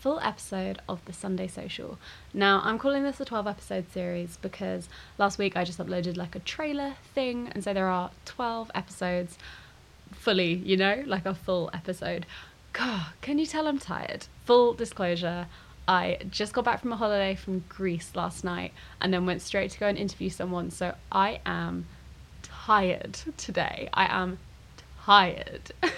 full 0.00 0.18
episode 0.20 0.78
of 0.88 1.04
the 1.04 1.12
Sunday 1.12 1.46
Social. 1.46 1.98
Now, 2.32 2.62
I'm 2.64 2.78
calling 2.78 3.02
this 3.02 3.20
a 3.20 3.24
12 3.24 3.46
episode 3.46 3.92
series 3.92 4.38
because 4.38 4.88
last 5.18 5.38
week 5.38 5.56
I 5.56 5.64
just 5.64 5.78
uploaded 5.78 6.16
like 6.16 6.34
a 6.34 6.40
trailer 6.40 6.94
thing, 7.14 7.48
and 7.52 7.62
so 7.62 7.74
there 7.74 7.86
are 7.86 8.10
12 8.24 8.70
episodes 8.74 9.36
fully, 10.12 10.54
you 10.54 10.76
know, 10.76 11.02
like 11.06 11.26
a 11.26 11.34
full 11.34 11.70
episode. 11.74 12.24
God, 12.72 13.08
can 13.20 13.38
you 13.38 13.44
tell 13.44 13.66
I'm 13.68 13.78
tired? 13.78 14.26
Full 14.46 14.72
disclosure. 14.72 15.46
I 15.86 16.18
just 16.30 16.54
got 16.54 16.64
back 16.64 16.80
from 16.80 16.92
a 16.92 16.96
holiday 16.96 17.34
from 17.34 17.64
Greece 17.68 18.12
last 18.14 18.42
night 18.42 18.72
and 19.00 19.12
then 19.12 19.26
went 19.26 19.42
straight 19.42 19.70
to 19.72 19.78
go 19.78 19.86
and 19.86 19.98
interview 19.98 20.30
someone. 20.30 20.70
So 20.70 20.94
I 21.12 21.40
am 21.44 21.86
tired 22.42 23.18
today. 23.36 23.90
I 23.92 24.06
am 24.06 24.38
tired. 25.04 25.72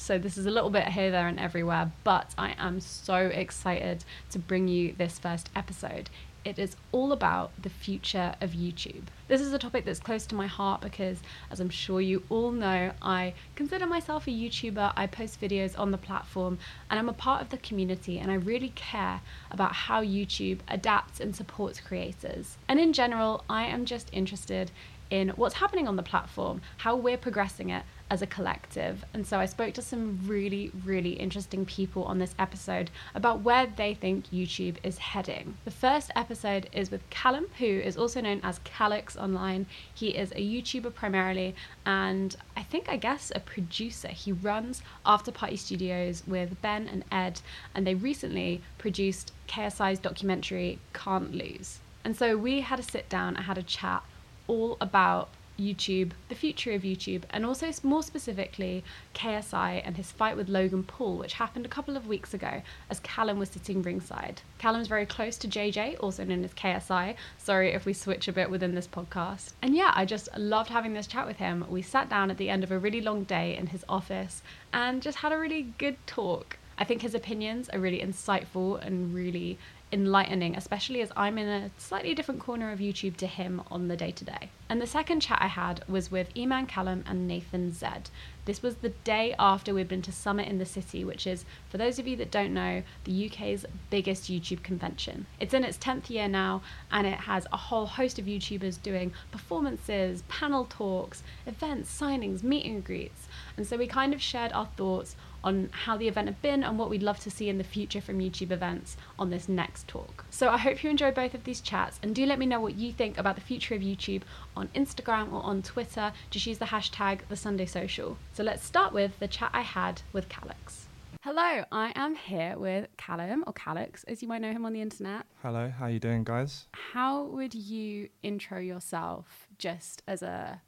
so 0.00 0.18
this 0.18 0.38
is 0.38 0.46
a 0.46 0.50
little 0.50 0.70
bit 0.70 0.88
here, 0.88 1.10
there, 1.10 1.28
and 1.28 1.38
everywhere, 1.38 1.92
but 2.04 2.34
I 2.38 2.54
am 2.56 2.80
so 2.80 3.16
excited 3.16 4.02
to 4.30 4.38
bring 4.38 4.66
you 4.66 4.94
this 4.96 5.18
first 5.18 5.50
episode. 5.54 6.08
It 6.42 6.58
is 6.58 6.74
all 6.90 7.12
about 7.12 7.52
the 7.60 7.68
future 7.68 8.34
of 8.40 8.52
YouTube. 8.52 9.02
This 9.28 9.42
is 9.42 9.52
a 9.52 9.58
topic 9.58 9.84
that's 9.84 10.00
close 10.00 10.24
to 10.26 10.34
my 10.34 10.46
heart 10.46 10.80
because, 10.80 11.18
as 11.50 11.60
I'm 11.60 11.68
sure 11.68 12.00
you 12.00 12.22
all 12.30 12.50
know, 12.50 12.92
I 13.02 13.34
consider 13.54 13.86
myself 13.86 14.26
a 14.26 14.30
YouTuber. 14.30 14.94
I 14.96 15.06
post 15.06 15.38
videos 15.38 15.78
on 15.78 15.90
the 15.90 15.98
platform 15.98 16.58
and 16.88 16.98
I'm 16.98 17.10
a 17.10 17.12
part 17.12 17.42
of 17.42 17.50
the 17.50 17.58
community, 17.58 18.18
and 18.18 18.30
I 18.30 18.36
really 18.36 18.72
care 18.74 19.20
about 19.50 19.74
how 19.74 20.02
YouTube 20.02 20.60
adapts 20.68 21.20
and 21.20 21.36
supports 21.36 21.78
creators. 21.78 22.56
And 22.68 22.80
in 22.80 22.94
general, 22.94 23.44
I 23.50 23.64
am 23.64 23.84
just 23.84 24.08
interested 24.12 24.70
in 25.10 25.30
what's 25.30 25.56
happening 25.56 25.88
on 25.88 25.96
the 25.96 26.02
platform, 26.02 26.62
how 26.78 26.96
we're 26.96 27.18
progressing 27.18 27.68
it 27.68 27.82
as 28.10 28.22
a 28.22 28.26
collective. 28.26 29.04
And 29.14 29.26
so 29.26 29.38
I 29.38 29.46
spoke 29.46 29.72
to 29.74 29.82
some 29.82 30.18
really, 30.26 30.72
really 30.84 31.12
interesting 31.12 31.64
people 31.64 32.02
on 32.04 32.18
this 32.18 32.34
episode 32.38 32.90
about 33.14 33.42
where 33.42 33.66
they 33.66 33.94
think 33.94 34.26
YouTube 34.30 34.76
is 34.82 34.98
heading. 34.98 35.56
The 35.64 35.70
first 35.70 36.10
episode 36.16 36.68
is 36.72 36.90
with 36.90 37.08
Callum, 37.08 37.46
who 37.58 37.66
is 37.66 37.96
also 37.96 38.20
known 38.20 38.40
as 38.42 38.58
Callux 38.60 39.16
online. 39.16 39.66
He 39.94 40.08
is 40.08 40.32
a 40.32 40.36
YouTuber 40.36 40.92
primarily, 40.92 41.54
and 41.86 42.36
I 42.56 42.62
think, 42.64 42.88
I 42.88 42.96
guess, 42.96 43.30
a 43.34 43.40
producer. 43.40 44.08
He 44.08 44.32
runs 44.32 44.82
After 45.06 45.30
Party 45.30 45.56
Studios 45.56 46.24
with 46.26 46.60
Ben 46.60 46.88
and 46.88 47.04
Ed, 47.12 47.40
and 47.74 47.86
they 47.86 47.94
recently 47.94 48.60
produced 48.78 49.32
KSI's 49.48 50.00
documentary 50.00 50.78
Can't 50.92 51.32
Lose. 51.32 51.78
And 52.04 52.16
so 52.16 52.36
we 52.36 52.60
had 52.60 52.78
a 52.78 52.82
sit 52.82 53.08
down, 53.08 53.36
I 53.36 53.42
had 53.42 53.58
a 53.58 53.62
chat 53.62 54.02
all 54.48 54.76
about 54.80 55.28
YouTube, 55.60 56.12
the 56.28 56.34
future 56.34 56.72
of 56.72 56.82
YouTube, 56.82 57.22
and 57.30 57.44
also 57.44 57.70
more 57.82 58.02
specifically 58.02 58.82
KSI 59.14 59.82
and 59.84 59.96
his 59.96 60.10
fight 60.10 60.36
with 60.36 60.48
Logan 60.48 60.82
Paul, 60.82 61.18
which 61.18 61.34
happened 61.34 61.66
a 61.66 61.68
couple 61.68 61.96
of 61.96 62.06
weeks 62.06 62.32
ago 62.32 62.62
as 62.88 63.00
Callum 63.00 63.38
was 63.38 63.50
sitting 63.50 63.82
ringside. 63.82 64.42
Callum's 64.58 64.88
very 64.88 65.06
close 65.06 65.36
to 65.38 65.48
JJ, 65.48 65.96
also 66.00 66.24
known 66.24 66.44
as 66.44 66.54
KSI. 66.54 67.14
Sorry 67.38 67.72
if 67.72 67.84
we 67.84 67.92
switch 67.92 68.28
a 68.28 68.32
bit 68.32 68.50
within 68.50 68.74
this 68.74 68.88
podcast. 68.88 69.52
And 69.62 69.76
yeah, 69.76 69.92
I 69.94 70.04
just 70.04 70.28
loved 70.36 70.70
having 70.70 70.94
this 70.94 71.06
chat 71.06 71.26
with 71.26 71.36
him. 71.36 71.64
We 71.68 71.82
sat 71.82 72.08
down 72.08 72.30
at 72.30 72.38
the 72.38 72.50
end 72.50 72.64
of 72.64 72.72
a 72.72 72.78
really 72.78 73.00
long 73.00 73.24
day 73.24 73.56
in 73.56 73.68
his 73.68 73.84
office 73.88 74.42
and 74.72 75.02
just 75.02 75.18
had 75.18 75.32
a 75.32 75.38
really 75.38 75.74
good 75.78 75.96
talk. 76.06 76.56
I 76.78 76.84
think 76.84 77.02
his 77.02 77.14
opinions 77.14 77.68
are 77.68 77.78
really 77.78 78.00
insightful 78.00 78.82
and 78.84 79.14
really 79.14 79.58
enlightening, 79.92 80.56
especially 80.56 81.00
as 81.00 81.12
I'm 81.16 81.38
in 81.38 81.48
a 81.48 81.70
slightly 81.78 82.14
different 82.14 82.40
corner 82.40 82.70
of 82.70 82.78
YouTube 82.78 83.16
to 83.18 83.26
him 83.26 83.62
on 83.70 83.88
the 83.88 83.96
day 83.96 84.10
to 84.12 84.24
day. 84.24 84.50
And 84.68 84.80
the 84.80 84.86
second 84.86 85.20
chat 85.20 85.38
I 85.40 85.48
had 85.48 85.82
was 85.88 86.10
with 86.10 86.32
Eman 86.34 86.68
Kellam 86.68 87.02
and 87.06 87.26
Nathan 87.26 87.72
Zed. 87.72 88.08
This 88.44 88.62
was 88.62 88.76
the 88.76 88.90
day 88.90 89.34
after 89.38 89.74
we'd 89.74 89.88
been 89.88 90.02
to 90.02 90.12
Summer 90.12 90.42
in 90.42 90.58
the 90.58 90.66
City, 90.66 91.04
which 91.04 91.26
is, 91.26 91.44
for 91.68 91.76
those 91.76 91.98
of 91.98 92.06
you 92.06 92.16
that 92.16 92.30
don't 92.30 92.54
know, 92.54 92.82
the 93.04 93.26
UK's 93.26 93.66
biggest 93.90 94.30
YouTube 94.30 94.62
convention. 94.62 95.26
It's 95.40 95.54
in 95.54 95.64
its 95.64 95.76
10th 95.78 96.08
year 96.08 96.28
now, 96.28 96.62
and 96.90 97.06
it 97.06 97.20
has 97.20 97.46
a 97.52 97.56
whole 97.56 97.86
host 97.86 98.18
of 98.18 98.26
YouTubers 98.26 98.80
doing 98.80 99.12
performances, 99.32 100.22
panel 100.28 100.66
talks, 100.70 101.22
events, 101.46 101.90
signings, 102.00 102.42
meet 102.42 102.64
and 102.64 102.84
greets. 102.84 103.28
And 103.56 103.66
so 103.66 103.76
we 103.76 103.86
kind 103.86 104.14
of 104.14 104.22
shared 104.22 104.52
our 104.52 104.66
thoughts 104.76 105.16
on 105.42 105.70
how 105.72 105.96
the 105.96 106.08
event 106.08 106.28
had 106.28 106.42
been 106.42 106.62
and 106.62 106.78
what 106.78 106.90
we'd 106.90 107.02
love 107.02 107.18
to 107.20 107.30
see 107.30 107.48
in 107.48 107.58
the 107.58 107.64
future 107.64 108.00
from 108.00 108.18
YouTube 108.18 108.50
events 108.50 108.96
on 109.18 109.30
this 109.30 109.48
next 109.48 109.88
talk. 109.88 110.24
So 110.30 110.48
I 110.48 110.58
hope 110.58 110.82
you 110.82 110.90
enjoy 110.90 111.10
both 111.10 111.34
of 111.34 111.44
these 111.44 111.60
chats 111.60 111.98
and 112.02 112.14
do 112.14 112.26
let 112.26 112.38
me 112.38 112.46
know 112.46 112.60
what 112.60 112.76
you 112.76 112.92
think 112.92 113.18
about 113.18 113.34
the 113.34 113.40
future 113.40 113.74
of 113.74 113.82
YouTube 113.82 114.22
on 114.56 114.68
Instagram 114.68 115.32
or 115.32 115.42
on 115.42 115.62
Twitter. 115.62 116.12
Just 116.30 116.46
use 116.46 116.58
the 116.58 116.66
hashtag 116.66 117.20
the 117.28 117.36
Sunday 117.36 117.66
Social. 117.66 118.16
So 118.32 118.42
let's 118.42 118.64
start 118.64 118.92
with 118.92 119.18
the 119.18 119.28
chat 119.28 119.50
I 119.52 119.62
had 119.62 120.02
with 120.12 120.28
Callux. 120.28 120.86
Hello, 121.22 121.64
I 121.70 121.92
am 121.96 122.14
here 122.14 122.56
with 122.56 122.88
Callum 122.96 123.44
or 123.46 123.52
Callux, 123.52 124.04
as 124.08 124.22
you 124.22 124.28
might 124.28 124.40
know 124.40 124.52
him 124.52 124.64
on 124.64 124.72
the 124.72 124.80
internet. 124.80 125.26
Hello, 125.42 125.68
how 125.68 125.84
are 125.84 125.90
you 125.90 125.98
doing, 125.98 126.24
guys? 126.24 126.64
How 126.72 127.24
would 127.24 127.54
you 127.54 128.08
intro 128.22 128.58
yourself 128.58 129.46
just 129.58 130.02
as 130.08 130.22
a 130.22 130.62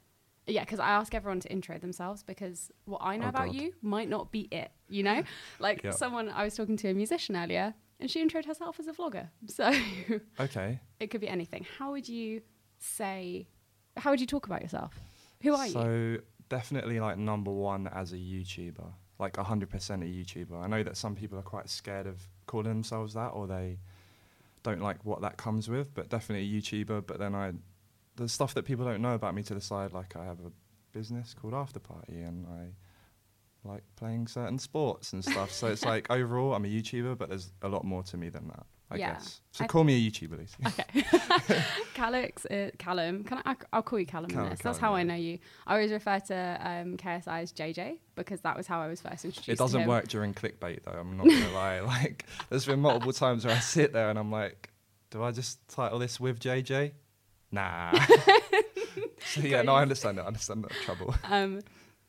yeah, 0.47 0.61
because 0.61 0.79
I 0.79 0.89
ask 0.89 1.13
everyone 1.15 1.39
to 1.41 1.51
intro 1.51 1.77
themselves 1.77 2.23
because 2.23 2.71
what 2.85 3.01
I 3.01 3.17
know 3.17 3.27
Oh, 3.27 3.29
about 3.29 3.47
God. 3.47 3.55
you 3.55 3.73
might 3.81 4.09
not 4.09 4.31
be 4.31 4.41
it, 4.51 4.71
you 4.89 5.03
know? 5.03 5.23
Like 5.59 5.81
Yep. 5.83 5.93
someone, 5.95 6.29
I 6.29 6.43
was 6.43 6.55
talking 6.55 6.77
to 6.77 6.89
a 6.89 6.93
musician 6.93 7.35
earlier 7.35 7.73
and 7.99 8.09
she 8.11 8.25
introed 8.25 8.45
herself 8.45 8.79
as 8.79 8.87
a 8.87 8.93
vlogger. 8.93 9.29
So 9.47 9.71
Okay. 10.39 10.79
it 10.99 11.07
could 11.11 11.21
be 11.21 11.27
anything. 11.29 11.65
How 11.77 11.91
would 11.91 12.07
you 12.09 12.41
say, 12.79 13.47
how 13.97 14.11
would 14.11 14.19
you 14.21 14.27
talk 14.27 14.45
about 14.45 14.61
yourself? 14.61 14.99
Who 15.41 15.53
are 15.53 15.65
you? 15.67 15.73
so 15.73 16.17
definitely 16.49 16.99
like 16.99 17.17
number 17.17 17.51
one 17.51 17.87
as 17.87 18.11
a 18.13 18.17
YouTuber, 18.17 18.91
like 19.19 19.37
hundred 19.37 19.69
percent 19.69 20.03
a 20.03 20.05
YouTuber. 20.05 20.61
I 20.63 20.67
know 20.67 20.83
that 20.83 20.97
some 20.97 21.15
people 21.15 21.37
are 21.39 21.43
quite 21.43 21.69
scared 21.69 22.07
of 22.07 22.17
calling 22.47 22.67
themselves 22.67 23.13
that, 23.13 23.29
or 23.29 23.47
they 23.47 23.79
don't 24.63 24.81
like 24.81 25.03
what 25.03 25.21
that 25.21 25.37
comes 25.37 25.69
with. 25.69 25.93
But 25.93 26.09
definitely 26.09 26.45
a 26.47 26.61
YouTuber. 26.61 27.07
But 27.07 27.19
then 27.19 27.33
I, 27.35 27.53
the 28.15 28.27
stuff 28.29 28.53
that 28.53 28.63
people 28.63 28.85
don't 28.85 29.01
know 29.01 29.13
about 29.13 29.33
me 29.35 29.43
to 29.43 29.53
the 29.53 29.61
side, 29.61 29.93
like 29.93 30.15
I 30.15 30.25
have 30.25 30.39
a 30.39 30.51
business 30.91 31.33
called 31.33 31.53
After 31.53 31.79
Party, 31.79 32.21
and 32.21 32.45
I 32.47 33.67
like 33.67 33.83
playing 33.95 34.27
certain 34.27 34.59
sports 34.59 35.13
and 35.13 35.23
stuff. 35.23 35.51
so 35.51 35.67
it's 35.67 35.85
like 35.93 36.09
overall, 36.11 36.53
I'm 36.53 36.65
a 36.65 36.67
YouTuber, 36.67 37.17
but 37.17 37.29
there's 37.29 37.51
a 37.61 37.67
lot 37.69 37.83
more 37.85 38.03
to 38.03 38.17
me 38.17 38.29
than 38.29 38.47
that. 38.49 38.65
I 38.91 38.97
Yeah. 38.97 39.13
guess. 39.13 39.41
So 39.51 39.63
I 39.63 39.67
call 39.67 39.83
me 39.83 39.95
a 39.95 40.11
YouTuber, 40.11 40.37
Lucy. 40.37 40.57
Okay. 40.67 41.01
Callux, 41.95 42.45
uh, 42.51 42.69
Callum. 42.77 43.23
Can 43.23 43.41
I? 43.45 43.55
I'll 43.71 43.81
call 43.81 43.99
you 43.99 44.05
Callum, 44.05 44.29
in 44.29 44.35
Callum, 44.35 44.49
this. 44.51 44.59
That's 44.59 44.77
Callum, 44.77 44.91
how 44.93 44.99
I 44.99 45.03
know 45.03 45.15
you. 45.15 45.39
I 45.65 45.73
always 45.75 45.91
refer 45.91 46.19
to 46.19 46.57
um, 46.61 46.97
KSI 46.97 47.41
as 47.41 47.53
JJ 47.53 47.97
because 48.15 48.41
that 48.41 48.55
was 48.55 48.67
how 48.67 48.81
I 48.81 48.87
was 48.87 49.01
first 49.01 49.25
introduced. 49.25 49.49
It 49.49 49.57
doesn't 49.57 49.87
work 49.87 50.07
during 50.09 50.33
clickbait 50.33 50.81
though. 50.85 50.91
I'm 50.91 51.17
not 51.17 51.25
gonna 51.27 51.51
lie. 51.53 51.79
Like, 51.79 52.25
there's 52.49 52.65
been 52.65 52.81
multiple 52.81 53.13
times 53.13 53.45
where 53.45 53.55
I 53.55 53.59
sit 53.59 53.93
there 53.93 54.09
and 54.09 54.19
I'm 54.19 54.31
like, 54.31 54.69
do 55.09 55.23
I 55.23 55.31
just 55.31 55.65
title 55.69 55.97
this 55.99 56.19
with 56.19 56.39
JJ? 56.39 56.91
Nah. 57.53 57.91
so 59.25 59.41
yeah, 59.41 59.61
no, 59.61 59.73
I 59.75 59.83
understand 59.83 60.17
it. 60.17 60.21
I 60.21 60.25
understand 60.25 60.63
the 60.63 60.69
trouble. 60.83 61.13
um, 61.23 61.61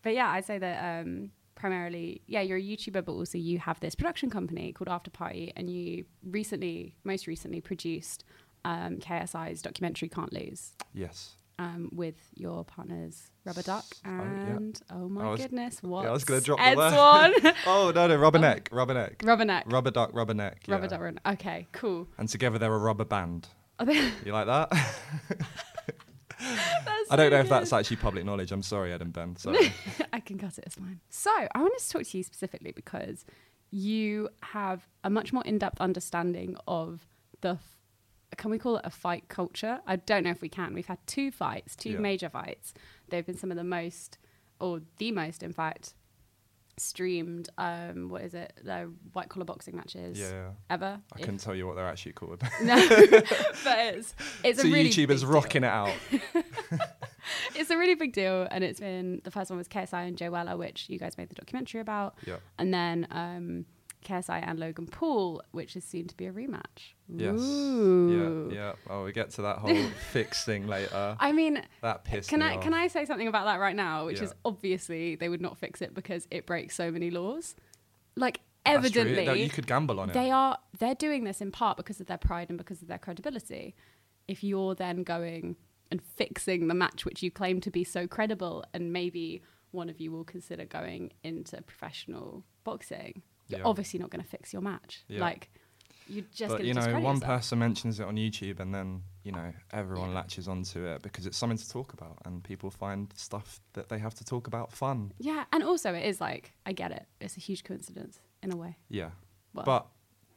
but 0.03 0.15
yeah, 0.15 0.31
I'd 0.31 0.45
say 0.47 0.59
that 0.59 1.03
um, 1.03 1.31
primarily, 1.55 2.23
yeah, 2.27 2.41
you're 2.41 2.59
a 2.59 2.63
YouTuber, 2.63 3.05
but 3.05 3.13
also 3.13 3.39
you 3.39 3.59
have 3.59 3.79
this 3.81 3.95
production 3.95 4.31
company 4.31 4.73
called 4.73 4.89
After 4.89 5.11
Party, 5.11 5.53
and 5.55 5.69
you 5.71 6.07
recently, 6.25 6.97
most 7.05 7.27
recently, 7.27 7.61
produced 7.61 8.25
um, 8.65 8.97
KSI's 8.97 9.61
documentary 9.63 10.09
"Can't 10.09 10.33
Lose" 10.33 10.73
Yes. 10.95 11.33
um, 11.59 11.91
with 11.93 12.17
your 12.35 12.65
partners 12.65 13.31
Rubber 13.45 13.61
Duck 13.63 13.85
Oh, 14.07 14.11
yeah. 14.11 14.57
and 14.57 14.81
oh, 14.91 15.09
my 15.11 15.29
was- 15.31 15.41
goodness, 15.43 15.83
what? 15.83 16.05
Yeah, 16.05 16.09
I 16.09 16.13
was 16.13 16.25
gonna 16.25 16.41
drop 16.41 16.59
the 16.59 16.65
Ed. 16.65 16.75
Swan, 16.75 17.33
Oh 17.67 17.93
no, 17.95 18.07
no, 18.07 18.17
rubberneck, 18.19 18.71
rubberneck, 18.71 19.19
Rubberneck, 19.19 19.23
rubber 19.27 19.45
Neck, 19.45 19.65
Rubber 19.71 19.91
duck, 19.91 20.13
rubberneck. 20.13 20.55
Yeah. 20.67 20.75
Rubber 20.75 20.89
Duck. 20.89 21.03
Okay, 21.35 21.67
cool. 21.73 22.09
And 22.17 22.31
together 22.31 22.59
they're 22.59 22.73
a 22.75 22.79
rubber 22.79 23.05
band. 23.05 23.49
You 24.25 24.33
like 24.33 24.47
that? 24.47 24.69
I 27.11 27.17
don't 27.17 27.31
so 27.31 27.37
know 27.37 27.41
if 27.41 27.49
that's 27.49 27.73
actually 27.73 27.97
public 27.99 28.25
knowledge. 28.25 28.53
I'm 28.53 28.63
sorry, 28.63 28.93
Ed 28.93 29.03
and 29.03 29.13
Ben. 29.13 29.37
Sorry. 29.37 29.73
I 30.13 30.21
can 30.21 30.39
cut 30.39 30.59
it. 30.59 30.65
It's 30.67 30.75
fine. 30.77 31.01
So 31.09 31.31
I 31.31 31.59
wanted 31.59 31.79
to 31.79 31.89
talk 31.91 32.03
to 32.05 32.19
you 32.19 32.25
specifically 32.25 32.73
because 32.73 33.25
you 33.71 34.29
have 34.43 34.87
a 35.05 35.11
much 35.11 35.33
more 35.33 35.43
in-depth 35.45 35.81
understanding 35.81 36.57
of 36.67 37.07
the. 37.41 37.51
f- 37.51 37.79
Can 38.37 38.51
we 38.51 38.59
call 38.59 38.77
it 38.77 38.83
a 38.85 38.91
fight 38.91 39.29
culture? 39.29 39.81
I 39.87 39.97
don't 39.97 40.25
know 40.25 40.31
if 40.31 40.43
we 40.43 40.49
can. 40.49 40.75
We've 40.75 40.87
had 40.87 40.99
two 41.07 41.31
fights, 41.31 41.77
two 41.77 41.91
Yeah. 41.91 41.99
major 41.99 42.29
fights. 42.29 42.75
They've 43.09 43.25
been 43.27 43.37
some 43.39 43.51
of 43.51 43.57
the 43.57 43.65
most, 43.65 44.19
or 44.61 44.81
the 44.99 45.13
most, 45.13 45.43
in 45.43 45.53
fact, 45.53 45.95
streamed. 46.77 47.49
Um, 47.59 48.09
what 48.09 48.23
is 48.23 48.35
it? 48.35 48.53
The 48.63 48.91
white 49.13 49.29
collar 49.29 49.45
boxing 49.45 49.77
matches 49.77 50.19
yeah, 50.19 50.51
ever. 50.71 51.01
I 51.15 51.19
couldn't 51.19 51.39
tell 51.39 51.55
you 51.55 51.67
what 51.67 51.77
they're 51.77 51.87
actually 51.89 52.13
called. 52.13 52.43
No, 52.63 52.75
but 52.89 53.79
it's 53.79 54.15
it's 54.43 54.63
Two 54.63 54.69
a 54.69 54.73
really 54.73 54.91
YouTubers 54.91 55.07
big 55.09 55.21
deal. 55.21 55.29
rocking 55.31 55.65
it 55.65 55.69
out. 55.69 55.93
It's 57.55 57.71
a 57.71 57.79
really 57.79 57.95
big 57.95 58.13
deal, 58.13 58.47
and 58.51 58.63
it's 58.63 58.81
been 58.81 59.23
the 59.25 59.31
first 59.31 59.49
one 59.51 59.57
was 59.57 59.67
KSI 59.67 60.09
and 60.09 60.17
Joe 60.17 60.31
Weller, 60.31 60.59
which 60.59 60.91
you 60.91 60.99
guys 60.99 61.17
made 61.17 61.31
the 61.31 61.35
documentary 61.35 61.81
about. 61.81 62.17
Yeah. 62.27 62.37
and 62.59 62.73
then 62.75 63.07
um, 63.11 63.65
KSI 64.05 64.43
and 64.47 64.59
Logan 64.59 64.87
Paul, 64.87 65.43
which 65.53 65.75
is 65.77 65.85
soon 65.85 66.07
to 66.09 66.17
be 66.17 66.27
a 66.27 66.33
rematch. 66.33 66.93
Yes. 67.09 67.41
Ooh. 67.41 68.49
Yeah. 68.51 68.57
Yeah. 68.57 68.73
Oh, 68.89 69.05
we 69.05 69.13
get 69.13 69.31
to 69.31 69.43
that 69.43 69.59
whole 69.59 69.75
fix 70.13 70.45
thing 70.45 70.67
later. 70.67 71.17
I 71.19 71.33
mean, 71.33 71.63
That 71.83 72.05
pissed 72.05 72.29
can 72.31 72.41
me 72.41 72.47
I 72.47 72.57
off. 72.57 72.63
can 72.63 72.75
I 72.75 72.87
say 72.89 73.05
something 73.05 73.27
about 73.29 73.47
that 73.47 73.59
right 73.61 73.75
now? 73.77 74.07
Which 74.07 74.19
Yeah. 74.19 74.25
is 74.25 74.35
obviously 74.45 75.17
they 75.17 75.29
would 75.29 75.41
not 75.41 75.59
fix 75.59 75.83
it 75.83 75.95
because 75.95 76.27
it 76.31 76.47
breaks 76.47 76.75
so 76.77 76.91
many 76.91 77.11
laws. 77.11 77.57
Like 78.17 78.41
evidently, 78.67 79.43
you 79.43 79.51
could 79.51 79.67
gamble 79.67 80.01
on 80.01 80.11
it. 80.11 80.13
they 80.15 80.31
are 80.31 80.59
they're 80.79 80.95
doing 80.95 81.25
this 81.25 81.41
in 81.41 81.51
part 81.51 81.77
because 81.77 82.01
of 82.01 82.07
their 82.07 82.19
pride 82.19 82.49
and 82.49 82.59
because 82.59 82.81
of 82.83 82.89
their 82.89 82.99
credibility. 82.99 83.75
If 84.29 84.43
you're 84.45 84.75
then 84.75 85.03
going 85.03 85.57
and 85.91 86.01
fixing 86.01 86.69
the 86.69 86.75
match 86.75 87.05
which 87.05 87.23
you 87.23 87.31
claim 87.31 87.61
to 87.61 87.71
be 87.71 87.85
so 87.85 88.07
credible, 88.07 88.65
and 88.73 88.93
maybe 88.93 89.43
one 89.71 89.89
of 89.91 90.01
you 90.01 90.11
will 90.13 90.25
consider 90.25 90.65
going 90.65 91.13
into 91.23 91.61
professional 91.63 92.45
boxing, 92.65 93.23
you're 93.57 93.65
Yeah. 93.65 93.71
obviously 93.71 93.99
not 94.01 94.11
going 94.11 94.23
to 94.23 94.29
fix 94.29 94.53
your 94.53 94.63
match. 94.63 95.03
Yeah. 95.09 95.21
Like 95.21 95.51
you 96.07 96.23
just 96.35 96.51
but 96.57 96.65
you 96.65 96.75
know, 96.75 96.83
one 97.01 97.17
yourself. 97.17 97.23
person 97.23 97.59
mentions 97.59 97.99
it 98.01 98.07
on 98.07 98.17
YouTube, 98.17 98.61
and 98.61 98.75
then 98.75 99.03
you 99.23 99.33
know 99.33 99.53
everyone 99.73 100.13
latches 100.13 100.47
onto 100.49 100.85
it 100.87 101.03
because 101.03 101.25
it's 101.27 101.39
something 101.39 101.57
to 101.59 101.69
talk 101.69 101.93
about, 101.95 102.19
and 102.27 102.45
people 102.45 102.71
find 102.71 103.11
stuff 103.17 103.61
that 103.73 103.89
they 103.89 103.99
have 103.99 104.15
to 104.17 104.25
talk 104.25 104.47
about 104.47 104.71
fun. 104.73 105.13
Yeah, 105.19 105.45
and 105.53 105.63
also 105.63 105.95
it 105.95 106.05
is 106.05 106.21
like 106.21 106.53
I 106.67 106.73
get 106.73 106.91
it. 106.93 107.07
It's 107.21 107.37
a 107.37 107.41
huge 107.41 107.65
coincidence 107.65 108.21
in 108.43 108.53
a 108.53 108.57
way. 108.57 108.77
Yeah. 108.91 109.11
Well, 109.55 109.65
But 109.65 109.87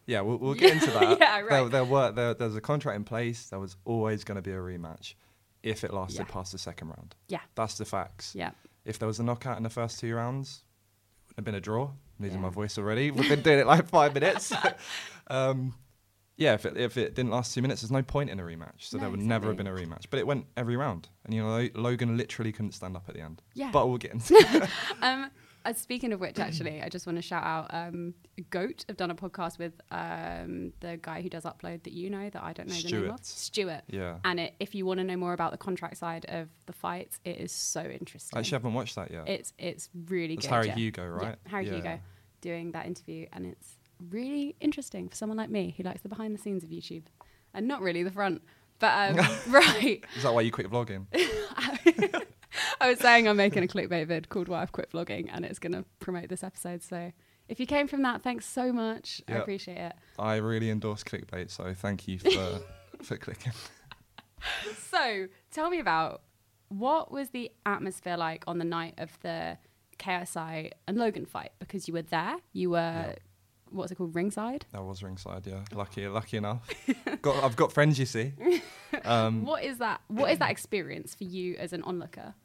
yeah, 0.05 0.21
we'll, 0.21 0.37
we'll 0.37 0.53
get 0.63 0.71
into 0.73 0.91
that. 0.91 1.19
Yeah, 1.19 1.41
There, 1.41 1.45
right. 1.63 1.71
there 1.71 1.83
were 1.83 2.11
there, 2.11 2.33
there's 2.33 2.55
a 2.55 2.61
contract 2.61 2.95
in 2.95 3.03
place. 3.03 3.49
There 3.49 3.59
was 3.59 3.75
always 3.83 4.23
going 4.23 4.37
to 4.37 4.41
be 4.41 4.51
a 4.51 4.59
rematch 4.59 5.15
if 5.63 5.83
it 5.83 5.91
lasted 5.93 6.19
Yeah. 6.19 6.33
past 6.33 6.53
the 6.53 6.57
second 6.59 6.89
round. 6.89 7.15
yeah, 7.27 7.41
That's 7.55 7.77
the 7.77 7.83
facts. 7.83 8.33
yeah, 8.35 8.51
If 8.85 8.99
there 8.99 9.07
was 9.07 9.19
a 9.19 9.23
knockout 9.23 9.57
in 9.57 9.63
the 9.63 9.69
first 9.69 9.99
two 9.99 10.15
rounds, 10.15 10.63
it 11.25 11.31
would 11.31 11.35
have 11.39 11.45
been 11.45 11.55
a 11.55 11.59
draw. 11.59 11.89
Losing 12.19 12.41
my 12.41 12.49
voice 12.49 12.77
already. 12.77 13.11
We've 13.11 13.29
been 13.29 13.41
doing 13.41 13.59
it 13.59 13.67
like 13.67 13.87
five 13.87 14.13
minutes. 14.13 14.51
um, 15.27 15.75
yeah, 16.35 16.53
if 16.53 16.65
it, 16.65 16.77
if 16.77 16.97
it 16.97 17.15
didn't 17.15 17.31
last 17.31 17.53
two 17.53 17.61
minutes, 17.61 17.81
there's 17.81 17.91
no 17.91 18.03
point 18.03 18.29
in 18.29 18.39
a 18.39 18.43
rematch. 18.43 18.79
So 18.79 18.97
No, 18.97 19.01
there 19.01 19.09
would 19.11 19.19
never 19.21 19.47
have 19.47 19.57
been 19.57 19.67
a 19.67 19.71
rematch. 19.71 20.05
But 20.09 20.19
it 20.19 20.27
went 20.27 20.45
every 20.55 20.75
round. 20.77 21.09
And, 21.25 21.33
you 21.33 21.43
know, 21.43 21.67
Logan 21.75 22.15
literally 22.17 22.51
couldn't 22.51 22.73
stand 22.73 22.95
up 22.95 23.05
at 23.07 23.15
the 23.15 23.21
end. 23.21 23.41
yeah. 23.53 23.69
But 23.71 23.87
we'll 23.87 23.97
get 23.97 24.13
into 24.13 24.33
it. 24.37 24.69
Um, 25.01 25.31
uh, 25.69 25.73
speaking 25.73 26.13
of 26.13 26.19
which, 26.19 26.39
actually, 26.39 26.81
I 26.81 26.89
just 26.89 27.05
want 27.05 27.17
to 27.17 27.21
shout 27.21 27.43
out 27.43 27.67
um, 27.73 28.13
Goat. 28.49 28.85
I've 28.89 28.97
done 28.97 29.11
a 29.11 29.15
podcast 29.15 29.59
with 29.59 29.73
um, 29.91 30.73
the 30.79 30.97
guy 31.01 31.21
who 31.21 31.29
does 31.29 31.43
upload 31.43 31.83
that 31.83 31.93
you 31.93 32.09
know 32.09 32.29
that 32.29 32.41
I 32.43 32.53
don't 32.53 32.67
know 32.67 32.75
the 32.75 32.89
name 32.91 33.09
of. 33.09 33.23
Stuart. 33.23 33.25
Stuart. 33.25 33.81
Yeah. 33.87 34.17
And 34.23 34.39
it, 34.39 34.55
if 34.59 34.73
you 34.73 34.85
want 34.85 34.99
to 34.99 35.03
know 35.03 35.17
more 35.17 35.33
about 35.33 35.51
the 35.51 35.57
contract 35.57 35.97
side 35.97 36.25
of 36.29 36.47
the 36.65 36.73
fights, 36.73 37.19
it 37.25 37.37
is 37.37 37.51
so 37.51 37.81
interesting. 37.81 38.37
I 38.37 38.39
actually 38.39 38.55
haven't 38.55 38.73
watched 38.73 38.95
that 38.95 39.11
yet. 39.11 39.27
it's 39.27 39.53
it's 39.57 39.89
really 40.07 40.35
It's 40.35 40.45
good. 40.45 40.53
Harry 40.53 40.67
yeah. 40.67 40.75
Hugo, 40.75 41.03
Yeah, 41.03 41.25
right? 41.27 41.35
Harry 41.47 41.67
Yeah. 41.67 41.75
Hugo 41.75 41.99
doing 42.41 42.71
that 42.71 42.85
interview, 42.85 43.27
and 43.33 43.45
it's 43.45 43.77
really 44.09 44.55
interesting 44.61 45.09
for 45.09 45.15
someone 45.15 45.37
like 45.37 45.49
me 45.49 45.73
who 45.77 45.83
likes 45.83 46.01
the 46.01 46.09
behind 46.09 46.33
the 46.33 46.39
scenes 46.41 46.63
of 46.63 46.69
YouTube 46.69 47.03
and 47.53 47.67
not 47.67 47.81
really 47.81 48.03
the 48.03 48.11
front. 48.11 48.41
But 48.79 49.17
um, 49.17 49.25
right, 49.49 50.03
Is 50.15 50.23
that 50.23 50.33
why 50.33 50.41
you 50.41 50.51
quit 50.51 50.69
vlogging? 50.69 51.07
I 52.81 52.89
was 52.89 52.99
saying 52.99 53.27
I'm 53.27 53.37
making 53.37 53.63
a 53.63 53.67
clickbait 53.67 54.07
vid 54.07 54.29
called 54.29 54.47
"Why 54.47 54.61
I've 54.61 54.71
Quit 54.71 54.91
Vlogging," 54.91 55.29
and 55.31 55.45
it's 55.45 55.59
going 55.59 55.73
to 55.73 55.85
promote 55.99 56.29
this 56.29 56.43
episode. 56.43 56.83
So 56.83 57.11
if 57.47 57.59
you 57.59 57.65
came 57.65 57.87
from 57.87 58.01
that, 58.03 58.21
thanks 58.21 58.45
so 58.45 58.71
much. 58.73 59.21
I 59.27 59.33
appreciate 59.33 59.77
it. 59.77 59.93
I 60.19 60.35
really 60.37 60.69
endorse 60.69 61.03
clickbait, 61.03 61.49
so 61.51 61.73
thank 61.73 62.07
you 62.07 62.19
for 62.19 62.59
for 63.03 63.17
clicking. 63.17 63.53
So 64.91 65.27
tell 65.51 65.69
me 65.69 65.79
about 65.79 66.21
what 66.69 67.11
was 67.11 67.29
the 67.31 67.51
atmosphere 67.65 68.17
like 68.17 68.43
on 68.47 68.59
the 68.59 68.65
night 68.65 68.93
of 68.99 69.17
the 69.21 69.57
KSI 69.99 70.71
and 70.87 70.97
Logan 70.97 71.25
fight 71.25 71.51
because 71.59 71.87
you 71.87 71.93
were 71.93 72.03
there. 72.03 72.35
You 72.53 72.69
were 72.69 72.77
Yeah. 72.77 73.15
what's 73.71 73.91
it 73.91 73.95
called 73.95 74.13
ringside. 74.15 74.65
I 74.73 74.79
was 74.79 75.01
ringside, 75.01 75.47
yeah. 75.47 75.63
Lucky, 75.73 76.07
lucky 76.07 76.37
enough. 76.37 76.69
got, 77.21 77.43
I've 77.43 77.55
got 77.55 77.71
friends, 77.73 77.97
you 77.99 78.05
see. 78.05 78.33
Um, 79.03 79.43
What 79.43 79.63
is 79.63 79.79
that? 79.79 80.01
What 80.07 80.31
is 80.31 80.37
that 80.39 80.51
experience 80.51 81.15
for 81.15 81.23
you 81.23 81.55
as 81.55 81.73
an 81.73 81.81
onlooker? 81.83 82.35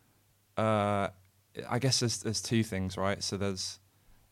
Uh, 0.63 1.09
I 1.69 1.79
guess 1.79 2.01
there's 2.01 2.19
there's 2.23 2.41
two 2.43 2.63
things, 2.63 2.97
right? 2.97 3.23
So 3.23 3.37
there's, 3.37 3.81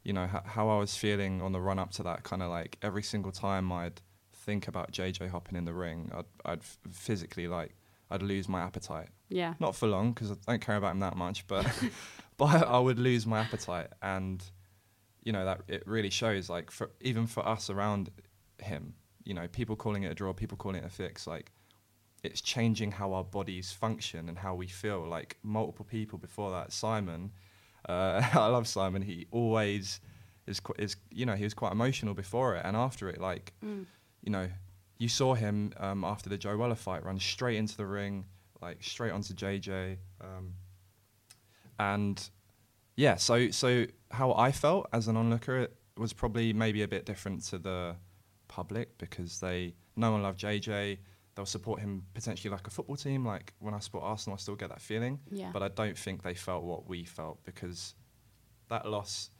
you 0.05 0.13
know, 0.13 0.25
h- 0.25 0.43
how 0.45 0.69
I 0.69 0.79
was 0.79 0.97
feeling 0.97 1.43
on 1.43 1.53
the 1.53 1.61
run 1.61 1.79
up 1.79 1.91
to 1.93 2.03
that. 2.05 2.23
Kind 2.23 2.43
of 2.43 2.51
like 2.51 2.79
every 2.83 3.03
single 3.03 3.33
time 3.33 3.71
I'd 3.73 4.01
think 4.33 4.69
about 4.69 4.93
JJ 4.93 5.31
hopping 5.31 5.57
in 5.57 5.65
the 5.65 5.75
ring, 5.75 6.11
I'd 6.15 6.25
I'd 6.45 6.61
f- 6.61 6.79
physically 6.91 7.47
like 7.49 7.75
I'd 8.11 8.23
lose 8.23 8.49
my 8.49 8.61
appetite. 8.61 9.09
Yeah. 9.29 9.55
Not 9.61 9.77
for 9.77 9.87
long 9.87 10.13
because 10.13 10.33
I 10.33 10.37
don't 10.47 10.61
care 10.61 10.77
about 10.77 10.93
him 10.93 11.01
that 11.01 11.17
much, 11.17 11.47
but 11.47 11.67
but 12.37 12.67
I 12.67 12.79
would 12.79 12.99
lose 12.99 13.27
my 13.27 13.41
appetite, 13.41 13.89
and 14.03 14.43
you 15.23 15.33
know 15.33 15.45
that 15.45 15.61
it 15.69 15.83
really 15.87 16.11
shows. 16.11 16.49
Like 16.49 16.71
for 16.71 16.91
even 17.01 17.27
for 17.27 17.47
us 17.47 17.71
around 17.71 18.11
him, 18.63 18.95
you 19.25 19.35
know, 19.35 19.47
people 19.49 19.77
calling 19.77 20.05
it 20.05 20.11
a 20.11 20.15
draw, 20.15 20.33
people 20.33 20.57
calling 20.57 20.79
it 20.83 20.85
a 20.85 20.91
fix, 20.91 21.27
like 21.27 21.53
it's 22.23 22.41
changing 22.41 22.93
how 22.93 23.13
our 23.15 23.25
bodies 23.25 23.73
function 23.73 24.29
and 24.29 24.39
how 24.39 24.55
we 24.55 24.67
feel. 24.67 25.07
Like 25.07 25.37
multiple 25.43 25.85
people 25.85 26.19
before 26.19 26.51
that, 26.51 26.73
Simon, 26.73 27.33
uh, 27.89 28.23
I 28.35 28.47
love 28.49 28.67
Simon. 28.69 29.03
He 29.03 29.27
always 29.31 30.01
is 30.47 30.61
qu- 30.61 30.75
is 30.79 30.97
you 31.11 31.27
know 31.27 31.35
he 31.35 31.45
was 31.45 31.55
quite 31.55 31.73
emotional 31.73 32.15
before 32.15 32.57
it 32.57 32.63
and 32.65 32.77
after 32.77 33.09
it. 33.09 33.21
Like 33.21 33.53
Mm. 33.65 33.87
you 34.23 34.31
know, 34.33 34.49
you 34.99 35.09
saw 35.09 35.35
him 35.35 35.73
um, 35.79 36.05
after 36.05 36.29
the 36.29 36.37
Joe 36.39 36.57
Weller 36.57 36.75
fight 36.75 37.05
run 37.05 37.19
straight 37.19 37.57
into 37.57 37.77
the 37.77 37.87
ring, 37.87 38.27
like 38.61 38.83
straight 38.83 39.13
onto 39.13 39.33
JJ, 39.35 39.97
um, 40.21 40.55
and 41.79 42.29
yeah. 42.97 43.17
So 43.17 43.51
so 43.51 43.87
how 44.11 44.33
I 44.35 44.53
felt 44.53 44.89
as 44.93 45.09
an 45.09 45.17
onlooker 45.17 45.59
it 45.59 45.77
was 45.97 46.13
probably 46.13 46.53
maybe 46.53 46.83
a 46.83 46.89
bit 46.89 47.05
different 47.07 47.43
to 47.45 47.59
the 47.59 47.97
public 48.49 48.99
because 48.99 49.41
they 49.41 49.75
no 49.97 50.13
one 50.13 50.23
loved 50.23 50.41
JJ. 50.41 50.99
They'll 51.41 51.47
support 51.47 51.81
him 51.81 52.03
potentially 52.13 52.51
like 52.51 52.67
a 52.67 52.71
football 52.71 52.97
team. 52.97 53.25
Like 53.25 53.55
when 53.61 53.73
I 53.73 53.79
support 53.79 54.05
Arsenal, 54.05 54.35
I 54.35 54.39
still 54.39 54.57
get 54.57 54.69
that 54.69 54.83
feeling. 54.83 55.21
Yeah. 55.31 55.49
But 55.55 55.63
I 55.63 55.69
don't 55.69 55.97
think 55.97 56.23
they 56.23 56.35
felt 56.35 56.65
what 56.65 56.87
we 56.87 57.05
felt 57.05 57.43
because 57.47 57.95
that 58.69 58.85
loss 58.85 59.31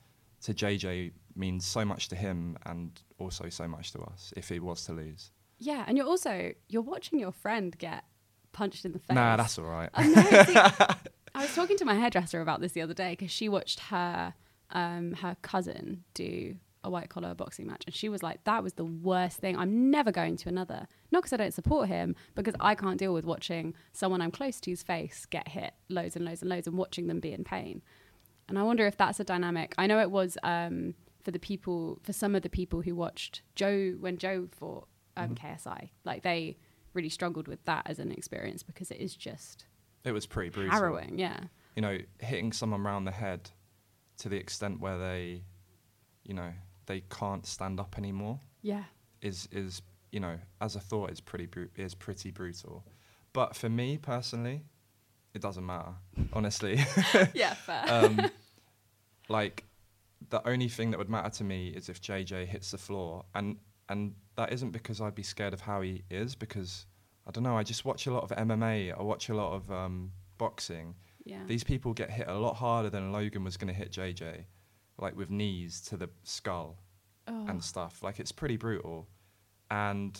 to 0.45 0.55
JJ 0.55 1.11
means 1.35 1.63
so 1.63 1.85
much 1.85 2.09
to 2.09 2.15
him 2.15 2.57
and 2.65 2.99
also 3.19 3.49
so 3.49 3.67
much 3.67 3.91
to 3.91 3.99
us 3.99 4.33
if 4.35 4.49
he 4.49 4.59
was 4.59 4.83
to 4.85 4.93
lose. 4.93 5.29
Yeah, 5.59 5.85
and 5.85 5.95
you're 5.95 6.07
also 6.07 6.53
you're 6.69 6.81
watching 6.81 7.19
your 7.19 7.31
friend 7.31 7.77
get 7.77 8.03
punched 8.51 8.83
in 8.83 8.93
the 8.93 8.99
face. 8.99 9.13
Nah, 9.13 9.35
that's 9.35 9.59
all 9.59 9.65
right. 9.65 9.91
I 9.93 10.07
know. 10.07 10.23
see, 10.23 10.55
I 11.35 11.41
was 11.43 11.53
talking 11.53 11.77
to 11.77 11.85
my 11.85 11.93
hairdresser 11.93 12.41
about 12.41 12.61
this 12.61 12.71
the 12.71 12.81
other 12.81 12.95
day 12.95 13.11
because 13.11 13.29
she 13.29 13.47
watched 13.47 13.79
her 13.79 14.33
um, 14.71 15.11
her 15.21 15.37
cousin 15.43 16.03
do 16.15 16.55
a 16.83 16.89
white 16.89 17.09
collar 17.09 17.33
boxing 17.35 17.67
match, 17.67 17.83
and 17.85 17.93
she 17.95 18.09
was 18.09 18.23
like, 18.23 18.43
"That 18.45 18.63
was 18.63 18.73
the 18.73 18.85
worst 18.85 19.37
thing. 19.39 19.57
I'm 19.57 19.91
never 19.91 20.11
going 20.11 20.35
to 20.37 20.49
another. 20.49 20.87
Not 21.11 21.21
because 21.21 21.33
I 21.33 21.37
don't 21.37 21.53
support 21.53 21.87
him, 21.89 22.15
because 22.35 22.55
I 22.59 22.73
can't 22.75 22.97
deal 22.97 23.13
with 23.13 23.25
watching 23.25 23.73
someone 23.93 24.21
I'm 24.21 24.31
close 24.31 24.59
to's 24.59 24.81
face 24.83 25.25
get 25.25 25.47
hit 25.49 25.73
loads 25.89 26.15
and 26.15 26.25
loads 26.25 26.41
and 26.41 26.49
loads, 26.49 26.67
and 26.67 26.77
watching 26.77 27.07
them 27.07 27.19
be 27.19 27.33
in 27.33 27.43
pain." 27.43 27.81
And 28.49 28.57
I 28.59 28.63
wonder 28.63 28.85
if 28.87 28.97
that's 28.97 29.19
a 29.19 29.23
dynamic. 29.23 29.73
I 29.77 29.87
know 29.87 29.99
it 29.99 30.11
was 30.11 30.37
um, 30.43 30.95
for 31.23 31.31
the 31.31 31.39
people, 31.39 31.99
for 32.03 32.11
some 32.13 32.35
of 32.35 32.41
the 32.41 32.49
people 32.49 32.81
who 32.81 32.95
watched 32.95 33.43
Joe 33.55 33.95
when 33.99 34.17
Joe 34.17 34.47
fought 34.51 34.87
um, 35.15 35.35
Mm-hmm. 35.35 35.47
KSI, 35.69 35.89
like 36.03 36.23
they 36.23 36.57
really 36.93 37.09
struggled 37.09 37.47
with 37.47 37.63
that 37.65 37.83
as 37.85 37.99
an 37.99 38.11
experience 38.11 38.63
because 38.63 38.91
it 38.91 38.99
is 38.99 39.15
just 39.15 39.65
It 40.03 40.11
was 40.13 40.25
pretty 40.25 40.49
brutal. 40.49 40.71
harrowing. 40.71 41.19
Yeah. 41.19 41.39
You 41.75 41.81
know, 41.83 41.97
hitting 42.19 42.51
someone 42.51 42.83
round 42.83 43.05
the 43.07 43.11
head 43.11 43.51
to 44.17 44.27
the 44.29 44.35
extent 44.37 44.81
where 44.81 44.97
they, 44.97 45.43
you 46.23 46.33
know, 46.33 46.51
they 46.85 47.01
can't 47.09 47.45
stand 47.45 47.79
up 47.79 47.95
anymore 47.97 48.39
Yeah. 48.61 48.83
is 49.21 49.47
is 49.51 49.81
you 50.11 50.19
know, 50.19 50.37
as 50.59 50.75
a 50.75 50.79
thought, 50.79 51.09
is 51.11 51.21
pretty 51.21 51.45
bru- 51.45 51.69
is 51.77 51.95
pretty 51.95 52.31
brutal. 52.31 52.85
But 53.33 53.55
for 53.55 53.69
me 53.69 53.97
personally, 53.97 54.65
it 55.33 55.41
doesn't 55.41 55.65
matter. 55.65 55.93
Honestly, 56.33 56.79
yeah, 57.33 57.53
fair. 57.53 57.83
um, 57.87 58.19
like 59.29 59.63
the 60.29 60.45
only 60.47 60.67
thing 60.67 60.91
that 60.91 60.97
would 60.97 61.09
matter 61.09 61.29
to 61.29 61.43
me 61.43 61.69
is 61.69 61.89
if 61.89 62.01
JJ 62.01 62.45
hits 62.47 62.71
the 62.71 62.77
floor, 62.77 63.23
and 63.35 63.57
and 63.89 64.13
that 64.35 64.51
isn't 64.53 64.71
because 64.71 65.01
I'd 65.01 65.15
be 65.15 65.23
scared 65.23 65.53
of 65.53 65.61
how 65.61 65.81
he 65.81 66.03
is, 66.09 66.35
because 66.35 66.85
I 67.27 67.31
don't 67.31 67.43
know. 67.43 67.57
I 67.57 67.63
just 67.63 67.85
watch 67.85 68.07
a 68.07 68.11
lot 68.13 68.23
of 68.23 68.31
MMA. 68.37 68.97
I 68.97 69.01
watch 69.01 69.29
a 69.29 69.33
lot 69.33 69.53
of 69.53 69.71
um, 69.71 70.11
boxing. 70.37 70.95
yeah. 71.25 71.43
These 71.47 71.63
people 71.63 71.93
get 71.93 72.09
hit 72.09 72.27
a 72.27 72.37
lot 72.37 72.55
harder 72.55 72.89
than 72.89 73.11
Logan 73.11 73.43
was 73.43 73.57
going 73.57 73.67
to 73.67 73.73
hit 73.73 73.91
JJ, 73.91 74.43
like 75.01 75.15
with 75.15 75.29
knees 75.29 75.81
to 75.81 75.97
the 75.97 76.09
skull 76.23 76.77
oh. 77.27 77.45
and 77.47 77.63
stuff. 77.63 78.03
Like 78.03 78.19
it's 78.19 78.31
pretty 78.31 78.57
brutal, 78.57 79.07
and 79.69 80.19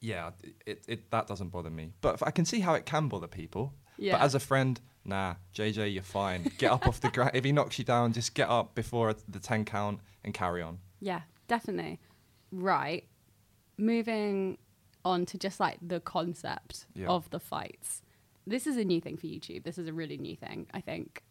yeah, 0.00 0.30
it, 0.66 0.84
it 0.88 1.10
that 1.10 1.26
doesn't 1.26 1.48
bother 1.48 1.70
me. 1.70 1.92
But 2.00 2.22
I 2.22 2.30
can 2.30 2.44
see 2.44 2.60
how 2.60 2.74
it 2.74 2.86
can 2.86 3.08
bother 3.08 3.28
people. 3.28 3.74
Yeah. 3.98 4.12
But 4.12 4.22
as 4.22 4.34
a 4.34 4.40
friend, 4.40 4.80
nah, 5.04 5.34
JJ, 5.54 5.92
you're 5.94 6.02
fine. 6.02 6.50
Get 6.58 6.72
up 6.72 6.86
off 6.86 7.00
the 7.00 7.10
ground. 7.10 7.32
If 7.34 7.44
he 7.44 7.52
knocks 7.52 7.78
you 7.78 7.84
down, 7.84 8.12
just 8.12 8.34
get 8.34 8.48
up 8.48 8.74
before 8.74 9.14
the 9.28 9.38
ten 9.38 9.64
count 9.64 10.00
and 10.24 10.34
carry 10.34 10.62
on. 10.62 10.78
Yeah, 11.00 11.22
definitely. 11.48 12.00
Right. 12.50 13.04
Moving 13.78 14.58
on 15.04 15.26
to 15.26 15.38
just 15.38 15.58
like 15.58 15.78
the 15.82 16.00
concept 16.00 16.86
Yeah. 16.94 17.08
of 17.08 17.28
the 17.30 17.40
fights. 17.40 18.02
This 18.46 18.66
is 18.66 18.76
a 18.76 18.84
new 18.84 19.00
thing 19.00 19.16
for 19.16 19.26
YouTube. 19.26 19.64
This 19.64 19.78
is 19.78 19.88
a 19.88 19.92
really 19.92 20.16
new 20.16 20.36
thing, 20.36 20.66
I 20.74 20.80
think, 20.80 21.22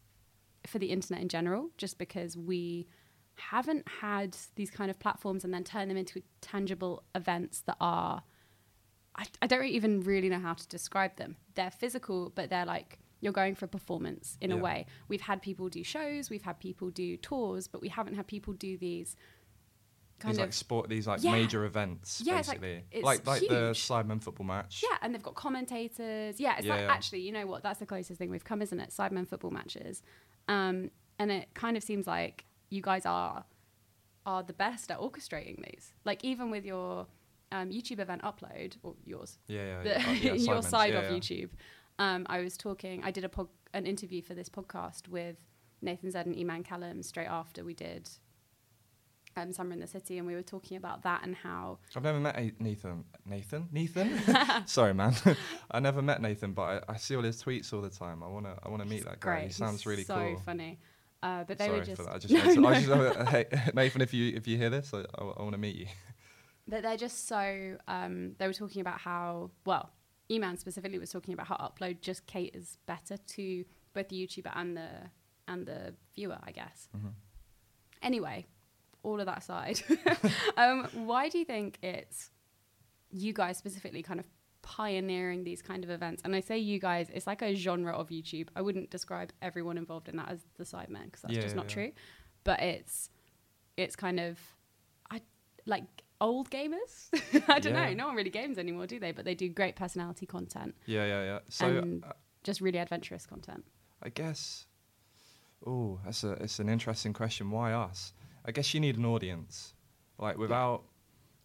for 0.66 0.78
the 0.78 0.86
internet 0.86 1.22
in 1.22 1.28
general, 1.28 1.70
just 1.76 1.98
because 1.98 2.36
we 2.36 2.86
haven't 3.34 3.86
had 4.00 4.36
these 4.56 4.70
kind 4.70 4.90
of 4.90 4.98
platforms 4.98 5.44
and 5.44 5.52
then 5.54 5.64
turn 5.64 5.88
them 5.88 5.96
into 5.96 6.22
tangible 6.40 7.02
events 7.14 7.62
that 7.62 7.76
are 7.80 8.22
I, 9.14 9.26
I 9.42 9.46
don't 9.46 9.64
even 9.66 10.00
really 10.00 10.28
know 10.30 10.38
how 10.38 10.54
to 10.54 10.66
describe 10.68 11.16
them. 11.16 11.36
They're 11.54 11.70
physical, 11.70 12.32
but 12.34 12.48
they're 12.50 12.64
like 12.66 12.98
you're 13.20 13.32
going 13.32 13.54
for 13.54 13.66
a 13.66 13.68
performance 13.68 14.36
in 14.40 14.50
a 14.52 14.56
way. 14.56 14.86
We've 15.08 15.20
had 15.20 15.42
people 15.42 15.68
do 15.68 15.84
shows, 15.84 16.28
we've 16.30 16.42
had 16.42 16.58
people 16.58 16.90
do 16.90 17.16
tours, 17.16 17.68
but 17.68 17.80
we 17.80 17.88
haven't 17.88 18.14
had 18.14 18.26
people 18.26 18.52
do 18.54 18.76
these 18.76 19.14
kind 20.18 20.32
these 20.34 20.38
of 20.38 20.44
like 20.46 20.52
sport, 20.52 20.88
these 20.88 21.06
like 21.06 21.22
Yeah. 21.22 21.32
major 21.32 21.64
events, 21.64 22.20
Yeah, 22.24 22.38
it's 22.38 22.48
like- 22.48 22.60
basically, 22.60 22.84
it's 22.90 23.04
like 23.04 23.26
like 23.26 23.40
the. 23.48 23.72
Sidemen 23.74 24.22
football 24.22 24.46
match. 24.46 24.82
yeah, 24.88 24.96
and 25.02 25.14
they've 25.14 25.22
got 25.22 25.34
commentators. 25.34 26.38
Yeah, 26.40 26.56
it's 26.56 26.66
Yeah, 26.66 26.74
like 26.74 26.82
yeah. 26.82 26.92
actually, 26.92 27.20
you 27.20 27.32
know 27.32 27.46
what? 27.46 27.62
That's 27.62 27.78
the 27.80 27.86
closest 27.86 28.18
thing 28.18 28.30
we've 28.30 28.44
come, 28.44 28.62
isn't 28.62 28.78
it? 28.80 28.90
Sidemen 28.90 29.26
football 29.28 29.50
matches, 29.50 30.02
um, 30.48 30.90
and 31.18 31.30
it 31.30 31.54
kind 31.54 31.76
of 31.76 31.82
seems 31.82 32.06
like 32.06 32.44
you 32.70 32.82
guys 32.82 33.06
are 33.06 33.44
are 34.24 34.42
the 34.42 34.52
best 34.52 34.90
at 34.90 34.98
orchestrating 35.00 35.64
these. 35.64 35.92
Like 36.04 36.24
even 36.24 36.50
with 36.50 36.64
your 36.64 37.06
um, 37.50 37.70
YouTube 37.70 37.98
event 37.98 38.22
upload 38.22 38.76
or 38.82 38.94
yours, 39.04 39.38
yeah, 39.46 39.64
yeah. 39.64 39.82
the, 39.82 40.14
yeah. 40.14 40.30
Oh, 40.30 40.34
your 40.54 40.62
side 40.62 40.92
yeah, 40.92 41.00
of 41.00 41.10
yeah. 41.10 41.18
YouTube. 41.18 41.50
Um, 41.98 42.26
I 42.28 42.40
was 42.40 42.56
talking. 42.56 43.02
I 43.04 43.10
did 43.10 43.24
a 43.24 43.28
pod, 43.28 43.48
an 43.74 43.86
interview 43.86 44.22
for 44.22 44.34
this 44.34 44.48
podcast 44.48 45.08
with 45.08 45.36
Nathan 45.80 46.10
Zed 46.10 46.26
and 46.26 46.36
Eman 46.36 46.66
Kellam 46.66 47.04
straight 47.04 47.26
after 47.28 47.64
we 47.64 47.74
did 47.74 48.08
um, 49.36 49.52
Summer 49.52 49.72
in 49.72 49.80
the 49.80 49.86
City, 49.86 50.18
and 50.18 50.26
we 50.26 50.34
were 50.34 50.42
talking 50.42 50.76
about 50.76 51.02
that 51.02 51.22
and 51.24 51.34
how 51.34 51.78
I've 51.96 52.02
never 52.02 52.20
met 52.20 52.36
A- 52.36 52.52
Nathan. 52.62 53.04
Nathan? 53.26 53.68
Nathan? 53.72 54.20
Sorry, 54.66 54.94
man. 54.94 55.14
I 55.70 55.80
never 55.80 56.02
met 56.02 56.20
Nathan, 56.20 56.52
but 56.52 56.84
I, 56.88 56.92
I 56.92 56.96
see 56.96 57.16
all 57.16 57.22
his 57.22 57.42
tweets 57.42 57.72
all 57.72 57.80
the 57.80 57.90
time. 57.90 58.22
I 58.22 58.28
wanna, 58.28 58.58
I 58.62 58.68
wanna 58.68 58.84
meet 58.84 59.04
that 59.04 59.20
guy. 59.20 59.36
great. 59.36 59.46
He 59.46 59.52
sounds 59.52 59.80
He's 59.80 59.86
really 59.86 60.04
so 60.04 60.16
cool. 60.16 60.36
So 60.36 60.42
funny. 60.44 60.78
Uh, 61.22 61.44
but 61.44 61.56
they 61.56 61.66
Sorry 61.66 61.78
were 61.78 61.84
just, 61.84 61.96
for 61.96 62.02
that. 62.04 62.14
I 62.14 62.18
just, 62.18 62.34
wanted 62.34 62.86
to- 62.86 62.94
I 62.94 63.04
just 63.04 63.16
uh, 63.18 63.24
hey, 63.26 63.44
Nathan, 63.74 64.00
if 64.00 64.12
you 64.12 64.36
if 64.36 64.48
you 64.48 64.56
hear 64.58 64.70
this, 64.70 64.92
I, 64.92 65.04
I, 65.18 65.24
want 65.42 65.52
to 65.52 65.58
meet 65.58 65.76
you. 65.76 65.86
but 66.66 66.82
they're 66.82 66.96
just 66.96 67.28
so. 67.28 67.76
Um, 67.86 68.34
they 68.38 68.46
were 68.46 68.52
talking 68.52 68.80
about 68.80 68.98
how 68.98 69.50
well, 69.64 69.90
Eman 70.30 70.58
specifically 70.58 70.98
was 70.98 71.10
talking 71.10 71.34
about 71.34 71.46
how 71.46 71.56
upload 71.56 72.00
just 72.00 72.26
caters 72.26 72.76
better 72.86 73.16
to 73.16 73.64
both 73.94 74.08
the 74.08 74.16
YouTuber 74.26 74.50
and 74.54 74.76
the 74.76 74.88
and 75.48 75.66
the 75.66 75.94
viewer, 76.14 76.38
I 76.42 76.50
guess. 76.50 76.88
Mm-hmm. 76.96 77.08
Anyway, 78.02 78.46
all 79.02 79.20
of 79.20 79.26
that 79.26 79.38
aside, 79.38 79.80
um, 80.56 80.88
why 80.94 81.28
do 81.28 81.38
you 81.38 81.44
think 81.44 81.78
it's 81.82 82.30
you 83.10 83.32
guys 83.32 83.58
specifically 83.58 84.02
kind 84.02 84.20
of 84.20 84.26
pioneering 84.62 85.44
these 85.44 85.60
kind 85.62 85.84
of 85.84 85.90
events? 85.90 86.22
And 86.24 86.34
I 86.36 86.40
say 86.40 86.58
you 86.58 86.78
guys, 86.78 87.10
it's 87.12 87.26
like 87.26 87.42
a 87.42 87.54
genre 87.54 87.92
of 87.92 88.08
YouTube. 88.10 88.48
I 88.56 88.62
wouldn't 88.62 88.90
describe 88.90 89.32
everyone 89.42 89.76
involved 89.76 90.08
in 90.08 90.16
that 90.16 90.28
as 90.30 90.40
the 90.56 90.64
sidemen 90.64 91.06
because 91.06 91.22
that's 91.22 91.34
Yeah, 91.34 91.42
just 91.42 91.56
not 91.56 91.66
yeah. 91.66 91.74
true. 91.74 91.92
But 92.44 92.60
it's 92.60 93.10
it's 93.76 93.96
kind 93.96 94.20
of 94.20 94.38
I 95.10 95.20
like 95.66 95.84
old 96.20 96.50
gamers. 96.50 97.08
I 97.48 97.58
don't 97.58 97.74
Yeah. 97.74 97.88
know. 97.88 97.94
No 97.94 98.06
one 98.08 98.16
really 98.16 98.30
games 98.30 98.56
anymore, 98.58 98.86
do 98.86 99.00
they? 99.00 99.12
But 99.12 99.24
they 99.24 99.34
do 99.34 99.48
great 99.48 99.76
personality 99.76 100.26
content 100.26 100.74
Yeah, 100.86 101.04
yeah, 101.06 101.24
yeah. 101.24 101.38
So 101.48 101.66
and 101.66 102.04
uh, 102.04 102.12
just 102.44 102.60
really 102.60 102.78
adventurous 102.78 103.26
content. 103.26 103.64
I 104.02 104.08
guess. 104.08 104.66
Oh, 105.66 106.00
that's 106.04 106.24
a 106.24 106.32
it's 106.32 106.58
an 106.58 106.68
interesting 106.68 107.12
question. 107.12 107.50
Why 107.50 107.72
us? 107.72 108.12
I 108.44 108.50
guess 108.52 108.74
you 108.74 108.80
need 108.80 108.96
an 108.96 109.04
audience. 109.04 109.74
Like 110.18 110.38
without, 110.38 110.82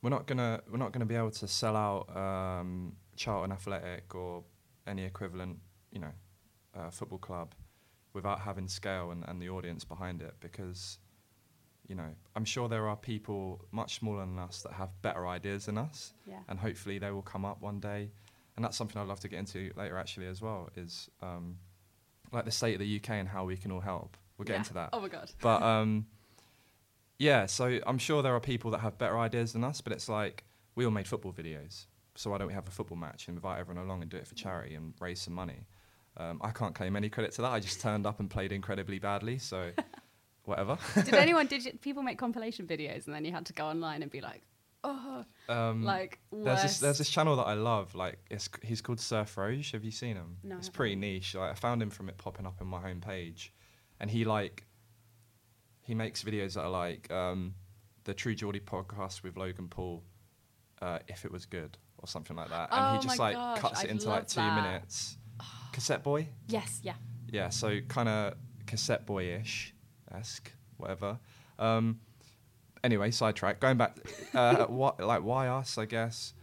we're 0.02 0.10
not 0.10 0.28
gonna 0.28 0.62
we're 0.70 0.78
not 0.78 0.92
gonna 0.92 1.06
be 1.06 1.16
able 1.16 1.32
to 1.32 1.48
sell 1.48 1.76
out 1.76 2.16
um, 2.16 2.96
Charlton 3.16 3.52
Athletic 3.52 4.14
or 4.16 4.44
any 4.86 5.04
equivalent, 5.04 5.58
you 5.92 6.00
know, 6.00 6.12
uh, 6.76 6.90
football 6.90 7.18
club, 7.20 7.54
without 8.14 8.40
having 8.42 8.68
scale 8.68 9.12
and, 9.12 9.24
and 9.28 9.42
the 9.42 9.50
audience 9.50 9.84
behind 9.84 10.22
it. 10.22 10.34
Because, 10.40 10.98
you 11.88 11.96
know, 11.96 12.10
I'm 12.36 12.46
sure 12.46 12.68
there 12.70 12.88
are 12.88 12.96
people 12.96 13.66
much 13.72 14.00
smaller 14.00 14.22
than 14.26 14.40
us 14.40 14.62
that 14.64 14.74
have 14.74 14.90
better 15.02 15.28
ideas 15.28 15.66
than 15.66 15.78
us, 15.78 16.14
Yeah. 16.26 16.40
and 16.48 16.60
hopefully 16.60 17.00
they 17.00 17.12
will 17.12 17.22
come 17.22 17.46
up 17.46 17.62
one 17.62 17.80
day. 17.80 18.12
And 18.56 18.64
that's 18.66 18.76
something 18.76 19.00
I'd 19.00 19.08
love 19.08 19.20
to 19.20 19.28
get 19.28 19.38
into 19.38 19.72
later, 19.76 19.98
actually, 19.98 20.26
as 20.28 20.42
well. 20.42 20.70
Is 20.76 21.10
um, 21.22 21.58
like 22.32 22.46
the 22.46 22.52
state 22.52 22.74
of 22.74 22.80
the 22.80 22.96
UK 22.98 23.12
and 23.12 23.28
how 23.30 23.46
we 23.46 23.56
can 23.56 23.72
all 23.72 23.80
help. 23.82 24.18
We'll 24.38 24.46
get 24.46 24.54
Yeah. 24.54 24.60
into 24.60 24.74
that. 24.76 24.90
Oh 24.94 25.00
my 25.02 25.10
god. 25.10 25.32
But 25.42 25.62
um, 25.62 26.08
yeah, 27.20 27.46
so 27.46 27.80
I'm 27.88 27.98
sure 27.98 28.22
there 28.22 28.36
are 28.36 28.40
people 28.40 28.72
that 28.72 28.80
have 28.80 28.98
better 28.98 29.18
ideas 29.18 29.54
than 29.54 29.64
us, 29.64 29.82
but 29.82 29.94
it's 29.94 30.08
like 30.10 30.44
we 30.76 30.86
all 30.86 30.92
made 30.92 31.08
football 31.08 31.34
videos. 31.34 31.86
So 32.16 32.32
why 32.32 32.38
don't 32.40 32.48
we 32.48 32.54
have 32.54 32.68
a 32.68 32.72
football 32.72 32.98
match 32.98 33.28
and 33.28 33.38
invite 33.38 33.60
everyone 33.60 33.84
along 33.84 34.02
and 34.02 34.10
do 34.10 34.18
it 34.18 34.28
for 34.28 34.36
charity 34.36 34.76
and 34.76 34.94
raise 35.00 35.22
some 35.22 35.34
money? 35.34 35.68
Um, 36.18 36.40
I 36.44 36.50
can't 36.52 36.74
claim 36.74 36.96
any 36.96 37.10
credit 37.10 37.32
to 37.34 37.44
that. 37.44 37.52
I 37.52 37.60
just 37.60 37.80
turned 37.80 38.08
up 38.08 38.20
and 38.20 38.30
played 38.30 38.52
incredibly 38.52 38.98
badly, 38.98 39.38
so 39.38 39.72
whatever. 40.46 40.78
did 40.96 41.14
anyone 41.14 41.46
did 41.54 41.66
you, 41.66 41.74
people 41.74 42.02
make 42.02 42.18
compilation 42.18 42.66
videos 42.66 43.06
and 43.06 43.14
then 43.14 43.24
you 43.24 43.32
had 43.32 43.46
to 43.48 43.54
go 43.54 43.66
online 43.68 44.02
and 44.02 44.10
be 44.12 44.22
like, 44.22 44.42
oh, 44.84 45.24
Um, 45.48 45.84
like 45.84 46.20
There's 46.32 46.64
this, 46.64 46.80
there's 46.80 46.98
this 46.98 47.10
channel 47.10 47.36
that 47.36 47.44
I 47.48 47.54
love. 47.54 47.94
Like 47.94 48.18
it's 48.32 48.50
he's 48.64 48.82
called 48.82 49.00
Surf 49.00 49.36
Roge. 49.36 49.72
Have 49.74 49.84
you 49.84 49.92
seen 49.92 50.16
him? 50.16 50.38
No, 50.44 50.58
it's 50.58 50.70
pretty 50.70 50.96
niche. 50.96 51.36
Like 51.36 51.52
I 51.52 51.56
found 51.56 51.82
him 51.82 51.90
from 51.92 52.10
it 52.10 52.18
popping 52.18 52.48
up 52.48 52.58
on 52.62 52.68
my 52.68 52.80
homepage, 52.80 53.50
and 54.00 54.10
he 54.10 54.26
like 54.26 54.66
he 55.88 55.96
makes 55.96 56.22
videos 56.22 56.56
that 56.56 56.64
are 56.64 56.70
like 56.70 57.10
um, 57.10 57.56
the 58.04 58.14
True 58.14 58.36
Geordie 58.36 58.60
podcast 58.60 59.24
with 59.24 59.38
Logan 59.38 59.70
Paul, 59.70 60.04
uh, 60.82 61.00
if 61.08 61.24
it 61.24 61.32
was 61.32 61.46
good 61.46 61.78
or 62.00 62.08
something 62.10 62.36
like 62.36 62.50
that, 62.50 62.68
and 62.74 62.86
Oh 62.98 63.00
he 63.00 63.08
just 63.08 63.18
like 63.18 63.36
gosh, 63.36 63.60
cuts 63.60 63.84
it 63.84 63.86
I'd 63.86 63.92
into 63.92 64.10
like 64.10 64.28
two 64.28 64.42
that. 64.42 64.56
minutes. 64.62 65.18
Cassetteboy. 65.72 66.28
yes, 66.50 66.82
yeah. 66.84 66.96
Yeah, 67.32 67.48
so 67.50 67.80
kind 67.88 68.10
of 68.10 68.34
cassette 68.66 69.06
boyish 69.06 69.74
esque, 70.14 70.52
whatever. 70.76 71.20
Um, 71.58 72.02
anyway, 72.84 73.12
sidetrack. 73.12 73.62
Going 73.62 73.78
back, 73.78 73.98
uh, 74.34 74.66
what 74.68 75.00
like 75.00 75.24
why 75.24 75.48
us? 75.48 75.78
I 75.78 75.86
guess 75.86 76.34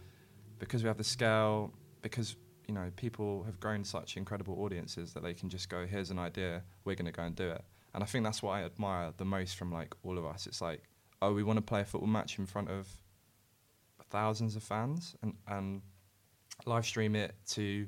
because 0.57 0.81
we 0.83 0.87
have 0.87 0.97
the 0.97 1.03
scale. 1.03 1.71
Because 2.01 2.35
you 2.67 2.73
know 2.73 2.91
people 2.95 3.43
have 3.43 3.59
grown 3.59 3.83
such 3.83 4.17
incredible 4.17 4.59
audiences 4.63 5.13
that 5.13 5.21
they 5.21 5.35
can 5.35 5.49
just 5.49 5.69
go, 5.69 5.85
"Here's 5.85 6.09
an 6.09 6.17
idea. 6.17 6.63
We're 6.83 6.95
going 6.95 7.05
to 7.05 7.11
go 7.11 7.23
and 7.23 7.35
do 7.35 7.49
it." 7.49 7.63
And 7.95 8.03
I 8.03 8.07
think 8.07 8.25
that's 8.25 8.43
what 8.43 8.51
I 8.51 8.63
admire 8.63 9.13
the 9.15 9.25
most 9.25 9.55
from 9.55 9.71
like 9.71 9.95
all 10.03 10.17
of 10.17 10.25
us. 10.25 10.45
It's 10.45 10.61
like, 10.61 10.83
oh, 11.21 11.33
we 11.33 11.43
want 11.43 11.57
to 11.57 11.61
play 11.61 11.81
a 11.81 11.85
football 11.85 12.09
match 12.09 12.37
in 12.37 12.45
front 12.45 12.69
of 12.69 12.87
thousands 14.09 14.55
of 14.55 14.63
fans 14.63 15.15
and 15.23 15.33
and 15.47 15.81
live 16.65 16.85
stream 16.85 17.15
it 17.15 17.35
to 17.47 17.87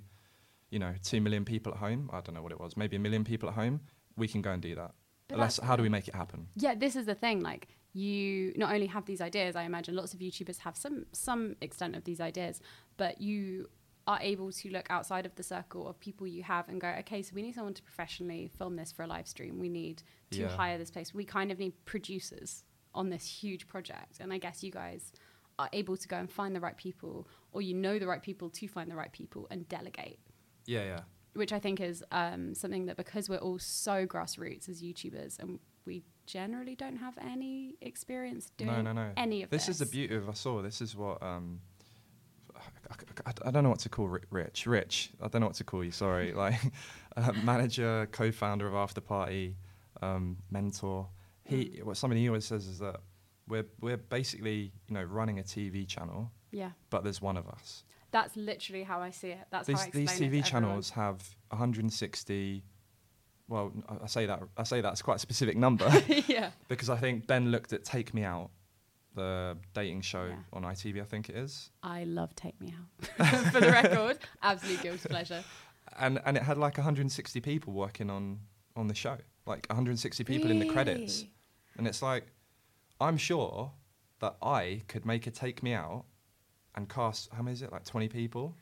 you 0.70 0.80
know, 0.80 0.94
two 1.04 1.22
million 1.22 1.46
people 1.46 1.74
at 1.74 1.80
home. 1.80 2.10
I 2.12 2.22
don't 2.22 2.36
know 2.36 2.42
what 2.42 2.52
it 2.52 2.60
was, 2.60 2.76
maybe 2.76 2.96
a 2.96 3.00
million 3.00 3.24
people 3.24 3.48
at 3.50 3.56
home. 3.56 3.82
We 4.18 4.28
can 4.28 4.42
go 4.42 4.52
and 4.52 4.62
do 4.62 4.76
that. 4.76 4.92
But 5.28 5.36
Unless, 5.36 5.60
how 5.60 5.76
do 5.76 5.84
we 5.84 5.90
make 5.90 6.08
it 6.08 6.16
happen? 6.16 6.48
yeah 6.56 6.74
this 6.74 6.96
is 6.96 7.06
the 7.06 7.16
thing 7.16 7.42
like 7.42 7.68
you 7.94 8.54
not 8.56 8.74
only 8.74 8.86
have 8.86 9.06
these 9.06 9.22
ideas 9.22 9.56
i 9.56 9.64
imagine 9.64 9.96
lots 9.96 10.14
of 10.14 10.20
youtubers 10.20 10.60
have 10.60 10.78
some 10.78 11.06
some 11.12 11.56
extent 11.62 11.96
of 11.96 12.04
these 12.04 12.22
ideas 12.22 12.62
but 12.96 13.20
you 13.20 13.68
are 14.08 14.20
able 14.22 14.52
to 14.52 14.70
look 14.70 14.88
outside 14.90 15.26
of 15.26 15.36
the 15.36 15.44
circle 15.44 15.88
of 15.88 16.00
people 16.00 16.26
you 16.26 16.42
have 16.42 16.68
and 16.70 16.80
go 16.80 16.88
okay 17.00 17.22
so 17.22 17.32
we 17.36 17.42
need 17.42 17.54
someone 17.54 17.74
to 17.74 17.84
professionally 17.84 18.50
film 18.58 18.76
this 18.76 18.92
for 18.92 19.04
a 19.04 19.08
live 19.08 19.28
stream 19.28 19.60
we 19.60 19.70
need 19.70 20.02
to 20.32 20.40
Yeah. 20.42 20.48
hire 20.50 20.78
this 20.78 20.90
place 20.92 21.14
we 21.14 21.26
kind 21.26 21.52
of 21.52 21.60
need 21.60 21.74
producers 21.86 22.64
on 22.96 23.10
this 23.10 23.26
huge 23.28 23.68
project 23.68 24.20
and 24.22 24.32
i 24.34 24.38
guess 24.38 24.64
you 24.64 24.72
guys 24.72 25.12
are 25.60 25.70
able 25.74 25.98
to 25.98 26.08
go 26.08 26.18
and 26.18 26.32
find 26.32 26.56
the 26.56 26.60
right 26.60 26.78
people 26.78 27.28
or 27.52 27.62
you 27.62 27.74
know 27.74 28.00
the 28.00 28.08
right 28.08 28.22
people 28.22 28.50
to 28.52 28.68
find 28.68 28.90
the 28.90 28.96
right 28.96 29.12
people 29.12 29.48
and 29.52 29.68
delegate 29.68 30.20
Yeah, 30.66 30.84
yeah. 30.84 31.00
which 31.34 31.52
I 31.52 31.60
think 31.60 31.82
is 31.82 32.04
um, 32.12 32.54
something 32.54 32.86
that 32.86 32.96
because 32.96 33.28
we're 33.28 33.38
all 33.48 33.58
so 33.60 34.06
grassroots 34.06 34.70
as 34.70 34.84
YouTubers 34.84 35.40
and 35.40 35.60
we 35.86 36.04
generally 36.28 36.76
don't 36.76 36.98
have 36.98 37.18
any 37.20 37.76
experience 37.82 38.52
doing 38.58 38.72
no, 38.72 38.82
no, 38.84 38.94
no. 38.94 39.12
any 39.18 39.42
of 39.44 39.50
this. 39.50 39.66
this. 39.66 39.76
is 39.76 39.80
the 39.80 39.86
beauty 39.88 40.14
of 40.16 40.30
us 40.30 40.46
all. 40.46 40.62
This 40.62 40.80
is 40.82 40.96
what 40.96 41.24
um, 41.24 41.60
I, 43.26 43.32
I- 43.46 43.52
don't 43.52 43.64
know 43.64 43.70
what 43.70 43.80
to 43.80 43.90
call 43.90 44.08
Rich. 44.30 44.66
Rich, 44.68 45.12
I 45.22 45.28
don't 45.28 45.42
know 45.42 45.48
what 45.48 45.56
to 45.58 45.64
call 45.64 45.84
you. 45.84 45.92
Sorry, 45.92 46.34
like 46.46 46.60
uh, 47.16 47.32
manager, 47.44 48.08
co-founder 48.12 48.68
of 48.68 48.76
After 48.76 49.02
Party, 49.02 49.56
um, 50.02 50.38
mentor. 50.52 51.08
He, 51.44 51.80
what 51.84 51.98
something 51.98 52.18
he 52.20 52.28
always 52.28 52.46
says 52.46 52.68
is 52.68 52.80
that 52.80 52.98
we're 53.48 53.66
we're 53.80 53.98
basically 53.98 54.72
you 54.88 54.94
know 54.94 55.04
running 55.04 55.40
a 55.40 55.44
TV 55.44 55.88
channel, 55.88 56.32
yeah, 56.52 56.72
but 56.90 57.04
there's 57.04 57.22
one 57.22 57.38
of 57.38 57.48
us. 57.48 57.84
that's 58.12 58.36
literally 58.36 58.84
how 58.84 59.00
I 59.00 59.12
see 59.12 59.30
it. 59.30 59.40
That's 59.52 59.68
these 59.68 59.80
how 59.80 59.88
I 59.88 59.90
these 59.92 60.12
TV 60.12 60.24
everyone. 60.26 60.44
channels 60.44 60.90
have 60.92 61.36
160. 61.50 62.64
Well, 63.50 63.72
I 64.04 64.08
say 64.08 64.26
that 64.26 64.42
I 64.58 64.64
say 64.64 64.82
that's 64.82 65.02
quite 65.02 65.16
a 65.16 65.20
specific 65.20 65.56
number 65.56 65.90
yeah, 66.28 66.52
because 66.68 66.90
I 66.90 66.98
think 66.98 67.28
Ben 67.28 67.50
looked 67.50 67.72
at 67.72 67.86
Take 67.86 68.14
Me 68.14 68.24
Out, 68.24 68.50
the 69.18 69.58
dating 69.74 70.02
show 70.02 70.26
Yeah. 70.28 70.36
on 70.58 70.64
ITV. 70.64 71.02
I 71.02 71.06
think 71.06 71.30
it 71.30 71.36
is. 71.36 71.72
I 71.84 72.06
love 72.06 72.34
Take 72.36 72.60
Me 72.62 72.74
Out. 72.80 73.28
For 73.54 73.60
the 73.60 73.72
record, 73.72 74.18
absolute 74.42 74.82
guilty 74.82 75.10
pleasure. 75.10 75.44
and 76.00 76.20
and 76.26 76.38
it 76.38 76.44
had 76.44 76.58
like 76.58 76.78
160 76.78 77.42
people 77.42 77.74
working 77.74 78.10
on 78.10 78.40
on 78.76 78.88
the 78.88 78.96
show 78.96 79.18
like 79.46 79.66
160 79.70 80.24
people 80.24 80.52
in 80.52 80.60
the 80.60 80.70
credits 80.76 81.26
and 81.78 81.88
it's 81.88 82.02
like 82.04 82.26
i'm 83.00 83.18
sure 83.18 83.72
that 84.20 84.36
i 84.42 84.82
could 84.92 85.06
make 85.06 85.26
a 85.26 85.32
take 85.32 85.64
me 85.64 85.74
out 85.74 86.04
and 86.76 86.88
cast 86.90 87.32
how 87.34 87.42
many 87.42 87.54
is 87.54 87.62
it 87.64 87.72
like 87.72 87.86
20 87.86 88.08
people 88.10 88.56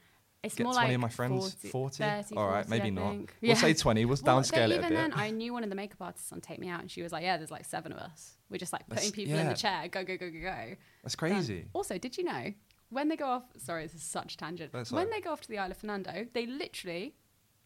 It's 0.45 0.55
get 0.55 0.63
more 0.63 0.73
20 0.73 0.87
like 0.87 0.95
of 0.95 1.01
my 1.01 1.09
friends 1.09 1.53
40, 1.53 1.67
40, 1.69 1.97
30, 1.97 2.35
all 2.35 2.47
right 2.47 2.65
40, 2.65 2.69
maybe 2.69 2.91
not 2.91 3.11
we'll 3.15 3.25
Yeah. 3.41 3.53
say 3.55 3.73
20 3.73 4.05
we'll 4.05 4.17
Well, 4.23 4.37
downscale 4.41 4.65
it 4.69 4.71
a 4.71 4.75
even 4.77 4.89
bit 4.89 4.95
then, 4.95 5.13
I 5.13 5.31
knew 5.31 5.53
one 5.53 5.63
of 5.63 5.69
the 5.69 5.75
makeup 5.75 6.01
artists 6.01 6.31
on 6.31 6.41
Take 6.41 6.59
Me 6.59 6.69
Out, 6.69 6.81
and 6.81 6.89
she 6.91 7.01
was 7.01 7.11
like, 7.11 7.23
"Yeah, 7.23 7.37
there's 7.37 7.51
like 7.51 7.65
seven 7.65 7.91
of 7.91 7.97
us. 7.99 8.33
We're 8.49 8.57
just 8.57 8.73
like 8.73 8.87
That's- 8.87 9.09
putting 9.09 9.23
people 9.25 9.39
in 9.39 9.47
the 9.47 9.53
chair. 9.53 9.87
Go, 9.87 10.03
go, 10.03 10.17
go, 10.17 10.29
go, 10.29 10.41
go." 10.41 10.75
that's 11.03 11.15
crazy 11.15 11.65
Also, 11.73 11.97
did 11.97 12.17
you 12.17 12.23
know 12.23 12.53
when 12.89 13.09
they 13.09 13.15
go 13.15 13.25
off? 13.27 13.43
Sorry, 13.57 13.83
this 13.83 13.93
is 13.95 14.03
such 14.03 14.33
a 14.35 14.37
tangent. 14.37 14.71
That's 14.71 14.91
when 14.91 15.05
right. 15.07 15.13
they 15.15 15.21
go 15.21 15.31
off 15.31 15.41
to 15.41 15.47
the 15.49 15.57
Isle 15.57 15.71
of 15.71 15.77
Fernando, 15.77 16.25
they 16.33 16.45
literally 16.45 17.15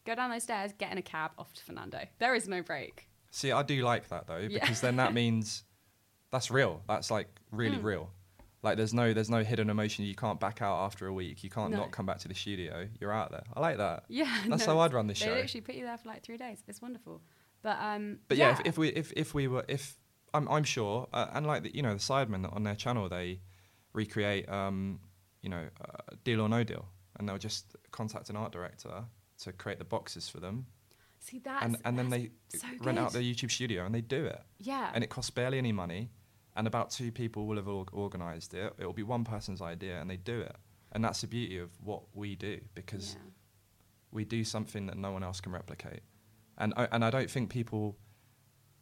go 0.05 0.15
down 0.15 0.31
those 0.31 0.43
stairs, 0.43 0.71
get 0.77 0.91
in 0.91 0.97
a 0.97 1.01
cab 1.01 1.31
off 1.37 1.53
to 1.53 1.63
Fernando. 1.63 1.99
There 2.19 2.33
is 2.35 2.47
no 2.47 2.61
break. 2.61 3.07
see 3.31 3.51
i 3.51 3.61
do 3.61 3.83
like 3.83 4.09
that 4.09 4.25
though 4.25 4.37
Yeah. 4.37 4.59
because 4.61 4.81
then 4.81 4.95
that 4.95 5.13
means 5.21 5.63
that's 6.31 6.49
real 6.49 6.81
that's 6.87 7.11
like 7.11 7.27
really 7.51 7.77
Mm. 7.77 7.83
real 7.83 8.11
like 8.61 8.77
there's 8.77 8.93
no 8.93 9.13
there's 9.13 9.29
no 9.29 9.43
hidden 9.43 9.69
emotion. 9.69 10.05
You 10.05 10.15
can't 10.15 10.39
back 10.39 10.61
out 10.61 10.83
after 10.85 11.07
a 11.07 11.13
week. 11.13 11.43
You 11.43 11.49
can't 11.49 11.71
No. 11.71 11.77
not 11.77 11.91
come 11.91 12.05
back 12.05 12.19
to 12.19 12.27
the 12.27 12.33
studio. 12.35 12.87
You're 12.99 13.11
out 13.13 13.31
there. 13.31 13.43
I 13.53 13.59
like 13.59 13.77
that. 13.77 14.03
Yeah, 14.07 14.25
That's 14.47 14.67
no, 14.67 14.73
how 14.73 14.79
I'd 14.81 14.93
run 14.93 15.07
the 15.07 15.15
show. 15.15 15.33
They 15.33 15.41
actually 15.41 15.61
put 15.61 15.75
you 15.75 15.85
there 15.85 15.97
for 15.97 16.09
like 16.09 16.23
three 16.23 16.37
days. 16.37 16.63
It's 16.67 16.81
wonderful. 16.81 17.21
But 17.61 17.77
um, 17.81 18.19
But 18.27 18.37
yeah, 18.37 18.51
if, 18.51 18.61
if 18.65 18.77
we 18.77 18.89
if, 18.89 19.13
if 19.13 19.33
we 19.33 19.47
were 19.47 19.65
if 19.67 19.95
I'm 20.33 20.47
I'm 20.49 20.63
sure 20.63 21.07
uh, 21.13 21.27
and 21.33 21.45
like 21.47 21.63
the, 21.63 21.75
you 21.75 21.81
know 21.81 21.93
the 21.93 21.99
Sidemen 21.99 22.53
on 22.53 22.63
their 22.63 22.75
channel 22.75 23.07
they 23.09 23.39
recreate 23.93 24.47
um 24.49 24.99
you 25.41 25.49
know 25.49 25.67
uh, 25.81 26.15
Deal 26.23 26.41
or 26.41 26.49
No 26.49 26.63
Deal. 26.63 26.85
And 27.17 27.27
they'll 27.27 27.37
just 27.37 27.75
contact 27.91 28.29
an 28.29 28.37
art 28.37 28.53
director 28.53 29.03
to 29.43 29.51
create 29.51 29.77
the 29.77 29.85
boxes 29.85 30.29
for 30.29 30.39
them. 30.39 30.67
See 31.21 31.39
that, 31.39 31.63
and 31.63 31.75
and 31.83 31.97
then 31.99 32.09
they 32.09 32.31
so 32.49 32.65
rent 32.81 32.97
out 32.97 33.11
their 33.11 33.21
YouTube 33.21 33.51
studio 33.51 33.85
and 33.85 33.93
they 33.93 33.99
do 33.99 34.25
it. 34.25 34.41
Yeah, 34.57 34.89
and 34.93 35.03
it 35.03 35.09
costs 35.09 35.31
barely 35.31 35.57
any 35.57 35.73
money 35.73 36.11
and 36.59 36.67
about 36.67 36.91
two 36.91 37.11
people 37.11 37.47
will 37.47 37.55
have 37.55 37.67
org- 37.67 37.93
organized 37.93 38.53
it 38.53 38.73
it 38.77 38.85
will 38.85 38.99
be 39.03 39.07
one 39.15 39.23
person's 39.23 39.61
idea 39.61 39.99
and 39.99 40.09
they 40.09 40.17
do 40.17 40.39
it 40.41 40.55
and 40.91 41.03
that's 41.03 41.21
the 41.21 41.27
beauty 41.27 41.57
of 41.57 41.69
what 41.83 42.01
we 42.13 42.35
do 42.35 42.59
because 42.73 43.15
yeah. 43.15 43.29
we 44.11 44.25
do 44.25 44.43
something 44.43 44.87
that 44.87 44.97
no 44.97 45.11
one 45.11 45.23
else 45.23 45.39
can 45.39 45.51
replicate. 45.51 46.01
And 46.57 46.73
I, 46.75 46.87
and 46.91 47.05
I 47.05 47.09
don't 47.09 47.29
think 47.29 47.49
people 47.49 47.95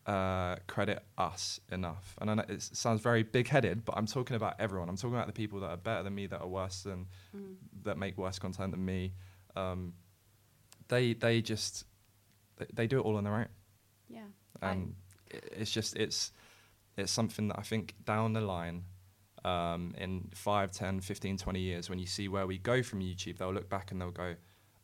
uh, 0.05 0.55
credit 0.67 1.03
us 1.17 1.59
enough. 1.71 2.15
And 2.19 2.31
I 2.31 2.33
know 2.35 2.45
it 2.47 2.61
sounds 2.61 3.01
very 3.01 3.23
big-headed, 3.23 3.83
but 3.83 3.97
I'm 3.97 4.07
talking 4.07 4.35
about 4.35 4.55
everyone. 4.59 4.87
I'm 4.89 4.95
talking 4.95 5.15
about 5.15 5.27
the 5.27 5.33
people 5.33 5.59
that 5.59 5.69
are 5.69 5.77
better 5.77 6.03
than 6.03 6.15
me, 6.15 6.27
that 6.27 6.41
are 6.41 6.47
worse 6.47 6.83
than, 6.83 7.07
Mm. 7.35 7.55
that 7.83 7.97
make 7.97 8.17
worse 8.17 8.39
content 8.39 8.71
than 8.71 8.85
me. 8.85 9.13
Um, 9.55 9.93
they 10.87 11.13
they 11.13 11.41
just 11.41 11.83
they, 12.55 12.65
they 12.73 12.87
do 12.87 12.99
it 12.99 13.01
all 13.01 13.17
on 13.17 13.25
their 13.25 13.35
own, 13.35 13.49
yeah. 14.07 14.21
And 14.61 14.95
i 15.33 15.37
it's 15.51 15.71
just 15.71 15.97
it's 15.97 16.31
it's 16.97 17.11
something 17.11 17.47
that 17.49 17.59
I 17.59 17.61
think 17.61 17.93
down 18.05 18.33
the 18.33 18.41
line. 18.41 18.83
Um, 19.45 19.93
in 19.97 20.29
5, 20.33 20.71
10, 20.71 20.99
15, 20.99 21.37
20 21.37 21.59
years, 21.59 21.89
when 21.89 21.99
you 21.99 22.05
see 22.05 22.27
where 22.27 22.45
we 22.45 22.57
go 22.57 22.83
from 22.83 22.99
YouTube, 22.99 23.37
they'll 23.37 23.53
look 23.53 23.69
back 23.69 23.91
and 23.91 24.01
they'll 24.01 24.11
go, 24.11 24.35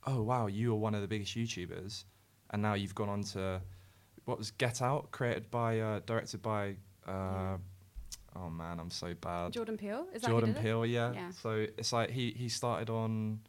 oh 0.06 0.22
wow, 0.22 0.48
you 0.48 0.70
were 0.70 0.78
one 0.78 0.96
of 0.96 1.02
the 1.02 1.08
biggest 1.08 1.36
YouTubers, 1.36 2.06
and 2.52 2.62
now 2.62 2.74
you've 2.74 2.96
gone 2.96 3.10
on 3.10 3.24
to 3.24 3.62
what 4.26 4.38
was 4.38 4.52
Get 4.52 4.82
Out, 4.82 5.12
created 5.12 5.50
by, 5.52 5.80
uh, 5.80 6.00
directed 6.06 6.42
by, 6.42 6.76
uh, 7.08 7.58
oh 8.36 8.50
man, 8.50 8.80
I'm 8.80 8.90
so 8.90 9.14
bad. 9.20 9.52
Jordan 9.52 9.78
Peele 9.78 10.06
is 10.14 10.22
that 10.22 10.30
Jordan? 10.30 10.54
Peele, 10.54 10.86
yeah. 10.86 11.12
Yeah. 11.14 11.32
So 11.32 11.66
it's 11.78 11.92
like 11.92 12.10
he 12.12 12.32
he 12.32 12.48
started 12.48 12.90
on, 12.90 13.40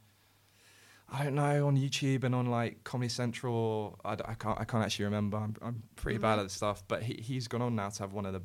I 1.08 1.24
don't 1.24 1.34
know, 1.34 1.66
on 1.66 1.76
YouTube 1.76 2.24
and 2.24 2.34
on 2.34 2.46
like 2.46 2.82
Comedy 2.84 3.08
Central. 3.08 3.98
I, 4.04 4.12
I 4.24 4.34
can't 4.34 4.58
I 4.60 4.64
can't 4.64 4.84
actually 4.84 5.04
remember. 5.06 5.36
I'm 5.38 5.54
I'm 5.62 5.82
pretty 5.96 6.18
bad 6.18 6.36
Mhm. 6.38 6.40
at 6.40 6.42
this 6.44 6.52
stuff, 6.54 6.82
but 6.88 7.02
he 7.02 7.14
he's 7.22 7.46
gone 7.48 7.62
on 7.62 7.74
now 7.76 7.88
to 7.90 7.98
have 8.02 8.12
one 8.12 8.26
of 8.26 8.32
the 8.32 8.42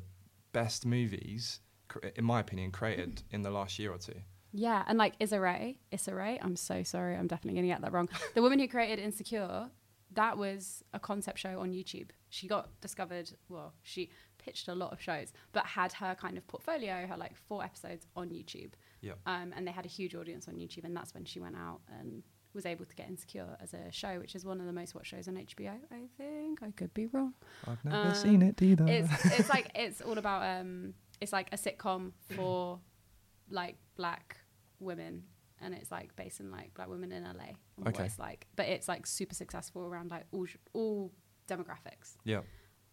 best 0.52 0.84
movies, 0.86 1.60
cr- 1.88 1.98
in 2.16 2.24
my 2.24 2.40
opinion, 2.40 2.70
created 2.70 3.22
in 3.30 3.42
the 3.42 3.50
last 3.50 3.78
year 3.78 3.92
or 3.92 3.98
two. 3.98 4.20
Yeah, 4.52 4.84
and 4.88 4.98
like 4.98 5.14
Issa 5.20 5.40
Rae, 5.40 5.78
Issa 5.92 6.14
Rae, 6.14 6.38
I'm 6.42 6.56
so 6.56 6.82
sorry, 6.82 7.16
I'm 7.16 7.28
definitely 7.28 7.54
going 7.60 7.68
to 7.68 7.72
get 7.74 7.80
that 7.82 7.92
wrong. 7.92 8.08
the 8.34 8.42
woman 8.42 8.58
who 8.58 8.66
created 8.66 8.98
Insecure, 8.98 9.70
that 10.14 10.36
was 10.36 10.82
a 10.92 10.98
concept 10.98 11.38
show 11.38 11.60
on 11.60 11.70
YouTube. 11.72 12.10
She 12.30 12.48
got 12.48 12.68
discovered, 12.80 13.30
well, 13.48 13.74
she 13.82 14.10
pitched 14.38 14.66
a 14.66 14.74
lot 14.74 14.92
of 14.92 15.00
shows, 15.00 15.32
but 15.52 15.66
had 15.66 15.92
her 15.94 16.16
kind 16.20 16.36
of 16.36 16.44
portfolio, 16.48 17.06
her 17.06 17.16
like 17.16 17.36
four 17.36 17.62
episodes 17.62 18.08
on 18.16 18.30
YouTube. 18.30 18.72
Yeah. 19.02 19.12
Um, 19.24 19.52
and 19.56 19.64
they 19.66 19.70
had 19.70 19.84
a 19.86 19.88
huge 19.88 20.16
audience 20.16 20.48
on 20.48 20.54
YouTube, 20.56 20.82
and 20.84 20.96
that's 20.96 21.14
when 21.14 21.24
she 21.24 21.38
went 21.38 21.54
out 21.56 21.80
and 22.00 22.24
was 22.54 22.66
able 22.66 22.84
to 22.84 22.94
get 22.96 23.08
Insecure 23.08 23.56
as 23.60 23.72
a 23.74 23.90
show, 23.92 24.18
which 24.18 24.34
is 24.34 24.44
one 24.44 24.60
of 24.60 24.66
the 24.66 24.72
most 24.72 24.94
watched 24.94 25.10
shows 25.10 25.28
on 25.28 25.34
HBO, 25.34 25.72
I 25.92 26.06
think. 26.16 26.62
I 26.62 26.70
could 26.72 26.92
be 26.94 27.06
wrong. 27.06 27.34
I've 27.66 27.84
never 27.84 28.08
Um, 28.08 28.14
seen 28.14 28.42
it 28.42 28.60
either. 28.62 28.86
It's 28.88 29.24
it's 29.38 29.48
like 29.48 29.70
it's 29.74 30.00
all 30.00 30.18
about 30.18 30.42
um 30.60 30.94
it's 31.20 31.32
like 31.32 31.48
a 31.52 31.56
sitcom 31.56 32.12
for 32.34 32.80
like 33.50 33.76
black 33.96 34.36
women 34.78 35.24
and 35.60 35.74
it's 35.74 35.90
like 35.90 36.14
based 36.16 36.40
in 36.40 36.50
like 36.50 36.72
black 36.74 36.88
women 36.88 37.12
in 37.12 37.24
LA 37.24 37.52
Okay. 37.88 38.04
it's 38.04 38.18
like 38.18 38.46
but 38.56 38.66
it's 38.66 38.88
like 38.88 39.06
super 39.06 39.34
successful 39.34 39.86
around 39.86 40.10
like 40.10 40.24
all 40.32 40.46
all 40.72 41.12
demographics 41.48 42.16
yeah. 42.24 42.40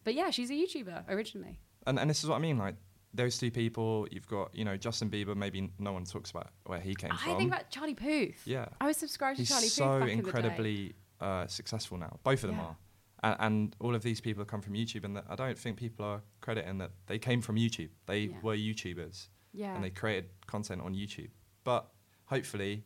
but 0.03 0.13
yeah 0.15 0.29
she's 0.31 0.49
a 0.49 0.53
YouTuber 0.53 1.07
originally 1.09 1.59
And 1.85 1.97
and 1.99 2.09
this 2.09 2.23
is 2.23 2.29
what 2.29 2.35
I 2.35 2.39
mean, 2.39 2.57
like 2.57 2.75
those 3.13 3.37
two 3.37 3.51
people. 3.51 4.07
You've 4.11 4.27
got 4.27 4.53
you 4.55 4.65
know 4.65 4.77
Justin 4.77 5.09
Bieber. 5.09 5.35
Maybe 5.35 5.69
no 5.79 5.93
one 5.93 6.03
talks 6.05 6.31
about 6.31 6.49
where 6.65 6.79
he 6.79 6.93
came 6.95 7.11
I 7.11 7.17
from. 7.17 7.33
I 7.33 7.37
think 7.37 7.51
about 7.51 7.69
Charlie 7.69 7.95
Puth 7.95 8.45
yeah. 8.45 8.67
I 8.81 8.87
was 8.87 8.97
subscribed 8.97 9.39
to 9.39 9.45
Charlie 9.45 9.67
so 9.67 9.99
Puth 9.99 10.09
in 10.09 10.17
the 10.17 10.23
day. 10.23 10.27
incredibly 10.29 10.95
uh, 11.21 11.47
successful 11.47 11.97
now. 11.97 12.19
Both 12.23 12.43
of 12.43 12.49
them 12.49 12.59
Yeah. 12.59 12.65
are, 12.65 12.77
and, 13.23 13.35
and 13.39 13.75
all 13.79 13.95
of 13.95 14.03
these 14.03 14.21
people 14.21 14.41
have 14.41 14.47
come 14.47 14.61
from 14.61 14.73
YouTube. 14.73 15.03
And 15.03 15.15
that 15.17 15.25
I 15.29 15.35
don't 15.35 15.57
think 15.57 15.77
people 15.77 16.05
are 16.05 16.21
crediting 16.41 16.77
that 16.79 16.91
they 17.07 17.17
came 17.17 17.41
from 17.41 17.55
YouTube. 17.55 17.89
They 18.05 18.19
Yeah. 18.19 18.35
were 18.43 18.55
YouTubers 18.55 19.27
yeah 19.53 19.73
and 19.73 19.83
they 19.83 19.89
created 19.89 20.29
content 20.45 20.81
on 20.81 20.93
YouTube. 20.93 21.29
But 21.63 21.87
hopefully, 22.25 22.83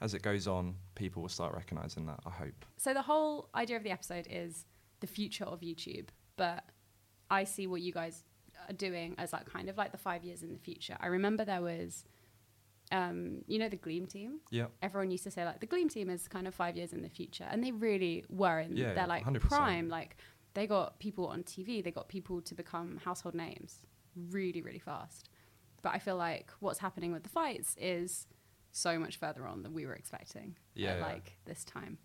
as 0.00 0.14
it 0.14 0.22
goes 0.22 0.46
on, 0.46 0.76
people 0.94 1.20
will 1.22 1.28
start 1.28 1.54
recognizing 1.54 2.06
that. 2.06 2.20
I 2.24 2.30
hope. 2.30 2.64
so 2.76 2.94
the 2.94 3.02
whole 3.02 3.48
idea 3.54 3.76
of 3.76 3.82
the 3.82 3.90
episode 3.90 4.26
is 4.30 4.64
the 5.00 5.06
future 5.06 5.44
of 5.44 5.60
YouTube, 5.60 6.08
but 6.36 6.64
I 7.30 7.44
see 7.44 7.66
what 7.66 7.80
you 7.82 7.92
guys 7.92 8.22
doing 8.72 9.14
as 9.18 9.32
like 9.32 9.46
kind 9.46 9.68
of 9.68 9.76
like 9.76 9.92
the 9.92 9.98
five 9.98 10.24
years 10.24 10.42
in 10.42 10.52
the 10.52 10.58
future. 10.58 10.96
I 11.00 11.06
remember 11.06 11.44
there 11.44 11.62
was, 11.62 12.04
um, 12.92 13.42
you 13.46 13.58
know, 13.58 13.68
the 13.68 13.76
Gleam 13.76 14.06
team. 14.06 14.40
Yeah. 14.50 14.66
Everyone 14.82 15.10
used 15.10 15.24
to 15.24 15.30
say 15.30 15.44
like 15.44 15.60
the 15.60 15.66
Gleam 15.66 15.88
team 15.88 16.10
is 16.10 16.28
kind 16.28 16.46
of 16.46 16.54
five 16.54 16.76
years 16.76 16.92
in 16.92 17.02
the 17.02 17.08
future, 17.08 17.46
and 17.50 17.62
they 17.62 17.72
really 17.72 18.24
were 18.28 18.60
in 18.60 18.76
Yeah, 18.76 18.94
their 18.94 19.06
like 19.06 19.24
100%. 19.24 19.40
prime. 19.40 19.88
Like 19.88 20.16
they 20.54 20.66
got 20.66 20.98
people 20.98 21.26
on 21.26 21.42
TV, 21.42 21.82
they 21.82 21.90
got 21.90 22.08
people 22.08 22.40
to 22.42 22.54
become 22.54 22.98
household 23.04 23.34
names 23.34 23.82
really, 24.30 24.62
really 24.62 24.78
fast. 24.78 25.28
But 25.82 25.94
I 25.94 25.98
feel 25.98 26.16
like 26.16 26.50
what's 26.60 26.78
happening 26.78 27.12
with 27.12 27.24
the 27.24 27.28
fights 27.28 27.74
is 27.78 28.26
so 28.70 28.98
much 28.98 29.16
further 29.16 29.46
on 29.46 29.62
than 29.62 29.74
we 29.74 29.86
were 29.86 29.94
expecting 29.94 30.56
Yeah, 30.74 30.90
at 30.92 30.98
yeah. 30.98 31.04
like 31.06 31.36
this 31.44 31.64
time. 31.64 31.98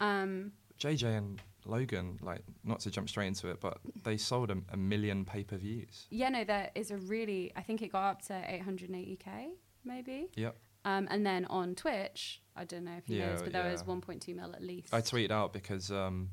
Um, 0.00 0.52
JJ 0.78 1.16
and 1.16 1.42
Logan, 1.66 2.18
like 2.22 2.42
not 2.64 2.80
to 2.80 2.90
jump 2.90 3.08
straight 3.08 3.26
into 3.28 3.48
it, 3.48 3.60
but 3.60 3.78
they 4.02 4.16
sold 4.16 4.50
a, 4.50 4.56
a 4.72 4.76
million 4.76 5.24
pay 5.24 5.44
per 5.44 5.56
views. 5.56 6.06
Yeah, 6.10 6.28
no, 6.28 6.44
there 6.44 6.70
is 6.74 6.90
a 6.90 6.96
really. 6.96 7.52
I 7.56 7.62
think 7.62 7.82
it 7.82 7.92
got 7.92 8.04
up 8.10 8.22
to 8.26 8.34
880k, 8.34 9.50
maybe. 9.84 10.28
Yep. 10.36 10.56
Um, 10.84 11.06
and 11.10 11.24
then 11.24 11.44
on 11.46 11.74
Twitch, 11.74 12.40
I 12.56 12.64
don't 12.64 12.84
know 12.84 12.96
if 12.98 13.08
you 13.08 13.20
know 13.20 13.26
Yeah, 13.26 13.32
this, 13.32 13.42
but 13.42 13.52
there 13.52 13.70
was 13.70 13.84
1.2 13.84 14.34
mil 14.34 14.52
at 14.52 14.62
least. 14.62 14.92
I 14.92 15.00
tweeted 15.00 15.30
out 15.30 15.52
because 15.52 15.92
um, 15.92 16.30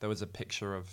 there 0.00 0.08
was 0.08 0.20
a 0.20 0.26
picture 0.26 0.74
of 0.74 0.90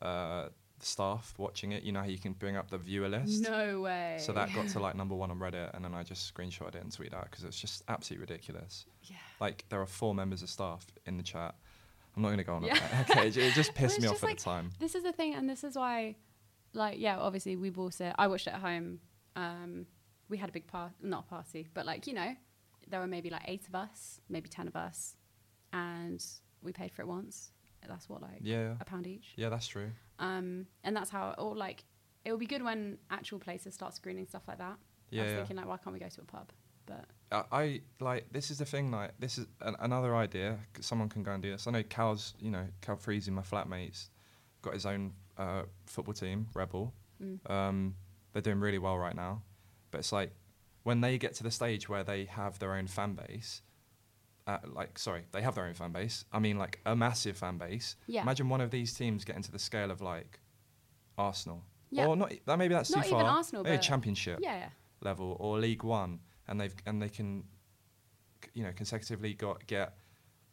uh, 0.00 0.48
staff 0.78 1.34
watching 1.38 1.72
it. 1.72 1.82
You 1.82 1.90
know 1.92 2.00
how 2.00 2.06
you 2.06 2.18
can 2.18 2.32
bring 2.32 2.56
up 2.56 2.70
the 2.70 2.78
viewer 2.78 3.08
list. 3.08 3.42
no 3.42 3.80
way. 3.80 4.16
So 4.20 4.32
that 4.32 4.54
got 4.54 4.68
to 4.68 4.78
like 4.86 4.94
number 4.94 5.14
one 5.14 5.30
on 5.30 5.38
Reddit, 5.38 5.74
and 5.74 5.84
then 5.84 5.94
I 5.94 6.02
just 6.04 6.32
screenshotted 6.32 6.76
it 6.76 6.82
and 6.82 6.90
tweeted 6.92 7.14
out 7.14 7.28
because 7.30 7.44
it's 7.44 7.60
just 7.60 7.82
absolutely 7.88 8.22
ridiculous. 8.22 8.86
Yeah. 9.02 9.16
Like 9.40 9.64
there 9.68 9.80
are 9.80 9.86
four 9.86 10.14
members 10.14 10.42
of 10.42 10.50
staff 10.50 10.86
in 11.06 11.16
the 11.16 11.22
chat. 11.22 11.56
I'm 12.16 12.22
not 12.22 12.28
going 12.28 12.38
to 12.38 12.44
go 12.44 12.54
on 12.54 12.62
Yeah. 12.64 12.76
about 12.76 12.90
that. 12.90 13.10
Okay, 13.10 13.28
it, 13.28 13.36
it 13.36 13.54
just 13.54 13.74
pissed 13.80 14.00
me 14.00 14.08
off 14.08 14.16
at 14.16 14.22
like- 14.24 14.38
the 14.38 14.42
time. 14.44 14.70
This 14.78 14.94
is 14.94 15.02
the 15.02 15.12
thing, 15.12 15.34
and 15.34 15.48
this 15.48 15.64
is 15.64 15.76
why, 15.76 16.16
like, 16.74 16.98
yeah, 16.98 17.18
obviously 17.18 17.56
we 17.56 17.70
bought 17.70 18.00
it. 18.00 18.14
I 18.18 18.26
watched 18.26 18.46
it 18.46 18.54
at 18.54 18.60
home. 18.60 18.98
Um, 19.36 19.86
we 20.28 20.36
had 20.38 20.48
a 20.48 20.52
big 20.52 20.66
party, 20.66 20.94
not 21.02 21.24
a 21.26 21.28
party, 21.28 21.68
but 21.74 21.86
like 21.86 22.06
you 22.06 22.14
know, 22.14 22.34
there 22.88 23.00
were 23.00 23.06
maybe 23.06 23.30
like 23.30 23.42
eight 23.46 23.66
of 23.68 23.74
us, 23.74 24.20
maybe 24.28 24.48
ten 24.48 24.66
of 24.68 24.76
us, 24.76 25.16
and 25.72 26.24
we 26.62 26.72
paid 26.72 26.92
for 26.92 27.02
it 27.02 27.08
once. 27.08 27.52
That's 27.88 28.08
what 28.08 28.20
like 28.22 28.38
Yeah, 28.42 28.74
a 28.80 28.84
pound 28.84 29.06
each. 29.06 29.32
yeah, 29.36 29.48
that's 29.48 29.66
true. 29.66 29.90
Um, 30.18 30.66
and 30.84 30.94
that's 30.94 31.08
how, 31.10 31.34
or 31.38 31.56
like, 31.56 31.84
it 32.24 32.30
would 32.30 32.38
be 32.40 32.46
good 32.46 32.62
when 32.62 32.98
actual 33.10 33.38
places 33.38 33.72
start 33.74 33.94
screening 33.94 34.26
stuff 34.26 34.42
like 34.46 34.58
that. 34.58 34.76
I 35.12 35.16
was 35.22 35.30
yeah. 35.30 35.36
thinking 35.36 35.56
like, 35.56 35.66
why 35.66 35.78
can't 35.78 35.94
we 35.94 35.98
go 35.98 36.08
to 36.08 36.20
a 36.20 36.24
pub? 36.24 36.52
But 36.86 37.04
I, 37.30 37.42
I 37.52 37.80
like 38.00 38.32
this 38.32 38.50
is 38.50 38.58
the 38.58 38.64
thing. 38.64 38.90
Like 38.90 39.12
this 39.18 39.38
is 39.38 39.46
an, 39.60 39.76
another 39.80 40.14
idea. 40.16 40.58
Someone 40.80 41.08
can 41.08 41.22
go 41.22 41.32
and 41.32 41.42
do 41.42 41.50
this. 41.50 41.66
I 41.66 41.70
know 41.70 41.82
Cal's. 41.82 42.34
You 42.40 42.50
know, 42.50 42.66
Calfreezy, 42.82 43.30
my 43.30 43.42
flatmates, 43.42 44.08
got 44.62 44.74
his 44.74 44.86
own 44.86 45.12
uh, 45.38 45.62
football 45.86 46.14
team, 46.14 46.48
Rebel. 46.54 46.92
mm, 47.22 47.38
Um, 47.50 47.94
they're 48.32 48.42
doing 48.42 48.60
really 48.60 48.78
well 48.78 48.98
right 48.98 49.14
now. 49.16 49.42
But 49.90 49.98
it's 49.98 50.12
like 50.12 50.32
when 50.82 51.00
they 51.00 51.18
get 51.18 51.34
to 51.34 51.42
the 51.42 51.50
stage 51.50 51.88
where 51.88 52.04
they 52.04 52.24
have 52.26 52.58
their 52.58 52.74
own 52.74 52.86
fan 52.86 53.14
base. 53.14 53.62
Uh, 54.46 54.58
like 54.72 54.98
sorry, 54.98 55.22
they 55.32 55.42
have 55.42 55.54
their 55.54 55.66
own 55.66 55.74
fan 55.74 55.92
base. 55.92 56.24
I 56.32 56.38
mean, 56.40 56.58
like 56.58 56.80
a 56.86 56.96
massive 56.96 57.36
fan 57.36 57.58
base. 57.58 57.94
Yeah. 58.08 58.22
Imagine 58.22 58.48
one 58.48 58.60
of 58.60 58.70
these 58.70 58.92
teams 58.94 59.24
getting 59.24 59.42
to 59.42 59.52
the 59.52 59.58
scale 59.58 59.90
of 59.92 60.00
like 60.00 60.40
Arsenal. 61.18 61.62
Yeah. 61.90 62.06
Or 62.06 62.16
not. 62.16 62.32
That 62.46 62.58
maybe 62.58 62.74
that's 62.74 62.90
Not 62.90 63.02
too 63.04 63.08
even 63.10 63.20
far. 63.26 63.36
Arsenal, 63.36 63.62
maybe 63.64 63.76
but- 63.76 63.82
Championship 63.82 64.40
yeah, 64.42 64.56
yeah. 64.56 64.68
level 65.02 65.36
or 65.40 65.58
League 65.58 65.82
One, 65.84 66.20
and 66.50 66.60
they've 66.60 66.74
and 66.84 67.00
they 67.00 67.08
can, 67.08 67.44
you 68.52 68.62
know, 68.64 68.72
consecutively 68.76 69.32
got 69.32 69.66
get 69.66 69.94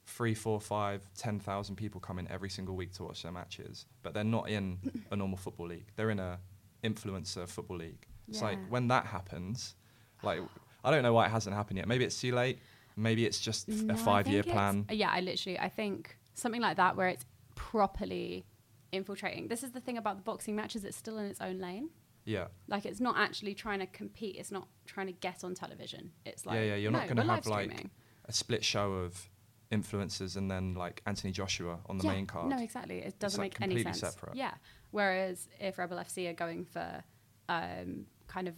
three, 0.06 0.34
four, 0.34 0.62
five, 0.62 1.02
ten 1.18 1.40
thousand 1.40 1.76
people 1.76 2.00
coming 2.00 2.28
every 2.30 2.50
single 2.50 2.76
week 2.76 2.94
to 2.94 3.04
watch 3.04 3.24
their 3.24 3.32
matches, 3.34 3.86
but 4.04 4.14
they're 4.14 4.24
not 4.24 4.48
in 4.50 4.80
a 5.12 5.16
normal 5.16 5.38
football 5.38 5.68
league. 5.68 5.88
They're 5.98 6.12
in 6.12 6.20
a 6.20 6.40
influencer 6.84 7.48
football 7.50 7.78
league. 7.78 8.08
It's 8.30 8.42
like 8.42 8.60
when 8.70 8.88
that 8.90 9.06
happens, 9.06 9.76
like 10.24 10.42
I 10.84 10.92
don't 10.92 11.04
know 11.04 11.14
why 11.14 11.26
it 11.26 11.32
hasn't 11.32 11.56
happened 11.56 11.78
yet. 11.78 11.88
Maybe 11.88 12.06
it's 12.06 12.20
too 12.22 12.34
late. 12.34 12.60
Maybe 12.96 13.26
it's 13.26 13.40
just 13.40 13.70
f- 13.70 13.76
No, 13.84 13.94
a 13.94 13.98
five-year 13.98 14.44
plan. 14.44 14.86
Yeah, 14.90 15.12
I 15.12 15.20
literally, 15.22 15.60
I 15.60 15.70
think 15.70 16.18
something 16.34 16.62
like 16.62 16.78
that 16.78 16.96
where 16.96 17.08
it's 17.08 17.26
properly 17.56 18.46
infiltrating. 18.92 19.48
This 19.48 19.64
is 19.64 19.72
the 19.72 19.80
thing 19.80 19.98
about 19.98 20.18
the 20.18 20.24
boxing 20.24 20.56
matches; 20.56 20.84
it's 20.84 20.98
still 20.98 21.18
in 21.18 21.26
its 21.26 21.40
own 21.42 21.60
lane. 21.60 21.90
Yeah, 22.28 22.48
Like 22.68 22.86
it's 22.86 23.00
not 23.00 23.18
actually 23.18 23.54
trying 23.54 23.80
to 23.80 23.88
compete. 23.88 24.36
It's 24.38 24.52
not 24.52 24.68
trying 24.86 25.08
to 25.08 25.13
get 25.13 25.44
on 25.46 25.56
television. 25.56 26.12
It's 26.26 26.46
like 26.46 26.56
yeah, 26.56 26.66
yeah. 26.66 26.76
You're 26.76 26.92
no, 26.92 27.00
not 27.00 27.08
going 27.08 27.18
to 27.18 27.24
have 27.24 27.48
like 27.48 27.72
streaming. 27.72 27.90
a 28.26 28.34
split 28.34 28.66
show 28.66 28.94
of 28.94 29.30
influencers 29.72 30.36
and 30.36 30.52
then 30.52 30.74
like 30.74 31.02
Anthony 31.06 31.32
Joshua 31.32 31.80
on 31.88 31.98
the 31.98 32.04
yeah, 32.06 32.12
main 32.12 32.26
card. 32.26 32.50
No, 32.50 32.60
exactly. 32.60 33.00
It 33.00 33.18
doesn't 33.18 33.40
like, 33.40 33.60
make 33.60 33.62
any 33.62 33.76
completely 33.76 34.00
sense. 34.00 34.13
separate. 34.16 34.36
Yeah. 34.36 34.54
Whereas 34.92 35.48
if 35.60 35.78
Rebel 35.78 35.98
FC 35.98 36.30
are 36.30 36.34
going 36.34 36.66
for 36.66 37.02
um, 37.50 38.06
kind 38.28 38.50
of 38.50 38.56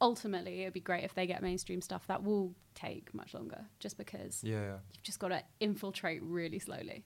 ultimately, 0.00 0.62
it'd 0.62 0.72
be 0.72 0.80
great 0.80 1.04
if 1.04 1.14
they 1.14 1.26
get 1.26 1.42
mainstream 1.42 1.80
stuff. 1.80 2.06
That 2.08 2.24
will 2.24 2.54
take 2.74 3.14
much 3.14 3.34
longer, 3.34 3.64
just 3.78 3.96
because 3.96 4.42
Yeah, 4.42 4.60
yeah. 4.60 4.76
you've 4.92 5.02
just 5.04 5.20
got 5.20 5.28
to 5.28 5.42
infiltrate 5.60 6.22
really 6.22 6.58
slowly. 6.58 7.04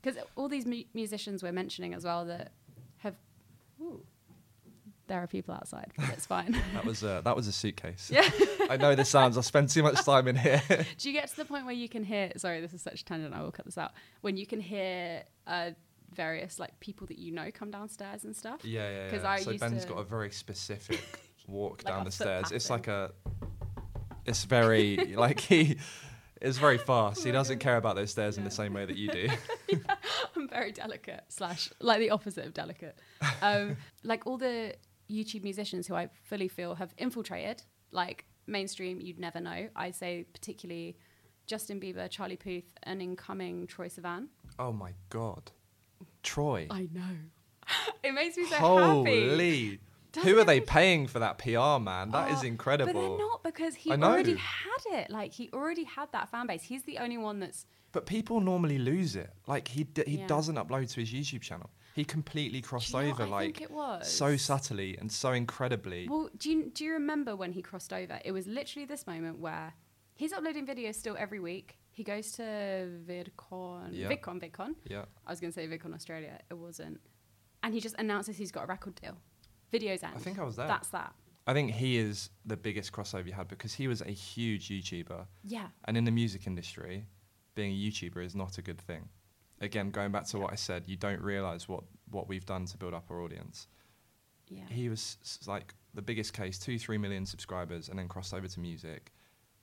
Because 0.00 0.18
all 0.36 0.48
these 0.48 0.64
mu- 0.64 0.84
musicians 0.94 1.42
we're 1.42 1.52
mentioning 1.52 1.92
as 1.92 2.04
well 2.04 2.24
that 2.24 2.52
have, 2.98 3.16
ooh, 3.80 4.02
there 5.10 5.20
are 5.22 5.26
people 5.26 5.52
outside, 5.54 5.90
but 5.98 6.08
it's 6.10 6.24
fine. 6.24 6.56
That 6.74 6.84
was 6.84 7.02
a, 7.02 7.20
that 7.24 7.34
was 7.34 7.48
a 7.48 7.52
suitcase. 7.52 8.10
yeah. 8.12 8.28
I 8.70 8.76
know 8.76 8.94
this 8.94 9.08
sounds. 9.08 9.36
I 9.36 9.40
spend 9.40 9.68
too 9.68 9.82
much 9.82 10.02
time 10.04 10.28
in 10.28 10.36
here. 10.36 10.62
Do 10.98 11.08
you 11.10 11.12
get 11.12 11.28
to 11.28 11.36
the 11.36 11.44
point 11.44 11.64
where 11.66 11.74
you 11.74 11.88
can 11.88 12.04
hear? 12.04 12.30
Sorry, 12.36 12.60
this 12.60 12.72
is 12.72 12.80
such 12.80 13.00
a 13.00 13.04
tangent. 13.04 13.34
I 13.34 13.42
will 13.42 13.50
cut 13.50 13.64
this 13.64 13.76
out. 13.76 13.90
When 14.20 14.36
you 14.36 14.46
can 14.46 14.60
hear 14.60 15.24
uh, 15.48 15.70
various 16.14 16.58
like 16.60 16.78
people 16.80 17.06
that 17.08 17.18
you 17.18 17.32
know 17.32 17.50
come 17.52 17.70
downstairs 17.72 18.24
and 18.24 18.34
stuff. 18.36 18.64
yeah, 18.64 18.88
yeah. 18.90 19.10
'Cause 19.10 19.22
yeah. 19.24 19.30
I 19.30 19.40
so 19.40 19.50
used 19.50 19.60
Ben's 19.60 19.84
to- 19.84 19.92
got 19.92 19.98
a 19.98 20.04
very 20.04 20.30
specific 20.30 21.00
walk 21.48 21.82
Like 21.84 21.92
down 21.94 22.04
the 22.04 22.12
stairs. 22.12 22.52
It's 22.52 22.70
like 22.70 22.86
a. 22.86 23.10
It's 24.26 24.44
very 24.44 25.14
like 25.16 25.40
he. 25.40 25.76
It's 26.40 26.56
very 26.56 26.78
fast. 26.78 27.22
He 27.22 27.32
doesn't 27.32 27.58
care 27.58 27.76
about 27.76 27.96
those 27.96 28.10
stairs 28.12 28.38
in 28.38 28.44
the 28.44 28.50
same 28.50 28.72
way 28.72 28.86
that 28.86 28.96
you 28.96 29.10
do. 29.10 29.28
I'm 30.34 30.48
very 30.48 30.72
delicate 30.72 31.24
slash 31.28 31.70
like 31.80 31.98
the 31.98 32.10
opposite 32.10 32.46
of 32.46 32.54
delicate. 32.54 32.96
Um, 33.42 33.76
like 34.04 34.26
all 34.26 34.38
the 34.38 34.74
YouTube 35.10 35.42
musicians 35.44 35.86
who 35.86 35.94
I 35.94 36.08
fully 36.24 36.48
feel 36.48 36.74
have 36.76 36.94
infiltrated 36.98 37.62
like 37.92 38.24
mainstream, 38.46 39.00
you'd 39.00 39.18
never 39.18 39.40
know. 39.40 39.68
I'd 39.76 39.94
say 39.94 40.24
particularly 40.32 40.96
Justin 41.46 41.80
Bieber, 41.80 42.08
Charlie 42.08 42.36
Puth, 42.36 42.64
and 42.84 43.02
incoming 43.02 43.66
Troye 43.66 43.92
Sivan. 43.92 44.26
oh 44.58 44.72
my 44.72 44.92
god, 45.08 45.50
Troye. 46.22 46.66
I 46.70 46.88
know. 46.92 47.16
it 48.02 48.12
makes 48.12 48.36
me 48.36 48.44
so 48.46 48.56
happy. 48.56 49.28
Holy. 49.28 49.80
Doesn't 50.12 50.28
Who 50.28 50.40
are 50.40 50.44
they 50.44 50.60
paying 50.60 51.06
for 51.06 51.20
that 51.20 51.38
PR, 51.38 51.78
man? 51.80 52.10
That 52.10 52.32
is 52.32 52.40
Oh, 52.42 52.46
incredible. 52.46 52.92
But 52.92 53.00
they're 53.00 53.18
not 53.18 53.44
because 53.44 53.74
he 53.76 53.92
already 53.92 54.34
had 54.34 54.98
it. 54.98 55.08
Like 55.10 55.32
he 55.32 55.50
already 55.52 55.84
had 55.84 56.10
that 56.12 56.28
fan 56.30 56.48
base. 56.48 56.62
He's 56.64 56.82
the 56.82 56.98
only 56.98 57.16
one 57.16 57.38
that's 57.38 57.64
But 57.92 58.06
people 58.06 58.40
normally 58.40 58.78
lose 58.78 59.14
it. 59.14 59.30
Like 59.46 59.68
he 59.68 59.84
d- 59.84 60.02
he 60.08 60.18
Yeah. 60.18 60.26
doesn't 60.26 60.56
upload 60.56 60.90
to 60.94 61.00
his 61.00 61.12
YouTube 61.12 61.42
channel. 61.42 61.70
He 61.94 62.04
completely 62.04 62.60
crossed 62.60 62.92
you 62.92 63.00
know 63.02 63.10
over 63.10 63.26
like 63.26 63.56
think 63.56 63.60
it 63.62 63.70
was? 63.70 64.10
so 64.10 64.36
subtly 64.36 64.96
and 64.98 65.10
so 65.10 65.32
incredibly. 65.32 66.08
Well, 66.08 66.30
do 66.36 66.50
you 66.50 66.70
do 66.70 66.84
you 66.84 66.92
remember 66.92 67.34
when 67.36 67.52
he 67.52 67.62
crossed 67.62 67.92
over? 67.92 68.20
It 68.24 68.32
was 68.32 68.46
literally 68.46 68.86
this 68.86 69.06
moment 69.06 69.38
where 69.38 69.72
he's 70.14 70.32
uploading 70.32 70.66
videos 70.66 70.94
still 70.94 71.16
every 71.18 71.40
week. 71.40 71.78
He 71.90 72.04
goes 72.04 72.32
to 72.32 72.42
VidCon, 73.06 73.88
Yeah. 73.92 74.08
VidCon, 74.08 74.40
VidCon. 74.40 74.74
yeah. 74.86 75.04
I 75.26 75.30
was 75.32 75.40
going 75.40 75.52
to 75.52 75.54
say 75.54 75.66
VidCon 75.66 75.94
Australia. 75.94 76.38
It 76.50 76.54
wasn't. 76.54 77.00
And 77.62 77.74
he 77.74 77.80
just 77.80 77.96
announces 77.98 78.36
he's 78.36 78.52
got 78.52 78.64
a 78.64 78.66
record 78.66 78.94
deal. 78.94 79.16
Videos 79.72 80.02
end. 80.02 80.14
I 80.16 80.18
think 80.18 80.38
I 80.38 80.44
was 80.44 80.56
there. 80.56 80.66
That's 80.68 80.88
that. 80.90 81.12
I 81.46 81.52
think 81.52 81.72
he 81.72 81.98
is 81.98 82.30
the 82.46 82.56
biggest 82.56 82.92
crossover 82.92 83.26
you 83.26 83.32
had 83.32 83.48
because 83.48 83.72
he 83.74 83.88
was 83.88 84.00
a 84.02 84.10
huge 84.10 84.68
YouTuber. 84.68 85.26
Yeah. 85.44 85.66
And 85.86 85.96
in 85.96 86.04
the 86.04 86.10
music 86.10 86.46
industry, 86.46 87.06
being 87.54 87.72
a 87.72 87.74
YouTuber 87.76 88.24
is 88.24 88.34
not 88.36 88.58
a 88.58 88.62
good 88.62 88.80
thing. 88.80 89.08
Again, 89.60 89.90
going 89.90 90.10
back 90.12 90.26
to 90.28 90.38
what 90.38 90.52
I 90.52 90.56
said, 90.56 90.84
you 90.86 90.96
don't 90.96 91.20
realize 91.20 91.68
what, 91.68 91.84
what 92.10 92.28
we've 92.28 92.46
done 92.46 92.64
to 92.66 92.76
build 92.78 92.94
up 92.94 93.10
our 93.10 93.20
audience. 93.20 93.68
Yeah. 94.48 94.64
He 94.70 94.88
was 94.88 95.18
s- 95.22 95.40
like 95.46 95.74
the 95.94 96.02
biggest 96.02 96.32
case, 96.32 96.58
two, 96.58 96.78
three 96.78 96.98
million 96.98 97.26
subscribers, 97.26 97.88
and 97.88 97.98
then 97.98 98.08
crossed 98.08 98.32
over 98.34 98.48
to 98.48 98.60
music. 98.60 99.12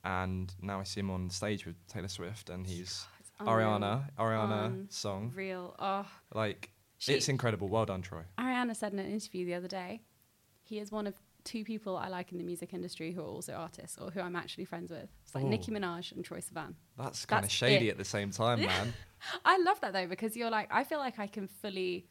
And 0.04 0.54
now 0.62 0.78
I 0.80 0.84
see 0.84 1.00
him 1.00 1.10
on 1.10 1.28
stage 1.30 1.66
with 1.66 1.74
Taylor 1.88 2.08
Swift, 2.08 2.48
and 2.48 2.66
he's 2.66 3.06
unreal. 3.40 3.56
Ariana, 3.70 4.04
Ariana 4.18 4.64
Um, 4.66 4.86
song. 4.88 5.32
Real. 5.34 5.74
Oh. 5.78 6.06
Like, 6.32 6.70
She- 6.98 7.14
it's 7.14 7.28
incredible. 7.28 7.68
Well 7.68 7.84
done, 7.86 8.02
Troye. 8.02 8.24
Ariana 8.38 8.76
said 8.76 8.92
in 8.92 9.00
an 9.00 9.10
interview 9.10 9.44
the 9.46 9.54
other 9.54 9.68
day, 9.68 10.02
he 10.62 10.78
is 10.78 10.92
one 10.92 11.06
of 11.08 11.14
two 11.48 11.64
people 11.64 11.96
I 11.96 12.08
like 12.08 12.30
in 12.32 12.38
the 12.38 12.44
music 12.44 12.74
industry 12.74 13.12
who 13.12 13.20
are 13.22 13.32
also 13.36 13.52
artists 13.54 13.96
or 13.98 14.10
who 14.10 14.20
I'm 14.20 14.36
actually 14.36 14.64
friends 14.66 14.90
with. 14.90 15.08
It's 15.24 15.34
like 15.34 15.44
Oh. 15.44 15.48
Nicki 15.48 15.70
Minaj 15.72 16.12
and 16.12 16.24
Troye 16.24 16.44
Sivan. 16.44 16.74
That's 16.96 17.24
kind 17.24 17.44
of 17.44 17.50
shady 17.50 17.88
it. 17.88 17.92
at 17.92 17.98
the 17.98 18.04
same 18.04 18.30
time, 18.30 18.60
man. 18.60 18.92
I 19.44 19.58
love 19.58 19.80
that 19.80 19.92
though 19.92 20.06
because 20.06 20.36
you're 20.36 20.50
like 20.50 20.68
I 20.70 20.84
feel 20.84 20.98
like 20.98 21.18
I 21.18 21.26
can 21.26 21.48
fully 21.48 22.06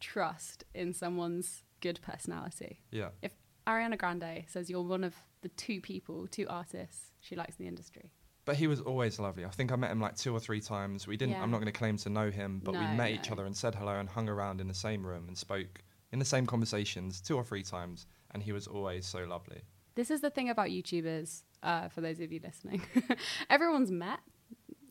trust 0.00 0.64
in 0.74 0.92
someone's 0.92 1.62
good 1.80 2.00
personality. 2.02 2.80
Yeah. 2.90 3.08
If 3.22 3.32
Ariana 3.66 3.96
Grande 3.98 4.44
says 4.46 4.68
you're 4.68 4.82
one 4.82 5.04
of 5.04 5.14
the 5.42 5.48
two 5.50 5.80
people, 5.80 6.26
two 6.26 6.46
artists 6.48 7.12
she 7.20 7.36
likes 7.36 7.56
in 7.58 7.64
the 7.64 7.68
industry. 7.68 8.10
But 8.44 8.56
he 8.56 8.66
was 8.66 8.80
always 8.80 9.18
lovely. 9.18 9.44
I 9.46 9.48
think 9.48 9.72
I 9.72 9.76
met 9.76 9.90
him 9.90 10.00
like 10.00 10.16
two 10.16 10.34
or 10.34 10.40
three 10.40 10.60
times. 10.60 11.06
We 11.06 11.16
didn't. 11.16 11.32
Yeah. 11.36 11.42
I'm 11.42 11.50
not 11.50 11.58
going 11.62 11.72
to 11.72 11.78
claim 11.78 11.96
to 11.98 12.10
know 12.10 12.30
him, 12.30 12.60
but 12.62 12.72
we 12.74 12.80
No, 12.80 12.92
met 12.94 13.10
each 13.10 13.30
other 13.30 13.46
and 13.46 13.56
said 13.56 13.74
hello 13.74 13.94
and 13.98 14.06
hung 14.08 14.28
around 14.28 14.60
in 14.60 14.68
the 14.68 14.74
same 14.74 15.06
room 15.06 15.24
and 15.28 15.38
spoke 15.38 15.82
in 16.12 16.18
the 16.18 16.24
same 16.26 16.44
conversations 16.44 17.22
two 17.22 17.36
or 17.36 17.44
three 17.44 17.62
times. 17.62 18.06
And 18.34 18.42
he 18.42 18.52
was 18.52 18.66
always 18.66 19.06
so 19.06 19.20
lovely. 19.24 19.62
This 19.94 20.10
is 20.10 20.20
the 20.20 20.28
thing 20.30 20.50
about 20.50 20.68
YouTubers, 20.68 21.44
uh, 21.62 21.88
for 21.88 22.00
those 22.00 22.18
of 22.20 22.32
you 22.32 22.40
listening. 22.44 22.82
everyone's 23.50 23.90
met. 23.92 24.18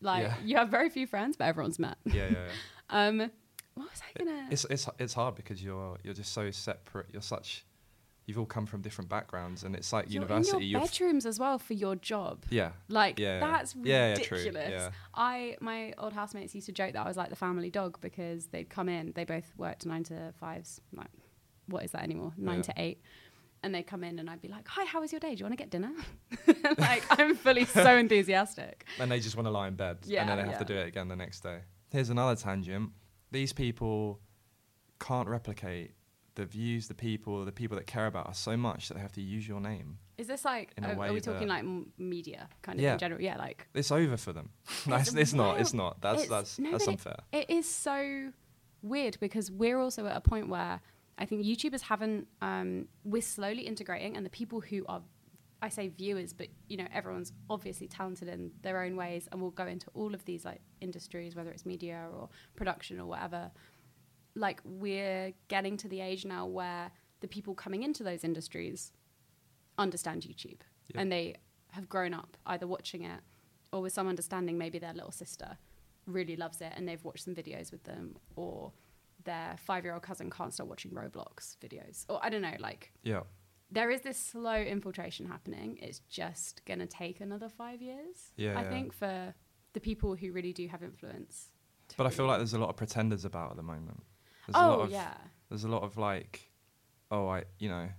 Like 0.01 0.23
Yeah. 0.23 0.35
you 0.43 0.57
have 0.57 0.69
very 0.69 0.89
few 0.89 1.05
friends, 1.07 1.35
but 1.37 1.45
everyone's 1.45 1.77
met. 1.79 1.97
Yeah, 2.05 2.13
yeah. 2.13 2.29
yeah. 2.31 2.47
Um, 2.89 3.17
what 3.75 3.89
was 3.89 4.01
I 4.03 4.19
gonna? 4.23 4.47
it's 4.51 4.65
it's 4.69 4.87
it's 4.99 5.13
hard 5.15 5.35
because 5.35 5.63
you're 5.63 5.97
you're 6.03 6.13
just 6.13 6.31
so 6.33 6.51
separate. 6.51 7.07
You're 7.11 7.21
such 7.23 7.65
you've 8.25 8.37
all 8.37 8.45
come 8.45 8.65
from 8.65 8.81
different 8.81 9.09
backgrounds, 9.09 9.63
and 9.63 9.73
it's 9.75 9.91
like 9.91 10.05
You're 10.13 10.21
university. 10.23 10.57
in 10.57 10.61
your 10.63 10.69
you're 10.69 10.81
f- 10.81 10.91
bedrooms 10.91 11.25
as 11.25 11.39
well 11.39 11.57
for 11.57 11.73
your 11.73 11.95
job. 11.95 12.43
yeah, 12.49 12.71
Like 12.89 13.17
Yeah, 13.19 13.39
that's 13.39 13.73
Yeah, 13.81 14.11
ridiculous. 14.11 14.69
yeah. 14.69 14.89
I 15.15 15.57
my 15.59 15.93
old 15.97 16.13
housemates 16.13 16.53
used 16.53 16.67
to 16.67 16.71
joke 16.73 16.93
that 16.93 17.03
I 17.03 17.07
was 17.07 17.17
like 17.17 17.29
the 17.29 17.35
family 17.35 17.71
dog 17.71 17.97
because 17.99 18.47
they'd 18.47 18.69
come 18.69 18.89
in. 18.89 19.13
They 19.15 19.23
both 19.25 19.51
worked 19.57 19.85
nine 19.85 20.03
to 20.05 20.33
fives. 20.39 20.79
Like, 20.95 21.09
what 21.67 21.83
is 21.83 21.91
that 21.91 22.03
anymore? 22.03 22.33
Nine 22.37 22.61
to 22.63 22.73
eight. 22.77 23.01
And 23.63 23.73
they'd 23.73 23.87
come 23.87 24.03
in 24.03 24.19
and 24.19 24.29
I'd 24.29 24.41
be 24.41 24.49
like, 24.49 24.67
"Hi, 24.67 24.83
how 24.85 24.99
was 24.99 25.11
your 25.13 25.19
day? 25.19 25.35
Do 25.35 25.39
you 25.39 25.45
want 25.45 25.53
to 25.57 25.63
get 25.63 25.69
dinner?" 25.69 25.91
like 26.77 27.03
I'm 27.09 27.35
fully 27.35 27.65
so 27.65 27.97
enthusiastic. 28.05 28.85
and 28.99 29.09
they 29.11 29.19
just 29.19 29.35
want 29.37 29.47
to 29.47 29.51
lie 29.51 29.67
in 29.69 29.75
bed, 29.75 29.99
Yeah, 30.05 30.21
and 30.21 30.29
then 30.29 30.37
they 30.37 30.43
have 30.51 30.59
to 30.59 30.65
do 30.65 30.75
it 30.75 30.87
again 30.87 31.07
the 31.07 31.15
next 31.15 31.41
day. 31.41 31.59
Here's 31.89 32.09
another 32.09 32.35
tangent. 32.35 32.91
These 33.31 33.53
people 33.53 34.19
can't 34.99 35.27
replicate 35.27 35.91
the 36.35 36.45
views, 36.45 36.87
the 36.87 36.93
people, 36.95 37.45
the 37.45 37.51
people 37.51 37.77
that 37.77 37.85
care 37.87 38.07
about 38.07 38.27
us 38.27 38.39
so 38.39 38.57
much 38.57 38.87
that 38.87 38.95
they 38.95 38.99
have 39.01 39.11
to 39.13 39.21
use 39.21 39.47
your 39.47 39.61
name. 39.61 39.97
Is 40.17 40.27
this 40.27 40.43
like? 40.43 40.71
In 40.77 40.83
a 40.83 40.89
uh, 40.89 40.95
Are, 40.95 41.05
are 41.07 41.13
we 41.13 41.21
talking 41.21 41.47
like 41.47 41.63
media 41.97 42.49
kind 42.63 42.79
of 42.79 42.83
Yeah. 42.83 42.93
in 42.93 42.99
general? 42.99 43.21
Yeah, 43.21 43.37
like 43.37 43.67
It's 43.73 43.91
over 43.91 44.17
for 44.17 44.33
them. 44.33 44.49
no, 44.87 44.95
it's, 45.01 45.13
it's 45.13 45.33
not. 45.33 45.59
It's 45.61 45.73
not. 45.73 46.01
That's 46.01 46.23
It's- 46.23 46.29
that's 46.29 46.59
no, 46.59 46.71
that's 46.71 46.85
but 46.85 46.91
it- 46.91 46.93
unfair. 46.97 47.17
It 47.31 47.49
is 47.49 47.69
so 47.69 48.31
weird 48.81 49.17
because 49.21 49.49
we're 49.49 49.79
also 49.79 50.05
at 50.07 50.17
a 50.17 50.21
point 50.21 50.49
where 50.49 50.81
I 51.17 51.25
think 51.25 51.45
YouTubers 51.45 51.81
haven't. 51.81 52.27
Um, 52.41 52.87
we're 53.03 53.21
slowly 53.21 53.61
integrating, 53.63 54.17
and 54.17 54.25
the 54.25 54.29
people 54.29 54.61
who 54.61 54.83
are, 54.87 55.01
I 55.61 55.69
say 55.69 55.87
viewers, 55.89 56.33
but 56.33 56.47
you 56.67 56.77
know 56.77 56.87
everyone's 56.91 57.31
obviously 57.49 57.87
talented 57.87 58.27
in 58.27 58.51
their 58.61 58.81
own 58.81 58.95
ways, 58.95 59.27
and 59.31 59.41
will 59.41 59.51
go 59.51 59.67
into 59.67 59.87
all 59.93 60.13
of 60.13 60.25
these 60.25 60.43
like 60.43 60.61
industries, 60.81 61.35
whether 61.35 61.51
it's 61.51 61.65
media 61.65 62.07
or 62.13 62.29
production 62.55 62.99
or 62.99 63.05
whatever. 63.05 63.51
Like 64.35 64.61
we're 64.63 65.33
getting 65.47 65.77
to 65.77 65.87
the 65.87 66.01
age 66.01 66.25
now 66.25 66.47
where 66.47 66.91
the 67.19 67.27
people 67.27 67.53
coming 67.53 67.83
into 67.83 68.03
those 68.03 68.23
industries 68.23 68.91
understand 69.77 70.23
YouTube, 70.23 70.61
and 70.95 71.11
they 71.11 71.35
have 71.71 71.87
grown 71.87 72.13
up 72.13 72.37
either 72.47 72.67
watching 72.67 73.03
it 73.03 73.21
or 73.71 73.81
with 73.81 73.93
some 73.93 74.07
understanding. 74.07 74.57
Maybe 74.57 74.79
their 74.79 74.93
little 74.93 75.11
sister 75.11 75.57
really 76.05 76.35
loves 76.35 76.59
it 76.59 76.73
and 76.75 76.87
they've 76.87 77.03
watched 77.03 77.23
some 77.23 77.35
videos 77.35 77.71
with 77.71 77.83
them, 77.83 78.15
or 78.35 78.73
their 79.25 79.55
five-year-old 79.57 80.03
cousin 80.03 80.29
can't 80.29 80.53
stop 80.53 80.67
watching 80.67 80.91
Roblox 80.91 81.57
videos, 81.57 82.05
or 82.09 82.19
I 82.23 82.29
don't 82.29 82.41
know. 82.41 82.55
Like 82.59 82.91
Yeah. 83.03 83.23
there 83.71 83.89
is 83.91 84.01
this 84.01 84.17
slow 84.17 84.55
infiltration 84.55 85.25
happening. 85.27 85.77
It's 85.81 85.99
just 86.09 86.63
gonna 86.65 86.87
take 86.87 87.21
another 87.21 87.49
five 87.49 87.81
years, 87.81 88.31
Yeah, 88.35 88.57
I 88.59 88.63
yeah. 88.63 88.69
think, 88.69 88.93
for 88.93 89.33
the 89.73 89.79
people 89.79 90.15
who 90.15 90.31
really 90.31 90.53
do 90.53 90.67
have 90.67 90.83
influence. 90.83 91.49
to 91.89 91.97
But 91.97 92.07
I 92.07 92.09
feel 92.11 92.25
like 92.25 92.37
there's 92.37 92.53
a 92.53 92.59
lot 92.59 92.69
of 92.69 92.75
pretenders 92.77 93.25
about 93.25 93.51
at 93.51 93.57
the 93.57 93.63
moment. 93.63 94.03
There's 94.47 94.55
a 94.55 94.65
oh 94.65 94.69
lot 94.69 94.79
of, 94.81 94.91
yeah, 94.91 95.17
There's 95.49 95.63
a 95.63 95.69
lot 95.69 95.83
of 95.83 95.97
like, 95.97 96.51
oh, 97.11 97.27
I, 97.27 97.43
you 97.59 97.69
know, 97.69 97.89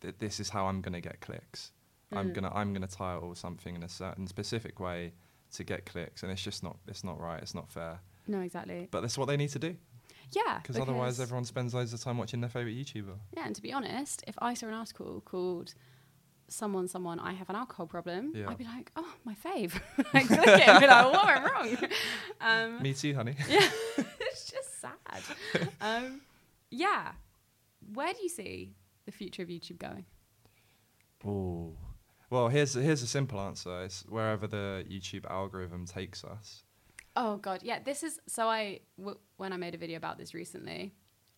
th- 0.00 0.16
this 0.18 0.40
is 0.40 0.48
how 0.50 0.66
I'm 0.66 0.80
gonna 0.80 1.00
get 1.00 1.20
clicks. 1.20 1.72
I'm 2.12 2.30
Mm. 2.30 2.34
gonna 2.34 2.50
I'm 2.54 2.72
gonna 2.72 2.86
title 2.86 3.34
something 3.34 3.74
in 3.74 3.82
a 3.82 3.88
certain 3.88 4.26
specific 4.26 4.78
way 4.80 5.14
to 5.52 5.64
get 5.64 5.86
clicks, 5.86 6.22
and 6.22 6.30
it's 6.32 6.42
just 6.42 6.62
not 6.62 6.78
it's 6.86 7.02
not 7.04 7.20
right. 7.20 7.40
It's 7.42 7.54
not 7.54 7.68
fair. 7.70 8.00
no, 8.26 8.40
exactly. 8.40 8.88
But 8.90 9.00
that's 9.02 9.18
what 9.18 9.26
they 9.26 9.36
need 9.36 9.50
to 9.50 9.58
do, 9.58 9.76
Yeah, 10.32 10.58
because 10.62 10.78
otherwise 10.78 11.20
everyone 11.20 11.44
spends 11.44 11.74
loads 11.74 11.92
of 11.92 12.00
time 12.02 12.18
watching 12.18 12.40
their 12.40 12.50
favorite 12.50 12.76
YouTuber. 12.76 13.16
Yeah, 13.36 13.46
and 13.46 13.54
to 13.54 13.62
be 13.62 13.72
honest, 13.72 14.24
if 14.26 14.34
I 14.40 14.54
saw 14.54 14.66
an 14.66 14.74
article 14.74 15.22
called 15.24 15.74
"Someone, 16.48 16.88
Someone, 16.88 17.18
I 17.20 17.32
Have 17.32 17.48
an 17.50 17.56
Alcohol 17.56 17.86
Problem," 17.86 18.32
Yeah. 18.34 18.48
I'd 18.48 18.58
be 18.58 18.64
like, 18.64 18.90
"Oh, 18.96 19.12
my 19.24 19.34
fave." 19.34 19.80
like, 20.14 20.26
click 20.26 20.40
it 20.46 20.68
and 20.68 20.80
be 20.80 20.86
like, 20.86 21.12
"What 21.12 21.26
went 21.26 21.52
wrong?" 21.52 21.90
Um, 22.40 22.82
Me 22.82 22.92
too, 22.94 23.14
honey. 23.14 23.36
yeah, 23.48 23.68
it's 24.20 24.50
just 24.50 24.80
sad. 24.80 25.68
Um, 25.80 26.20
yeah, 26.70 27.12
where 27.92 28.12
do 28.12 28.22
you 28.22 28.28
see 28.28 28.74
the 29.06 29.12
future 29.12 29.42
of 29.42 29.48
YouTube 29.48 29.78
going? 29.78 30.04
Oh. 31.26 31.72
Well, 32.30 32.48
here's 32.48 32.74
here's 32.74 33.02
a 33.02 33.06
simple 33.06 33.40
answer. 33.40 33.84
It's 33.84 34.04
wherever 34.08 34.46
the 34.46 34.84
YouTube 34.90 35.24
algorithm 35.30 35.86
takes 35.86 36.24
us. 36.24 36.64
Oh 37.16 37.36
God, 37.36 37.60
yeah. 37.62 37.78
This 37.82 38.02
is 38.02 38.20
so. 38.26 38.48
I 38.48 38.80
w- 38.98 39.18
when 39.36 39.52
I 39.52 39.56
made 39.56 39.74
a 39.74 39.78
video 39.78 39.96
about 39.96 40.18
this 40.18 40.34
recently, 40.34 40.94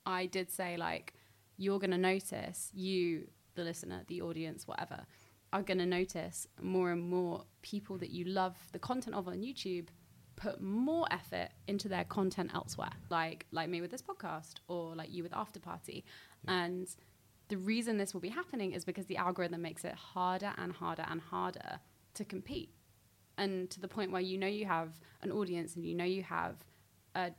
I 0.07 0.27
did 0.27 0.51
say 0.51 0.77
like, 0.77 1.15
you're 1.59 1.79
gonna 1.79 1.99
notice 1.99 2.71
you, 2.73 3.29
the 3.55 3.65
listener, 3.65 4.03
the 4.07 4.23
audience, 4.23 4.67
whatever, 4.67 5.05
are 5.53 5.63
gonna 5.63 5.87
notice 5.87 6.47
more 6.63 6.93
and 6.93 7.03
more 7.03 7.45
people 7.63 7.99
that 7.99 8.11
you 8.11 8.25
love 8.25 8.57
the 8.73 8.79
content 8.79 9.15
of 9.15 9.29
on 9.29 9.37
YouTube 9.43 9.89
put 10.37 10.61
more 10.61 11.07
effort 11.11 11.49
into 11.67 11.89
their 11.89 12.05
content 12.05 12.51
elsewhere, 12.55 12.93
like 13.11 13.47
like 13.53 13.69
me 13.69 13.81
with 13.81 13.91
this 13.91 14.03
podcast 14.03 14.55
or 14.69 14.95
like 14.95 15.13
you 15.13 15.23
with 15.23 15.35
After 15.35 15.61
Party, 15.61 16.05
and 16.49 16.89
the 17.49 17.57
reason 17.57 17.97
this 17.97 18.13
will 18.15 18.21
be 18.21 18.29
happening 18.29 18.73
is 18.73 18.85
because 18.85 19.07
the 19.07 19.17
algorithm 19.19 19.63
makes 19.63 19.85
it 19.85 19.95
harder 19.95 20.53
and 20.59 20.73
harder 20.73 21.05
and 21.09 21.21
harder 21.21 21.81
to 22.15 22.25
compete 22.25 22.71
and 23.39 23.71
to 23.71 23.81
the 23.81 23.89
point 23.89 24.11
where 24.13 24.23
you 24.23 24.39
know 24.39 24.47
you 24.47 24.65
have 24.67 24.91
an 25.23 25.31
audience 25.31 25.77
and 25.77 25.85
you 25.85 25.95
know 25.95 26.05
you 26.05 26.23
have 26.23 26.57
a, 27.15 27.31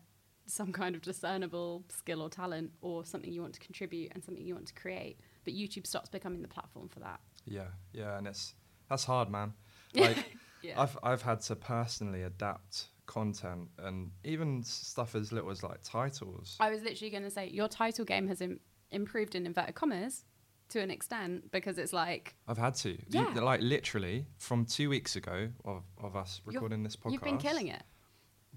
some 0.45 0.71
kind 0.71 0.95
of 0.95 1.01
discernible 1.01 1.83
skill 1.89 2.21
or 2.21 2.29
talent 2.29 2.71
or 2.81 3.05
something 3.05 3.31
you 3.31 3.41
want 3.41 3.53
to 3.53 3.59
contribute 3.59 4.11
and 4.13 4.23
something 4.23 4.45
you 4.45 4.53
want 4.53 4.67
to 4.67 4.73
create 4.73 5.19
but 5.43 5.53
youtube 5.53 5.85
stops 5.87 6.09
becoming 6.09 6.41
the 6.41 6.47
platform 6.47 6.87
for 6.87 6.99
that 6.99 7.19
Yeah, 7.45 7.67
yeah, 7.93 8.17
and 8.17 8.27
it's 8.27 8.53
that's 8.89 9.03
hard, 9.05 9.29
man. 9.29 9.53
Like 9.95 10.17
Yeah. 10.61 10.81
I've 10.81 10.97
I've 11.03 11.21
had 11.21 11.41
to 11.41 11.55
personally 11.55 12.23
adapt 12.23 12.87
content 13.05 13.69
and 13.79 14.11
even 14.23 14.63
stuff 14.63 15.15
as 15.15 15.31
little 15.31 15.49
as 15.49 15.63
like 15.63 15.79
titles. 15.83 16.57
i 16.59 16.69
was 16.69 16.81
literally 16.83 17.09
going 17.09 17.23
to 17.23 17.29
say 17.31 17.47
your 17.47 17.69
title 17.69 18.03
game 18.03 18.27
has 18.27 18.41
Im- 18.41 18.59
improved 18.91 19.33
in 19.35 19.45
inverted 19.45 19.75
commas 19.75 20.25
to 20.69 20.79
an 20.81 20.91
extent 20.91 21.51
because 21.51 21.77
it's 21.77 21.93
like 21.93 22.35
I've 22.47 22.57
had 22.57 22.75
to. 22.75 22.89
You- 22.91 22.97
Yeah. 23.09 23.39
like 23.41 23.61
literally 23.61 24.25
from 24.37 24.65
two 24.65 24.89
weeks 24.89 25.15
ago 25.15 25.49
of, 25.65 25.83
of 26.01 26.15
us 26.15 26.41
you're- 26.45 26.55
recording 26.55 26.83
this 26.83 26.95
podcast. 26.95 27.11
you've 27.13 27.23
been 27.23 27.37
killing 27.37 27.67
it 27.67 27.83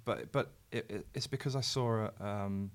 But 0.04 0.32
but 0.32 0.52
it, 0.72 0.86
it, 0.90 1.06
it's 1.14 1.26
because 1.26 1.54
I 1.56 1.60
saw 1.60 2.08
a, 2.18 2.24
um, 2.24 2.70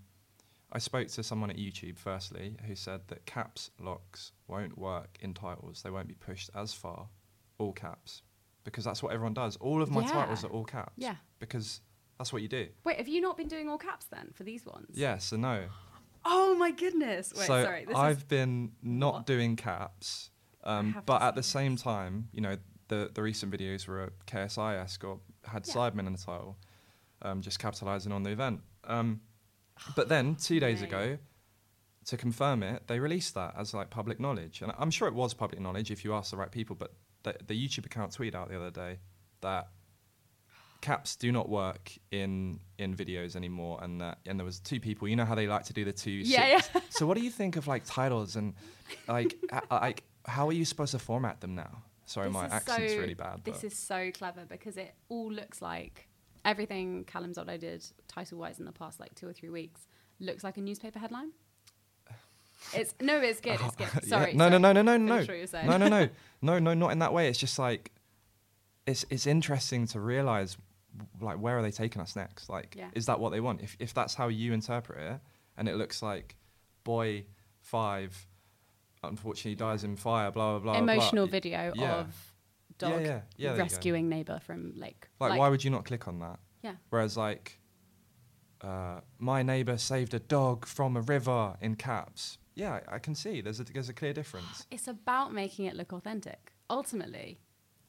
I 0.71 0.80
spoke 0.80 1.08
to 1.10 1.24
someone 1.24 1.50
at 1.50 1.58
YouTube 1.58 1.98
firstly 1.98 2.56
who 2.67 2.76
said 2.76 3.02
that 3.08 3.26
caps 3.26 3.71
locks 3.80 4.32
won't 4.48 4.78
work 4.78 5.17
in 5.21 5.34
titles. 5.34 5.82
They 5.82 5.89
won't 5.89 6.08
be 6.08 6.15
pushed 6.15 6.50
as 6.56 6.74
far, 6.74 7.08
all 7.58 7.71
caps, 7.74 8.21
because 8.63 8.84
that's 8.84 9.02
what 9.02 9.13
everyone 9.13 9.34
does. 9.34 9.56
All 9.58 9.82
of 9.82 9.89
my 9.89 10.02
Yeah. 10.02 10.12
titles 10.12 10.43
are 10.43 10.50
all 10.50 10.65
caps. 10.65 10.93
Yeah. 10.98 11.15
Because 11.39 11.82
that's 12.17 12.32
what 12.34 12.41
you 12.41 12.48
do. 12.48 12.67
wait 12.86 12.98
have 12.98 13.08
you 13.10 13.19
not 13.21 13.36
been 13.38 13.48
doing 13.50 13.67
all 13.69 13.78
caps 13.78 14.06
then 14.06 14.32
for 14.34 14.43
these 14.43 14.65
ones 14.65 14.88
Yes 14.93 15.32
and 15.34 15.41
no. 15.41 15.65
Oh 16.25 16.55
my 16.55 16.71
goodness 16.71 17.33
wait 17.35 17.47
so 17.47 17.63
sorry 17.63 17.85
I've 17.95 18.17
is 18.17 18.23
been 18.23 18.71
not 18.81 19.13
What? 19.13 19.25
doing 19.25 19.55
caps, 19.55 20.29
um, 20.63 21.01
but 21.05 21.21
at 21.21 21.35
the 21.35 21.43
same 21.43 21.75
time, 21.75 22.29
you 22.31 22.41
know, 22.41 22.57
the 22.88 23.11
the 23.13 23.21
recent 23.21 23.51
videos 23.51 23.88
were 23.88 24.01
at 24.03 24.25
KSI 24.25 25.03
or 25.03 25.19
had 25.43 25.67
Yeah. 25.67 25.73
Sidemen 25.73 26.07
in 26.07 26.13
the 26.13 26.17
title, 26.19 26.57
um, 27.21 27.41
just 27.41 27.59
capitalising 27.59 28.11
on 28.11 28.23
the 28.23 28.31
event. 28.31 28.61
Um, 28.83 29.21
but 29.95 30.09
then 30.09 30.35
two 30.35 30.59
days 30.59 30.81
Mate. 30.81 30.88
ago, 30.88 31.17
to 32.05 32.17
confirm 32.17 32.63
it, 32.63 32.88
they 32.88 32.99
released 32.99 33.33
that 33.35 33.53
as 33.57 33.73
like 33.73 33.89
public 33.89 34.19
knowledge, 34.19 34.61
and 34.61 34.71
I'm 34.77 34.91
sure 34.91 35.07
it 35.07 35.13
was 35.13 35.33
public 35.33 35.59
knowledge 35.61 35.91
if 35.91 36.03
you 36.03 36.13
ask 36.13 36.31
the 36.31 36.38
right 36.38 36.51
people. 36.51 36.75
But 36.75 36.93
the, 37.23 37.35
the 37.45 37.53
YouTube 37.67 37.85
account 37.85 38.11
tweeted 38.11 38.35
out 38.35 38.49
the 38.49 38.55
other 38.57 38.71
day 38.71 38.99
that 39.41 39.69
caps 40.86 41.15
do 41.15 41.32
not 41.32 41.48
work 41.50 41.91
in 42.12 42.60
in 42.78 42.95
videos 42.95 43.36
anymore 43.36 43.80
and 43.84 44.00
that 44.02 44.17
and 44.28 44.39
there 44.39 44.45
was 44.45 44.60
two 44.60 44.80
people 44.80 45.08
you 45.08 45.15
know 45.15 45.26
how 45.26 45.36
they 45.36 45.48
like 45.48 45.63
to 45.65 45.74
do 45.74 45.84
the 45.86 45.91
two 45.93 46.12
Yeah, 46.12 46.60
six- 46.62 46.98
so 46.98 47.06
what 47.08 47.17
do 47.17 47.24
you 47.24 47.32
think 47.32 47.56
of 47.56 47.67
like 47.67 47.84
titles 47.86 48.36
and 48.36 48.54
like 49.08 49.36
uh, 49.52 49.62
like 49.71 50.04
how 50.26 50.48
are 50.50 50.54
you 50.54 50.65
supposed 50.65 50.91
to 50.91 51.00
format 51.00 51.41
them 51.41 51.56
now 51.56 51.74
sorry 52.06 52.28
This 52.28 52.34
my 52.34 52.45
is 52.48 52.54
accent's 52.54 52.93
so- 52.93 53.00
really 53.00 53.13
bad 53.15 53.41
This 53.43 53.58
but 53.62 53.63
is 53.65 53.78
so 53.78 54.12
clever 54.12 54.43
because 54.48 54.78
it 54.78 54.93
all 55.10 55.32
looks 55.32 55.62
like 55.62 56.08
everything 56.52 57.04
Callum 57.06 57.34
Zollo 57.34 57.58
did 57.60 57.84
title 58.08 58.38
wise 58.38 58.60
in 58.60 58.65
the 58.65 58.71
past 58.71 59.00
like 59.00 59.13
two 59.15 59.28
or 59.28 59.34
three 59.34 59.50
weeks 59.50 59.88
looks 60.19 60.43
like 60.43 60.58
a 60.58 60.62
newspaper 60.62 61.00
headline. 61.00 61.32
It's 62.74 62.93
no, 63.02 63.15
it's 63.19 63.41
good. 63.41 63.60
It's 63.65 63.76
good. 63.76 64.04
Sorry. 64.13 64.34
no, 64.34 64.48
no 64.50 64.60
sorry. 64.60 64.62
no 64.62 64.71
no 64.71 64.82
no 64.82 64.98
no 64.98 65.13
Finish 65.15 65.28
what 65.28 65.38
you're 65.38 65.48
saying. 65.48 65.67
no 65.67 65.78
no 65.78 65.88
no 65.89 66.10
no 66.50 66.60
no 66.60 66.74
not 66.74 66.91
in 66.93 67.00
that 67.00 67.13
way 67.13 67.28
it's 67.30 67.39
just 67.39 67.58
like 67.60 67.91
it's 68.88 69.04
it's 69.10 69.26
interesting 69.28 69.88
to 69.88 70.00
realize 70.00 70.58
like 71.21 71.38
where 71.38 71.58
are 71.58 71.62
they 71.62 71.71
taking 71.71 72.01
us 72.01 72.15
next 72.15 72.49
like 72.49 72.75
Yeah. 72.77 72.89
is 72.93 73.05
that 73.08 73.19
what 73.19 73.31
they 73.31 73.39
want 73.41 73.62
if 73.62 73.75
if 73.79 73.93
that's 73.93 74.13
how 74.15 74.27
you 74.27 74.53
interpret 74.53 74.99
it 75.13 75.19
and 75.58 75.67
it 75.69 75.75
looks 75.75 76.01
like 76.01 76.36
boy 76.84 77.25
five 77.62 78.27
unfortunately 79.03 79.55
dies 79.55 79.84
in 79.84 79.95
fire 79.95 80.31
blah 80.31 80.60
blah 80.60 80.73
blah 80.73 80.81
blah, 80.81 80.93
Emotional 80.93 81.25
y- 81.25 81.31
video 81.31 81.71
yeah. 81.75 81.95
of 81.99 82.34
dog 82.77 82.91
Yeah, 82.91 82.99
yeah. 82.99 83.05
Yeah, 83.08 83.21
there 83.38 83.51
you 83.51 83.58
go. 83.58 83.63
rescuing 83.63 84.10
neighbor 84.10 84.39
from 84.39 84.73
lake. 84.75 85.08
like, 85.19 85.38
why 85.39 85.49
would 85.49 85.63
you 85.63 85.71
not 85.71 85.86
click 85.86 86.08
on 86.08 86.19
that 86.19 86.39
Yeah. 86.62 86.75
whereas 86.89 87.15
like 87.17 87.60
uh, 88.62 89.01
my 89.19 89.43
neighbor 89.43 89.77
saved 89.77 90.13
a 90.13 90.19
dog 90.19 90.65
from 90.65 90.95
a 90.97 91.01
river 91.01 91.55
in 91.62 91.75
caps 91.75 92.38
yeah 92.55 92.79
i 92.88 92.97
can 92.99 93.13
see 93.13 93.41
there's 93.41 93.60
a 93.60 93.63
there's 93.65 93.89
a 93.89 93.93
clear 93.93 94.13
difference 94.13 94.65
It's 94.71 94.88
about 94.88 95.34
making 95.34 95.65
it 95.65 95.75
look 95.75 95.91
authentic. 95.93 96.53
Ultimately, 96.69 97.39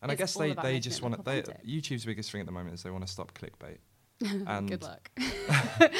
And 0.03 0.13
I 0.13 0.15
guess 0.15 0.35
they, 0.35 0.53
they 0.53 0.79
just 0.79 1.03
want 1.03 1.17
to. 1.17 1.23
They. 1.23 1.43
YouTube's 1.43 2.05
biggest 2.05 2.31
thing 2.31 2.41
at 2.41 2.47
the 2.47 2.53
moment 2.53 2.75
is 2.75 2.83
they 2.83 2.91
want 2.91 3.07
to 3.07 3.13
stop 3.13 3.33
clickbait. 3.33 3.79
and 4.47 4.69
good 4.69 4.83
luck. 4.83 5.11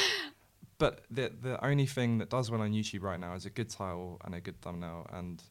but 0.77 1.01
the 1.09 1.31
the 1.41 1.63
only 1.65 1.85
thing 1.85 2.17
that 2.19 2.29
does 2.29 2.49
well 2.49 2.61
on 2.61 2.71
YouTube 2.71 3.03
right 3.03 3.19
now 3.19 3.33
is 3.35 3.45
a 3.45 3.49
good 3.49 3.69
title 3.69 4.19
and 4.25 4.33
a 4.35 4.41
good 4.41 4.59
thumbnail, 4.61 5.07
and 5.11 5.43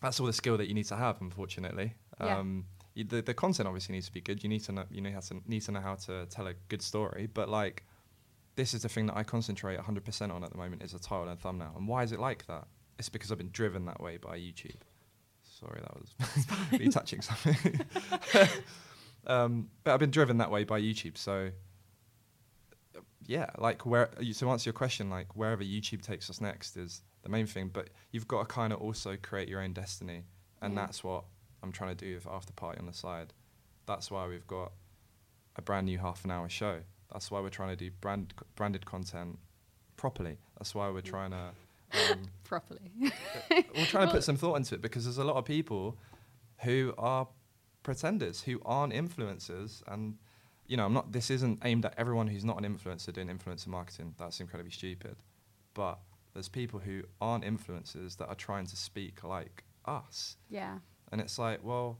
that's 0.00 0.18
all 0.20 0.26
the 0.26 0.32
skill 0.32 0.56
that 0.58 0.68
you 0.68 0.74
need 0.74 0.86
to 0.86 0.96
have, 0.96 1.20
unfortunately. 1.20 1.94
Yeah. 2.20 2.38
Um, 2.38 2.66
you, 2.94 3.04
the 3.04 3.22
the 3.22 3.34
content 3.34 3.66
obviously 3.66 3.94
needs 3.94 4.06
to 4.06 4.12
be 4.12 4.20
good. 4.20 4.42
You 4.42 4.48
need 4.48 4.64
to 4.64 4.72
know 4.72 4.84
you 4.90 5.00
know 5.00 5.12
how 5.12 5.20
to 5.20 5.40
need 5.46 5.62
to 5.62 5.72
know 5.72 5.80
how 5.80 5.94
to 5.94 6.26
tell 6.26 6.46
a 6.46 6.54
good 6.68 6.82
story. 6.82 7.28
But 7.32 7.48
like, 7.48 7.84
this 8.56 8.74
is 8.74 8.82
the 8.82 8.88
thing 8.88 9.06
that 9.06 9.16
I 9.16 9.22
concentrate 9.22 9.78
100% 9.78 10.32
on 10.32 10.44
at 10.44 10.50
the 10.50 10.58
moment 10.58 10.82
is 10.82 10.94
a 10.94 10.98
title 10.98 11.28
and 11.28 11.38
thumbnail. 11.38 11.74
And 11.76 11.88
why 11.88 12.02
is 12.02 12.12
it 12.12 12.20
like 12.20 12.46
that? 12.46 12.66
It's 12.98 13.08
because 13.08 13.32
I've 13.32 13.38
been 13.38 13.50
driven 13.50 13.86
that 13.86 14.00
way 14.00 14.16
by 14.18 14.38
YouTube. 14.38 14.76
Sorry, 15.62 15.80
that 15.80 15.94
was 16.72 16.80
me 16.80 16.88
touching 16.88 17.20
something. 17.20 17.80
um, 19.26 19.68
but 19.84 19.94
I've 19.94 20.00
been 20.00 20.10
driven 20.10 20.38
that 20.38 20.50
way 20.50 20.64
by 20.64 20.80
YouTube. 20.80 21.16
So 21.16 21.50
yeah, 23.26 23.50
like 23.58 23.86
where 23.86 24.06
to 24.06 24.50
answer 24.50 24.68
your 24.68 24.74
question, 24.74 25.08
like 25.08 25.36
wherever 25.36 25.62
YouTube 25.62 26.02
takes 26.02 26.28
us 26.28 26.40
next 26.40 26.76
is 26.76 27.02
the 27.22 27.28
main 27.28 27.46
thing. 27.46 27.70
But 27.72 27.90
you've 28.10 28.26
got 28.28 28.40
to 28.40 28.46
kind 28.46 28.72
of 28.72 28.80
also 28.80 29.16
create 29.22 29.48
your 29.48 29.60
own 29.60 29.72
destiny, 29.72 30.24
and 30.60 30.74
Yeah. 30.74 30.80
that's 30.82 31.04
what 31.04 31.24
I'm 31.62 31.72
trying 31.72 31.96
to 31.96 32.04
do 32.04 32.14
with 32.14 32.26
After 32.26 32.52
Party 32.52 32.80
on 32.80 32.86
the 32.86 32.92
side. 32.92 33.32
That's 33.86 34.10
why 34.10 34.26
we've 34.26 34.46
got 34.46 34.72
a 35.56 35.62
brand 35.62 35.86
new 35.86 35.98
half 35.98 36.24
an 36.24 36.30
hour 36.32 36.48
show. 36.48 36.80
That's 37.12 37.30
why 37.30 37.40
we're 37.40 37.50
trying 37.50 37.70
to 37.70 37.76
do 37.76 37.90
brand 38.00 38.34
branded 38.56 38.84
content 38.86 39.38
properly. 39.96 40.38
That's 40.58 40.74
why 40.74 40.90
we're 40.90 41.02
trying 41.02 41.30
to. 41.30 41.50
Um, 41.92 42.18
Properly. 42.44 42.80
we're 43.50 43.86
trying 43.86 44.08
to 44.08 44.12
put 44.12 44.24
some 44.24 44.36
thought 44.36 44.56
into 44.56 44.74
it 44.74 44.82
because 44.82 45.04
there's 45.04 45.18
a 45.18 45.24
lot 45.24 45.36
of 45.36 45.44
people 45.44 45.96
who 46.64 46.92
are 46.98 47.26
pretenders 47.82 48.42
who 48.42 48.60
aren't 48.64 48.92
influencers 48.92 49.82
and 49.88 50.16
you 50.66 50.76
know 50.76 50.84
i'm 50.84 50.92
not 50.92 51.10
this 51.12 51.30
isn't 51.30 51.58
aimed 51.64 51.84
at 51.84 51.94
everyone 51.96 52.26
who's 52.28 52.44
not 52.44 52.62
an 52.62 52.64
influencer 52.76 53.12
doing 53.12 53.28
influencer 53.28 53.66
marketing 53.68 54.14
that's 54.18 54.38
incredibly 54.38 54.70
stupid 54.70 55.16
but 55.74 55.98
there's 56.34 56.48
people 56.48 56.78
who 56.78 57.02
aren't 57.20 57.42
influencers 57.44 58.16
that 58.18 58.28
are 58.28 58.34
trying 58.34 58.66
to 58.66 58.76
speak 58.76 59.24
like 59.24 59.64
us 59.86 60.36
yeah. 60.50 60.78
and 61.10 61.20
it's 61.20 61.38
like 61.38 61.58
well 61.64 61.98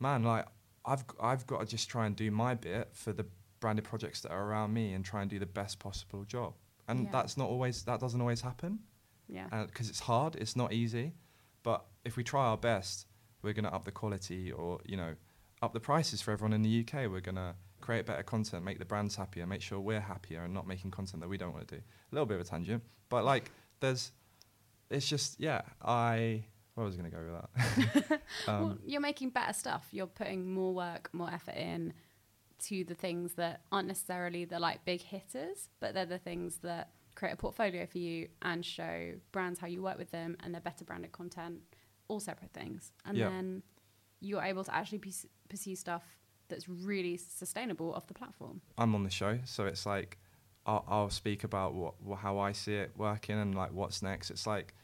man 0.00 0.22
like 0.24 0.46
i've 0.86 1.04
i've 1.20 1.46
got 1.46 1.60
to 1.60 1.66
just 1.66 1.88
try 1.88 2.06
and 2.06 2.16
do 2.16 2.30
my 2.30 2.54
bit 2.54 2.88
for 2.92 3.12
the 3.12 3.26
branded 3.60 3.84
projects 3.84 4.20
that 4.22 4.32
are 4.32 4.44
around 4.50 4.72
me 4.74 4.92
and 4.94 5.04
try 5.04 5.20
and 5.20 5.30
do 5.30 5.38
the 5.38 5.46
best 5.46 5.78
possible 5.78 6.24
job 6.24 6.54
and 6.88 7.04
Yeah. 7.04 7.10
that's 7.12 7.36
not 7.36 7.48
always 7.48 7.82
that 7.84 8.00
doesn't 8.00 8.20
always 8.20 8.40
happen 8.40 8.80
Yeah. 9.28 9.64
because 9.66 9.88
it's 9.88 10.00
hard, 10.00 10.36
it's 10.36 10.56
not 10.56 10.72
easy. 10.72 11.14
But 11.62 11.84
if 12.04 12.16
we 12.16 12.22
try 12.22 12.46
our 12.46 12.56
best, 12.56 13.06
we're 13.42 13.52
going 13.52 13.64
to 13.64 13.74
up 13.74 13.84
the 13.84 13.92
quality 13.92 14.52
or, 14.52 14.80
you 14.84 14.96
know, 14.96 15.14
up 15.62 15.72
the 15.72 15.80
prices 15.80 16.20
for 16.20 16.30
everyone 16.30 16.52
in 16.52 16.62
the 16.62 16.80
UK. 16.80 17.10
We're 17.10 17.20
going 17.20 17.36
to 17.36 17.54
create 17.80 18.06
better 18.06 18.22
content, 18.22 18.64
make 18.64 18.78
the 18.78 18.84
brands 18.84 19.16
happier, 19.16 19.46
make 19.46 19.62
sure 19.62 19.80
we're 19.80 20.00
happier 20.00 20.42
and 20.42 20.54
not 20.54 20.66
making 20.66 20.90
content 20.90 21.20
that 21.22 21.28
we 21.28 21.36
don't 21.36 21.52
want 21.52 21.66
to 21.68 21.76
do. 21.76 21.80
A 21.80 22.14
little 22.14 22.26
bit 22.26 22.36
of 22.36 22.40
a 22.42 22.44
tangent, 22.44 22.82
but 23.08 23.24
like 23.24 23.50
there's, 23.80 24.12
it's 24.90 25.08
just, 25.08 25.40
yeah, 25.40 25.62
I, 25.82 26.44
where 26.74 26.86
was 26.86 26.94
I 26.94 26.98
going 26.98 27.10
to 27.10 27.16
go 27.16 27.22
with 27.24 28.08
that? 28.08 28.22
um, 28.48 28.62
well, 28.62 28.78
you're 28.84 29.00
making 29.00 29.30
better 29.30 29.52
stuff. 29.52 29.88
You're 29.90 30.06
putting 30.06 30.52
more 30.52 30.74
work, 30.74 31.10
more 31.12 31.30
effort 31.30 31.56
in 31.56 31.94
to 32.58 32.84
the 32.84 32.94
things 32.94 33.34
that 33.34 33.62
aren't 33.70 33.88
necessarily 33.88 34.44
the 34.44 34.58
like 34.58 34.84
big 34.84 35.00
hitters, 35.00 35.68
but 35.80 35.94
they're 35.94 36.06
the 36.06 36.18
things 36.18 36.58
that 36.58 36.90
create 37.16 37.32
a 37.32 37.36
portfolio 37.36 37.84
for 37.86 37.98
you 37.98 38.28
and 38.42 38.64
show 38.64 39.14
brands 39.32 39.58
how 39.58 39.66
you 39.66 39.82
work 39.82 39.98
with 39.98 40.12
them 40.12 40.36
and 40.44 40.54
their 40.54 40.60
better 40.60 40.84
branded 40.84 41.10
content, 41.10 41.60
all 42.06 42.20
separate 42.20 42.52
things. 42.52 42.92
And 43.04 43.16
Yeah. 43.18 43.30
then 43.30 43.62
you're 44.20 44.42
able 44.42 44.62
to 44.64 44.74
actually 44.74 45.02
pursue 45.48 45.74
stuff 45.74 46.04
that's 46.48 46.68
really 46.68 47.16
sustainable 47.16 47.92
off 47.94 48.06
the 48.06 48.14
platform. 48.14 48.60
I'm 48.78 48.94
on 48.94 49.02
the 49.02 49.10
show, 49.10 49.40
so 49.44 49.66
it's 49.66 49.84
like 49.84 50.18
I'll, 50.64 50.84
I'll 50.88 51.10
speak 51.10 51.42
about 51.44 51.74
what, 51.74 52.00
wha 52.02 52.16
how 52.16 52.38
I 52.38 52.52
see 52.52 52.74
it 52.76 52.92
working 52.96 53.36
and 53.38 53.54
like 53.54 53.72
what's 53.72 54.02
next. 54.02 54.30
It's 54.30 54.46
like 54.46 54.74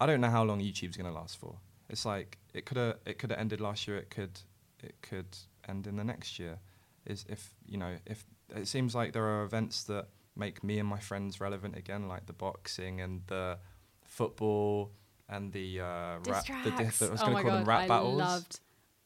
I 0.00 0.06
don't 0.06 0.20
know 0.20 0.30
how 0.30 0.44
long 0.44 0.60
YouTube's 0.60 0.96
gonna 0.96 1.12
last 1.12 1.36
for. 1.38 1.58
It's 1.90 2.04
like 2.06 2.38
it 2.54 2.64
could 2.66 2.76
have 2.78 2.96
it 3.04 3.18
could 3.18 3.30
have 3.30 3.38
ended 3.40 3.60
last 3.60 3.86
year. 3.88 3.98
It 3.98 4.10
could 4.10 4.40
it 4.82 4.94
could 5.02 5.36
end 5.68 5.86
in 5.86 5.96
the 5.96 6.04
next 6.04 6.38
year. 6.38 6.58
Is 7.06 7.24
if 7.28 7.54
you 7.66 7.78
know 7.78 7.96
if 8.06 8.24
it 8.54 8.66
seems 8.68 8.94
like 8.94 9.12
there 9.12 9.24
are 9.26 9.44
events 9.44 9.84
that 9.84 10.08
make 10.36 10.62
me 10.64 10.78
and 10.78 10.88
my 10.88 10.98
friends 10.98 11.40
relevant 11.40 11.76
again, 11.76 12.08
like 12.08 12.26
the 12.26 12.32
boxing 12.32 13.00
and 13.00 13.22
the 13.26 13.58
football 14.04 14.92
and 15.28 15.52
the 15.52 15.80
uh, 15.80 16.18
rap. 16.26 16.46
The 16.64 16.70
diff- 16.70 17.02
I 17.02 17.10
was 17.10 17.22
oh 17.22 17.26
gonna 17.26 17.34
call 17.42 17.50
God, 17.50 17.58
them 17.60 17.64
rap 17.68 17.88
battles. 17.88 17.88
I 17.88 17.88
battles. 17.88 18.18
loved. 18.18 18.60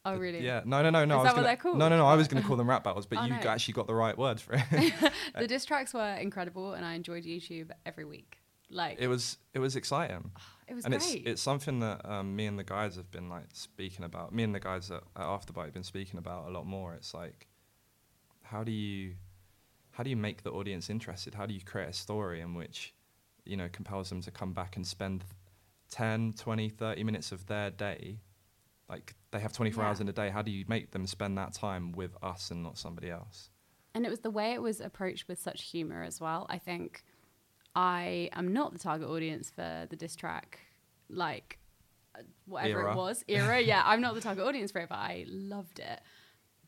Oh, 0.04 0.16
really? 0.16 0.42
Yeah. 0.44 0.62
No, 0.64 0.82
no, 0.82 0.90
no, 0.90 1.04
no. 1.04 1.16
Is 1.16 1.18
I 1.20 1.22
was 1.22 1.24
that 1.24 1.28
what 1.30 1.34
gonna, 1.36 1.46
they're 1.48 1.56
called? 1.56 1.78
No, 1.78 1.88
no, 1.88 1.96
no. 1.98 2.06
I 2.06 2.14
was 2.14 2.28
going 2.28 2.42
to 2.42 2.46
call 2.46 2.56
them 2.56 2.68
rap 2.68 2.82
battles, 2.82 3.04
but 3.04 3.18
Oh, 3.18 3.24
you 3.24 3.30
no. 3.30 3.36
actually 3.48 3.74
got 3.74 3.86
the 3.86 3.94
right 3.94 4.16
word 4.16 4.40
for 4.40 4.54
it. 4.72 5.12
the 5.36 5.46
diss 5.48 5.64
tracks 5.66 5.92
were 5.92 6.14
incredible, 6.14 6.72
and 6.72 6.84
I 6.84 6.94
enjoyed 6.94 7.24
YouTube 7.24 7.70
every 7.84 8.04
week. 8.04 8.38
Like 8.70 8.98
it 9.00 9.08
was 9.08 9.38
it 9.54 9.60
was 9.60 9.76
exciting 9.76 10.30
it 10.68 10.74
was 10.74 10.84
and 10.84 10.92
great. 10.92 11.02
it's 11.02 11.26
it's 11.26 11.42
something 11.42 11.80
that 11.80 12.04
um, 12.04 12.36
me 12.36 12.44
and 12.44 12.58
the 12.58 12.64
guys 12.64 12.96
have 12.96 13.10
been 13.10 13.30
like 13.30 13.46
speaking 13.54 14.04
about 14.04 14.34
me 14.34 14.42
and 14.42 14.54
the 14.54 14.60
guys 14.60 14.90
at, 14.90 15.02
at 15.16 15.22
afterbite 15.22 15.64
have 15.64 15.72
been 15.72 15.82
speaking 15.82 16.18
about 16.18 16.48
a 16.48 16.50
lot 16.50 16.66
more 16.66 16.92
it's 16.92 17.14
like 17.14 17.46
how 18.42 18.62
do 18.62 18.70
you 18.70 19.14
how 19.98 20.04
do 20.04 20.10
you 20.10 20.16
make 20.16 20.42
the 20.42 20.50
audience 20.50 20.88
interested 20.88 21.34
how 21.34 21.44
do 21.44 21.52
you 21.52 21.60
create 21.60 21.88
a 21.88 21.92
story 21.92 22.40
in 22.40 22.54
which 22.54 22.94
you 23.44 23.56
know 23.56 23.68
compels 23.70 24.08
them 24.08 24.22
to 24.22 24.30
come 24.30 24.52
back 24.52 24.76
and 24.76 24.86
spend 24.86 25.24
10 25.90 26.34
20 26.38 26.68
30 26.68 27.04
minutes 27.04 27.32
of 27.32 27.46
their 27.46 27.70
day 27.70 28.20
like 28.88 29.14
they 29.32 29.40
have 29.40 29.52
24 29.52 29.84
hours 29.84 30.00
in 30.00 30.08
a 30.08 30.12
day 30.12 30.30
how 30.30 30.40
do 30.40 30.50
you 30.50 30.64
make 30.68 30.92
them 30.92 31.06
spend 31.06 31.36
that 31.36 31.52
time 31.52 31.92
with 31.92 32.16
us 32.22 32.50
and 32.50 32.62
not 32.62 32.78
somebody 32.78 33.10
else 33.10 33.50
and 33.94 34.06
it 34.06 34.10
was 34.10 34.20
the 34.20 34.30
way 34.30 34.52
it 34.52 34.62
was 34.62 34.80
approached 34.80 35.26
with 35.26 35.40
such 35.40 35.62
humor 35.64 36.04
as 36.04 36.20
well. 36.20 36.46
I 36.48 36.58
think 36.58 37.02
I 37.74 38.30
am 38.32 38.52
not 38.52 38.72
the 38.72 38.78
target 38.78 39.08
audience 39.08 39.50
for 39.50 39.86
the 39.90 39.96
diss 39.96 40.14
track, 40.14 40.60
like 41.08 41.58
uh, 42.14 42.22
whatever 42.46 42.82
Era. 42.82 42.92
it 42.92 42.96
was 42.96 43.24
era. 43.26 43.60
yeah, 43.60 43.82
I'm 43.84 44.00
not 44.00 44.14
the 44.14 44.20
target 44.20 44.44
audience 44.44 44.70
for 44.70 44.80
it, 44.80 44.88
but 44.88 44.98
I 44.98 45.24
loved 45.28 45.80
it 45.80 46.00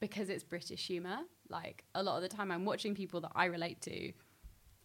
because 0.00 0.28
it's 0.28 0.42
British 0.42 0.86
humor. 0.86 1.18
Like 1.50 1.84
a 1.94 2.02
lot 2.02 2.16
of 2.16 2.22
the 2.22 2.28
time, 2.34 2.50
I'm 2.50 2.64
watching 2.64 2.94
people 2.94 3.20
that 3.22 3.32
I 3.34 3.46
relate 3.46 3.80
to 3.82 4.12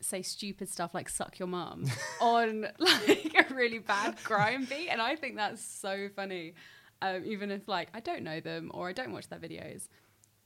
say 0.02 0.22
stupid 0.22 0.68
stuff 0.70 0.94
like 0.94 1.08
"suck 1.10 1.40
your 1.40 1.48
mum" 1.48 1.86
on 2.22 2.68
like 2.80 3.34
a 3.50 3.54
really 3.54 3.80
bad 3.80 4.18
grime 4.24 4.66
beat, 4.66 4.90
and 4.90 5.02
I 5.02 5.16
think 5.16 5.36
that's 5.38 5.64
so 5.64 6.10
funny. 6.16 6.56
Um, 7.02 7.24
even 7.26 7.52
if 7.52 7.68
like 7.68 7.90
I 7.94 8.00
don't 8.00 8.24
know 8.24 8.40
them 8.40 8.72
or 8.74 8.90
I 8.90 8.94
don't 8.94 9.12
watch 9.14 9.30
their 9.30 9.40
videos. 9.40 9.88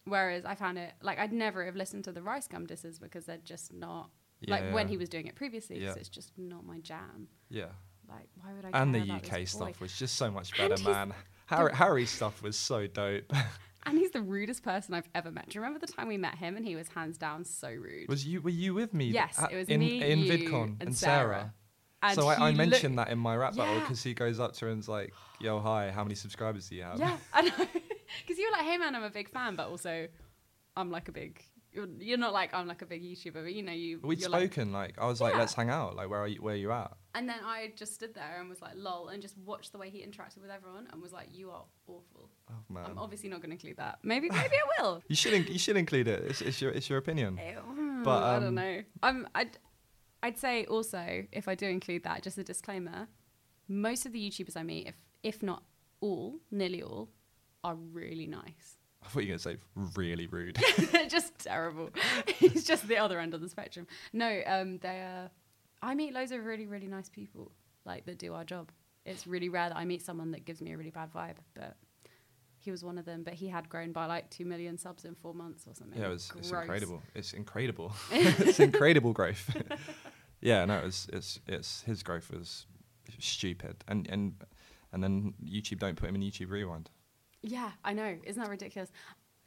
Whereas 0.06 0.44
I 0.46 0.56
found 0.56 0.78
it 0.80 0.92
like 1.02 1.20
I'd 1.20 1.32
never 1.34 1.64
have 1.66 1.76
listened 1.76 2.04
to 2.06 2.12
the 2.12 2.22
Rice 2.22 2.48
Gum 2.48 2.66
disses 2.66 2.98
because 3.00 3.26
they're 3.26 3.38
just 3.44 3.72
not 3.74 4.10
like 4.48 4.62
Yeah, 4.64 4.74
when 4.74 4.88
he 4.88 4.98
was 4.98 5.08
doing 5.10 5.28
it 5.28 5.36
previously 5.36 5.80
Yeah. 5.80 5.94
it's 5.96 6.10
just 6.10 6.32
not 6.38 6.66
my 6.66 6.80
jam. 6.80 7.28
yeah 7.50 7.66
Like 8.08 8.28
why 8.42 8.54
would 8.54 8.66
I? 8.66 8.82
and 8.82 8.96
the 8.96 9.02
UK 9.02 9.48
stuff 9.48 9.80
was 9.80 9.96
just 9.96 10.16
so 10.16 10.32
much 10.32 10.58
better 10.58 10.82
man 10.84 11.14
Harry, 11.48 11.74
Harry's 11.76 12.10
stuff 12.10 12.42
was 12.42 12.58
so 12.58 12.88
dope 12.88 13.32
And 13.90 13.98
he's 13.98 14.12
the 14.12 14.22
rudest 14.22 14.64
person 14.64 14.94
I've 14.94 15.10
ever 15.16 15.32
met. 15.32 15.50
Do 15.50 15.56
you 15.56 15.62
remember 15.62 15.86
the 15.86 15.92
time 15.92 16.08
we 16.08 16.18
met 16.18 16.36
him 16.36 16.56
and 16.56 16.66
he 16.66 16.76
was 16.76 16.88
hands 16.90 17.18
down 17.18 17.44
so 17.44 17.70
rude? 17.70 18.08
Was 18.10 18.26
you 18.26 18.42
were 18.42 18.50
you 18.50 18.74
with 18.74 18.94
me? 18.94 19.06
Yes, 19.06 19.38
at- 19.40 19.52
it 19.52 19.56
was 19.58 19.68
in, 19.68 19.80
me, 19.80 20.02
in 20.04 20.20
you, 20.20 20.32
VidCon 20.32 20.78
and 20.82 20.96
Sarah. 20.96 21.20
Sarah. 21.24 21.54
And 22.02 22.16
so 22.16 22.28
I, 22.28 22.48
I 22.50 22.52
mentioned 22.54 22.96
look- 22.96 23.08
that 23.08 23.12
in 23.12 23.20
my 23.20 23.36
rap 23.36 23.56
battle 23.56 23.80
because 23.82 24.02
he 24.02 24.14
goes 24.14 24.40
up 24.40 24.54
to 24.54 24.66
her 24.66 24.72
and's 24.72 24.88
like, 24.88 25.14
"Yo, 25.42 25.60
hi, 25.60 25.92
how 25.92 26.04
many 26.04 26.16
subscribers 26.16 26.70
do 26.70 26.76
you 26.76 26.84
have?" 26.84 26.98
Yeah, 27.00 27.18
I 27.34 27.42
know. 27.42 27.52
Because 28.26 28.40
you 28.40 28.46
were 28.50 28.58
like, 28.58 28.66
hey 28.66 28.78
man, 28.78 28.96
I'm 28.96 29.04
a 29.04 29.10
big 29.12 29.30
fan, 29.30 29.56
but 29.56 29.68
also 29.68 30.08
I'm 30.76 30.90
like 30.90 31.10
a 31.10 31.12
big. 31.12 31.44
You're, 31.72 31.88
you're 32.00 32.18
not 32.18 32.34
like 32.34 32.54
I'm 32.54 32.68
like 32.68 32.82
a 32.82 32.86
big 32.86 33.04
YouTuber, 33.04 33.34
but 33.44 33.54
you 33.54 33.62
know 33.62 33.72
you. 33.72 34.00
We'd 34.02 34.20
you're 34.20 34.30
like- 34.30 34.52
spoken 34.54 34.72
like, 34.72 34.96
I 34.98 35.06
was 35.06 35.22
like, 35.22 35.36
"Let's 35.36 35.54
hang 35.54 35.70
out." 35.70 35.96
Like, 35.96 36.10
where 36.10 36.20
are 36.20 36.28
you? 36.28 36.42
Where 36.42 36.54
are 36.56 36.58
you 36.58 36.72
at? 36.72 36.92
and 37.16 37.28
then 37.28 37.40
I 37.44 37.74
just 37.76 37.96
stood 37.96 38.14
there 38.14 38.38
and 38.40 38.48
was 38.50 38.62
like, 38.62 38.74
lol, 38.76 39.08
and 39.08 39.22
just 39.22 39.36
watched 39.40 39.72
the 39.72 39.78
way 39.80 39.90
he 39.90 40.00
interacted 40.00 40.42
with 40.42 40.52
everyone 40.52 40.88
and 40.92 41.02
was 41.02 41.12
like, 41.12 41.28
you 41.32 41.50
are 41.50 41.64
awful. 41.88 42.30
Oh 42.50 42.54
man, 42.70 42.86
I'm 42.86 42.98
obviously 43.00 43.30
not 43.30 43.38
going 43.42 43.50
to 43.50 43.56
include 43.56 43.78
that. 43.78 43.98
Maybe, 44.04 44.30
maybe 44.30 44.56
I 44.56 44.82
will. 44.82 45.02
you 45.08 45.16
should 45.16 45.34
in- 45.34 45.48
you 45.48 45.60
should 45.60 45.76
include 45.76 46.08
it. 46.08 46.24
It's, 46.30 46.42
it's 46.42 46.62
your 46.62 46.72
it's 46.72 46.90
your 46.90 46.98
opinion. 47.00 47.38
Ew, 47.44 48.04
But, 48.04 48.24
I 48.24 48.36
um, 48.38 48.44
don't 48.44 48.56
know. 48.56 48.84
I'm, 49.04 49.28
I'd, 49.36 49.58
I'd 50.24 50.38
say 50.38 50.66
also, 50.66 51.26
if 51.32 51.48
I 51.48 51.56
do 51.56 51.66
include 51.68 52.04
that, 52.04 52.22
just 52.24 52.38
a 52.38 52.44
disclaimer, 52.44 53.08
most 53.68 54.06
of 54.06 54.12
the 54.14 54.20
YouTubers 54.20 54.56
I 54.58 54.64
meet, 54.64 54.88
if 54.88 54.96
if 55.24 55.44
not 55.44 55.64
all, 56.02 56.40
nearly 56.52 56.82
all, 56.82 57.10
are 57.64 57.76
really 57.76 58.28
nice. 58.28 58.78
I 59.04 59.08
thought 59.08 59.20
you 59.22 59.28
were 59.28 59.38
gonna 59.38 59.40
say 59.40 59.58
really 59.96 60.28
rude. 60.28 60.58
just 61.08 61.40
terrible. 61.40 61.90
He's 62.36 62.66
just 62.66 62.88
the 62.88 62.98
other 62.98 63.20
end 63.20 63.34
of 63.34 63.42
the 63.42 63.50
spectrum. 63.50 63.88
No, 64.14 64.42
um, 64.46 64.78
they 64.80 65.00
are. 65.00 65.30
I 65.82 65.96
meet 65.96 66.14
loads 66.14 66.32
of 66.32 66.44
really, 66.44 66.68
really 66.68 66.88
nice 66.88 67.10
people, 67.10 67.52
like 67.86 68.06
that 68.06 68.18
do 68.18 68.34
our 68.34 68.44
job. 68.44 68.72
It's 69.06 69.26
really 69.26 69.50
rare 69.50 69.70
that 69.70 69.78
I 69.78 69.86
meet 69.86 70.02
someone 70.02 70.32
that 70.32 70.46
gives 70.46 70.62
me 70.62 70.74
a 70.74 70.78
really 70.78 70.90
bad 70.90 71.12
vibe, 71.14 71.38
but 71.56 71.78
he 72.58 72.72
was 72.72 72.84
one 72.84 72.98
of 72.98 73.06
them. 73.06 73.24
But 73.24 73.36
he 73.36 73.48
had 73.48 73.70
grown 73.70 73.94
by 73.94 74.06
like 74.06 74.30
two 74.30 74.46
million 74.46 74.78
subs 74.78 75.06
in 75.06 75.16
four 75.16 75.34
months 75.34 75.66
or 75.66 75.74
something. 75.74 76.00
yeah, 76.00 76.08
it 76.08 76.12
was 76.12 76.32
it's 76.38 76.52
incredible. 76.52 77.02
It's 77.16 77.34
incredible. 77.34 77.94
it's 78.12 78.60
incredible 78.60 79.14
growth. 79.14 79.56
yeah, 80.42 80.66
no, 80.66 80.80
it's 80.80 81.08
it's 81.14 81.40
it's 81.48 81.82
his 81.84 82.04
growth 82.04 82.32
was 82.32 82.66
stupid, 83.18 83.78
and 83.88 84.08
and 84.10 84.34
and 84.92 85.02
then 85.02 85.34
YouTube 85.44 85.80
don't 85.80 85.96
put 85.96 86.10
him 86.10 86.16
in 86.16 86.22
YouTube 86.22 86.50
Rewind. 86.50 86.90
Yeah, 87.42 87.72
I 87.84 87.94
know. 87.94 88.18
Isn't 88.24 88.42
that 88.42 88.50
ridiculous? 88.50 88.92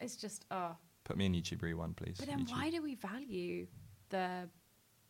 It's 0.01 0.17
just, 0.17 0.47
oh. 0.51 0.77
Put 1.05 1.17
me 1.17 1.27
in 1.27 1.33
YouTube 1.33 1.63
Rewind, 1.63 1.97
please. 1.97 2.17
But 2.19 2.29
then 2.29 2.41
YouTube. 2.41 2.53
why 2.53 2.71
do 2.71 2.83
we 2.83 2.95
value 2.95 3.67
the? 4.11 4.49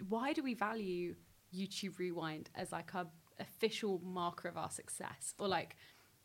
Why 0.08 0.32
do 0.32 0.42
we 0.42 0.54
value 0.54 1.14
YouTube 1.54 1.98
Rewind 1.98 2.48
as 2.54 2.72
like 2.72 2.94
a 2.94 3.06
official 3.38 4.00
marker 4.04 4.48
of 4.48 4.56
our 4.56 4.70
success, 4.70 5.34
or 5.38 5.48
like 5.48 5.76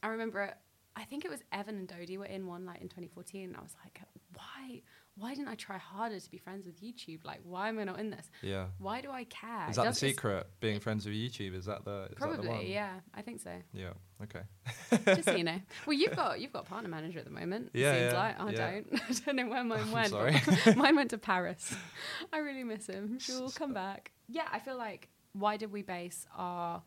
I 0.03 0.08
remember, 0.08 0.53
I 0.95 1.03
think 1.03 1.26
it 1.26 1.32
was 1.32 1.41
Evan 1.51 1.78
and 1.78 1.88
Dodie 1.88 2.18
were 2.18 2.26
in 2.26 2.47
one 2.47 2.66
like 2.66 2.82
in 2.82 2.88
2014, 2.88 3.45
and 3.49 3.55
I 3.58 3.62
was 3.62 3.76
like, 3.84 4.01
why, 4.34 4.82
why 5.20 5.34
didn't 5.34 5.47
I 5.47 5.55
try 5.55 5.78
harder 5.78 6.20
to 6.20 6.32
be 6.32 6.38
friends 6.38 6.65
with 6.65 6.80
YouTube? 6.82 7.26
Like, 7.26 7.39
why 7.43 7.70
am 7.70 7.80
I 7.80 7.86
not 7.86 7.99
in 7.99 8.11
this? 8.11 8.30
Yeah. 8.41 8.68
Why 8.78 9.01
do 9.01 9.09
I 9.09 9.24
care? 9.24 9.68
Is 9.70 9.76
that 9.78 9.84
the 9.84 9.89
does- 9.89 10.03
it's- 10.03 10.11
secret? 10.15 10.47
Being 10.59 10.80
friends 10.80 11.05
with 11.05 11.15
YouTube? 11.15 11.55
Is 11.55 11.65
that 11.65 11.84
the 11.86 12.03
is 12.11 12.18
that 12.18 12.20
the 12.20 12.28
one? 12.28 12.41
Probably, 12.43 12.72
yeah. 12.74 12.99
I 13.15 13.22
think 13.24 13.41
so. 13.41 13.51
Yeah. 13.74 13.93
Okay. 14.22 14.41
Just 15.05 15.26
so 15.26 15.36
you 15.36 15.43
know. 15.43 15.59
Well, 15.88 15.95
you've 15.97 16.15
got 16.15 16.39
you've 16.39 16.53
got 16.53 16.65
a 16.65 16.70
partner 16.70 16.89
manager 16.89 17.20
at 17.20 17.26
the 17.26 17.32
moment. 17.32 17.72
Yeah, 17.74 17.93
seems 17.93 18.13
yeah, 18.13 18.20
like 18.20 18.39
I 18.39 18.51
yeah. 18.51 18.72
don't. 18.72 19.01
I 19.09 19.13
don't 19.26 19.36
know 19.36 19.47
where 19.47 19.63
mine 19.63 19.80
I'm 19.80 19.91
went. 19.91 20.09
sorry. 20.09 20.41
mine 20.76 20.95
went 20.95 21.09
to 21.11 21.18
Paris. 21.18 21.74
I 22.32 22.38
really 22.39 22.63
miss 22.63 22.88
him. 22.88 23.18
We'll 23.30 23.49
come 23.49 23.74
back. 23.74 24.11
Yeah, 24.28 24.47
I 24.51 24.59
feel 24.59 24.78
like 24.78 25.09
why 25.34 25.57
did 25.57 25.72
we 25.72 25.82
base 25.82 26.26
our 26.36 26.84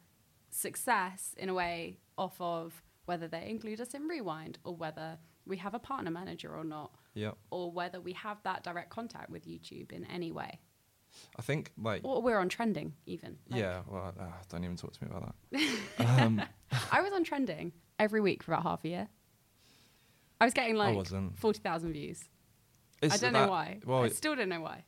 success 0.51 1.35
in 1.39 1.49
a 1.49 1.55
way 1.55 1.99
off 2.19 2.37
of 2.41 2.83
whether 3.07 3.29
they 3.29 3.49
include 3.49 3.81
us 3.81 3.95
in 3.95 4.07
Rewind 4.07 4.59
or 4.65 4.75
whether 4.75 5.19
we 5.47 5.57
have 5.57 5.75
a 5.75 5.79
partner 5.79 6.11
manager 6.11 6.55
or 6.55 6.65
not, 6.65 6.93
Yeah. 7.15 7.33
or 7.51 7.73
whether 7.73 8.01
we 8.01 8.13
have 8.15 8.43
that 8.45 8.63
direct 8.63 8.91
contact 8.91 9.31
with 9.31 9.47
YouTube 9.47 9.93
in 9.93 10.05
any 10.05 10.31
way, 10.33 10.61
I 11.37 11.43
think 11.43 11.73
like 11.81 12.03
or 12.05 12.23
we're 12.23 12.39
on 12.39 12.49
trending 12.49 12.95
even. 13.07 13.39
Like, 13.49 13.61
yeah. 13.61 13.81
Well, 13.89 14.15
uh, 14.19 14.25
don't 14.49 14.65
even 14.65 14.77
talk 14.77 14.93
to 14.93 15.05
me 15.05 15.11
about 15.11 15.35
that. 15.51 16.07
um, 16.23 16.43
I 16.93 17.01
was 17.03 17.13
on 17.13 17.25
trending 17.25 17.73
every 17.99 18.21
week 18.21 18.43
for 18.43 18.53
about 18.53 18.65
half 18.65 18.85
a 18.85 18.89
year. 18.89 19.09
I 20.41 20.45
was 20.45 20.55
getting 20.55 20.77
like 20.77 20.97
wasn't. 20.97 21.39
forty 21.39 21.61
thousand 21.61 21.93
views. 21.93 22.23
it's 23.03 23.15
I 23.15 23.19
don't 23.19 23.33
know 23.33 23.49
why. 23.49 23.81
Well, 23.85 24.05
I 24.05 24.09
still 24.09 24.37
don't 24.37 24.49
know 24.49 24.61
why. 24.61 24.85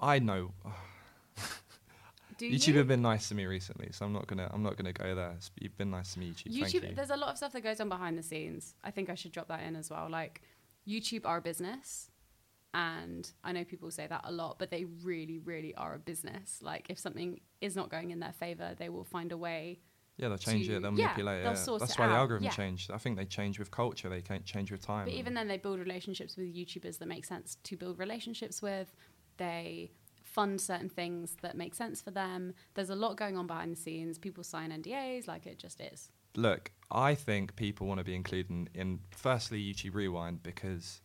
I 0.00 0.18
know. 0.20 0.52
YouTube 2.40 2.68
you? 2.68 2.78
have 2.78 2.86
been 2.86 3.02
nice 3.02 3.28
to 3.30 3.34
me 3.34 3.46
recently, 3.46 3.88
so 3.90 4.06
I'm 4.06 4.12
not 4.12 4.28
gonna 4.28 4.48
I'm 4.52 4.62
not 4.62 4.76
gonna 4.76 4.92
go 4.92 5.14
there. 5.14 5.36
You've 5.60 5.76
been 5.76 5.90
nice 5.90 6.14
to 6.14 6.20
me, 6.20 6.30
YouTube. 6.30 6.60
Thank 6.60 6.66
YouTube. 6.68 6.88
you. 6.90 6.94
There's 6.94 7.10
a 7.10 7.16
lot 7.16 7.30
of 7.30 7.36
stuff 7.36 7.52
that 7.52 7.62
goes 7.62 7.80
on 7.80 7.88
behind 7.88 8.16
the 8.16 8.22
scenes. 8.22 8.74
I 8.84 8.92
think 8.92 9.10
I 9.10 9.16
should 9.16 9.32
drop 9.32 9.48
that 9.48 9.62
in 9.64 9.74
as 9.74 9.90
well. 9.90 10.08
Like 10.08 10.40
YouTube 10.88 11.26
are 11.26 11.38
a 11.38 11.40
business, 11.42 12.10
and 12.74 13.30
I 13.44 13.52
know 13.52 13.64
people 13.64 13.90
say 13.90 14.06
that 14.06 14.22
a 14.24 14.32
lot, 14.32 14.58
but 14.58 14.70
they 14.70 14.84
really, 15.02 15.38
really 15.38 15.74
are 15.74 15.94
a 15.94 15.98
business. 15.98 16.60
Like 16.62 16.86
if 16.88 16.98
something 16.98 17.40
is 17.60 17.74
not 17.76 17.90
going 17.90 18.10
in 18.10 18.20
their 18.20 18.32
favor, 18.32 18.74
they 18.78 18.88
will 18.88 19.04
find 19.04 19.32
a 19.32 19.36
way. 19.36 19.80
Yeah, 20.16 20.28
they'll 20.28 20.38
change 20.38 20.66
to- 20.66 20.76
it. 20.76 20.82
They'll 20.82 20.94
yeah, 20.98 21.04
manipulate 21.06 21.44
they'll 21.44 21.52
it. 21.52 21.58
source 21.58 21.80
That's 21.80 21.92
it 21.92 21.98
why 21.98 22.08
the 22.08 22.14
algorithm 22.14 22.44
yeah. 22.46 22.50
changed. 22.50 22.90
I 22.90 22.98
think 22.98 23.16
they 23.16 23.24
change 23.24 23.58
with 23.58 23.70
culture. 23.70 24.08
They 24.08 24.20
can't 24.20 24.44
change 24.44 24.72
with 24.72 24.82
time. 24.84 25.04
But 25.04 25.14
even 25.14 25.34
then, 25.34 25.46
they 25.46 25.58
build 25.58 25.78
relationships 25.78 26.36
with 26.36 26.46
YouTubers 26.54 26.98
that 26.98 27.06
make 27.06 27.24
sense 27.24 27.56
to 27.62 27.76
build 27.76 27.98
relationships 27.98 28.60
with. 28.60 28.92
They 29.36 29.92
fund 30.24 30.60
certain 30.60 30.88
things 30.88 31.36
that 31.42 31.56
make 31.56 31.74
sense 31.74 32.02
for 32.02 32.10
them. 32.10 32.52
There's 32.74 32.90
a 32.90 32.96
lot 32.96 33.16
going 33.16 33.36
on 33.36 33.46
behind 33.46 33.72
the 33.72 33.76
scenes. 33.76 34.18
People 34.18 34.42
sign 34.44 34.70
NDAs, 34.70 35.26
like 35.28 35.46
it 35.46 35.58
just 35.58 35.80
is. 35.80 36.10
look, 36.36 36.70
I 36.90 37.14
think 37.14 37.56
people 37.56 37.86
want 37.86 37.98
to 37.98 38.04
be 38.04 38.14
included 38.14 38.50
in, 38.50 38.68
in 38.74 39.00
firstly 39.10 39.62
YouTube 39.62 39.94
Rewind 39.94 40.42
because 40.42 41.00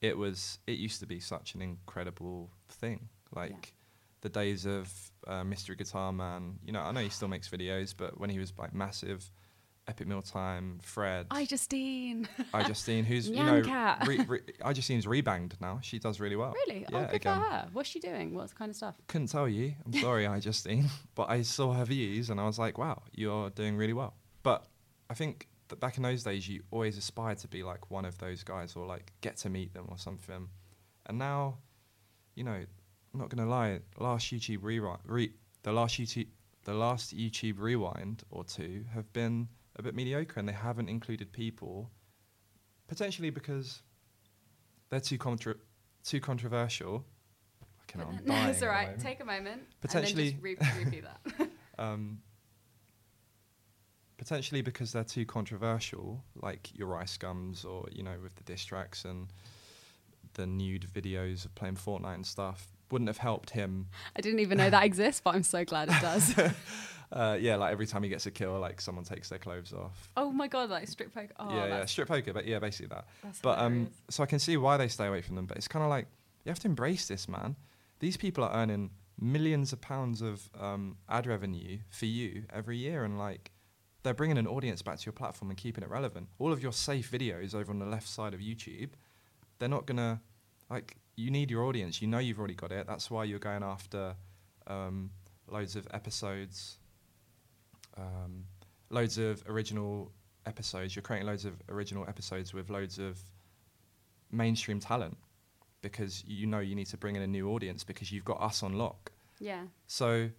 it 0.00 0.16
was 0.18 0.58
it 0.66 0.78
used 0.78 1.00
to 1.00 1.06
be 1.06 1.20
such 1.20 1.54
an 1.54 1.62
incredible 1.62 2.50
thing. 2.68 3.08
Like 3.34 3.74
the 4.24 4.28
days 4.28 4.64
of 4.66 4.90
uh, 5.26 5.44
Mystery 5.44 5.76
Guitar 5.76 6.12
Man. 6.12 6.58
You 6.64 6.72
know, 6.72 6.80
I 6.80 6.90
know 6.92 7.00
he 7.00 7.10
still 7.10 7.28
makes 7.28 7.48
videos, 7.48 7.94
but 7.96 8.18
when 8.18 8.30
he 8.30 8.38
was 8.38 8.52
like 8.58 8.74
massive, 8.74 9.30
Epic 9.86 10.08
Meal 10.08 10.22
Time, 10.22 10.80
Fred, 10.82 11.26
I 11.30 11.44
Justine. 11.44 12.26
iJustine, 12.54 13.04
who's 13.10 13.28
you 13.28 13.36
know, 13.36 13.62
Cat. 13.62 14.06
re, 14.06 14.18
re, 14.26 14.40
iJustine's 14.62 15.06
rebanged 15.06 15.60
now. 15.60 15.78
She 15.82 15.98
does 15.98 16.20
really 16.20 16.36
well. 16.36 16.54
Really? 16.66 16.86
Yeah, 16.90 16.98
oh, 16.98 17.06
good 17.06 17.14
again. 17.16 17.36
for 17.36 17.44
her. 17.44 17.68
What's 17.74 17.90
she 17.90 18.00
doing? 18.00 18.34
What 18.34 18.54
kind 18.54 18.70
of 18.70 18.76
stuff? 18.76 18.96
Couldn't 19.08 19.28
tell 19.28 19.46
you. 19.46 19.74
I'm 19.84 19.92
sorry, 19.92 20.24
iJustine, 20.24 20.86
but 21.14 21.28
I 21.28 21.42
saw 21.42 21.74
her 21.74 21.84
views 21.84 22.30
and 22.30 22.40
I 22.40 22.46
was 22.46 22.58
like, 22.58 22.78
wow, 22.78 23.02
you're 23.14 23.50
doing 23.50 23.76
really 23.76 23.92
well. 23.92 24.14
But 24.42 24.64
I 25.10 25.14
think 25.14 25.48
that 25.68 25.80
back 25.80 25.96
in 25.96 26.02
those 26.02 26.22
days, 26.22 26.48
you 26.48 26.62
always 26.70 26.96
aspired 26.96 27.38
to 27.38 27.48
be 27.48 27.62
like 27.62 27.90
one 27.90 28.04
of 28.04 28.18
those 28.18 28.42
guys 28.42 28.76
or 28.76 28.86
like 28.86 29.12
get 29.20 29.36
to 29.38 29.50
meet 29.50 29.72
them 29.74 29.86
or 29.88 29.98
something. 29.98 30.48
And 31.06 31.18
now, 31.18 31.58
you 32.34 32.44
know, 32.44 32.52
I'm 32.52 33.20
not 33.20 33.28
gonna 33.28 33.48
lie. 33.48 33.80
Last 33.98 34.32
YouTube 34.32 34.62
rewind, 34.62 35.00
re, 35.04 35.32
the 35.62 35.72
last 35.72 35.98
YouTube, 35.98 36.28
the 36.64 36.74
last 36.74 37.16
YouTube 37.16 37.58
rewind 37.58 38.22
or 38.30 38.44
two 38.44 38.84
have 38.92 39.12
been 39.12 39.48
a 39.76 39.82
bit 39.82 39.94
mediocre, 39.94 40.38
and 40.40 40.48
they 40.48 40.52
haven't 40.52 40.88
included 40.88 41.32
people, 41.32 41.90
potentially 42.88 43.30
because 43.30 43.82
they're 44.90 45.00
too 45.00 45.18
contra- 45.18 45.56
too 46.04 46.20
controversial. 46.20 47.04
Fucking 47.80 48.00
I'm 48.02 48.16
no, 48.24 48.32
dying 48.32 48.48
it's 48.50 48.62
at 48.62 48.68
all 48.68 48.74
right. 48.74 48.98
Take 48.98 49.20
a 49.20 49.24
moment. 49.24 49.62
Potentially- 49.80 50.28
And 50.28 50.42
then 50.42 50.56
just 50.56 50.76
re- 50.76 50.84
repeat 50.84 51.04
that. 51.04 51.48
um, 51.78 52.18
potentially 54.24 54.62
because 54.62 54.92
they're 54.92 55.04
too 55.04 55.26
controversial, 55.26 56.24
like 56.40 56.70
your 56.74 56.88
Rice 56.88 57.18
Gums 57.18 57.64
or 57.64 57.86
you 57.92 58.02
know 58.02 58.14
with 58.22 58.34
the 58.36 58.42
diss 58.44 58.64
tracks 58.64 59.04
and 59.04 59.28
the 60.32 60.46
nude 60.46 60.86
videos 60.92 61.44
of 61.44 61.54
playing 61.54 61.76
Fortnite 61.76 62.14
and 62.14 62.26
stuff, 62.26 62.68
wouldn't 62.90 63.08
have 63.08 63.18
helped 63.18 63.50
him. 63.50 63.88
I 64.16 64.22
didn't 64.22 64.40
even 64.40 64.56
know 64.58 64.70
that 64.70 64.84
exists, 64.90 65.20
but 65.22 65.34
I'm 65.34 65.42
so 65.42 65.64
glad 65.64 65.88
it 65.88 66.00
does. 66.00 66.34
Uh, 67.12 67.36
yeah, 67.38 67.54
like 67.54 67.70
every 67.70 67.86
time 67.86 68.02
he 68.02 68.08
gets 68.08 68.26
a 68.26 68.30
kill, 68.30 68.58
like 68.58 68.80
someone 68.80 69.04
takes 69.04 69.28
their 69.28 69.38
clothes 69.38 69.72
off. 69.72 70.10
oh 70.16 70.32
my 70.32 70.48
god, 70.48 70.68
like 70.68 70.88
strip 70.88 71.14
poker. 71.14 71.32
Oh, 71.38 71.54
yeah, 71.54 71.66
yeah, 71.66 71.84
strip 71.84 72.08
poker, 72.08 72.32
but 72.32 72.44
yeah, 72.44 72.58
basically 72.58 72.88
that. 72.88 73.04
But 73.40 73.60
um, 73.60 73.90
so 74.10 74.24
I 74.24 74.26
can 74.26 74.40
see 74.40 74.56
why 74.56 74.78
they 74.78 74.88
stay 74.88 75.06
away 75.06 75.20
from 75.20 75.36
them. 75.36 75.46
But 75.46 75.58
it's 75.58 75.68
kind 75.68 75.84
of 75.84 75.90
like 75.90 76.06
you 76.44 76.50
have 76.50 76.58
to 76.60 76.66
embrace 76.66 77.06
this, 77.06 77.28
man. 77.28 77.54
These 78.00 78.16
people 78.16 78.42
are 78.42 78.52
earning 78.52 78.90
millions 79.20 79.72
of 79.72 79.80
pounds 79.80 80.22
of 80.22 80.50
um, 80.58 80.96
ad 81.08 81.26
revenue 81.28 81.78
for 81.88 82.06
you 82.06 82.44
every 82.52 82.78
year, 82.78 83.04
and 83.04 83.16
like 83.16 83.52
they're 84.04 84.14
bringing 84.14 84.38
an 84.38 84.46
audience 84.46 84.82
back 84.82 84.98
to 84.98 85.06
your 85.06 85.12
platform 85.12 85.50
and 85.50 85.58
keeping 85.58 85.82
it 85.82 85.90
relevant. 85.90 86.28
All 86.38 86.52
of 86.52 86.62
your 86.62 86.72
safe 86.72 87.10
videos 87.10 87.54
over 87.54 87.72
on 87.72 87.80
the 87.80 87.86
left 87.86 88.06
side 88.06 88.34
of 88.34 88.40
YouTube, 88.40 88.90
they're 89.58 89.68
not 89.68 89.86
gonna 89.86 90.20
like. 90.70 90.96
You 91.16 91.30
need 91.30 91.50
your 91.50 91.64
audience. 91.64 92.02
You 92.02 92.08
know 92.08 92.18
you've 92.18 92.38
already 92.38 92.54
got 92.54 92.72
it. 92.72 92.86
That's 92.86 93.10
why 93.10 93.24
you're 93.24 93.38
going 93.38 93.62
after 93.62 94.16
um, 94.66 95.10
loads 95.48 95.76
of 95.76 95.86
episodes, 95.92 96.78
um, 97.96 98.44
loads 98.90 99.16
of 99.16 99.42
original 99.48 100.10
episodes. 100.44 100.94
You're 100.94 101.02
creating 101.02 101.26
loads 101.28 101.44
of 101.44 101.54
original 101.68 102.04
episodes 102.08 102.52
with 102.52 102.68
loads 102.68 102.98
of 102.98 103.18
mainstream 104.32 104.80
talent 104.80 105.16
because 105.82 106.24
you 106.26 106.46
know 106.46 106.58
you 106.58 106.74
need 106.74 106.88
to 106.88 106.96
bring 106.96 107.14
in 107.14 107.22
a 107.22 107.26
new 107.26 107.50
audience 107.50 107.84
because 107.84 108.10
you've 108.10 108.24
got 108.24 108.40
us 108.42 108.62
on 108.62 108.72
lock. 108.74 109.12
yeah. 109.38 109.62
So 109.86 110.30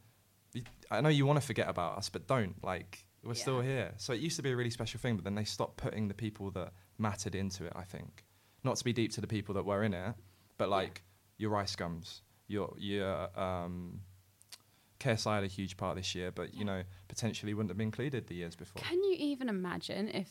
I 0.92 1.02
know 1.02 1.10
you 1.10 1.26
want 1.26 1.40
to 1.40 1.46
forget 1.46 1.70
about 1.70 1.98
us, 1.98 2.10
but 2.10 2.28
don't. 2.28 2.62
Like 2.64 3.06
we're 3.26 3.34
still 3.34 3.62
here. 3.62 3.94
So 3.98 4.14
it 4.14 4.20
used 4.22 4.36
to 4.38 4.44
be 4.44 4.52
a 4.52 4.56
really 4.56 4.70
special 4.70 5.00
thing, 5.00 5.16
but 5.16 5.24
then 5.24 5.36
they 5.36 5.44
stopped 5.44 5.78
putting 5.78 6.08
the 6.08 6.14
people 6.14 6.52
that 6.52 6.72
mattered 6.98 7.36
into 7.36 7.66
it. 7.66 7.74
I 7.76 7.84
think 7.84 8.24
not 8.64 8.78
to 8.78 8.84
be 8.84 8.94
deep 8.94 9.12
to 9.14 9.22
the 9.22 9.28
people 9.28 9.56
that 9.56 9.66
were 9.66 9.84
in 9.84 9.94
it, 9.94 10.14
but 10.58 10.70
like 10.70 11.04
your 11.38 11.50
rice 11.50 11.76
gums, 11.76 12.22
your 12.48 12.74
your 12.78 13.30
um, 13.40 14.02
KSI 15.00 15.36
had 15.36 15.44
a 15.44 15.48
huge 15.48 15.78
part 15.78 15.98
this 15.98 16.16
year, 16.16 16.32
but 16.32 16.54
you 16.54 16.66
know 16.66 16.84
potentially 17.08 17.54
wouldn't 17.54 17.70
have 17.70 17.78
been 17.78 17.88
included 17.88 18.28
the 18.28 18.36
years 18.36 18.56
before. 18.56 18.82
Can 18.82 19.04
you 19.04 19.16
even 19.18 19.50
imagine 19.50 20.08
if 20.10 20.30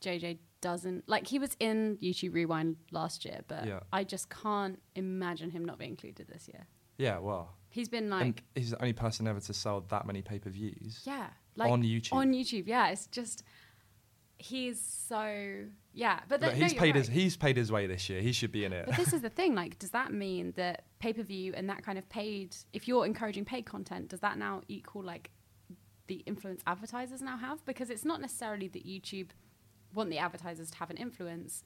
JJ 0.00 0.38
doesn't 0.60 1.08
like 1.08 1.26
he 1.26 1.38
was 1.38 1.56
in 1.60 1.98
YouTube 2.02 2.34
Rewind 2.34 2.76
last 2.90 3.24
year, 3.24 3.40
but 3.48 3.66
Yeah. 3.66 3.80
I 3.92 4.04
just 4.04 4.28
can't 4.28 4.80
imagine 4.94 5.50
him 5.50 5.64
not 5.64 5.78
being 5.78 5.92
included 5.92 6.28
this 6.28 6.48
year. 6.48 6.66
Yeah, 6.96 7.18
well, 7.18 7.54
He's 7.70 7.88
been 7.88 8.08
like 8.10 8.22
and 8.22 8.34
like, 8.34 8.44
he's 8.54 8.70
the 8.70 8.80
only 8.80 8.92
person 8.94 9.26
ever 9.28 9.40
to 9.40 9.54
sell 9.54 9.82
that 9.82 10.06
many 10.06 10.22
pay 10.22 10.38
per 10.38 10.50
views. 10.50 11.02
yeah, 11.04 11.28
like 11.58 11.70
on 11.70 11.82
YouTube. 11.82 12.12
On 12.12 12.32
YouTube, 12.32 12.66
yeah. 12.66 12.88
It's 12.88 13.06
just 13.08 13.42
he's 14.38 14.80
so 14.80 15.64
yeah. 15.92 16.20
But 16.28 16.40
no, 16.40 16.48
he's 16.50 16.72
you're 16.72 16.80
paid 16.80 16.94
his 16.94 17.08
he's 17.08 17.36
paid 17.36 17.56
his 17.56 17.70
way 17.70 17.86
this 17.86 18.08
year. 18.08 18.20
He 18.20 18.32
should 18.32 18.52
be 18.52 18.64
in 18.64 18.72
it. 18.72 18.86
But 18.86 18.96
this 18.96 19.12
is 19.12 19.20
the 19.28 19.30
thing. 19.30 19.54
Like, 19.54 19.78
does 19.78 19.90
that 19.90 20.12
mean 20.12 20.52
that 20.56 20.84
pay 21.00 21.12
per 21.12 21.22
view 21.22 21.52
and 21.56 21.68
that 21.68 21.82
kind 21.84 21.98
of 21.98 22.08
paid? 22.08 22.56
If 22.72 22.88
you're 22.88 23.04
encouraging 23.04 23.44
paid 23.44 23.66
content, 23.66 24.08
does 24.08 24.20
that 24.20 24.38
now 24.38 24.62
equal 24.68 25.02
like 25.02 25.30
the 26.06 26.22
influence 26.26 26.62
advertisers 26.66 27.20
now 27.20 27.36
have? 27.36 27.64
Because 27.66 27.90
it's 27.90 28.04
not 28.04 28.20
necessarily 28.20 28.68
that 28.68 28.86
YouTube 28.86 29.30
want 29.92 30.10
the 30.10 30.18
advertisers 30.18 30.70
to 30.70 30.78
have 30.78 30.90
an 30.90 30.96
influence. 30.96 31.64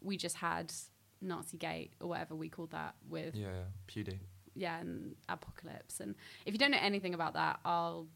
We 0.00 0.16
just 0.16 0.36
had 0.36 0.72
Nazi 1.20 1.58
Gate 1.58 1.92
or 2.00 2.08
whatever 2.08 2.34
we 2.34 2.48
called 2.48 2.70
that 2.70 2.94
with 3.08 3.34
yeah, 3.34 3.48
yeah, 3.48 3.62
Pewdie. 3.88 4.18
yeah 4.54 4.80
and 4.80 5.16
Adpocalypse. 5.28 6.00
And 6.00 6.14
if 6.44 6.52
you 6.52 6.58
don't 6.58 6.70
know 6.70 6.78
anything 6.80 7.14
about 7.14 7.34
that, 7.34 7.60
I'll 7.64 8.06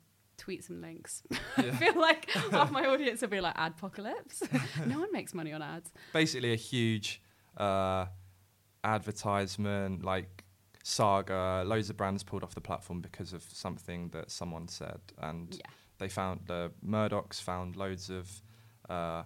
tweet 0.40 0.64
some 0.64 0.80
links. 0.80 1.22
I 1.56 1.70
feel 1.70 2.00
like 2.00 2.28
half 2.50 2.70
my 2.70 2.86
audience 2.86 3.20
will 3.20 3.28
be 3.28 3.40
like 3.40 3.56
Adpocalypse. 3.56 4.38
no 4.86 4.98
one 5.00 5.12
makes 5.12 5.34
money 5.34 5.52
on 5.52 5.62
ads. 5.62 5.92
Basically, 6.12 6.52
a 6.52 6.56
huge 6.56 7.20
uh, 7.56 8.06
advertisement 8.84 10.04
like 10.04 10.44
saga. 10.82 11.62
Loads 11.66 11.90
of 11.90 11.96
brands 11.96 12.22
pulled 12.24 12.42
off 12.42 12.54
the 12.54 12.60
platform 12.60 13.00
because 13.00 13.32
of 13.32 13.42
something 13.42 14.08
that 14.10 14.30
someone 14.30 14.68
said, 14.68 15.00
and 15.18 15.54
Yeah. 15.54 15.66
they 15.98 16.08
found 16.08 16.40
the 16.46 16.72
Murdochs 16.84 17.40
found 17.40 17.76
loads 17.76 18.10
of. 18.10 18.42
Uh, 18.88 19.24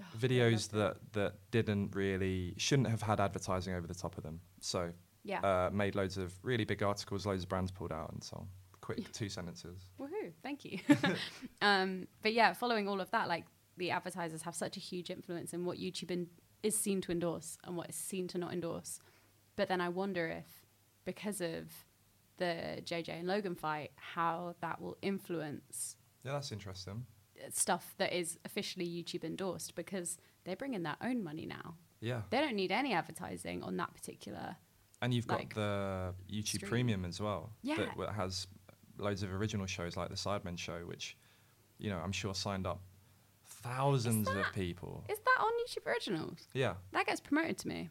Oh, 0.00 0.04
videos 0.18 0.70
that, 0.70 0.96
that 1.12 1.34
didn't 1.52 1.94
really 1.94 2.54
shouldn't 2.56 2.88
have 2.88 3.02
had 3.02 3.20
advertising 3.20 3.74
over 3.74 3.86
the 3.86 3.94
top 3.94 4.16
of 4.16 4.24
them. 4.24 4.40
So 4.60 4.90
Yeah. 5.22 5.40
uh, 5.40 5.70
made 5.70 5.94
loads 5.94 6.16
of 6.16 6.32
really 6.42 6.64
big 6.64 6.82
articles, 6.82 7.24
loads 7.26 7.42
of 7.44 7.48
brands 7.50 7.70
pulled 7.70 7.92
out, 7.92 8.10
and 8.12 8.24
so 8.24 8.38
on. 8.38 8.48
Quick 8.82 9.10
two 9.12 9.28
sentences. 9.28 9.86
Woohoo! 9.98 10.32
Thank 10.42 10.64
you. 10.64 10.80
um, 11.62 12.06
but 12.20 12.34
yeah, 12.34 12.52
following 12.52 12.88
all 12.88 13.00
of 13.00 13.10
that, 13.12 13.28
like 13.28 13.44
the 13.76 13.90
advertisers 13.90 14.42
have 14.42 14.54
such 14.54 14.76
a 14.76 14.80
huge 14.80 15.08
influence 15.08 15.54
in 15.54 15.64
what 15.64 15.78
YouTube 15.78 16.10
in, 16.10 16.26
is 16.62 16.76
seen 16.76 17.00
to 17.02 17.12
endorse 17.12 17.56
and 17.64 17.76
what 17.76 17.88
is 17.88 17.94
seen 17.94 18.28
to 18.28 18.38
not 18.38 18.52
endorse. 18.52 19.00
But 19.56 19.68
then 19.68 19.80
I 19.80 19.88
wonder 19.88 20.28
if, 20.28 20.46
because 21.04 21.40
of 21.40 21.70
the 22.38 22.82
JJ 22.84 23.10
and 23.10 23.28
Logan 23.28 23.54
fight, 23.54 23.92
how 23.94 24.56
that 24.60 24.80
will 24.80 24.96
influence 25.00 25.96
Yeah, 26.24 26.32
that's 26.32 26.52
interesting. 26.52 27.06
stuff 27.50 27.94
that 27.98 28.12
is 28.12 28.38
officially 28.44 28.86
YouTube 28.86 29.24
endorsed 29.24 29.74
because 29.74 30.18
they 30.44 30.54
bring 30.54 30.74
in 30.74 30.82
their 30.82 30.96
own 31.02 31.22
money 31.22 31.46
now. 31.46 31.76
Yeah. 32.00 32.22
They 32.30 32.40
don't 32.40 32.56
need 32.56 32.72
any 32.72 32.92
advertising 32.92 33.62
on 33.62 33.76
that 33.76 33.94
particular. 33.94 34.56
And 35.00 35.12
you've 35.12 35.26
got 35.26 35.50
the 35.54 36.14
YouTube 36.30 36.46
stream. 36.46 36.70
Premium 36.70 37.04
as 37.04 37.20
well. 37.20 37.50
Yeah. 37.62 37.86
That 37.98 38.12
has 38.12 38.46
loads 39.02 39.22
of 39.22 39.32
original 39.32 39.66
shows 39.66 39.96
like 39.96 40.08
the 40.08 40.14
Sidemen 40.16 40.58
Show, 40.58 40.80
which, 40.86 41.16
you 41.78 41.90
know, 41.90 41.98
I'm 41.98 42.12
sure 42.12 42.34
signed 42.34 42.66
up 42.66 42.80
thousands 43.44 44.28
of 44.28 44.44
people. 44.54 45.04
Is 45.08 45.18
that 45.18 45.36
on 45.40 45.52
YouTube 45.64 45.86
Originals? 45.86 46.48
Yeah, 46.52 46.74
That 46.92 47.06
gets 47.06 47.20
promoted 47.20 47.58
to 47.58 47.68
me. 47.68 47.90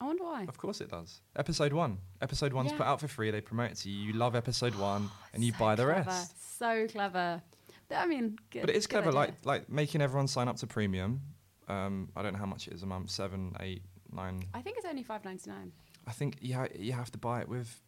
I 0.00 0.04
wonder 0.06 0.24
why. 0.24 0.44
of 0.48 0.58
course 0.58 0.80
it 0.80 0.90
does. 0.90 1.20
Episode 1.36 1.72
one. 1.72 1.98
Episode 2.20 2.52
one's 2.52 2.72
Yeah. 2.72 2.78
put 2.78 2.86
out 2.86 3.00
for 3.00 3.06
free. 3.06 3.30
They 3.30 3.40
promote 3.40 3.70
it 3.70 3.76
to 3.78 3.90
you. 3.90 4.06
You 4.08 4.12
love 4.14 4.34
episode 4.34 4.74
one, 4.92 5.10
and 5.32 5.44
you 5.44 5.52
So 5.52 5.58
buy 5.58 5.74
the 5.76 5.84
clever, 5.84 6.00
rest. 6.10 6.58
So 6.58 6.88
clever. 6.88 7.40
But, 7.88 7.98
I 7.98 8.06
mean, 8.06 8.36
good, 8.50 8.62
But 8.62 8.70
it 8.70 8.76
is 8.76 8.86
clever, 8.88 9.10
idea. 9.10 9.18
like 9.20 9.34
like 9.44 9.68
making 9.70 10.00
everyone 10.02 10.26
sign 10.26 10.48
up 10.48 10.56
to 10.56 10.66
premium. 10.66 11.20
Um, 11.68 12.08
I 12.16 12.22
don't 12.22 12.32
know 12.32 12.40
how 12.40 12.46
much 12.46 12.66
it 12.66 12.72
is 12.74 12.82
a 12.82 12.86
month, 12.86 13.10
seven, 13.10 13.54
eight, 13.60 13.82
nine. 14.12 14.42
I 14.54 14.60
think 14.60 14.76
it's 14.78 14.86
only 14.86 15.04
five 15.04 15.24
ninety 15.24 15.48
nine. 15.48 15.70
I 16.04 16.10
think 16.10 16.38
you 16.40 16.54
ha- 16.54 16.66
you 16.76 16.92
have 16.94 17.12
to 17.12 17.18
buy 17.18 17.40
it 17.42 17.48
with 17.48 17.80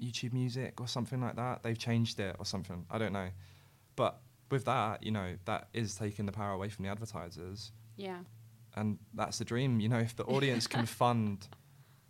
YouTube 0.00 0.32
Music 0.32 0.80
or 0.80 0.88
something 0.88 1.20
like 1.20 1.36
that. 1.36 1.62
They've 1.62 1.78
changed 1.78 2.20
it 2.20 2.36
or 2.38 2.44
something. 2.44 2.84
I 2.90 2.98
don't 2.98 3.12
know, 3.12 3.28
but 3.96 4.20
with 4.50 4.64
that, 4.66 5.02
you 5.02 5.10
know, 5.10 5.36
that 5.46 5.68
is 5.72 5.94
taking 5.96 6.26
the 6.26 6.32
power 6.32 6.52
away 6.52 6.68
from 6.68 6.84
the 6.84 6.90
advertisers, 6.90 7.72
Yeah. 7.96 8.18
and 8.76 8.98
that's 9.14 9.38
the 9.38 9.44
dream. 9.44 9.80
You 9.80 9.88
know, 9.88 9.98
if 9.98 10.14
the 10.14 10.24
audience 10.24 10.66
can 10.66 10.86
fund, 11.02 11.48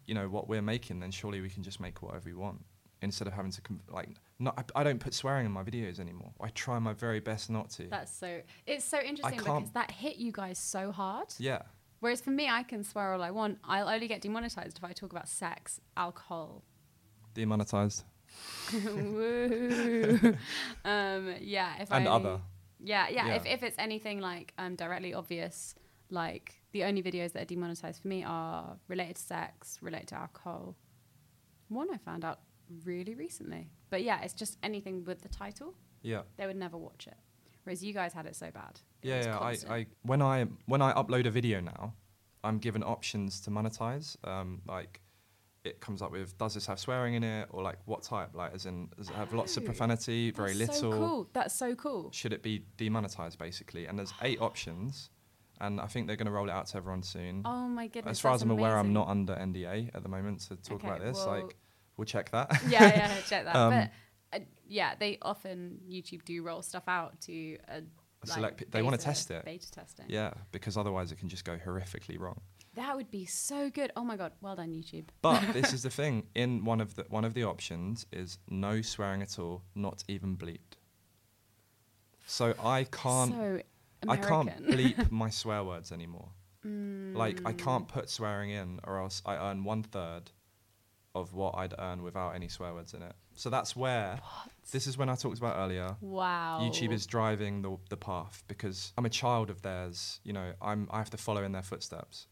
you 0.06 0.14
know, 0.14 0.28
what 0.28 0.48
we're 0.48 0.62
making, 0.62 1.00
then 1.00 1.10
surely 1.10 1.40
we 1.40 1.48
can 1.48 1.62
just 1.62 1.80
make 1.80 2.02
whatever 2.02 2.24
we 2.28 2.34
want 2.34 2.64
instead 3.02 3.26
of 3.28 3.34
having 3.34 3.50
to 3.52 3.60
com- 3.62 3.80
like. 3.88 4.08
Not, 4.38 4.70
I, 4.74 4.80
I 4.80 4.84
don't 4.84 5.00
put 5.00 5.14
swearing 5.14 5.46
in 5.46 5.52
my 5.52 5.62
videos 5.62 5.98
anymore. 5.98 6.30
I 6.40 6.48
try 6.48 6.78
my 6.78 6.92
very 6.92 7.20
best 7.20 7.48
not 7.48 7.70
to. 7.70 7.84
That's 7.88 8.12
so. 8.14 8.42
It's 8.66 8.84
so 8.84 9.00
interesting 9.00 9.38
because 9.38 9.70
that 9.72 9.90
hit 9.90 10.16
you 10.16 10.30
guys 10.32 10.58
so 10.58 10.92
hard. 10.92 11.28
yeah. 11.38 11.62
Whereas 12.00 12.20
for 12.20 12.30
me, 12.30 12.46
I 12.46 12.62
can 12.62 12.84
swear 12.84 13.14
all 13.14 13.22
I 13.22 13.30
want. 13.30 13.58
I'll 13.64 13.88
only 13.88 14.06
get 14.06 14.20
demonetized 14.20 14.76
if 14.76 14.84
I 14.84 14.92
talk 14.92 15.12
about 15.12 15.26
sex, 15.28 15.80
alcohol. 15.96 16.62
Demonetized. 17.36 18.02
Woo. 18.84 20.36
um, 20.84 21.34
yeah. 21.40 21.74
If 21.80 21.92
And 21.92 22.08
I, 22.08 22.10
other. 22.10 22.40
Yeah, 22.82 23.08
yeah. 23.08 23.26
Yeah. 23.26 23.34
If, 23.34 23.46
if 23.46 23.62
it's 23.62 23.78
anything 23.78 24.20
like 24.20 24.54
um, 24.56 24.74
directly 24.74 25.12
obvious, 25.12 25.74
like 26.10 26.54
the 26.72 26.84
only 26.84 27.02
videos 27.02 27.32
that 27.32 27.42
are 27.42 27.46
demonetized 27.46 28.00
for 28.00 28.08
me 28.08 28.24
are 28.24 28.78
related 28.88 29.16
to 29.16 29.22
sex, 29.22 29.78
related 29.82 30.08
to 30.08 30.14
alcohol. 30.16 30.76
One 31.68 31.88
I 31.92 31.98
found 31.98 32.24
out 32.24 32.40
really 32.84 33.14
recently. 33.14 33.68
But 33.90 34.02
yeah, 34.02 34.22
it's 34.22 34.34
just 34.34 34.56
anything 34.62 35.04
with 35.04 35.20
the 35.20 35.28
title. 35.28 35.74
Yeah. 36.02 36.22
They 36.38 36.46
would 36.46 36.56
never 36.56 36.78
watch 36.78 37.06
it. 37.06 37.16
Whereas 37.64 37.84
you 37.84 37.92
guys 37.92 38.14
had 38.14 38.26
it 38.26 38.34
so 38.34 38.50
bad. 38.50 38.80
It 39.02 39.08
Yeah, 39.08 39.24
yeah. 39.24 39.38
I. 39.38 39.56
I 39.68 39.86
when 40.02 40.22
I 40.22 40.46
when 40.66 40.80
I 40.80 40.92
upload 40.94 41.26
a 41.26 41.30
video 41.30 41.60
now, 41.60 41.92
I'm 42.44 42.58
given 42.58 42.82
options 42.82 43.40
to 43.42 43.50
monetize. 43.50 44.16
Um, 44.24 44.62
like 44.66 45.00
it 45.66 45.80
comes 45.80 46.00
up 46.02 46.12
with 46.12 46.36
does 46.38 46.54
this 46.54 46.66
have 46.66 46.78
swearing 46.78 47.14
in 47.14 47.24
it 47.24 47.48
or 47.50 47.62
like 47.62 47.78
what 47.84 48.02
type? 48.02 48.30
Like 48.34 48.54
as 48.54 48.66
in 48.66 48.88
does 48.96 49.08
it 49.10 49.14
have 49.16 49.32
lots 49.32 49.56
of 49.56 49.62
Oh, 49.64 49.66
profanity, 49.66 50.30
very 50.30 50.54
That's 50.54 50.80
little? 50.80 50.92
So 50.92 50.98
cool. 50.98 51.30
That's 51.32 51.54
so 51.54 51.74
cool. 51.74 52.10
Should 52.12 52.32
it 52.32 52.42
be 52.42 52.64
demonetized 52.76 53.38
basically? 53.38 53.86
And 53.86 53.98
there's 53.98 54.12
eight 54.22 54.40
options, 54.40 55.10
and 55.60 55.80
I 55.80 55.86
think 55.86 56.06
they're 56.06 56.16
going 56.16 56.26
to 56.26 56.32
roll 56.32 56.48
it 56.48 56.52
out 56.52 56.66
to 56.68 56.76
everyone 56.76 57.02
soon. 57.02 57.42
Oh 57.44 57.66
my 57.68 57.86
goodness. 57.86 58.12
as 58.12 58.20
far 58.20 58.32
as 58.32 58.42
I'm 58.42 58.50
aware, 58.50 58.76
I'm 58.78 58.92
not 58.92 59.08
under 59.08 59.34
NDA 59.34 59.90
at 59.94 60.02
the 60.02 60.08
moment 60.08 60.40
to 60.48 60.56
talk 60.56 60.78
Okay, 60.84 60.88
about 60.88 61.00
this. 61.00 61.16
well- 61.18 61.40
like 61.42 61.56
we'll 61.96 62.04
check 62.06 62.30
that. 62.30 62.50
yeah, 62.68 62.84
yeah, 62.84 63.14
check 63.26 63.44
that. 63.44 63.56
Um, 63.56 63.70
but 63.70 63.90
uh, 64.40 64.44
yeah, 64.68 64.94
they 64.98 65.18
often 65.22 65.78
YouTube 65.88 66.24
do 66.24 66.42
roll 66.42 66.60
stuff 66.62 66.84
out 66.88 67.20
to 67.22 67.56
a, 67.68 67.78
A 68.22 68.26
select 68.26 68.58
pe- 68.58 68.64
they 68.70 68.82
wanna 68.82 68.98
test 68.98 69.30
it. 69.30 69.44
Beta 69.44 69.70
testing. 69.70 70.04
yeah, 70.08 70.32
because 70.52 70.76
otherwise 70.76 71.10
it 71.12 71.18
can 71.18 71.28
just 71.28 71.44
go 71.44 71.56
horrifically 71.56 72.18
wrong. 72.18 72.40
That 72.76 72.94
would 72.94 73.10
be 73.10 73.24
so 73.24 73.70
good. 73.70 73.90
Oh 73.96 74.04
my 74.04 74.16
god, 74.16 74.32
well 74.40 74.54
done 74.54 74.70
YouTube. 74.70 75.06
But 75.22 75.42
this 75.52 75.72
is 75.72 75.82
the 75.82 75.90
thing. 75.90 76.24
In 76.34 76.64
one 76.64 76.80
of 76.80 76.94
the 76.94 77.04
one 77.08 77.24
of 77.24 77.34
the 77.34 77.44
options 77.44 78.06
is 78.12 78.38
no 78.48 78.82
swearing 78.82 79.22
at 79.22 79.38
all, 79.38 79.62
not 79.74 80.04
even 80.08 80.36
bleeped. 80.36 80.76
So 82.26 82.54
I 82.62 82.84
can't 82.84 83.32
so 83.32 83.60
I 84.08 84.16
can't 84.16 84.66
bleep 84.66 85.10
my 85.10 85.30
swear 85.40 85.64
words 85.64 85.90
anymore. 85.90 86.28
Mm. 86.66 87.16
Like 87.16 87.40
I 87.46 87.52
can't 87.52 87.88
put 87.88 88.10
swearing 88.10 88.50
in, 88.50 88.80
or 88.84 89.00
else 89.00 89.22
I 89.24 89.36
earn 89.36 89.64
one 89.64 89.82
third 89.82 90.30
of 91.14 91.32
what 91.32 91.56
I'd 91.56 91.72
earn 91.78 92.02
without 92.02 92.34
any 92.34 92.48
swear 92.48 92.74
words 92.74 92.92
in 92.92 93.00
it. 93.00 93.14
So 93.36 93.48
that's 93.48 93.74
where 93.74 94.20
this 94.70 94.86
is 94.86 94.98
when 94.98 95.08
I 95.08 95.14
talked 95.14 95.38
about 95.38 95.56
earlier. 95.56 95.96
Wow. 96.02 96.58
YouTube 96.62 96.92
is 96.92 97.06
driving 97.06 97.62
the 97.62 97.78
the 97.88 97.96
path 97.96 98.44
because 98.48 98.92
I'm 98.98 99.06
a 99.06 99.10
child 99.10 99.48
of 99.48 99.62
theirs. 99.62 100.20
You 100.24 100.34
know, 100.34 100.52
I'm 100.60 100.88
I 100.90 100.98
have 100.98 101.10
to 101.10 101.16
follow 101.16 101.42
in 101.42 101.52
their 101.52 101.62
footsteps. 101.62 102.26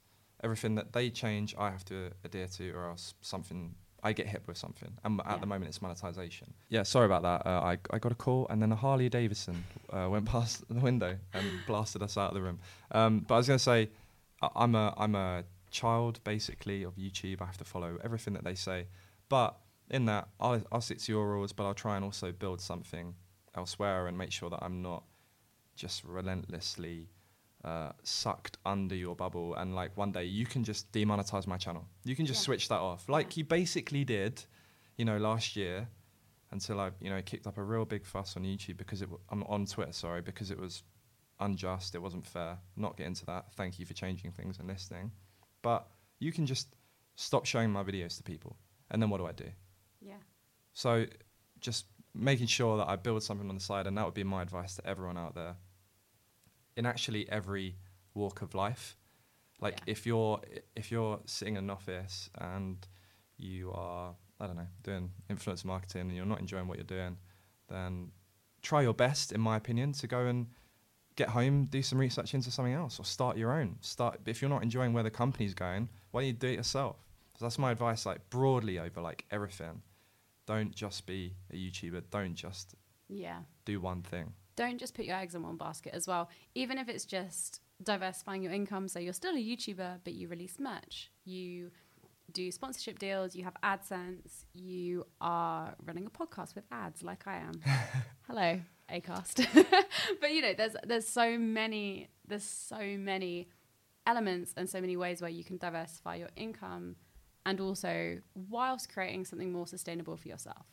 Everything 0.45 0.75
that 0.77 0.93
they 0.93 1.11
change, 1.11 1.55
I 1.59 1.71
have 1.71 1.85
to 1.87 2.11
adhere 2.25 2.47
to, 2.59 2.71
or 2.73 2.85
else 2.91 3.15
something 3.23 3.75
I 4.03 4.13
get 4.13 4.27
hit 4.27 4.43
with 4.47 4.59
something. 4.59 4.93
And 5.03 5.21
at 5.21 5.27
Yeah. 5.27 5.37
the 5.39 5.47
moment, 5.47 5.69
it's 5.71 5.81
monetization. 5.81 6.53
Yeah, 6.69 6.83
sorry 6.85 7.07
about 7.07 7.23
that. 7.23 7.41
Uh, 7.51 7.61
I 7.73 7.79
I 7.91 7.99
got 7.99 8.13
a 8.13 8.15
call, 8.27 8.47
and 8.51 8.61
then 8.61 8.71
a 8.71 8.77
Harley 8.77 9.09
Davidson 9.09 9.65
uh, 9.91 10.09
went 10.15 10.27
past 10.35 10.55
the 10.69 10.81
window 10.89 11.13
and 11.33 11.47
blasted 11.67 12.03
us 12.03 12.17
out 12.19 12.29
of 12.29 12.35
the 12.35 12.43
room. 12.43 12.59
Um, 12.93 13.21
but 13.27 13.35
I 13.35 13.39
was 13.39 13.47
gonna 13.49 13.59
say, 13.73 13.81
I- 14.43 14.51
I'm 14.63 14.75
a 14.75 14.87
I'm 15.05 15.15
a 15.15 15.45
child 15.71 16.21
basically 16.25 16.85
of 16.85 16.95
YouTube. 16.97 17.41
I 17.41 17.47
have 17.47 17.57
to 17.59 17.65
follow 17.65 17.97
everything 18.05 18.35
that 18.35 18.45
they 18.45 18.55
say, 18.55 18.87
but 19.31 19.51
in 19.91 20.05
that, 20.07 20.29
I'll 20.39 20.63
I'll 20.71 20.83
stick 20.83 20.99
to 20.99 21.13
your 21.13 21.27
rules, 21.35 21.53
but 21.55 21.65
I'll 21.67 21.81
try 21.87 21.97
and 21.97 22.05
also 22.05 22.31
build 22.33 22.61
something 22.61 23.15
elsewhere 23.55 24.07
and 24.09 24.19
make 24.19 24.33
sure 24.33 24.51
that 24.51 24.63
I'm 24.63 24.83
not 24.83 25.03
just 25.77 26.05
relentlessly 26.05 27.09
uh, 27.65 27.93
sucked 28.03 28.59
under 28.65 28.95
your 28.95 29.17
bubble. 29.17 29.55
And 29.55 29.75
like 29.75 29.97
one 29.97 30.13
day, 30.13 30.25
you 30.25 30.45
can 30.47 30.63
just 30.65 30.93
demonetize 30.93 31.47
my 31.47 31.57
channel. 31.57 31.87
You 32.05 32.15
can 32.15 32.27
just 32.27 32.41
Yeah. 32.43 32.47
switch 32.47 32.69
that 32.69 32.81
off, 32.81 33.09
like 33.09 33.37
Yeah. 33.37 33.41
you 33.41 33.45
basically 33.45 34.05
did, 34.05 34.45
you 34.97 35.05
know, 35.05 35.19
last 35.19 35.57
year. 35.57 35.89
Until 36.51 36.79
I, 36.79 36.93
you 37.01 37.11
know, 37.11 37.21
kicked 37.21 37.49
up 37.49 37.59
a 37.59 37.63
real 37.65 37.85
big 37.85 38.05
fuss 38.07 38.37
on 38.37 38.45
YouTube 38.45 38.77
because 38.77 39.03
it, 39.03 39.07
w- 39.07 39.21
I'm 39.29 39.43
on 39.45 39.67
Twitter, 39.67 39.91
sorry, 39.93 40.23
because 40.23 40.53
it 40.53 40.59
was 40.59 40.85
unjust, 41.41 41.97
it 41.97 41.99
wasn't 41.99 42.25
fair. 42.25 42.59
Not 42.77 42.97
get 42.97 43.09
into 43.09 43.27
that. 43.27 43.53
Thank 43.55 43.81
you 43.81 43.85
for 43.87 43.93
changing 43.95 44.31
things 44.31 44.59
and 44.61 44.69
listening, 44.69 45.11
but 45.63 45.91
you 46.21 46.31
can 46.31 46.47
just 46.47 46.69
stop 47.17 47.45
showing 47.45 47.71
my 47.73 47.83
videos 47.83 48.17
to 48.19 48.23
people, 48.23 48.57
and 48.93 49.03
then 49.03 49.11
what 49.11 49.19
do 49.19 49.27
I 49.27 49.33
do? 49.33 49.51
Yeah. 50.01 50.19
So 50.75 51.07
just 51.59 51.87
making 52.15 52.47
sure 52.47 52.77
that 52.77 52.87
I 52.89 52.95
build 52.95 53.25
something 53.25 53.49
on 53.49 53.57
the 53.57 53.61
side, 53.61 53.89
and 53.89 53.99
that 53.99 54.05
would 54.05 54.15
be 54.15 54.23
my 54.23 54.41
advice 54.43 54.77
to 54.77 54.87
everyone 54.87 55.19
out 55.19 55.35
there. 55.35 55.57
In 56.77 56.87
actually 56.87 57.29
every 57.29 57.77
walk 58.15 58.43
of 58.43 58.55
life, 58.55 58.97
like 59.61 59.75
Yeah. 59.79 59.93
if 59.93 60.07
you're 60.07 60.41
if 60.77 60.91
you're 60.91 61.21
sitting 61.27 61.57
in 61.57 61.65
an 61.65 61.71
office 61.71 62.31
and 62.39 62.87
you 63.37 63.71
are 63.73 64.15
I 64.41 64.47
don't 64.47 64.57
know 64.57 64.69
doing 64.83 65.13
influencer 65.31 65.65
marketing 65.65 66.03
and 66.03 66.13
you're 66.17 66.27
not 66.27 66.41
enjoying 66.41 66.67
what 66.69 66.77
you're 66.79 66.85
doing, 66.99 67.19
then 67.69 68.11
try 68.63 68.83
your 68.83 68.95
best, 68.95 69.31
in 69.33 69.41
my 69.41 69.57
opinion, 69.57 69.93
to 69.93 70.07
go 70.07 70.27
and 70.27 70.49
get 71.17 71.29
home, 71.29 71.67
do 71.67 71.81
some 71.83 71.99
research 71.99 72.35
into 72.35 72.51
something 72.51 72.73
else, 72.75 72.99
or 72.99 73.05
start 73.05 73.37
your 73.37 73.53
own. 73.53 73.77
Start 73.81 74.21
if 74.27 74.43
you're 74.43 74.49
not 74.51 74.63
enjoying 74.65 74.93
where 74.93 75.05
the 75.05 75.11
company's 75.11 75.55
going, 75.55 75.89
why 76.11 76.21
don't 76.23 76.27
you 76.27 76.33
do 76.33 76.49
it 76.49 76.55
yourself? 76.57 76.97
So 77.39 77.45
that's 77.45 77.59
my 77.59 77.71
advice, 77.71 78.05
like 78.07 78.29
broadly 78.31 78.79
over 78.81 79.01
like 79.01 79.25
everything. 79.31 79.83
Don't 80.47 80.75
just 80.75 81.07
be 81.07 81.35
a 81.53 81.57
YouTuber. 81.57 82.03
Don't 82.11 82.35
just 82.35 82.75
Yeah. 83.09 83.43
do 83.65 83.81
one 83.81 84.03
thing. 84.03 84.35
Don't 84.57 84.79
just 84.79 84.95
put 84.95 85.05
your 85.05 85.17
eggs 85.17 85.35
in 85.35 85.43
one 85.43 85.57
basket 85.57 85.95
as 85.95 86.07
well. 86.07 86.29
Even 86.55 86.79
if 86.79 86.89
it's 86.89 87.05
just 87.05 87.61
diversifying 87.83 88.43
your 88.43 88.53
income, 88.53 88.89
so 88.89 88.99
you're 88.99 89.13
still 89.13 89.35
a 89.35 89.39
YouTuber, 89.39 90.01
but 90.05 90.13
you 90.15 90.29
release 90.29 90.59
merch, 90.59 91.11
you 91.25 91.71
do 92.33 92.51
sponsorship 92.51 92.99
deals, 92.99 93.35
you 93.35 93.45
have 93.45 93.55
AdSense, 93.63 94.45
you 94.55 95.07
are 95.21 95.75
running 95.85 96.07
a 96.07 96.11
podcast 96.11 96.55
with 96.55 96.65
ads, 96.71 97.03
like 97.03 97.27
I 97.27 97.39
am. 97.39 97.61
Hello, 98.27 98.61
Acast. 98.91 99.47
but 100.21 100.33
you 100.33 100.43
know, 100.43 100.55
there's 100.57 100.77
there's 100.85 101.07
so 101.07 101.39
many 101.39 102.09
there's 102.27 102.45
so 102.45 102.97
many 102.99 103.49
elements 104.07 104.53
and 104.57 104.69
so 104.69 104.81
many 104.81 104.97
ways 104.97 105.21
where 105.21 105.31
you 105.31 105.45
can 105.45 105.57
diversify 105.59 106.17
your 106.17 106.31
income, 106.37 106.97
and 107.47 107.61
also 107.61 108.19
whilst 108.35 108.93
creating 108.93 109.25
something 109.25 109.53
more 109.53 109.67
sustainable 109.67 110.17
for 110.17 110.29
yourself. 110.29 110.67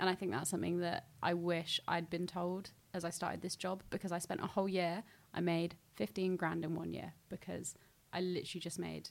And 0.00 0.08
I 0.08 0.14
think 0.14 0.30
that's 0.32 0.50
something 0.50 0.78
that 0.80 1.08
I 1.22 1.34
wish 1.34 1.80
I'd 1.88 2.08
been 2.08 2.26
told 2.26 2.70
as 2.94 3.04
I 3.04 3.10
started 3.10 3.40
this 3.42 3.56
job 3.56 3.82
because 3.90 4.12
I 4.12 4.18
spent 4.18 4.40
a 4.42 4.46
whole 4.46 4.68
year, 4.68 5.02
I 5.34 5.40
made 5.40 5.76
15 5.96 6.36
grand 6.36 6.64
in 6.64 6.74
one 6.74 6.92
year 6.92 7.12
because 7.28 7.74
I 8.12 8.20
literally 8.20 8.60
just 8.60 8.78
made 8.78 9.10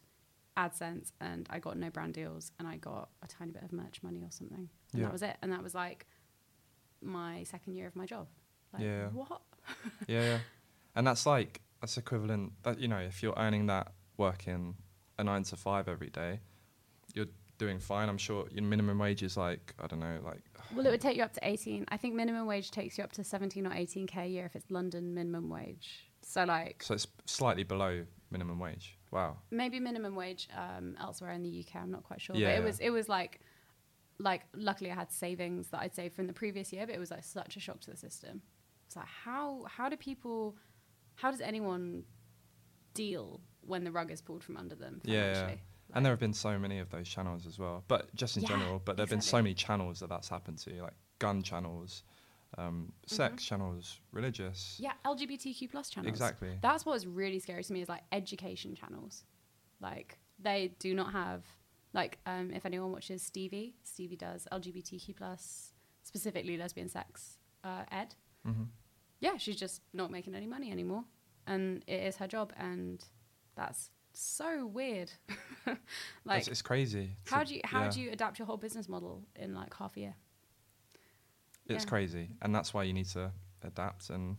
AdSense 0.57 1.11
and 1.21 1.47
I 1.51 1.59
got 1.59 1.78
no 1.78 1.89
brand 1.91 2.13
deals 2.15 2.51
and 2.57 2.67
I 2.67 2.78
got 2.78 3.09
a 3.21 3.28
tiny 3.28 3.51
bit 3.51 3.63
of 3.63 3.71
merch 3.71 4.01
money 4.01 4.21
or 4.23 4.32
something. 4.32 4.69
And 4.91 4.99
Yeah. 5.01 5.05
that 5.07 5.13
was 5.13 5.21
it. 5.21 5.38
And 5.41 5.51
that 5.51 5.61
was 5.61 5.75
like 5.75 6.07
my 7.01 7.43
second 7.43 7.75
year 7.75 7.88
of 7.88 7.95
my 7.95 8.05
job. 8.05 8.28
Like, 8.73 8.84
Yeah. 8.84 9.09
what? 9.09 9.41
yeah, 10.07 10.21
yeah. 10.21 10.39
And 10.95 11.05
that's 11.05 11.25
like 11.25 11.61
that's 11.80 11.97
equivalent. 11.97 12.53
That 12.63 12.80
you 12.80 12.88
know, 12.88 12.97
if 12.99 13.21
you're 13.21 13.36
earning 13.38 13.67
that 13.67 13.93
working 14.17 14.78
a 15.19 15.23
nine 15.23 15.43
to 15.43 15.55
five 15.55 15.88
every 15.88 16.09
day, 16.09 16.39
you're 17.13 17.28
doing 17.58 17.80
fine. 17.80 18.10
I'm 18.10 18.18
sure 18.18 18.47
your 18.51 18.64
minimum 18.64 18.99
wage 18.99 19.24
is 19.24 19.38
like 19.38 19.74
I 19.80 19.88
don't 19.88 19.99
know, 19.99 20.20
like 20.24 20.41
Well, 20.76 20.86
it 20.86 20.91
would 20.91 21.01
take 21.01 21.18
you 21.18 21.24
up 21.24 21.34
to 21.34 21.39
18. 21.43 21.86
I 21.89 21.97
think 21.97 22.14
minimum 22.16 22.45
wage 22.45 22.72
takes 22.72 22.97
you 22.97 23.03
up 23.03 23.12
to 23.14 23.24
17 23.24 23.66
or 23.66 23.72
18k 23.72 24.18
a 24.18 24.28
year 24.28 24.45
if 24.45 24.55
it's 24.55 24.70
London 24.70 25.14
minimum 25.14 25.49
wage. 25.49 26.10
So 26.22 26.43
like 26.43 26.84
so 26.84 26.93
it's 26.93 27.08
slightly 27.26 27.64
below 27.64 28.05
minimum 28.32 28.60
wage. 28.60 28.97
Wow. 29.10 29.38
maybe 29.51 29.80
minimum 29.80 30.16
wage 30.16 30.49
um, 30.55 30.97
elsewhere 30.99 31.32
in 31.32 31.41
the 31.41 31.66
UK. 31.66 31.82
I'm 31.82 31.91
not 31.91 32.03
quite 32.03 32.22
sure. 32.22 32.36
Yeah, 32.36 32.49
but 32.49 32.62
it 32.62 32.64
was 32.64 32.80
it 32.80 32.89
was 32.89 33.08
like 33.08 33.39
like 34.20 34.41
luckily 34.53 34.91
I 34.91 34.95
had 34.95 35.12
savings 35.12 35.70
that 35.70 35.82
I'd 35.82 35.95
saved 35.95 36.16
from 36.16 36.28
the 36.28 36.34
previous 36.34 36.74
year, 36.74 36.86
but 36.86 36.95
it 36.95 36.99
was 36.99 37.12
like 37.12 37.24
such 37.24 37.55
a 37.55 37.60
shock 37.60 37.80
to 37.82 37.91
the 37.91 37.97
system. 37.97 38.41
It's 38.86 38.95
like 38.95 39.05
how 39.05 39.66
how 39.70 39.89
do 39.89 39.95
people 39.95 40.58
how 41.16 41.32
does 41.32 41.41
anyone 41.41 42.03
deal 42.93 43.41
when 43.62 43.84
the 43.84 43.91
rug 43.91 44.12
is 44.12 44.22
pulled 44.22 44.43
from 44.43 44.58
under 44.58 44.76
them? 44.76 45.01
Yeah, 45.03 45.32
yeah. 45.49 45.55
And 45.94 46.06
there 46.06 46.12
have 46.12 46.20
been 46.20 46.34
so 46.34 46.58
many 46.60 46.80
of 46.80 46.90
those 46.90 47.08
channels 47.08 47.46
as 47.46 47.58
well. 47.60 47.84
But 47.88 48.14
just 48.16 48.38
in 48.38 48.44
Yeah, 48.44 48.50
general, 48.50 48.82
but 48.84 48.98
there 48.98 49.04
have 49.04 49.10
been 49.10 49.22
so 49.22 49.38
many 49.38 49.54
channels 49.54 50.00
that 50.00 50.10
that's 50.10 50.30
happened 50.30 50.58
to, 50.60 50.82
like 50.82 50.94
gun 51.20 51.44
channels, 51.44 52.04
um, 52.58 52.92
sex 53.06 53.44
channels, 53.46 54.00
religious. 54.12 54.80
Mm-hmm. 54.80 54.84
Yeah, 54.84 54.94
LGBTQ 55.06 55.70
plus 55.72 55.90
channels. 55.90 56.10
Exactly. 56.12 56.58
That's 56.62 56.86
what 56.86 56.96
is 56.96 57.08
really 57.08 57.40
scary 57.40 57.64
to 57.64 57.74
me 57.74 57.82
is 57.82 57.90
like 57.90 58.04
education 58.12 58.76
channels. 58.76 59.24
Like 59.80 60.20
they 60.40 60.76
do 60.80 60.94
not 60.94 61.12
have 61.14 61.44
like 61.94 62.20
um, 62.26 62.52
if 62.52 62.66
anyone 62.66 62.92
watches 62.92 63.22
Stevie, 63.22 63.76
Stevie 63.84 64.16
does 64.16 64.48
LGBTQ 64.52 65.16
plus 65.16 65.74
specifically 66.04 66.58
lesbian 66.58 66.90
sex 66.90 67.38
uh, 67.64 67.84
ed. 67.92 68.16
hmm 68.46 68.64
Yeah, 69.20 69.38
she's 69.38 69.56
just 69.56 69.82
not 69.94 70.12
making 70.12 70.36
any 70.36 70.48
money 70.48 70.72
anymore, 70.72 71.06
and 71.46 71.84
it 71.88 72.04
is 72.04 72.18
her 72.18 72.28
job, 72.28 72.54
and 72.58 73.04
that's 73.56 73.90
so 74.18 74.65
weird. 74.65 75.11
like 76.26 76.39
it's, 76.39 76.47
it's 76.47 76.61
crazy. 76.61 77.11
how 77.28 77.43
do 77.43 77.55
you 77.55 77.61
how 77.63 77.84
yeah. 77.84 77.89
do 77.89 78.01
you 78.01 78.11
adapt 78.11 78.39
your 78.39 78.45
whole 78.45 78.57
business 78.57 78.89
model 78.89 79.24
in 79.36 79.53
like 79.53 79.74
half 79.74 79.95
a 79.97 79.99
year? 79.99 80.15
It's 81.68 81.84
Yeah. 81.84 81.89
crazy, 81.89 82.30
and 82.41 82.53
that's 82.55 82.74
why 82.74 82.84
you 82.84 82.93
need 82.93 83.07
to 83.09 83.32
adapt, 83.63 84.09
and 84.09 84.38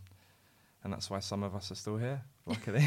and 0.83 0.93
that's 0.93 1.11
why 1.11 1.21
some 1.21 1.43
of 1.43 1.55
us 1.55 1.71
are 1.71 1.75
still 1.75 1.97
here, 1.97 2.23
luckily, 2.47 2.87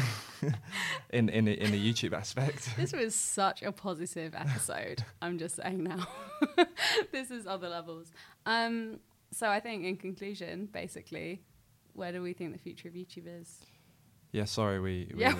in 1.10 1.28
in 1.28 1.44
the, 1.44 1.62
in 1.62 1.70
the 1.70 1.92
YouTube 1.92 2.12
aspect. 2.12 2.70
This 2.76 2.92
was 2.92 3.14
such 3.14 3.62
a 3.62 3.70
positive 3.72 4.34
episode. 4.34 5.04
I'm 5.20 5.38
just 5.38 5.56
saying 5.56 5.84
now. 5.84 6.06
this 7.12 7.30
is 7.30 7.46
other 7.46 7.68
levels. 7.68 8.12
Um, 8.46 9.00
so 9.30 9.48
I 9.48 9.60
think 9.60 9.84
in 9.84 9.96
conclusion, 9.96 10.68
basically, 10.72 11.42
where 11.94 12.12
do 12.12 12.22
we 12.22 12.32
think 12.32 12.52
the 12.52 12.58
future 12.58 12.88
of 12.88 12.94
YouTube 12.94 13.40
is? 13.40 13.60
Yeah, 14.32 14.46
sorry, 14.46 14.80
we 14.80 15.10
we, 15.14 15.20
Yeah. 15.22 15.36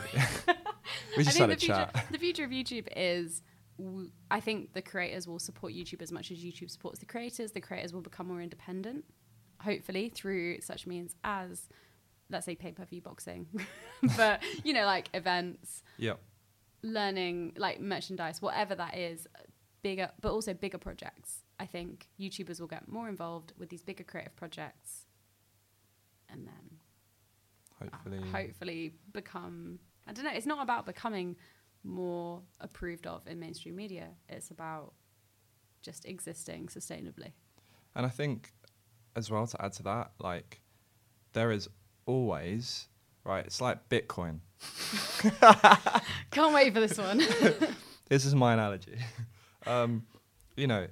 We 1.17 1.25
just 1.25 1.37
I 1.39 1.43
had 1.43 1.51
a 1.51 1.57
think 1.57 1.61
the 1.61 1.67
future, 1.67 1.91
chat. 1.95 2.07
the 2.13 2.19
future 2.19 2.45
of 2.45 2.51
YouTube 2.51 2.87
is. 2.97 3.43
w- 3.79 4.11
I 4.31 4.41
think 4.41 4.73
the 4.75 4.83
creators 4.83 5.27
will 5.27 5.39
support 5.39 5.73
YouTube 5.73 6.03
as 6.03 6.13
much 6.13 6.31
as 6.31 6.39
YouTube 6.39 6.71
supports 6.71 6.99
the 6.99 7.07
creators. 7.07 7.53
The 7.53 7.61
creators 7.61 7.93
will 7.93 8.01
become 8.03 8.29
more 8.29 8.41
independent, 8.43 9.05
hopefully 9.61 10.09
through 10.09 10.61
such 10.61 10.87
means 10.87 11.15
as, 11.25 11.69
let's 12.31 12.47
say, 12.47 12.55
pay-per-view 12.55 13.01
boxing, 13.03 13.47
but 14.17 14.43
you 14.65 14.73
know, 14.73 14.85
like 14.85 15.09
events, 15.15 15.83
Yep. 15.99 16.21
learning 16.83 17.53
like 17.57 17.81
merchandise, 17.81 18.41
whatever 18.43 18.75
that 18.75 18.97
is, 18.97 19.27
bigger, 19.83 20.11
but 20.21 20.33
also 20.33 20.53
bigger 20.55 20.79
projects. 20.79 21.43
I 21.61 21.67
think 21.67 22.09
YouTubers 22.21 22.61
will 22.61 22.67
get 22.69 22.89
more 22.89 23.09
involved 23.09 23.53
with 23.59 23.69
these 23.69 23.83
bigger 23.83 24.05
creative 24.05 24.35
projects, 24.37 25.07
and 26.29 26.47
then 26.47 26.79
uh, 27.81 27.85
Hopefully. 27.97 28.31
hopefully 28.31 28.95
become. 29.13 29.79
I 30.13 30.15
don't 30.15 30.27
know. 30.27 30.33
It's 30.37 30.47
not 30.47 30.63
about 30.63 30.85
becoming 30.85 31.37
more 31.85 32.43
approved 32.61 33.07
of 33.07 33.27
in 33.27 33.41
mainstream 33.41 33.75
media. 33.75 34.09
It's 34.29 34.51
about 34.51 34.93
just 35.81 36.05
existing 36.05 36.67
sustainably. 36.67 37.33
And 37.95 38.05
I 38.05 38.11
think, 38.11 38.53
as 39.17 39.31
well, 39.31 39.47
to 39.47 39.65
add 39.65 39.73
to 39.75 39.83
that, 39.85 40.13
like, 40.19 40.61
there 41.33 41.51
is 41.51 41.67
always, 42.05 42.89
right, 43.25 43.47
it's 43.47 43.63
like 43.63 43.89
Bitcoin. 43.89 44.41
Can't 46.31 46.53
wait 46.53 46.75
for 46.75 46.81
this 46.81 46.99
one. 46.99 47.23
This 48.09 48.27
is 48.27 48.35
my 48.35 48.53
analogy. 48.53 48.99
um, 49.67 50.05
you 50.55 50.67
know, 50.67 50.87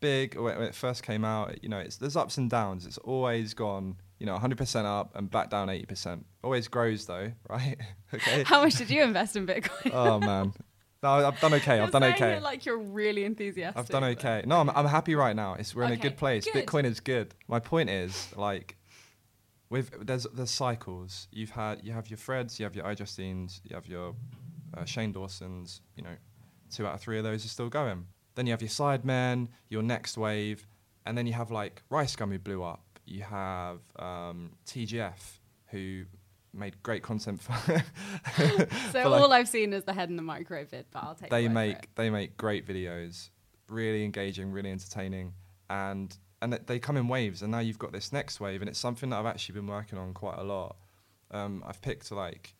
big, 0.00 0.36
when 0.36 0.56
when 0.56 0.68
it 0.68 0.74
first 0.74 1.02
came 1.02 1.22
out, 1.22 1.62
you 1.62 1.68
know, 1.68 1.76
it's, 1.76 1.98
there's 1.98 2.16
ups 2.16 2.38
and 2.38 2.48
downs. 2.48 2.86
It's 2.86 2.96
always 2.96 3.52
gone, 3.52 3.96
you 4.22 4.26
know, 4.26 4.38
100% 4.38 4.84
up 4.84 5.16
and 5.16 5.28
back 5.28 5.50
down 5.50 5.66
80%. 5.66 6.22
Always 6.44 6.68
grows, 6.68 7.06
though, 7.06 7.32
right? 7.50 7.76
okay. 8.14 8.44
How 8.44 8.62
much 8.62 8.76
did 8.76 8.88
you 8.88 9.02
invest 9.02 9.34
in 9.34 9.48
Bitcoin? 9.48 9.90
oh, 9.92 10.20
man. 10.20 10.54
No, 11.02 11.26
I've 11.26 11.40
done 11.40 11.54
okay. 11.54 11.80
I've 11.80 11.90
done 11.90 12.04
okay. 12.04 12.38
like 12.38 12.64
you're 12.64 12.78
really 12.78 13.24
enthusiastic. 13.24 13.76
I've 13.76 13.88
done 13.88 14.02
but- 14.02 14.18
okay. 14.18 14.44
No, 14.46 14.60
I'm, 14.60 14.70
I'm 14.70 14.86
happy 14.86 15.16
right 15.16 15.34
now. 15.34 15.54
It's 15.54 15.74
we're 15.74 15.82
in 15.82 15.90
a 15.90 15.96
good 15.96 16.16
place. 16.16 16.44
good. 16.44 16.64
Bitcoin 16.64 16.84
is 16.84 17.00
good. 17.00 17.34
My 17.48 17.58
point 17.58 17.90
is 17.90 18.28
like, 18.36 18.76
with 19.68 20.06
there's 20.06 20.28
there's 20.32 20.52
cycles. 20.52 21.26
You've 21.32 21.50
had 21.50 21.80
you 21.82 21.90
have 21.90 22.08
your 22.08 22.18
Freds, 22.18 22.60
you 22.60 22.64
have 22.64 22.76
your 22.76 22.84
iJustines, 22.84 23.60
you 23.64 23.74
have 23.74 23.88
your 23.88 24.14
uh, 24.76 24.84
Shane 24.84 25.12
Dawsons. 25.12 25.80
You 25.96 26.04
know, 26.04 26.16
two 26.70 26.86
out 26.86 26.94
of 26.94 27.00
three 27.00 27.18
of 27.18 27.24
those 27.24 27.44
are 27.44 27.48
still 27.48 27.68
going. 27.68 28.06
Then 28.36 28.46
you 28.46 28.52
have 28.52 28.62
your 28.62 28.68
Sidemen, 28.68 29.48
your 29.68 29.82
Next 29.82 30.16
Wave, 30.16 30.68
and 31.06 31.18
then 31.18 31.26
you 31.26 31.32
have 31.32 31.50
like 31.50 31.82
Rice 31.90 32.14
Gum 32.14 32.30
who 32.30 32.38
blew 32.38 32.62
up. 32.62 32.91
You 33.12 33.22
have 33.22 33.80
um, 33.98 34.52
TGF 34.66 35.20
who 35.66 36.04
made 36.54 36.82
great 36.82 37.02
content 37.02 37.42
for. 37.42 37.52
So 38.92 39.02
for, 39.02 39.08
like, 39.08 39.20
all 39.20 39.32
I've 39.32 39.48
seen 39.48 39.72
is 39.72 39.84
the 39.84 39.92
head 39.92 40.08
in 40.08 40.16
the 40.16 40.22
micro 40.22 40.64
vid, 40.64 40.86
but 40.90 41.02
I'll 41.02 41.14
take. 41.14 41.30
they 41.30 41.42
your 41.42 41.50
word 41.50 41.52
for 41.52 41.54
make 41.54 41.94
they 41.94 42.10
make 42.10 42.36
great 42.36 42.66
videos, 42.66 43.30
really 43.68 44.04
engaging, 44.04 44.52
really 44.52 44.70
entertaining, 44.70 45.34
and 45.68 46.16
and 46.40 46.52
th- 46.52 46.62
they 46.66 46.78
come 46.78 46.96
in 46.96 47.08
waves. 47.08 47.42
And 47.42 47.50
now 47.50 47.60
you've 47.60 47.78
got 47.78 47.92
this 47.92 48.12
next 48.12 48.40
wave, 48.40 48.62
and 48.62 48.68
it's 48.68 48.78
something 48.78 49.10
that 49.10 49.18
I've 49.18 49.26
actually 49.26 49.54
been 49.54 49.66
working 49.66 49.98
on 49.98 50.12
quite 50.14 50.38
a 50.38 50.42
lot. 50.42 50.76
Um, 51.30 51.62
I've 51.66 51.80
picked 51.80 52.10
like 52.12 52.54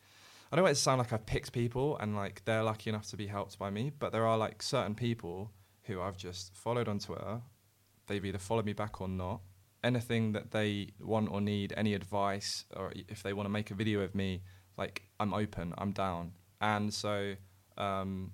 I 0.53 0.57
don't 0.57 0.64
want 0.64 0.72
it 0.72 0.76
to 0.76 0.82
sound 0.82 0.98
like 0.98 1.14
I've 1.14 1.24
picked 1.24 1.53
people 1.53 1.96
and 1.96 2.14
like 2.14 2.42
they're 2.44 2.62
lucky 2.62 2.90
enough 2.90 3.09
to 3.11 3.16
be 3.16 3.26
helped 3.26 3.59
by 3.59 3.70
me, 3.70 3.90
but 3.98 4.12
there 4.12 4.26
are 4.26 4.36
like 4.36 4.62
certain 4.62 4.94
people 4.94 5.50
who 5.84 6.00
I've 6.00 6.18
just 6.18 6.55
followed 6.55 6.88
on 6.88 6.98
Twitter. 6.98 7.40
They've 8.07 8.24
either 8.24 8.38
followed 8.38 8.66
me 8.66 8.74
back 8.74 9.00
or 9.00 9.09
not. 9.09 9.40
Anything 9.85 10.33
that 10.33 10.51
they 10.53 10.91
want 11.01 11.30
or 11.30 11.41
need, 11.41 11.72
any 11.76 11.95
advice, 11.95 12.64
or 12.76 12.93
if 13.09 13.22
they 13.22 13.33
want 13.33 13.47
to 13.47 13.51
make 13.51 13.70
a 13.70 13.74
video 13.74 14.01
of 14.01 14.14
me, 14.14 14.43
like 14.76 15.03
I'm 15.18 15.35
open, 15.35 15.74
I'm 15.76 15.91
down. 15.93 16.33
And 16.61 16.95
so 16.95 17.35
um, 17.76 18.30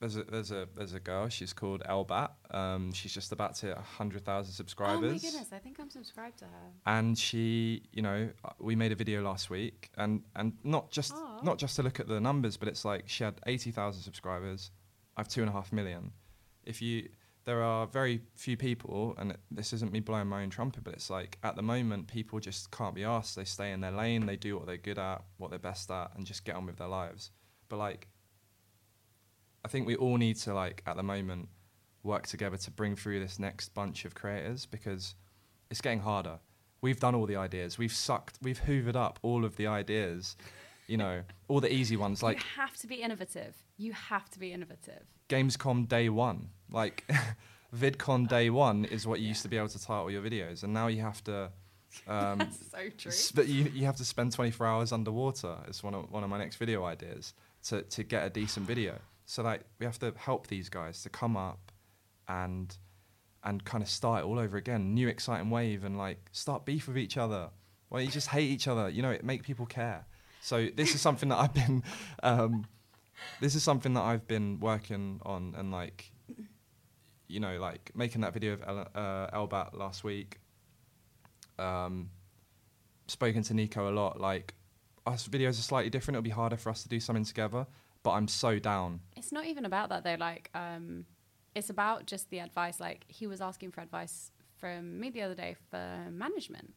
there's 0.00 0.16
a 0.16 0.24
there's 0.24 0.50
a 0.50 0.68
there's 0.74 0.94
a 0.94 1.00
girl. 1.00 1.28
She's 1.28 1.52
called 1.52 1.82
Elbat. 1.88 2.30
Um, 2.50 2.92
she's 2.92 3.12
just 3.12 3.30
about 3.32 3.54
to 3.56 3.66
hit 3.66 3.76
hundred 3.76 4.24
thousand 4.24 4.54
subscribers 4.54 5.10
Oh 5.10 5.12
my 5.12 5.18
goodness! 5.18 5.48
I 5.52 5.58
think 5.58 5.78
I'm 5.80 5.90
subscribed 5.90 6.38
to 6.38 6.44
her. 6.46 6.70
and 6.86 7.16
she 7.16 7.82
you 7.92 8.02
know 8.02 8.28
uh, 8.44 8.50
we 8.58 8.74
made 8.74 8.90
a 8.90 8.96
video 8.96 9.22
last 9.22 9.50
week 9.50 9.90
and 9.96 10.22
and 10.34 10.54
not 10.64 10.90
just 10.90 11.12
Aw. 11.14 11.40
not 11.42 11.58
just 11.58 11.76
to 11.76 11.82
look 11.82 12.00
at 12.00 12.08
the 12.08 12.20
numbers 12.20 12.56
but 12.56 12.68
it's 12.68 12.84
like 12.84 13.04
she 13.06 13.22
had 13.24 13.34
80,000 13.46 14.02
subscribers 14.02 14.70
i 15.16 15.20
have 15.20 15.28
two 15.28 15.40
and 15.42 15.50
a 15.50 15.52
half 15.52 15.72
million 15.72 16.12
if 16.64 16.80
you 16.80 17.08
there 17.48 17.62
are 17.62 17.86
very 17.86 18.20
few 18.34 18.56
people 18.58 19.14
and 19.18 19.30
it- 19.32 19.40
this 19.50 19.72
isn't 19.72 19.90
me 19.90 20.00
blowing 20.00 20.28
my 20.28 20.42
own 20.42 20.50
trumpet 20.50 20.84
but 20.84 20.92
it's 20.92 21.08
like 21.08 21.38
at 21.42 21.56
the 21.56 21.62
moment 21.62 22.06
people 22.06 22.38
just 22.38 22.70
can't 22.70 22.94
be 22.94 23.04
asked 23.04 23.34
they 23.36 23.44
stay 23.44 23.72
in 23.72 23.80
their 23.80 23.90
lane 23.90 24.26
they 24.26 24.36
do 24.36 24.56
what 24.56 24.66
they're 24.66 24.76
good 24.76 24.98
at 24.98 25.24
what 25.38 25.48
they're 25.50 25.58
best 25.58 25.90
at 25.90 26.14
and 26.14 26.26
just 26.26 26.44
get 26.44 26.54
on 26.56 26.66
with 26.66 26.76
their 26.76 26.88
lives 26.88 27.30
but 27.70 27.78
like 27.78 28.08
i 29.64 29.68
think 29.68 29.86
we 29.86 29.96
all 29.96 30.16
need 30.18 30.36
to 30.36 30.52
like 30.52 30.82
at 30.86 30.96
the 30.96 31.02
moment 31.02 31.48
work 32.02 32.26
together 32.26 32.56
to 32.56 32.70
bring 32.70 32.94
through 32.94 33.18
this 33.20 33.38
next 33.38 33.74
bunch 33.74 34.04
of 34.04 34.14
creators 34.14 34.66
because 34.66 35.14
it's 35.70 35.80
getting 35.80 36.00
harder. 36.00 36.38
We've 36.80 36.98
done 37.00 37.14
all 37.14 37.26
the 37.26 37.36
ideas. 37.36 37.76
We've 37.76 37.92
sucked. 37.92 38.38
We've 38.40 38.60
hoovered 38.62 38.94
up 38.96 39.18
all 39.22 39.44
of 39.44 39.56
the 39.56 39.66
ideas. 39.66 40.36
You 40.86 40.96
know, 40.96 41.22
all 41.48 41.60
the 41.60 41.70
easy 41.70 41.96
ones 41.96 42.22
like 42.22 42.38
you 42.38 42.44
have 42.56 42.76
to 42.78 42.86
be 42.86 42.94
innovative. 43.02 43.54
You 43.76 43.92
have 43.92 44.30
to 44.30 44.38
be 44.38 44.52
innovative. 44.52 45.02
Gamescom 45.28 45.88
day 45.88 46.08
one. 46.08 46.50
Like 46.70 47.10
VidCon 47.76 48.28
day 48.28 48.50
one 48.50 48.84
is 48.84 49.06
what 49.06 49.20
you 49.20 49.28
used 49.28 49.42
to 49.42 49.48
be 49.48 49.56
able 49.56 49.68
to 49.68 49.82
title 49.82 50.10
your 50.10 50.22
videos, 50.22 50.62
and 50.62 50.72
now 50.72 50.86
you 50.88 51.02
have 51.02 51.22
to. 51.24 51.50
Um, 52.06 52.38
That's 52.38 52.70
so 52.70 52.78
true. 52.98 53.10
Sp- 53.10 53.48
you, 53.48 53.72
you 53.74 53.86
have 53.86 53.96
to 53.96 54.04
spend 54.04 54.32
24 54.32 54.66
hours 54.66 54.92
underwater. 54.92 55.56
It's 55.66 55.82
one 55.82 55.94
of 55.94 56.12
one 56.12 56.22
of 56.22 56.28
my 56.28 56.36
next 56.36 56.56
video 56.56 56.84
ideas 56.84 57.32
to 57.64 57.80
to 57.82 58.04
get 58.04 58.26
a 58.26 58.30
decent 58.30 58.66
video. 58.66 58.98
So 59.24 59.42
like 59.42 59.62
we 59.78 59.86
have 59.86 59.98
to 60.00 60.12
help 60.16 60.48
these 60.48 60.68
guys 60.68 61.02
to 61.04 61.08
come 61.08 61.34
up 61.34 61.72
and 62.28 62.76
and 63.42 63.64
kind 63.64 63.82
of 63.82 63.88
start 63.88 64.24
all 64.24 64.38
over 64.38 64.58
again, 64.58 64.94
new 64.94 65.08
exciting 65.08 65.48
wave, 65.48 65.82
and 65.82 65.96
like 65.96 66.28
start 66.32 66.66
beef 66.66 66.88
with 66.88 66.98
each 66.98 67.16
other. 67.16 67.48
Well, 67.88 68.02
you 68.02 68.10
just 68.10 68.28
hate 68.28 68.50
each 68.50 68.68
other. 68.68 68.90
You 68.90 69.00
know, 69.02 69.10
it 69.10 69.24
make 69.24 69.42
people 69.42 69.64
care. 69.64 70.04
So 70.42 70.68
this 70.74 70.94
is 70.94 71.00
something 71.00 71.30
that 71.30 71.38
I've 71.38 71.54
been. 71.54 71.82
Um, 72.22 72.66
this 73.40 73.54
is 73.54 73.62
something 73.62 73.94
that 73.94 74.02
I've 74.02 74.26
been 74.28 74.60
working 74.60 75.20
on 75.24 75.54
and 75.56 75.72
like, 75.72 76.12
you 77.28 77.40
know, 77.40 77.58
like 77.58 77.92
making 77.94 78.22
that 78.22 78.32
video 78.32 78.54
of 78.54 78.62
El- 78.66 78.88
uh, 78.94 79.30
Elbat 79.30 79.74
last 79.74 80.02
week. 80.02 80.38
Um, 81.58 82.10
spoken 83.06 83.42
to 83.42 83.54
Nico 83.54 83.90
a 83.90 83.92
lot. 83.92 84.20
Like, 84.20 84.54
us 85.06 85.28
videos 85.28 85.50
are 85.50 85.62
slightly 85.62 85.90
different, 85.90 86.16
it'll 86.16 86.24
be 86.24 86.30
harder 86.30 86.56
for 86.56 86.70
us 86.70 86.82
to 86.82 86.88
do 86.88 87.00
something 87.00 87.24
together. 87.24 87.66
But 88.02 88.12
I'm 88.12 88.28
so 88.28 88.58
down. 88.58 89.00
It's 89.16 89.32
not 89.32 89.46
even 89.46 89.64
about 89.64 89.88
that 89.90 90.04
though. 90.04 90.16
Like, 90.18 90.50
um, 90.54 91.04
it's 91.54 91.70
about 91.70 92.06
just 92.06 92.30
the 92.30 92.38
advice. 92.38 92.80
Like, 92.80 93.04
he 93.08 93.26
was 93.26 93.40
asking 93.40 93.72
for 93.72 93.80
advice 93.80 94.30
from 94.56 94.98
me 95.00 95.10
the 95.10 95.22
other 95.22 95.34
day 95.34 95.56
for 95.70 96.10
management. 96.10 96.74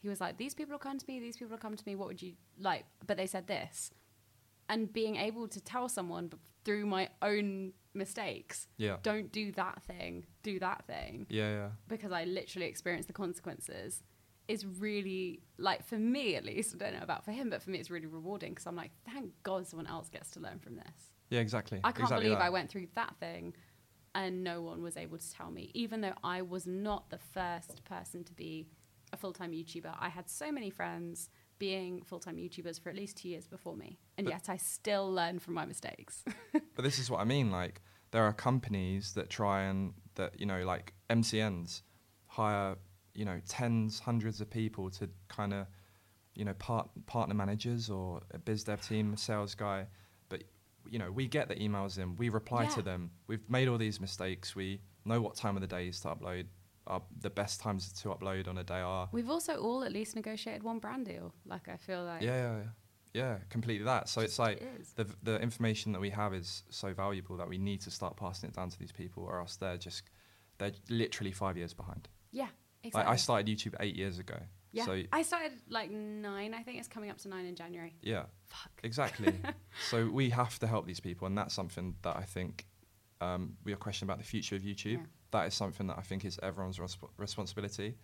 He 0.00 0.08
was 0.08 0.20
like, 0.20 0.38
"These 0.38 0.54
people 0.54 0.72
will 0.72 0.78
come 0.78 0.98
to 0.98 1.04
me. 1.06 1.20
These 1.20 1.36
people 1.36 1.50
will 1.50 1.58
come 1.58 1.76
to 1.76 1.82
me. 1.86 1.94
What 1.94 2.08
would 2.08 2.22
you 2.22 2.34
like?" 2.58 2.86
But 3.06 3.16
they 3.16 3.26
said 3.26 3.46
this, 3.46 3.90
and 4.68 4.90
being 4.92 5.16
able 5.16 5.46
to 5.48 5.60
tell 5.60 5.88
someone 5.88 6.32
through 6.64 6.86
my 6.86 7.08
own 7.20 7.72
mistakes, 7.94 8.68
Yeah. 8.76 8.96
don't 9.02 9.30
do 9.32 9.52
that 9.52 9.82
thing, 9.82 10.26
do 10.42 10.58
that 10.60 10.84
thing, 10.86 11.26
Yeah, 11.28 11.50
yeah. 11.50 11.70
because 11.88 12.12
I 12.12 12.24
literally 12.24 12.66
experienced 12.66 13.08
the 13.08 13.14
consequences. 13.14 14.02
Is 14.48 14.66
really 14.66 15.42
like 15.58 15.84
for 15.86 15.96
me 15.96 16.34
at 16.34 16.44
least. 16.44 16.74
I 16.74 16.78
don't 16.78 16.94
know 16.94 17.04
about 17.04 17.24
for 17.24 17.30
him, 17.30 17.50
but 17.50 17.62
for 17.62 17.70
me 17.70 17.78
it's 17.78 17.88
really 17.88 18.08
rewarding 18.08 18.50
because 18.50 18.66
I'm 18.66 18.74
like, 18.74 18.90
thank 19.04 19.30
God 19.44 19.64
someone 19.68 19.86
else 19.86 20.08
gets 20.08 20.28
to 20.32 20.40
learn 20.40 20.58
from 20.58 20.74
this. 20.74 21.12
Yeah, 21.28 21.38
exactly. 21.38 21.78
I 21.84 21.92
can't 21.92 22.06
exactly 22.06 22.24
believe 22.24 22.38
that. 22.38 22.44
I 22.46 22.50
went 22.50 22.68
through 22.68 22.88
that 22.96 23.14
thing 23.20 23.54
and 24.12 24.42
no 24.42 24.60
one 24.60 24.82
was 24.82 24.96
able 24.96 25.18
to 25.18 25.32
tell 25.32 25.52
me, 25.52 25.70
even 25.72 26.00
though 26.00 26.14
I 26.24 26.42
was 26.42 26.66
not 26.66 27.10
the 27.10 27.18
first 27.18 27.84
person 27.84 28.24
to 28.24 28.32
be 28.32 28.66
a 29.12 29.16
full 29.16 29.32
time 29.32 29.52
YouTuber. 29.52 29.94
I 30.00 30.08
had 30.08 30.28
so 30.28 30.50
many 30.50 30.68
friends 30.70 31.28
being 31.60 32.02
full 32.02 32.18
time 32.18 32.36
YouTubers 32.36 32.80
for 32.80 32.88
at 32.90 32.96
least 32.96 33.16
two 33.18 33.28
years 33.28 33.46
before 33.46 33.76
me, 33.76 34.00
and 34.18 34.24
But- 34.24 34.32
yet 34.32 34.48
I 34.48 34.56
still 34.56 35.08
learn 35.12 35.38
from 35.38 35.54
my 35.54 35.64
mistakes. 35.64 36.24
But 36.74 36.82
this 36.82 36.98
is 36.98 37.08
what 37.10 37.20
I 37.20 37.24
mean. 37.24 37.52
Like, 37.52 37.82
there 38.10 38.24
are 38.24 38.32
companies 38.32 39.12
that 39.14 39.30
try 39.30 39.62
and 39.62 39.92
that 40.14 40.40
you 40.40 40.46
know, 40.46 40.64
like 40.64 40.94
MCNs, 41.08 41.82
hire 42.26 42.76
you 43.14 43.24
know 43.24 43.40
tens, 43.46 44.00
hundreds 44.00 44.40
of 44.40 44.50
people 44.50 44.90
to 44.90 45.08
kind 45.28 45.52
of 45.52 45.66
you 46.34 46.44
know 46.44 46.54
part 46.54 46.88
partner 47.06 47.34
managers 47.34 47.90
or 47.90 48.22
a 48.32 48.38
biz 48.38 48.64
dev 48.64 48.80
team, 48.80 49.16
sales 49.16 49.54
guy. 49.54 49.86
But 50.28 50.44
you 50.88 50.98
know, 50.98 51.12
we 51.12 51.28
get 51.28 51.48
the 51.48 51.56
emails 51.56 51.98
in, 51.98 52.16
we 52.16 52.30
reply 52.30 52.66
to 52.66 52.82
them. 52.82 53.10
We've 53.26 53.48
made 53.48 53.68
all 53.68 53.78
these 53.78 54.00
mistakes. 54.00 54.56
We 54.56 54.80
know 55.04 55.20
what 55.20 55.36
time 55.36 55.54
of 55.56 55.60
the 55.60 55.66
day 55.76 55.88
is 55.88 56.00
to 56.00 56.08
upload. 56.08 56.46
Our, 56.90 57.02
the 57.20 57.30
best 57.30 57.60
times 57.60 57.92
to 58.02 58.08
upload 58.08 58.48
on 58.48 58.58
a 58.58 58.64
day 58.64 58.80
are 58.80 59.08
We've 59.12 59.30
also 59.30 59.54
all 59.56 59.84
at 59.84 59.92
least 59.92 60.16
negotiated 60.16 60.62
one 60.62 60.78
brand 60.80 61.06
deal. 61.06 61.32
Like 61.46 61.68
I 61.68 61.76
feel 61.76 62.04
like 62.04 62.20
yeah, 62.22 62.36
yeah, 62.42 62.56
yeah, 62.58 62.68
yeah, 63.14 63.36
completely 63.48 63.84
that. 63.84 64.08
So 64.08 64.20
it's 64.20 64.38
like 64.38 64.60
it 64.60 64.86
the 64.96 65.06
the 65.22 65.40
information 65.40 65.92
that 65.92 66.00
we 66.00 66.10
have 66.10 66.34
is 66.34 66.64
so 66.68 66.92
valuable 66.92 67.36
that 67.36 67.48
we 67.48 67.58
need 67.58 67.80
to 67.82 67.90
start 67.90 68.16
passing 68.16 68.48
it 68.50 68.56
down 68.56 68.70
to 68.70 68.78
these 68.78 68.92
people, 68.92 69.22
or 69.22 69.38
else 69.40 69.56
they're 69.56 69.76
just 69.78 70.02
they're 70.58 70.72
literally 70.88 71.32
five 71.32 71.56
years 71.56 71.72
behind. 71.72 72.08
yeah, 72.32 72.48
exactly. 72.82 73.06
Like 73.06 73.12
I 73.14 73.16
started 73.16 73.46
YouTube 73.46 73.74
eight 73.80 73.96
years 73.96 74.18
ago. 74.18 74.36
yeah, 74.72 74.84
So 74.84 75.02
I 75.12 75.22
started 75.22 75.52
like 75.68 75.90
nine. 75.90 76.54
I 76.54 76.62
think 76.62 76.78
it's 76.78 76.88
coming 76.88 77.10
up 77.10 77.18
to 77.18 77.28
nine 77.28 77.46
in 77.46 77.54
January. 77.56 77.94
yeah, 78.02 78.24
Fuck. 78.46 78.72
exactly. 78.84 79.32
so 79.90 80.08
we 80.08 80.30
have 80.30 80.58
to 80.58 80.66
help 80.66 80.86
these 80.86 81.00
people, 81.00 81.26
and 81.26 81.38
that's 81.38 81.54
something 81.54 81.94
that 82.02 82.16
I 82.16 82.22
think 82.24 82.66
um, 83.20 83.56
we 83.64 83.72
are 83.72 83.76
questioning 83.76 84.08
about 84.10 84.18
the 84.18 84.26
future 84.26 84.56
of 84.56 84.62
YouTube. 84.62 84.92
Yeah. 84.92 85.19
That 85.32 85.46
is 85.46 85.54
something 85.54 85.86
that 85.88 85.98
I 85.98 86.02
think 86.02 86.24
is 86.24 86.38
everyone's 86.42 86.78
resp- 86.78 87.08
responsibility, 87.16 87.94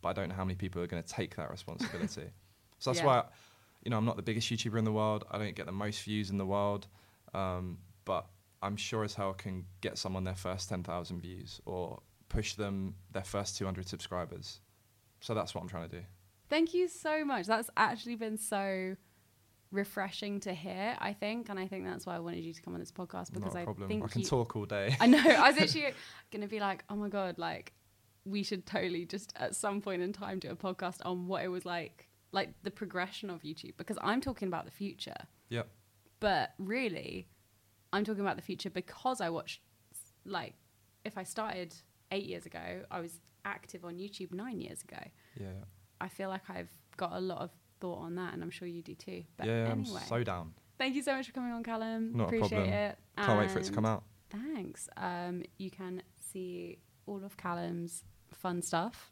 but 0.00 0.08
I 0.10 0.12
don't 0.12 0.28
know 0.28 0.34
how 0.34 0.44
many 0.44 0.54
people 0.54 0.80
are 0.82 0.86
going 0.86 1.02
to 1.02 1.08
take 1.08 1.36
that 1.36 1.50
responsibility. 1.50 2.30
so 2.78 2.90
that's 2.90 3.00
Yeah. 3.00 3.06
why, 3.06 3.24
you 3.84 3.90
know, 3.90 3.96
I'm 3.98 4.04
not 4.04 4.16
the 4.16 4.22
biggest 4.22 4.48
YouTuber 4.50 4.78
in 4.78 4.84
the 4.84 4.92
world. 4.92 5.24
I 5.30 5.38
don't 5.38 5.54
get 5.56 5.66
the 5.66 5.72
most 5.72 6.02
views 6.02 6.30
in 6.30 6.38
the 6.38 6.46
world, 6.46 6.86
um, 7.34 7.78
but 8.04 8.26
I'm 8.62 8.76
sure 8.76 9.02
as 9.02 9.14
hell 9.14 9.32
can 9.34 9.66
get 9.80 9.98
someone 9.98 10.22
their 10.24 10.36
first 10.36 10.68
10,000 10.68 11.20
views 11.20 11.60
or 11.64 12.00
push 12.28 12.54
them 12.54 12.94
their 13.10 13.24
first 13.24 13.58
200 13.58 13.88
subscribers. 13.88 14.60
So 15.20 15.34
that's 15.34 15.54
what 15.54 15.62
I'm 15.62 15.68
trying 15.68 15.88
to 15.88 15.96
do. 16.00 16.04
Thank 16.48 16.74
you 16.74 16.86
so 16.86 17.24
much. 17.24 17.46
That's 17.46 17.70
actually 17.76 18.16
been 18.16 18.36
so 18.36 18.96
refreshing 19.72 20.38
to 20.40 20.52
hear, 20.52 20.96
I 21.00 21.12
think. 21.12 21.48
And 21.48 21.58
I 21.58 21.66
think 21.66 21.84
that's 21.84 22.06
why 22.06 22.14
I 22.16 22.18
wanted 22.20 22.44
you 22.44 22.52
to 22.52 22.62
come 22.62 22.74
on 22.74 22.80
this 22.80 22.92
podcast 22.92 23.32
because 23.32 23.56
I 23.56 23.64
think 23.88 24.04
I 24.04 24.08
can 24.08 24.20
you, 24.20 24.26
talk 24.26 24.54
all 24.54 24.66
day. 24.66 24.96
I 25.00 25.06
know. 25.06 25.18
I 25.18 25.50
was 25.50 25.58
actually 25.60 25.92
going 26.30 26.42
to 26.42 26.48
be 26.48 26.60
like, 26.60 26.84
oh 26.88 26.94
my 26.94 27.08
God, 27.08 27.38
like, 27.38 27.72
we 28.24 28.42
should 28.44 28.66
totally 28.66 29.04
just 29.04 29.32
at 29.36 29.56
some 29.56 29.80
point 29.80 30.02
in 30.02 30.12
time 30.12 30.38
do 30.38 30.50
a 30.50 30.54
podcast 30.54 30.98
on 31.04 31.26
what 31.26 31.42
it 31.42 31.48
was 31.48 31.64
like, 31.64 32.08
like 32.30 32.50
the 32.62 32.70
progression 32.70 33.30
of 33.30 33.42
YouTube, 33.42 33.76
because 33.76 33.98
I'm 34.02 34.20
talking 34.20 34.46
about 34.46 34.64
the 34.64 34.70
future. 34.70 35.26
Yeah. 35.48 35.62
But 36.20 36.50
really, 36.58 37.28
I'm 37.92 38.04
talking 38.04 38.20
about 38.20 38.36
the 38.36 38.42
future 38.42 38.70
because 38.70 39.20
I 39.20 39.30
watched, 39.30 39.60
like, 40.24 40.54
if 41.04 41.18
I 41.18 41.24
started 41.24 41.74
eight 42.12 42.26
years 42.26 42.46
ago, 42.46 42.84
I 42.90 43.00
was 43.00 43.20
active 43.44 43.84
on 43.84 43.94
YouTube 43.94 44.32
nine 44.32 44.60
years 44.60 44.82
ago. 44.82 45.02
Yeah. 45.40 45.64
I 46.00 46.08
feel 46.08 46.28
like 46.28 46.48
I've 46.48 46.70
got 46.96 47.12
a 47.12 47.20
lot 47.20 47.40
of 47.40 47.50
thought 47.82 47.98
on 47.98 48.14
that, 48.14 48.32
and 48.32 48.42
I'm 48.42 48.50
sure 48.50 48.66
you 48.68 48.80
do 48.80 48.94
too. 48.94 49.24
But 49.36 49.48
yeah, 49.48 49.52
anyway, 49.52 49.70
I'm 49.70 49.84
so 49.84 50.22
down. 50.22 50.54
thank 50.78 50.94
you 50.94 51.02
so 51.02 51.14
much 51.16 51.26
for 51.26 51.32
coming 51.32 51.52
on, 51.52 51.64
Callum. 51.64 52.16
Not 52.16 52.32
a 52.32 52.38
problem. 52.38 52.62
it. 52.62 52.96
Can't 53.18 53.38
wait 53.38 53.50
for 53.50 53.58
it 53.58 53.64
to 53.64 53.72
come 53.72 53.84
out. 53.84 54.04
Thanks. 54.30 54.88
Um, 54.96 55.42
you 55.58 55.70
can 55.70 56.00
see 56.32 56.78
all 57.06 57.24
of 57.24 57.36
Callum's 57.36 58.04
fun 58.32 58.62
stuff. 58.62 59.10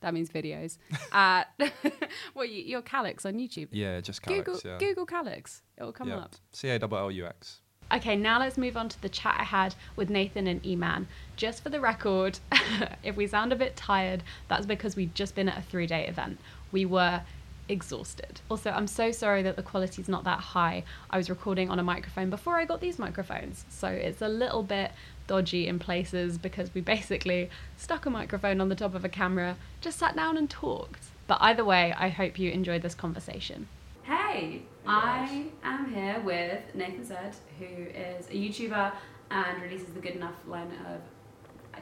That 0.00 0.12
means 0.12 0.28
videos 0.28 0.76
at 1.12 1.44
well, 2.34 2.44
you, 2.44 2.62
your 2.62 2.82
Callux 2.82 3.24
on 3.24 3.34
YouTube. 3.34 3.68
Yeah, 3.70 4.00
just 4.00 4.22
Callux. 4.22 4.44
Google 4.44 4.60
yeah. 4.64 4.78
Google 4.78 5.06
Callux. 5.06 5.62
It 5.78 5.84
will 5.84 5.92
come 5.92 6.08
yeah. 6.08 6.18
up. 6.18 6.34
C 6.52 6.68
A 6.68 6.78
L 6.80 6.88
L 6.92 7.10
U 7.10 7.26
X. 7.26 7.60
Okay, 7.92 8.16
now 8.16 8.40
let's 8.40 8.58
move 8.58 8.76
on 8.76 8.88
to 8.88 9.00
the 9.02 9.08
chat 9.08 9.36
I 9.38 9.44
had 9.44 9.74
with 9.94 10.10
Nathan 10.10 10.46
and 10.46 10.62
Eman. 10.62 11.06
Just 11.36 11.62
for 11.62 11.70
the 11.70 11.80
record, 11.80 12.38
if 13.02 13.14
we 13.16 13.26
sound 13.26 13.52
a 13.52 13.56
bit 13.56 13.76
tired, 13.76 14.22
that's 14.48 14.66
because 14.66 14.96
we've 14.96 15.14
just 15.14 15.34
been 15.34 15.48
at 15.48 15.58
a 15.58 15.62
three 15.62 15.86
day 15.86 16.06
event. 16.08 16.38
We 16.72 16.86
were 16.86 17.22
exhausted. 17.68 18.40
Also, 18.50 18.70
I'm 18.70 18.86
so 18.86 19.10
sorry 19.10 19.42
that 19.42 19.56
the 19.56 19.62
quality's 19.62 20.08
not 20.08 20.24
that 20.24 20.40
high. 20.40 20.84
I 21.10 21.16
was 21.16 21.30
recording 21.30 21.70
on 21.70 21.78
a 21.78 21.82
microphone 21.82 22.30
before 22.30 22.56
I 22.56 22.64
got 22.64 22.80
these 22.80 22.98
microphones, 22.98 23.64
so 23.68 23.88
it's 23.88 24.22
a 24.22 24.28
little 24.28 24.62
bit 24.62 24.92
dodgy 25.26 25.66
in 25.66 25.78
places 25.78 26.36
because 26.38 26.72
we 26.74 26.80
basically 26.80 27.50
stuck 27.76 28.06
a 28.06 28.10
microphone 28.10 28.60
on 28.60 28.68
the 28.68 28.74
top 28.74 28.94
of 28.94 29.04
a 29.04 29.08
camera, 29.08 29.56
just 29.80 29.98
sat 29.98 30.14
down 30.16 30.36
and 30.36 30.50
talked. 30.50 31.04
But 31.26 31.38
either 31.40 31.64
way, 31.64 31.94
I 31.96 32.08
hope 32.08 32.38
you 32.38 32.50
enjoyed 32.50 32.82
this 32.82 32.94
conversation. 32.94 33.68
Hey, 34.02 34.62
I 34.86 35.46
am 35.62 35.92
here 35.92 36.20
with 36.20 36.60
Nathan 36.74 37.04
Zed, 37.04 37.34
who 37.58 37.64
is 37.64 38.26
a 38.28 38.34
YouTuber 38.34 38.92
and 39.30 39.62
releases 39.62 39.94
the 39.94 40.00
Good 40.00 40.16
Enough 40.16 40.34
line 40.46 40.70
of 40.86 41.00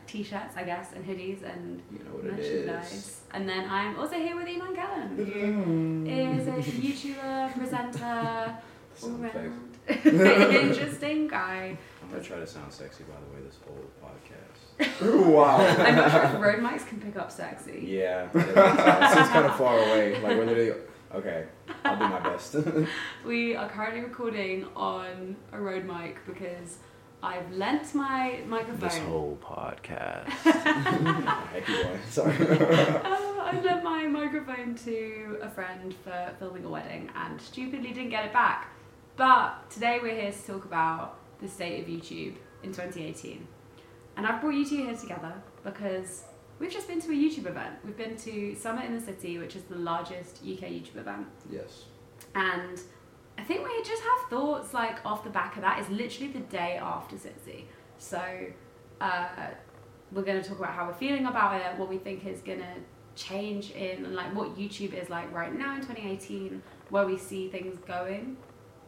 t-shirts, 0.07 0.57
I 0.57 0.65
guess, 0.65 0.93
and 0.95 1.05
hoodies 1.05 1.43
and 1.43 1.81
You 1.91 1.99
know 2.01 2.15
what 2.17 2.25
merchandise. 2.25 2.93
is. 2.93 3.21
And 3.33 3.49
then 3.49 3.69
I'm 3.69 3.99
also 3.99 4.17
here 4.17 4.37
with 4.37 4.47
Eman 4.47 4.75
Kellam, 4.75 5.17
who 5.17 6.05
mm. 6.05 6.39
is 6.39 6.49
a 6.49 6.53
YouTuber, 6.53 7.57
presenter, 7.57 8.57
all 9.03 9.09
Sound 9.33 9.73
interesting 10.05 11.29
guy. 11.29 11.77
I'm 12.03 12.11
gonna 12.11 12.23
try 12.23 12.39
to 12.39 12.47
sound 12.47 12.73
sexy 12.73 13.05
by 13.05 13.15
the 13.15 13.35
way 13.35 13.43
this 13.45 13.59
whole 13.65 13.85
podcast. 14.03 15.33
wow. 15.33 15.57
I'm 15.57 15.97
not 15.97 16.11
sure 16.11 16.25
if 16.25 16.41
Rode 16.41 16.61
mics 16.61 16.87
can 16.87 17.01
pick 17.01 17.17
up 17.17 17.31
sexy. 17.31 17.85
Yeah, 17.87 18.29
it 18.35 19.13
seems 19.15 19.29
kind 19.29 19.47
of 19.47 19.57
far 19.57 19.77
away. 19.79 20.21
Like 20.21 20.37
we're 20.37 20.45
literally 20.45 20.73
okay. 21.15 21.47
I'll 21.85 21.97
do 21.97 22.09
my 22.09 22.21
best. 22.21 22.57
We 23.25 23.57
are 23.57 23.69
currently 23.69 24.03
recording 24.03 24.67
on 24.77 25.37
a 25.53 25.61
Rode 25.61 25.85
mic 25.85 26.25
because 26.27 26.79
I've 27.23 27.53
lent 27.53 27.95
my 27.95 28.41
microphone. 28.47 28.81
this 28.81 28.99
whole 28.99 29.39
podcast. 29.41 30.25
Heck 30.29 31.67
boy. 31.67 31.99
Sorry. 32.09 32.35
Oh, 32.41 33.41
I 33.53 33.61
lent 33.61 33.85
my 33.85 34.07
microphone 34.07 34.75
to 34.87 35.39
a 35.41 35.49
friend 35.49 35.95
for 36.03 36.35
filming 36.39 36.65
a 36.65 36.69
wedding 36.69 37.11
and 37.15 37.41
stupidly 37.41 37.93
didn't 37.93 38.11
get 38.11 38.25
it 38.25 38.33
back. 38.33 38.69
But 39.17 39.71
today 39.71 40.01
we're 40.03 40.21
here 40.21 40.33
to 40.33 40.47
talk 40.47 40.65
about 40.65 41.19
the 41.41 41.49
state 41.49 41.83
of 41.83 41.87
YouTube 41.89 42.35
in 42.65 42.71
2018. 42.73 43.47
And 44.17 44.27
I've 44.27 44.41
brought 44.41 44.55
you 44.55 44.67
two 44.67 44.77
here 44.85 44.97
together 44.97 45.33
because 45.63 46.25
we've 46.59 46.73
just 46.73 46.89
been 46.89 47.01
to 47.03 47.09
a 47.11 47.15
YouTube 47.15 47.47
event. 47.47 47.77
We've 47.85 47.97
been 47.97 48.17
to 48.17 48.55
Summer 48.57 48.83
in 48.83 48.95
the 48.95 49.01
City, 49.01 49.39
which 49.39 49.55
is 49.55 49.63
the 49.65 49.77
largest 49.77 50.39
UK 50.43 50.71
YouTube 50.71 50.97
event. 50.97 51.27
yes. 51.51 51.85
And 52.35 52.81
I 53.39 53.43
think 53.43 53.67
we 53.67 53.83
just 53.83 54.03
have 54.03 54.31
thoughts 54.31 54.75
like 54.75 55.05
off 55.05 55.25
the 55.25 55.31
back 55.31 55.57
of 55.57 55.63
that. 55.63 55.79
It's 55.81 55.89
literally 55.91 56.33
the 56.33 56.41
day 56.41 56.79
after 56.81 57.17
SitC. 57.17 57.65
So 57.99 58.21
uh, 59.01 59.27
we're 60.13 60.23
going 60.23 60.43
to 60.43 60.49
talk 60.49 60.59
about 60.59 60.75
how 60.75 60.87
we're 60.87 60.95
feeling 60.95 61.27
about 61.27 61.61
it, 61.61 61.79
what 61.79 61.89
we 61.89 61.99
think 61.99 62.27
is 62.27 62.41
going 62.41 62.61
to 62.61 62.75
change 63.15 63.71
in 63.73 64.15
like 64.15 64.35
what 64.35 64.57
YouTube 64.57 64.95
is 64.95 65.11
like 65.11 65.33
right 65.33 65.57
now 65.57 65.75
in 65.75 65.81
2018, 65.81 66.63
where 66.91 67.07
we 67.07 67.19
see 67.19 67.49
things 67.49 67.79
going, 67.87 68.37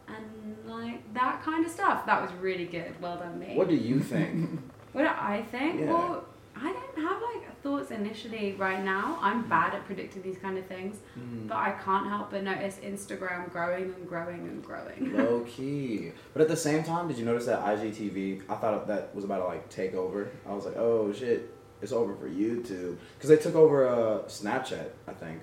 and 0.07 0.57
like 0.65 1.13
that 1.13 1.41
kind 1.43 1.65
of 1.65 1.71
stuff. 1.71 2.05
That 2.05 2.21
was 2.21 2.31
really 2.33 2.65
good. 2.65 2.99
Well 3.01 3.17
done, 3.17 3.39
me. 3.39 3.55
What 3.55 3.67
do 3.67 3.75
you 3.75 3.99
think? 3.99 4.61
What 4.95 5.01
do 5.01 5.07
I 5.09 5.43
think? 5.51 5.81
Yeah. 5.81 5.87
Well, 5.87 6.25
I 6.57 6.71
don't 6.71 7.03
have 7.05 7.21
like 7.21 7.61
thoughts 7.61 7.91
initially 7.91 8.53
right 8.53 8.83
now. 8.83 9.17
I'm 9.21 9.47
bad 9.49 9.73
at 9.73 9.85
predicting 9.85 10.21
these 10.21 10.37
kind 10.37 10.57
of 10.57 10.65
things, 10.67 10.97
Mm. 11.19 11.47
but 11.47 11.57
I 11.57 11.71
can't 11.71 12.07
help 12.07 12.31
but 12.31 12.43
notice 12.43 12.77
Instagram 12.83 13.51
growing 13.51 13.93
and 13.93 14.07
growing 14.07 14.41
and 14.47 14.63
growing. 14.63 15.13
Low 15.17 15.41
key. 15.41 16.11
But 16.33 16.41
at 16.43 16.47
the 16.47 16.55
same 16.57 16.83
time, 16.83 17.07
did 17.07 17.17
you 17.17 17.25
notice 17.25 17.45
that 17.47 17.59
IGTV? 17.61 18.43
I 18.49 18.55
thought 18.55 18.87
that 18.87 19.13
was 19.15 19.23
about 19.25 19.39
to 19.39 19.45
like 19.45 19.69
take 19.69 19.93
over. 19.95 20.29
I 20.47 20.53
was 20.53 20.65
like, 20.65 20.77
oh 20.77 21.11
shit, 21.13 21.51
it's 21.81 21.91
over 21.91 22.15
for 22.15 22.29
YouTube 22.29 22.97
because 23.17 23.29
they 23.29 23.37
took 23.37 23.55
over 23.55 23.87
uh, 23.87 24.19
Snapchat, 24.27 24.89
I 25.07 25.13
think. 25.13 25.39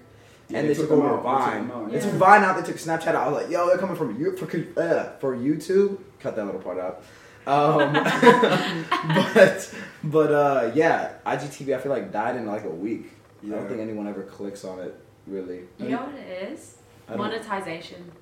Yeah, 0.48 0.58
and 0.58 0.68
they 0.68 0.74
they 0.74 0.80
took 0.80 0.88
took 0.90 0.98
over 0.98 1.08
out, 1.08 1.22
they 1.22 1.28
took 1.28 1.38
Vine. 1.38 1.68
them 1.68 1.70
out, 1.84 1.92
They 1.92 2.00
took 2.00 2.12
yeah. 2.12 2.18
Vine 2.18 2.42
out. 2.44 2.56
They 2.56 2.62
took 2.72 2.76
Snapchat 2.76 3.06
out. 3.08 3.26
I 3.26 3.28
was 3.28 3.42
like, 3.42 3.50
yo, 3.50 3.66
they're 3.68 3.78
coming 3.78 3.96
from 3.96 4.18
you 4.20 4.36
for 4.36 4.44
uh, 4.80 5.10
for 5.18 5.36
YouTube. 5.36 5.98
Cut 6.20 6.36
that 6.36 6.44
little 6.46 6.60
part 6.60 6.78
out. 6.78 7.04
Um, 7.46 7.92
but 9.34 9.74
but 10.04 10.32
uh, 10.32 10.70
yeah, 10.74 11.14
IGTV 11.26 11.76
I 11.76 11.80
feel 11.80 11.92
like 11.92 12.12
died 12.12 12.36
in 12.36 12.46
like 12.46 12.64
a 12.64 12.70
week. 12.70 13.12
I 13.44 13.48
don't 13.48 13.68
think 13.68 13.80
anyone 13.80 14.06
ever 14.06 14.22
clicks 14.22 14.64
on 14.64 14.78
it 14.78 14.94
really. 15.26 15.62
You 15.78 15.90
know 15.90 16.04
what 16.04 16.14
it 16.14 16.52
is? 16.52 16.76
Monetization. 17.08 18.12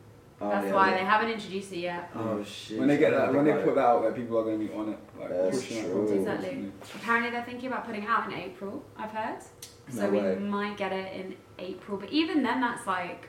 Oh, 0.43 0.49
That's 0.49 0.68
yeah, 0.68 0.75
why 0.75 0.91
yeah. 0.91 0.99
they 0.99 1.05
haven't 1.05 1.31
introduced 1.31 1.71
it 1.73 1.81
yet. 1.81 2.11
Oh 2.14 2.43
shit! 2.43 2.79
When 2.79 2.89
they 2.89 2.97
get 2.97 3.11
that, 3.11 3.35
when 3.35 3.45
they 3.45 3.53
put 3.53 3.73
about 3.73 3.75
that 3.75 3.87
out 3.87 4.03
there, 4.03 4.12
people 4.12 4.39
are 4.39 4.45
going 4.45 4.59
to 4.59 4.66
be 4.66 4.73
on 4.73 4.89
it, 4.89 4.99
like 5.21 5.29
That's 5.29 5.66
true. 5.66 5.83
content 5.83 6.21
Exactly. 6.21 6.73
Apparently, 6.95 7.31
they're 7.31 7.45
thinking 7.45 7.66
about 7.66 7.85
putting 7.85 8.05
it 8.05 8.09
out 8.09 8.33
in 8.33 8.39
April. 8.39 8.83
I've 8.97 9.11
heard. 9.11 9.43
So 9.91 10.09
No 10.09 10.11
we 10.11 10.37
might 10.37 10.79
get 10.79 10.93
it 10.93 11.12
in 11.12 11.37
April, 11.59 11.99
but 11.99 12.11
even 12.11 12.43
then, 12.43 12.61
that's 12.62 12.87
like 12.87 13.29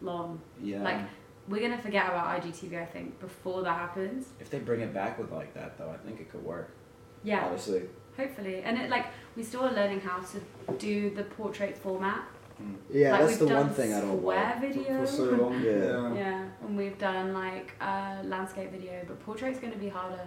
long. 0.00 0.40
Yeah. 0.62 0.82
Like 0.82 1.00
we're 1.48 1.60
gonna 1.60 1.80
forget 1.80 2.06
about 2.08 2.40
IGTV. 2.40 2.80
I 2.82 2.86
think 2.86 3.18
before 3.20 3.62
that 3.62 3.78
happens. 3.78 4.26
if 4.40 4.50
they 4.50 4.58
bring 4.58 4.80
it 4.80 4.92
back 4.92 5.18
with 5.18 5.30
like 5.32 5.54
that 5.54 5.78
though, 5.78 5.90
I 5.90 5.96
think 6.06 6.20
it 6.20 6.30
could 6.30 6.44
work. 6.44 6.70
Yeah, 7.22 7.46
Honestly. 7.46 7.82
hopefully. 8.16 8.62
And 8.62 8.78
it 8.78 8.90
like 8.90 9.06
we 9.36 9.42
still 9.42 9.62
are 9.64 9.72
learning 9.72 10.00
how 10.00 10.18
to 10.20 10.72
do 10.78 11.10
the 11.10 11.24
portrait 11.24 11.76
format. 11.78 12.22
Yeah, 12.90 13.10
like, 13.12 13.20
that's 13.20 13.30
we've 13.32 13.38
the 13.40 13.46
done 13.54 13.66
one 13.66 13.74
thing 13.74 13.92
I 13.92 14.00
don't 14.00 14.18
square 14.18 14.58
like. 14.60 14.60
video. 14.60 15.00
For 15.00 15.06
so 15.06 15.24
long, 15.42 15.60
Yeah. 15.62 15.72
yeah. 15.72 16.14
Yeah, 16.14 16.44
and 16.62 16.76
we've 16.76 16.96
done 16.98 17.32
like 17.34 17.74
uh, 17.80 18.16
landscape 18.24 18.70
video, 18.72 19.02
but 19.06 19.20
portrait's 19.24 19.58
gonna 19.58 19.76
be 19.76 19.88
harder. 19.88 20.26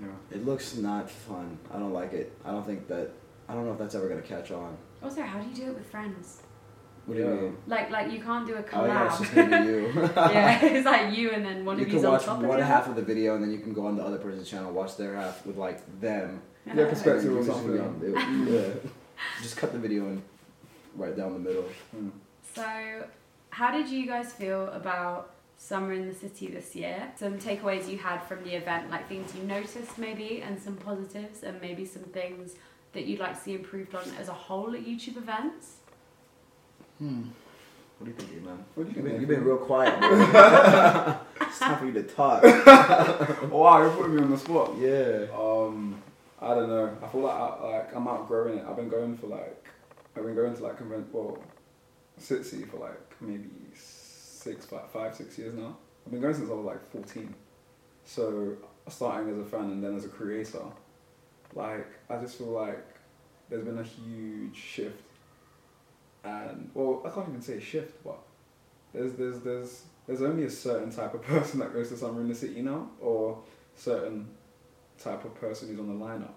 yeah. 0.00 0.06
It 0.30 0.46
looks 0.46 0.76
not 0.76 1.10
fun. 1.10 1.58
I 1.72 1.78
don't 1.78 1.92
like 1.92 2.12
it. 2.14 2.32
I 2.44 2.50
don't 2.52 2.64
think 2.64 2.88
that. 2.88 3.10
I 3.48 3.54
don't 3.54 3.66
know 3.66 3.72
if 3.72 3.78
that's 3.78 3.94
ever 3.94 4.08
gonna 4.08 4.22
catch 4.22 4.50
on. 4.50 4.76
Also, 5.02 5.20
how 5.22 5.40
do 5.40 5.48
you 5.48 5.54
do 5.54 5.70
it 5.72 5.74
with 5.74 5.86
friends? 5.86 6.41
What 7.06 7.16
do 7.16 7.20
you 7.20 7.26
mean? 7.28 7.56
Like, 7.66 7.90
like 7.90 8.12
you 8.12 8.20
can't 8.20 8.46
do 8.46 8.54
a 8.54 8.62
collab. 8.62 8.82
Oh 8.82 8.86
yeah, 8.86 9.06
it's 9.08 9.18
just 9.18 9.34
gonna 9.34 9.60
be 9.62 9.66
you. 9.66 9.92
yeah, 10.16 10.64
it's 10.64 10.86
like 10.86 11.16
you 11.16 11.30
and 11.32 11.44
then 11.44 11.64
one 11.64 11.76
you 11.78 11.82
of 11.82 11.88
can 11.88 11.96
you's 11.96 12.04
on 12.04 12.12
watch 12.12 12.24
top 12.24 12.38
one 12.40 12.50
of 12.50 12.56
the 12.58 12.64
half 12.64 12.86
of 12.88 12.94
the 12.94 13.02
video 13.02 13.34
and 13.34 13.42
then 13.42 13.50
you 13.50 13.58
can 13.58 13.72
go 13.72 13.86
on 13.86 13.96
the 13.96 14.02
other 14.04 14.18
person's 14.18 14.48
channel, 14.48 14.70
watch 14.72 14.96
their 14.96 15.16
half 15.16 15.44
with 15.44 15.56
like 15.56 15.80
them. 16.00 16.40
Yeah, 16.66 16.88
perspective 16.88 17.24
And 17.24 17.30
or 17.30 17.32
you're 17.32 17.44
just 17.44 17.66
gonna 17.66 17.78
something. 17.78 18.46
be 18.46 18.52
Yeah. 18.52 18.68
just 19.42 19.56
cut 19.56 19.72
the 19.72 19.78
video 19.78 20.06
and 20.06 20.22
right 20.96 21.16
down 21.16 21.32
the 21.32 21.38
middle. 21.40 21.64
Mm. 21.96 22.10
So, 22.54 23.04
how 23.50 23.72
did 23.72 23.88
you 23.88 24.06
guys 24.06 24.32
feel 24.32 24.68
about 24.68 25.34
Summer 25.58 25.92
in 25.92 26.06
the 26.08 26.14
City 26.14 26.48
this 26.48 26.76
year? 26.76 27.10
Some 27.18 27.38
takeaways 27.38 27.88
you 27.88 27.98
had 27.98 28.22
from 28.22 28.44
the 28.44 28.54
event, 28.54 28.90
like 28.90 29.08
things 29.08 29.34
you 29.34 29.42
noticed 29.42 29.98
maybe, 29.98 30.42
and 30.42 30.60
some 30.60 30.76
positives, 30.76 31.42
and 31.42 31.60
maybe 31.60 31.84
some 31.84 32.02
things 32.04 32.54
that 32.92 33.06
you'd 33.06 33.20
like 33.20 33.34
to 33.36 33.40
see 33.40 33.54
improved 33.54 33.94
on 33.94 34.04
as 34.20 34.28
a 34.28 34.32
whole 34.34 34.74
at 34.74 34.84
YouTube 34.84 35.16
events. 35.16 35.76
Hmm. 36.98 37.22
What 37.98 38.06
do 38.06 38.10
you 38.10 38.28
think, 38.28 38.44
man? 38.44 38.64
What 38.74 38.84
do 38.84 38.90
you 38.90 38.96
You've 38.96 39.04
been, 39.04 39.20
you've 39.20 39.28
been 39.28 39.44
real 39.44 39.58
quiet, 39.58 39.98
bro. 40.00 41.18
it's 41.46 41.58
time 41.58 41.78
for 41.78 41.86
you 41.86 41.92
to 41.92 42.02
talk. 42.02 42.42
wow, 43.50 43.80
you're 43.80 43.90
putting 43.90 44.16
me 44.16 44.22
on 44.22 44.30
the 44.30 44.38
spot. 44.38 44.72
Yeah. 44.78 45.26
Um, 45.36 46.02
I 46.40 46.54
don't 46.54 46.68
know. 46.68 46.96
I 47.02 47.08
feel 47.08 47.20
like 47.20 47.34
I, 47.36 47.64
like 47.64 47.94
I'm 47.94 48.08
outgrowing 48.08 48.58
it. 48.58 48.64
I've 48.68 48.76
been 48.76 48.88
going 48.88 49.16
for 49.16 49.28
like 49.28 49.68
I've 50.16 50.24
been 50.24 50.34
going 50.34 50.54
to 50.56 50.62
like 50.62 50.78
convent 50.78 51.12
well, 51.12 51.38
SitC 52.20 52.68
for 52.68 52.78
like 52.78 53.20
maybe 53.20 53.50
six, 53.74 54.66
five, 54.66 54.90
five, 54.90 55.14
six 55.14 55.38
years 55.38 55.54
now. 55.54 55.76
I've 56.04 56.12
been 56.12 56.20
going 56.20 56.34
since 56.34 56.50
I 56.50 56.54
was 56.54 56.64
like 56.64 56.90
14. 56.90 57.32
So 58.04 58.56
starting 58.88 59.30
as 59.32 59.38
a 59.38 59.48
fan 59.48 59.70
and 59.70 59.84
then 59.84 59.96
as 59.96 60.04
a 60.04 60.08
creator, 60.08 60.64
like 61.54 61.86
I 62.10 62.16
just 62.16 62.36
feel 62.36 62.48
like 62.48 62.84
there's 63.48 63.64
been 63.64 63.78
a 63.78 63.84
huge 63.84 64.56
shift. 64.56 65.02
And 66.24 66.70
well, 66.74 67.02
I 67.04 67.10
can't 67.10 67.28
even 67.28 67.42
say 67.42 67.60
shift, 67.60 68.02
but 68.04 68.18
there's 68.92 69.14
there's 69.14 69.40
there's 69.40 69.82
there's 70.06 70.22
only 70.22 70.44
a 70.44 70.50
certain 70.50 70.90
type 70.90 71.14
of 71.14 71.22
person 71.22 71.60
that 71.60 71.72
goes 71.72 71.88
to 71.88 71.96
Summer 71.96 72.20
in 72.20 72.28
the 72.28 72.34
City 72.34 72.62
now, 72.62 72.90
or 73.00 73.38
certain 73.74 74.28
type 74.98 75.24
of 75.24 75.34
person 75.34 75.68
who's 75.68 75.78
on 75.78 75.88
the 75.88 76.04
lineup. 76.04 76.34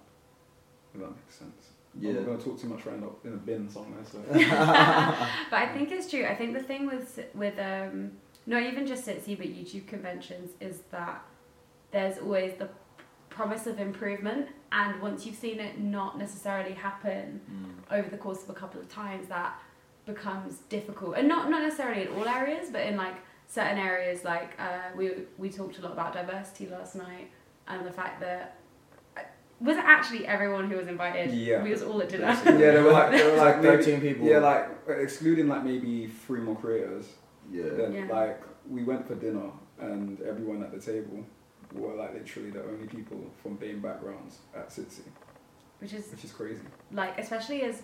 If 0.94 1.02
that 1.02 1.10
makes 1.10 1.36
sense. 1.36 1.70
Yeah. 2.00 2.10
I'm 2.10 2.16
not 2.18 2.26
going 2.26 2.38
to 2.40 2.44
talk 2.44 2.62
too 2.62 2.68
much 2.68 2.86
right 2.86 3.00
now 3.00 3.16
in 3.24 3.34
a 3.34 3.38
bin 3.38 3.70
somewhere. 3.70 4.04
So 4.04 4.20
But 4.30 4.40
I 4.40 5.70
think 5.74 5.92
it's 5.92 6.10
true. 6.10 6.26
I 6.26 6.36
think 6.36 6.54
the 6.54 6.64
thing 6.64 6.88
with 6.88 7.20
with 7.34 7.58
um, 7.60 8.12
not 8.46 8.64
even 8.64 8.86
just 8.86 9.06
SitC 9.06 9.38
but 9.38 9.48
YouTube 9.48 9.88
conventions 9.88 10.52
is 10.60 10.80
that 10.92 11.24
there's 11.92 12.18
always 12.18 12.54
the 12.56 12.70
promise 13.30 13.68
of 13.68 13.80
improvement, 13.80 14.48
and 14.72 15.02
once 15.02 15.26
you've 15.26 15.36
seen 15.36 15.60
it 15.60 15.80
not 15.80 16.18
necessarily 16.18 16.74
happen 16.74 17.42
over 17.92 18.10
the 18.10 18.18
course 18.18 18.44
of 18.44 18.50
a 18.50 18.54
couple 18.54 18.80
of 18.80 18.88
times, 18.90 19.28
that 19.28 19.60
becomes 20.06 20.58
difficult. 20.70 21.18
And 21.18 21.28
not 21.28 21.50
not 21.50 21.62
necessarily 21.62 22.04
in 22.04 22.08
all 22.10 22.28
areas, 22.28 22.70
but 22.72 22.82
in 22.86 22.96
like 22.98 23.16
certain 23.48 23.78
areas. 23.78 24.24
Like 24.24 24.52
uh, 24.60 24.90
we 24.96 25.12
we 25.38 25.50
talked 25.50 25.78
a 25.80 25.82
lot 25.82 25.94
about 25.94 26.14
diversity 26.14 26.68
last 26.70 26.96
night, 26.96 27.30
and 27.68 27.86
the 27.86 27.92
fact 27.92 28.20
that. 28.22 28.58
Was 29.62 29.78
it 29.78 29.86
actually 29.86 30.28
everyone 30.28 30.70
who 30.70 30.76
was 30.76 30.90
invited? 30.90 31.32
Yeah. 31.34 31.64
We 31.64 31.70
was 31.72 31.82
all 31.82 32.02
at 32.02 32.10
dinner. 32.10 32.26
yeah, 32.26 32.52
there 32.52 32.84
were 32.84 32.92
like 32.92 33.12
they 33.12 33.24
were 33.24 33.38
like 33.38 33.62
maybe- 33.62 33.84
13 33.84 34.02
people. 34.02 34.28
Yeah, 34.28 34.40
like 34.40 34.68
excluding 34.90 35.48
like 35.48 35.64
maybe 35.64 36.08
three 36.08 36.42
more 36.42 36.58
creators. 36.58 37.06
Yeah. 37.50 37.70
Then 37.70 37.94
Yeah. 37.94 38.08
like 38.12 38.42
we 38.70 38.84
went 38.84 39.08
for 39.08 39.16
dinner 39.16 39.50
and 39.80 40.20
everyone 40.22 40.62
at 40.62 40.74
the 40.74 40.80
table 40.92 41.24
were 41.72 41.96
like 41.96 42.14
literally 42.14 42.50
the 42.52 42.64
only 42.64 42.86
people 42.86 43.18
from 43.42 43.58
BAME 43.58 43.82
backgrounds 43.82 44.40
at 44.54 44.68
SitC, 44.70 45.00
Which 45.80 45.94
is 45.94 46.12
which 46.12 46.26
is 46.26 46.34
crazy. 46.34 46.62
like 46.92 47.18
especially 47.18 47.62
as 47.62 47.82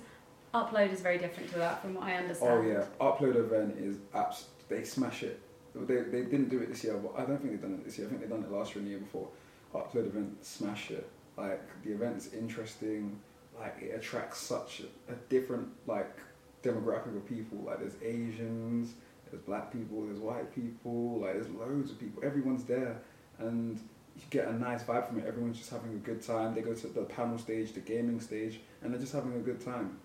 upload 0.54 0.92
is 0.92 1.02
very 1.02 1.18
different 1.18 1.50
to 1.52 1.58
that 1.60 1.82
from 1.82 1.96
what 1.96 2.04
I 2.04 2.16
oh, 2.16 2.18
understand. 2.18 2.52
Oh 2.52 2.62
yeah, 2.62 2.86
upload 3.00 3.36
event 3.36 3.78
is 3.78 3.98
abs. 4.14 4.46
They 4.70 4.84
smash 4.84 5.24
it. 5.24 5.40
They, 5.74 5.96
they 5.96 6.22
didn't 6.24 6.50
do 6.50 6.60
it 6.60 6.70
this 6.70 6.84
year, 6.84 6.98
but 6.98 7.14
I 7.18 7.26
don't 7.26 7.38
think 7.38 7.52
they've 7.52 7.62
done 7.62 7.74
it 7.74 7.86
this 7.86 7.98
year. 7.98 8.08
I 8.08 8.10
think 8.10 8.22
they've 8.22 8.30
done 8.30 8.44
it 8.44 8.52
last 8.52 8.76
year 8.76 8.80
and 8.80 8.88
the 8.88 8.92
year 8.92 9.00
before. 9.00 9.28
Upload 9.74 10.08
event 10.08 10.46
smash 10.46 10.92
it. 10.92 11.10
Like 11.38 11.62
the 11.84 11.94
event's 11.94 12.34
interesting. 12.34 13.20
Like 13.58 13.78
it 13.82 13.96
attracts 13.96 14.40
such 14.40 14.82
a, 14.82 15.14
a 15.14 15.16
different 15.30 15.70
like 15.88 16.18
demographic 16.64 17.16
of 17.16 17.26
people. 17.28 17.60
Like 17.60 17.80
there's 17.80 17.96
Asians, 18.04 18.94
there's 19.30 19.42
black 19.44 19.72
people, 19.72 20.06
there's 20.06 20.20
white 20.20 20.54
people. 20.54 21.20
Like 21.20 21.34
there's 21.34 21.50
loads 21.50 21.92
of 21.92 22.00
people. 22.00 22.24
Everyone's 22.24 22.66
there, 22.66 22.98
and 23.40 23.80
you 24.16 24.24
get 24.30 24.48
a 24.48 24.54
nice 24.54 24.84
vibe 24.84 25.08
from 25.08 25.20
it. 25.20 25.26
Everyone's 25.26 25.58
just 25.58 25.70
having 25.70 25.94
a 25.94 25.98
good 25.98 26.22
time. 26.22 26.54
They 26.54 26.62
go 26.62 26.74
to 26.74 26.88
the 26.88 27.04
panel 27.04 27.38
stage, 27.38 27.74
the 27.74 27.80
gaming 27.80 28.20
stage, 28.20 28.60
and 28.82 28.94
they're 28.94 29.00
just 29.00 29.14
having 29.14 29.34
a 29.36 29.40
good 29.40 29.64
time. 29.64 29.98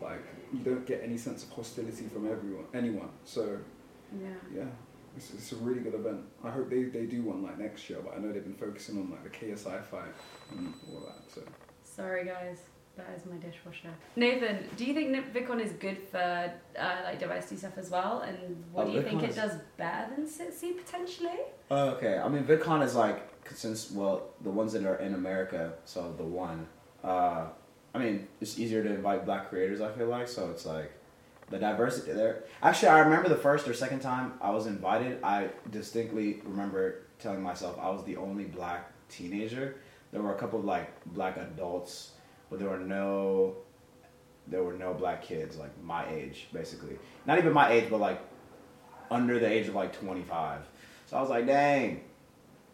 Like 0.00 0.20
you 0.52 0.60
don't 0.60 0.86
get 0.86 1.00
any 1.02 1.16
sense 1.16 1.42
of 1.44 1.50
hostility 1.50 2.06
from 2.12 2.30
everyone, 2.30 2.64
anyone. 2.74 3.08
So 3.24 3.58
Yeah. 4.20 4.28
yeah, 4.54 4.64
it's, 5.16 5.32
it's 5.34 5.52
a 5.52 5.56
really 5.56 5.80
good 5.80 5.94
event. 5.94 6.20
I 6.44 6.50
hope 6.50 6.70
they, 6.70 6.84
they 6.84 7.06
do 7.06 7.22
one 7.22 7.42
like 7.42 7.58
next 7.58 7.88
year, 7.90 7.98
but 8.04 8.14
I 8.14 8.18
know 8.20 8.32
they've 8.32 8.44
been 8.44 8.54
focusing 8.54 8.98
on 8.98 9.10
like 9.10 9.24
the 9.24 9.30
KSI 9.30 9.82
fight 9.84 10.12
and 10.50 10.72
all 10.92 11.00
that. 11.00 11.30
So 11.34 11.42
Sorry 11.82 12.24
guys, 12.26 12.58
that 12.96 13.06
is 13.16 13.24
my 13.26 13.36
dishwasher. 13.36 13.88
Nathan, 14.16 14.64
do 14.76 14.84
you 14.84 14.92
think 14.94 15.10
Nip- 15.10 15.32
VidCon 15.34 15.60
is 15.64 15.72
good 15.72 15.98
for 16.10 16.52
uh, 16.78 16.96
like 17.04 17.18
diversity 17.18 17.56
stuff 17.56 17.78
as 17.78 17.90
well? 17.90 18.20
And 18.20 18.36
what 18.72 18.86
Oh, 18.86 18.90
do 18.90 18.96
you 18.96 19.02
think 19.02 19.20
VidCon 19.20 19.24
it 19.24 19.30
is- 19.30 19.36
does 19.36 19.52
better 19.78 20.14
than 20.14 20.26
SitC 20.26 20.76
potentially? 20.84 21.38
Oh, 21.70 21.88
okay. 21.90 22.18
I 22.18 22.28
mean, 22.28 22.44
VidCon 22.44 22.84
is 22.84 22.94
like 22.94 23.22
since 23.54 23.90
well 23.90 24.28
the 24.42 24.50
ones 24.50 24.72
that 24.74 24.84
are 24.84 24.96
in 24.96 25.14
America, 25.14 25.72
so 25.86 26.12
the 26.16 26.24
one. 26.24 26.66
Uh, 27.02 27.46
I 27.96 27.98
mean, 27.98 28.28
it's 28.42 28.58
easier 28.58 28.82
to 28.82 28.90
invite 28.90 29.24
black 29.24 29.48
creators. 29.48 29.80
I 29.80 29.90
feel 29.90 30.08
like 30.08 30.28
so 30.28 30.50
it's 30.50 30.66
like 30.66 30.92
the 31.48 31.58
diversity 31.58 32.12
there. 32.12 32.44
Actually, 32.62 32.88
I 32.88 32.98
remember 32.98 33.30
the 33.30 33.36
first 33.36 33.66
or 33.66 33.72
second 33.72 34.00
time 34.00 34.34
I 34.42 34.50
was 34.50 34.66
invited. 34.66 35.24
I 35.24 35.48
distinctly 35.70 36.42
remember 36.44 37.06
telling 37.18 37.42
myself 37.42 37.78
I 37.80 37.88
was 37.88 38.04
the 38.04 38.18
only 38.18 38.44
black 38.44 38.92
teenager. 39.08 39.76
There 40.12 40.20
were 40.20 40.34
a 40.34 40.38
couple 40.38 40.58
of 40.58 40.66
like 40.66 40.90
black 41.06 41.38
adults, 41.38 42.12
but 42.50 42.58
there 42.58 42.68
were 42.68 42.78
no. 42.78 43.56
There 44.48 44.62
were 44.62 44.74
no 44.74 44.94
black 44.94 45.22
kids 45.22 45.56
like 45.56 45.72
my 45.82 46.08
age, 46.08 46.48
basically. 46.52 46.98
Not 47.24 47.38
even 47.38 47.52
my 47.52 47.72
age, 47.72 47.90
but 47.90 47.98
like 47.98 48.20
under 49.10 49.38
the 49.38 49.50
age 49.50 49.68
of 49.68 49.74
like 49.74 49.98
twenty 49.98 50.22
five. 50.22 50.60
So 51.06 51.16
I 51.16 51.20
was 51.20 51.30
like, 51.30 51.46
dang, 51.46 52.02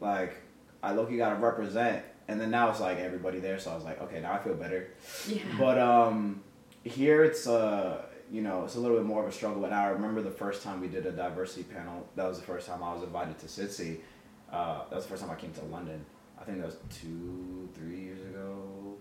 like 0.00 0.34
I 0.82 0.92
look, 0.92 1.12
you 1.12 1.16
gotta 1.16 1.36
represent. 1.36 2.04
And 2.28 2.40
then 2.40 2.50
now 2.50 2.70
it's 2.70 2.80
like 2.80 2.98
everybody 2.98 3.40
there, 3.40 3.58
so 3.58 3.72
I 3.72 3.74
was 3.74 3.84
like, 3.84 4.00
okay, 4.02 4.20
now 4.20 4.32
I 4.32 4.38
feel 4.38 4.54
better. 4.54 4.88
Yeah. 5.28 5.42
But 5.58 5.78
um, 5.78 6.42
here 6.84 7.24
it's 7.24 7.46
uh, 7.46 8.02
you 8.32 8.40
know, 8.40 8.64
it's 8.64 8.76
a 8.76 8.80
little 8.80 8.96
bit 8.96 9.04
more 9.06 9.22
of 9.22 9.28
a 9.28 9.32
struggle. 9.32 9.64
And 9.66 9.74
I 9.74 9.88
remember 9.88 10.22
the 10.22 10.30
first 10.30 10.62
time 10.62 10.80
we 10.80 10.88
did 10.88 11.04
a 11.04 11.12
diversity 11.12 11.64
panel. 11.64 12.08
That 12.16 12.26
was 12.26 12.40
the 12.40 12.46
first 12.46 12.66
time 12.66 12.82
I 12.82 12.94
was 12.94 13.02
invited 13.02 13.38
to 13.40 13.46
SitC. 13.46 13.98
Uh, 14.50 14.84
that 14.88 14.96
was 14.96 15.04
the 15.04 15.10
first 15.10 15.22
time 15.22 15.30
I 15.30 15.34
came 15.34 15.52
to 15.52 15.64
London. 15.66 16.04
I 16.40 16.44
think 16.44 16.58
that 16.58 16.66
was 16.66 16.76
two, 16.90 17.68
three 17.74 18.00
years 18.00 18.20
ago, 18.20 18.96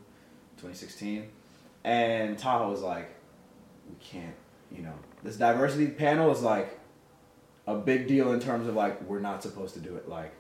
2016. 0.58 1.30
And 1.84 2.38
Tahoe 2.38 2.70
was 2.70 2.82
like, 2.82 3.10
we 3.90 3.96
can't, 4.00 4.36
you 4.72 4.84
know, 4.84 4.94
this 5.24 5.38
diversity 5.38 5.88
panel 5.88 6.30
is 6.32 6.42
like 6.42 6.78
a 7.68 7.76
big 7.76 8.08
deal 8.08 8.34
in 8.34 8.40
terms 8.40 8.68
of 8.68 8.76
like 8.76 9.02
we're 9.04 9.20
not 9.20 9.42
supposed 9.42 9.74
to 9.76 9.80
do 9.80 9.96
it. 9.96 10.10
Like 10.10 10.34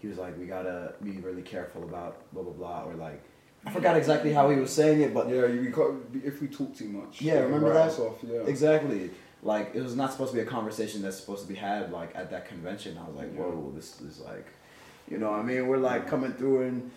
he 0.00 0.06
was 0.08 0.18
like, 0.18 0.38
we 0.38 0.46
gotta 0.46 0.94
be 1.02 1.12
really 1.18 1.42
careful 1.42 1.82
about 1.84 2.30
blah 2.32 2.42
blah 2.42 2.52
blah, 2.52 2.84
or 2.84 2.94
like 2.94 3.22
I 3.66 3.70
forgot 3.70 3.96
exactly 3.96 4.32
how 4.32 4.48
he 4.50 4.56
was 4.58 4.72
saying 4.72 5.00
it, 5.00 5.12
but 5.12 5.28
yeah, 5.28 5.46
you, 5.46 5.72
can't, 5.72 6.24
if 6.24 6.40
we 6.40 6.46
talk 6.46 6.74
too 6.76 6.88
much, 6.88 7.20
Yeah, 7.20 7.40
remember 7.40 7.72
that? 7.74 7.98
off, 7.98 8.18
yeah. 8.22 8.40
Exactly. 8.46 9.10
like 9.42 9.72
it 9.74 9.82
was 9.82 9.94
not 9.96 10.12
supposed 10.12 10.30
to 10.32 10.36
be 10.36 10.42
a 10.42 10.46
conversation 10.46 11.02
that's 11.02 11.18
supposed 11.18 11.42
to 11.42 11.48
be 11.48 11.56
had 11.56 11.90
like 11.92 12.10
at 12.14 12.30
that 12.30 12.46
convention. 12.48 12.96
I 12.96 13.06
was 13.08 13.16
like, 13.16 13.30
Yeah. 13.34 13.40
whoa, 13.42 13.72
this 13.74 14.00
is 14.00 14.20
like, 14.20 14.46
you 15.10 15.18
know, 15.18 15.30
what 15.32 15.40
I 15.40 15.42
mean, 15.42 15.66
we're 15.66 15.78
like 15.78 16.06
coming 16.06 16.32
through 16.32 16.62
and 16.68 16.90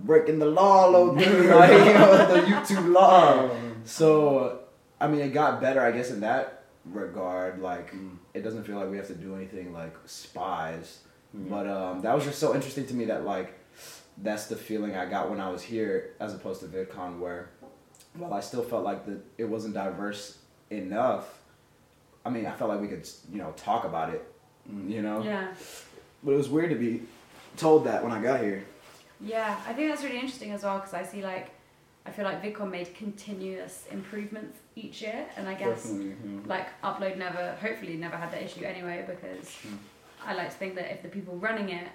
breaking 0.00 0.38
the 0.40 0.46
law, 0.46 0.86
low 0.88 1.14
dude, 1.16 1.46
like 1.62 1.70
you 1.70 1.94
know, 1.94 2.34
the 2.34 2.40
YouTube 2.48 2.92
law. 2.92 3.48
So, 3.84 4.60
I 5.00 5.08
mean, 5.08 5.20
it 5.20 5.30
got 5.32 5.60
better, 5.60 5.80
I 5.80 5.90
guess, 5.92 6.10
in 6.10 6.20
that 6.20 6.64
regard. 6.84 7.60
Like, 7.60 7.92
Mm. 7.94 8.16
it 8.34 8.42
doesn't 8.42 8.64
feel 8.64 8.76
like 8.76 8.90
we 8.90 8.96
have 8.98 9.06
to 9.08 9.14
do 9.14 9.34
anything 9.36 9.72
like 9.72 9.94
spies. 10.06 11.00
Mm. 11.36 11.48
But 11.50 11.66
um, 11.66 12.00
that 12.02 12.14
was 12.14 12.24
just 12.24 12.38
so 12.38 12.54
interesting 12.54 12.86
to 12.86 12.94
me 12.94 13.04
that 13.06 13.24
like 13.24 13.54
that's 14.22 14.46
the 14.46 14.56
feeling 14.56 14.94
I 14.94 15.06
got 15.06 15.28
when 15.30 15.40
I 15.40 15.48
was 15.50 15.62
here, 15.62 16.10
as 16.20 16.34
opposed 16.34 16.60
to 16.60 16.66
VidCon, 16.66 17.18
where 17.18 17.48
while 18.14 18.32
I 18.34 18.40
still 18.40 18.62
felt 18.62 18.84
like 18.84 19.04
that 19.06 19.18
it 19.38 19.44
wasn't 19.44 19.74
diverse 19.74 20.38
enough. 20.70 21.40
I 22.24 22.30
mean, 22.30 22.46
I 22.46 22.52
felt 22.52 22.70
like 22.70 22.80
we 22.80 22.88
could, 22.88 23.06
you 23.30 23.38
know, 23.38 23.52
talk 23.56 23.84
about 23.84 24.10
it, 24.14 24.24
Mm. 24.70 24.88
you 24.90 25.02
know. 25.02 25.22
Yeah. 25.22 25.48
But 26.22 26.32
it 26.32 26.36
was 26.36 26.48
weird 26.48 26.70
to 26.70 26.76
be 26.76 27.02
told 27.56 27.84
that 27.84 28.02
when 28.02 28.12
I 28.12 28.22
got 28.22 28.40
here. 28.40 28.64
Yeah, 29.20 29.60
I 29.68 29.72
think 29.74 29.90
that's 29.90 30.02
really 30.02 30.16
interesting 30.18 30.52
as 30.52 30.62
well 30.62 30.78
because 30.78 30.94
I 30.94 31.02
see 31.02 31.22
like, 31.22 31.50
I 32.06 32.10
feel 32.12 32.24
like 32.24 32.42
VidCon 32.42 32.70
made 32.70 32.94
continuous 32.94 33.84
improvements 33.90 34.58
each 34.76 35.02
year, 35.02 35.26
and 35.36 35.48
I 35.48 35.54
guess 35.54 35.82
Definitely. 35.82 36.14
Yeah. 36.24 36.40
like 36.46 36.66
upload 36.82 37.16
never, 37.18 37.56
hopefully 37.60 37.96
never 37.96 38.16
had 38.16 38.30
that 38.32 38.42
issue 38.42 38.64
anyway 38.64 39.04
because 39.06 39.44
Mm. 39.66 39.76
I 40.26 40.34
like 40.34 40.50
to 40.50 40.56
think 40.56 40.74
that 40.76 40.92
if 40.92 41.02
the 41.02 41.08
people 41.08 41.36
running 41.36 41.68
it, 41.70 41.88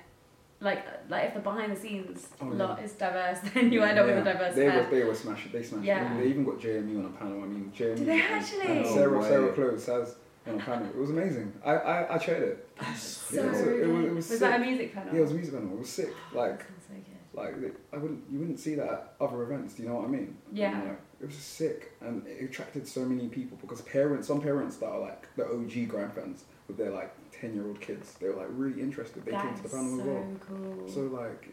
like 0.62 0.86
like 1.10 1.26
if 1.30 1.34
the 1.36 1.40
behind 1.40 1.76
the 1.76 1.80
scenes 1.80 2.28
Oh, 2.42 2.46
lot 2.48 2.78
yeah. 2.80 2.86
is 2.86 2.92
diverse, 2.94 3.40
then 3.54 3.72
you 3.72 3.82
end 3.84 3.98
up 4.00 4.06
with 4.06 4.16
a 4.16 4.18
Yeah. 4.20 4.34
diverse 4.34 4.56
They 4.56 4.66
were, 4.70 4.88
they 4.90 5.04
were 5.04 5.16
smashed. 5.16 5.52
They 5.52 5.64
smashed. 5.64 5.86
Yeah. 5.86 6.14
It. 6.16 6.20
They 6.24 6.30
even 6.30 6.44
got 6.46 6.60
JMU 6.60 7.00
on 7.00 7.06
a 7.06 7.18
panel. 7.18 7.44
I 7.44 7.46
mean, 7.48 7.72
JMU. 7.76 7.96
Did 7.98 8.06
they 8.08 8.22
actually? 8.22 8.66
and 8.68 8.86
Sarah, 8.86 9.20
way. 9.20 9.28
Sarah 9.28 9.54
Close 9.54 9.86
has 9.86 10.16
on 10.48 10.56
a 10.56 10.58
panel. 10.60 10.88
It 10.88 10.96
was 10.98 11.10
amazing. 11.12 11.54
I 11.66 11.72
I, 11.76 12.16
I 12.16 12.18
tried 12.18 12.44
it. 12.44 12.68
So 12.96 13.36
Yeah, 13.36 13.48
it 13.48 13.52
was- 13.52 13.60
it 13.62 13.66
was- 13.66 13.68
it 13.68 13.86
good. 13.86 14.16
was 14.16 14.30
was 14.30 14.40
that 14.40 14.60
a 14.62 14.64
music 14.66 14.94
panel? 14.94 15.14
Yeah, 15.14 15.20
it 15.20 15.24
was 15.24 15.32
a 15.32 15.36
music 15.36 15.54
panel. 15.54 15.74
It 15.74 15.80
was 15.80 15.90
sick. 15.90 16.14
Oh, 16.34 16.38
like 16.38 16.62
so 16.62 16.94
like 17.34 17.54
I 17.94 17.98
wouldn't 17.98 18.24
you 18.32 18.40
wouldn't 18.40 18.60
see 18.60 18.76
that 18.76 18.88
at 18.90 19.14
other 19.22 19.44
events. 19.44 19.76
Do 19.76 19.84
you 19.84 19.90
know 19.90 19.96
what 19.96 20.06
I 20.06 20.12
mean? 20.12 20.36
Yeah. 20.52 20.78
And, 20.78 20.90
like, 20.90 21.00
it 21.22 21.26
was 21.26 21.36
just 21.36 21.54
sick, 21.56 21.92
and 22.02 22.26
it 22.28 22.44
attracted 22.44 22.88
so 22.88 23.02
many 23.06 23.28
people 23.28 23.58
because 23.62 23.82
parents, 23.82 24.28
some 24.28 24.42
parents 24.42 24.78
that 24.78 24.88
are 24.88 25.00
like 25.00 25.34
the 25.36 25.46
OG 25.46 25.88
grand 25.88 26.12
fans 26.14 26.46
with 26.68 26.78
their 26.78 26.90
like 26.92 27.12
ten 27.40 27.54
year 27.54 27.66
old 27.68 27.80
kids, 27.82 28.14
they 28.20 28.28
were 28.28 28.36
like 28.36 28.48
really 28.52 28.82
interested. 28.82 29.26
They 29.26 29.32
came 29.32 29.56
to 29.56 29.64
the 29.64 29.70
panel 29.70 29.96
so 29.96 30.02
as 30.02 30.06
well. 30.06 30.26
cool. 30.48 30.90
So 30.90 31.00
like, 31.02 31.50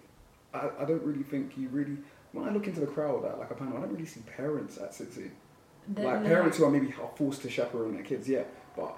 I, 0.54 0.82
I 0.82 0.84
don't 0.84 1.02
really 1.02 1.22
think 1.22 1.56
you 1.56 1.68
really. 1.68 1.98
When 2.32 2.46
I 2.48 2.50
look 2.52 2.66
into 2.66 2.80
the 2.80 2.86
crowd 2.86 3.24
at 3.24 3.38
like 3.38 3.50
a 3.50 3.54
panel, 3.54 3.76
I 3.78 3.80
don't 3.80 3.92
really 3.92 4.06
see 4.06 4.20
parents 4.20 4.78
at 4.78 4.94
City. 4.94 5.30
The- 5.94 6.02
like 6.02 6.22
no. 6.22 6.28
parents 6.28 6.58
who 6.58 6.64
are 6.64 6.70
maybe 6.70 6.92
forced 7.16 7.42
to 7.42 7.50
chaperone 7.50 7.94
their 7.94 8.02
kids, 8.02 8.28
yeah, 8.28 8.42
but 8.76 8.94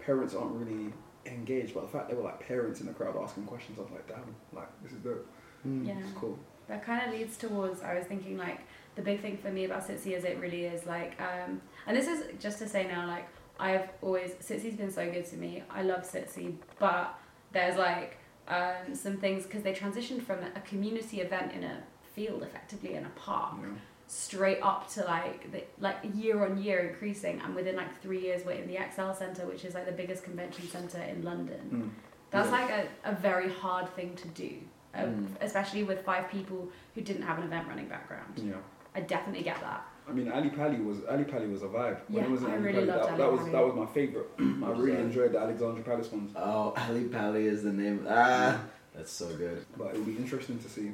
parents 0.00 0.34
aren't 0.34 0.54
really 0.56 0.92
engaged. 1.26 1.74
But 1.74 1.82
the 1.82 1.88
fact 1.88 2.08
they 2.08 2.14
were 2.16 2.22
like 2.22 2.40
parents 2.40 2.80
in 2.80 2.86
the 2.86 2.92
crowd 2.92 3.16
asking 3.22 3.44
questions, 3.44 3.78
I 3.78 3.82
was 3.82 3.90
like, 3.92 4.08
damn, 4.08 4.34
like 4.52 4.68
this 4.82 4.92
is 4.92 4.98
dope. 4.98 5.26
Yeah. 5.64 5.94
It's 5.98 6.12
cool. 6.18 6.38
that 6.68 6.84
kind 6.84 7.06
of 7.06 7.18
leads 7.18 7.36
towards 7.38 7.80
i 7.82 7.94
was 7.94 8.04
thinking 8.06 8.36
like 8.36 8.60
the 8.96 9.02
big 9.02 9.20
thing 9.22 9.36
for 9.38 9.50
me 9.50 9.64
about 9.64 9.86
SitC 9.86 10.12
is 10.16 10.24
it 10.24 10.38
really 10.38 10.64
is 10.66 10.84
like 10.86 11.18
um 11.20 11.60
and 11.86 11.96
this 11.96 12.06
is 12.06 12.24
just 12.38 12.58
to 12.58 12.68
say 12.68 12.86
now 12.86 13.06
like 13.06 13.26
i've 13.60 13.88
always 14.02 14.32
SitC's 14.32 14.74
been 14.76 14.90
so 14.90 15.08
good 15.10 15.24
to 15.26 15.36
me 15.36 15.62
i 15.70 15.82
love 15.82 16.02
SitC 16.02 16.54
but 16.78 17.14
there's 17.52 17.76
like 17.76 18.16
um 18.48 18.94
some 18.94 19.16
things 19.16 19.44
because 19.44 19.62
they 19.62 19.72
transitioned 19.72 20.22
from 20.22 20.38
a 20.56 20.60
community 20.60 21.20
event 21.20 21.52
in 21.52 21.64
a 21.64 21.82
field 22.14 22.42
effectively 22.42 22.94
in 22.94 23.04
a 23.04 23.10
park 23.10 23.54
Yeah. 23.62 23.68
straight 24.06 24.60
up 24.60 24.88
to 24.94 25.04
like 25.04 25.50
the, 25.52 25.62
like 25.80 25.96
year 26.14 26.44
on 26.44 26.62
year 26.62 26.80
increasing 26.90 27.40
and 27.44 27.54
within 27.54 27.76
like 27.76 28.00
three 28.02 28.20
years 28.20 28.44
we're 28.44 28.52
in 28.52 28.66
the 28.68 28.76
ExCeL 28.76 29.16
Centre 29.16 29.46
which 29.46 29.64
is 29.64 29.74
like 29.74 29.86
the 29.86 29.92
biggest 29.92 30.22
convention 30.24 30.68
centre 30.68 31.02
in 31.02 31.22
London 31.22 31.60
Mm. 31.72 31.90
that's 32.30 32.50
Yeah. 32.50 32.58
like 32.60 32.70
a, 32.70 33.10
a 33.12 33.14
very 33.14 33.50
hard 33.50 33.88
thing 33.96 34.14
to 34.16 34.28
do, 34.28 34.50
uh, 34.94 34.98
Mm. 34.98 35.26
especially 35.40 35.84
with 35.84 36.04
five 36.04 36.28
people 36.28 36.68
who 36.94 37.00
didn't 37.00 37.22
have 37.22 37.38
an 37.38 37.44
event 37.44 37.66
running 37.68 37.88
background. 37.88 38.32
Yeah. 38.36 38.54
I 38.94 39.00
definitely 39.00 39.42
get 39.42 39.60
that. 39.60 39.82
I 40.08 40.12
mean, 40.12 40.30
Ali 40.30 40.50
Pali 40.50 40.78
was 40.80 40.98
Ali 41.10 41.24
Pali 41.24 41.46
was 41.46 41.62
a 41.62 41.66
vibe. 41.66 41.98
When 42.08 42.22
Yeah, 42.22 42.24
it 42.24 42.30
was 42.30 42.42
in 42.42 42.46
I 42.50 42.54
Ali 42.54 42.62
really 42.62 42.72
Pali, 42.74 42.86
loved 42.86 43.00
that, 43.02 43.08
Ali 43.08 43.18
that 43.18 43.30
was 43.32 43.40
Pali. 43.40 43.52
that 43.52 43.64
was 43.66 43.74
my 43.74 43.86
favorite. 43.86 44.26
I 44.38 44.70
really 44.70 44.92
Yeah. 44.92 44.98
enjoyed 45.00 45.32
the 45.32 45.38
Alexandra 45.38 45.82
Palace 45.84 46.12
ones. 46.12 46.32
Oh, 46.36 46.74
Ali 46.76 47.04
Pali 47.04 47.46
is 47.46 47.62
the 47.62 47.72
name. 47.72 48.06
Ah, 48.08 48.60
that's 48.94 49.10
so 49.12 49.34
good. 49.36 49.64
But 49.78 49.88
it'll 49.94 50.02
be 50.04 50.16
interesting 50.16 50.58
to 50.58 50.68
see 50.68 50.90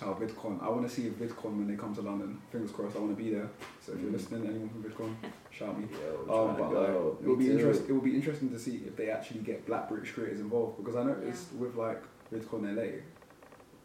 how 0.00 0.14
VidCon. 0.14 0.62
I 0.62 0.68
want 0.70 0.88
to 0.88 0.94
see 0.94 1.02
VidCon 1.10 1.56
when 1.58 1.66
they 1.68 1.76
come 1.76 1.94
to 1.94 2.02
London. 2.02 2.40
Fingers 2.50 2.70
crossed. 2.72 2.96
I 2.96 3.00
want 3.00 3.16
to 3.16 3.22
be 3.22 3.30
there. 3.30 3.48
So 3.80 3.92
if 3.92 4.00
you're 4.00 4.10
Mm. 4.10 4.14
listening, 4.14 4.46
anyone 4.46 4.68
from 4.68 4.82
VidCon, 4.84 5.14
shout 5.50 5.78
me. 5.78 5.86
Yo, 5.92 6.32
Um, 6.32 6.56
but 6.56 6.72
like, 6.72 6.88
it 7.22 7.26
will 7.26 7.36
be 7.36 7.50
interesting. 7.50 7.88
It 7.88 7.92
will 7.92 8.00
be 8.00 8.14
interesting 8.14 8.50
to 8.50 8.58
see 8.58 8.82
if 8.86 8.96
they 8.96 9.10
actually 9.10 9.40
get 9.40 9.66
Black 9.66 9.88
British 9.88 10.12
creators 10.12 10.40
involved 10.40 10.78
because 10.78 10.96
I 10.96 11.02
noticed 11.04 11.52
with 11.54 11.74
like 11.76 12.00
VidCon 12.32 12.76
LA, 12.76 13.02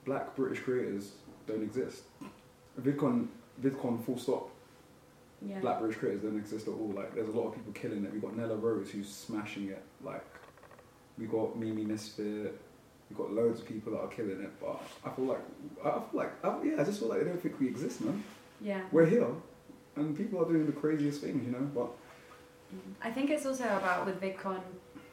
Black 0.06 0.36
British 0.36 0.60
creators 0.64 1.14
don't 1.48 1.64
exist. 1.64 2.04
VidCon, 2.80 3.28
VidCon, 3.62 4.04
full 4.04 4.18
stop. 4.18 4.50
Yeah. 5.48 5.60
Black 5.60 5.80
British 5.80 5.98
creators 5.98 6.22
don't 6.22 6.38
exist 6.38 6.68
at 6.68 6.74
all. 6.74 6.92
Like, 6.96 7.16
there's 7.16 7.30
a 7.30 7.32
lot 7.32 7.48
of 7.48 7.56
people 7.56 7.72
killing 7.74 8.04
it. 8.04 8.12
We've 8.12 8.22
got 8.22 8.36
Nella 8.36 8.56
Rose 8.56 8.92
who's 8.92 9.10
smashing 9.10 9.70
it. 9.70 9.82
Like, 10.04 10.26
we 11.18 11.26
got 11.26 11.58
Mimi 11.58 11.84
Misfit. 11.84 12.60
We've 13.10 13.18
got 13.18 13.32
loads 13.32 13.62
of 13.62 13.68
people 13.68 13.94
that 13.94 14.00
are 14.00 14.08
killing 14.08 14.42
it. 14.42 14.52
But 14.60 14.82
I 15.06 15.10
feel 15.12 15.26
like, 15.26 15.42
I 15.84 15.92
feel 15.92 16.04
like, 16.14 16.46
I, 16.46 16.64
yeah, 16.64 16.82
I 16.82 16.84
just 16.84 17.00
feel 17.00 17.10
like 17.10 17.20
they 17.20 17.26
don't 17.26 17.42
think 17.42 17.60
we 17.60 17.68
exist, 17.68 18.02
man. 18.02 18.24
Yeah. 18.62 18.82
We're 18.92 19.06
here, 19.06 19.28
and 19.96 20.16
people 20.18 20.42
are 20.42 20.46
doing 20.46 20.66
the 20.66 20.74
craziest 20.74 21.22
things, 21.22 21.46
you 21.46 21.52
know. 21.52 21.70
But 21.74 21.88
mm-hmm. 21.88 22.92
I 23.02 23.12
think 23.12 23.30
it's 23.30 23.46
also 23.46 23.64
about 23.64 24.06
with 24.06 24.22
VidCon 24.22 24.60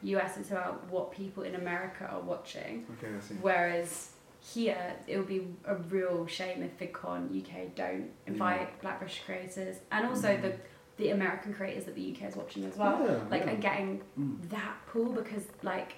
US, 0.03 0.37
it's 0.37 0.51
about 0.51 0.85
what 0.89 1.11
people 1.11 1.43
in 1.43 1.55
America 1.55 2.07
are 2.11 2.19
watching. 2.19 2.85
okay, 2.97 3.13
I 3.15 3.19
see. 3.21 3.35
Whereas 3.41 4.09
here, 4.39 4.93
it 5.07 5.17
would 5.17 5.27
be 5.27 5.47
a 5.65 5.75
real 5.75 6.25
shame 6.27 6.63
if 6.63 6.77
VidCon 6.79 7.29
UK 7.41 7.75
don't 7.75 8.09
invite 8.25 8.81
Black 8.81 8.99
British 8.99 9.21
creators 9.25 9.77
and 9.91 10.05
also 10.07 10.37
the 10.37 10.53
the 10.97 11.11
American 11.11 11.53
creators 11.53 11.85
that 11.85 11.93
the 11.93 12.11
UK 12.15 12.27
is 12.27 12.35
watching 12.35 12.65
as 12.65 12.75
well. 12.75 12.99
Yeah, 13.05 13.19
like 13.29 13.43
yeah. 13.43 13.51
and 13.51 13.61
getting 13.61 14.01
Mm. 14.19 14.49
that 14.49 14.75
pool 14.87 15.11
because 15.11 15.43
like 15.63 15.93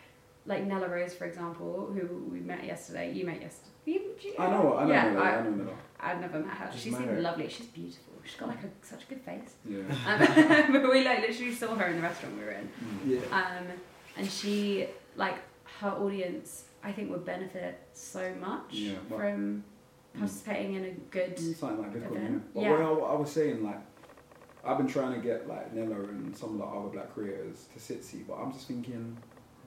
like 0.46 0.64
Nella 0.66 0.88
Rose 0.90 1.14
for 1.14 1.26
example, 1.26 1.90
who 1.94 2.08
we 2.32 2.40
met 2.40 2.64
yesterday. 2.66 3.12
You 3.14 3.26
met 3.26 3.42
yesterday. 3.42 3.70
You, 3.86 4.02
you, 4.22 4.34
I 4.38 4.50
know, 4.50 4.76
I 4.78 4.84
know, 4.86 4.92
yeah, 4.92 5.04
Nella, 5.12 5.22
I, 5.22 5.30
I 5.38 5.44
know 5.44 5.50
Nella. 5.52 5.72
I've 6.02 6.20
never 6.22 6.40
met 6.40 6.54
her. 6.58 6.66
Just 6.72 6.84
She 6.84 6.92
seemed 6.92 7.20
lovely. 7.20 7.48
She's 7.50 7.68
beautiful. 7.68 8.14
She's 8.24 8.36
got 8.36 8.50
like 8.50 8.64
a, 8.64 8.70
such 8.86 9.04
a 9.04 9.06
good 9.08 9.22
face. 9.22 9.54
Yeah. 9.68 9.80
Um, 10.06 10.72
but 10.74 10.90
we 10.92 11.04
like 11.06 11.22
literally 11.22 11.54
saw 11.54 11.76
her 11.76 11.88
in 11.88 11.96
the 11.98 12.02
restaurant 12.02 12.38
we 12.38 12.44
were 12.44 12.52
in. 12.52 12.70
Yeah. 13.06 13.20
Um, 13.32 13.68
and 14.18 14.30
she 14.30 14.88
like 15.16 15.38
her 15.80 15.90
audience 15.92 16.66
I 16.84 16.92
think 16.92 17.12
would 17.12 17.26
benefit 17.26 17.80
so 17.94 18.34
much 18.40 18.72
Yeah, 18.74 18.94
well- 19.10 19.20
from 19.20 19.64
participating 20.18 20.74
in 20.76 20.86
a 20.86 20.92
good 21.12 21.36
Mm, 21.38 21.56
Something 21.56 21.82
like 21.82 21.94
VidCon, 21.94 22.02
yeah. 22.14 22.18
Event. 22.20 22.54
But 22.54 22.62
Yeah. 22.64 22.72
what 22.72 22.82
I, 23.10 23.14
I 23.14 23.16
was 23.20 23.32
saying, 23.32 23.64
like, 23.64 23.80
I've 24.64 24.78
been 24.78 24.88
trying 24.88 25.14
to 25.14 25.20
get 25.26 25.48
like 25.48 25.74
Nella 25.74 25.96
and 26.02 26.36
some 26.36 26.54
of 26.54 26.58
the 26.58 26.64
other 26.66 26.90
black 26.90 27.14
creators 27.14 27.68
to 27.74 27.80
sit 27.80 28.02
SitC, 28.02 28.26
but 28.28 28.36
I'm 28.36 28.52
just 28.52 28.68
thinking, 28.68 29.18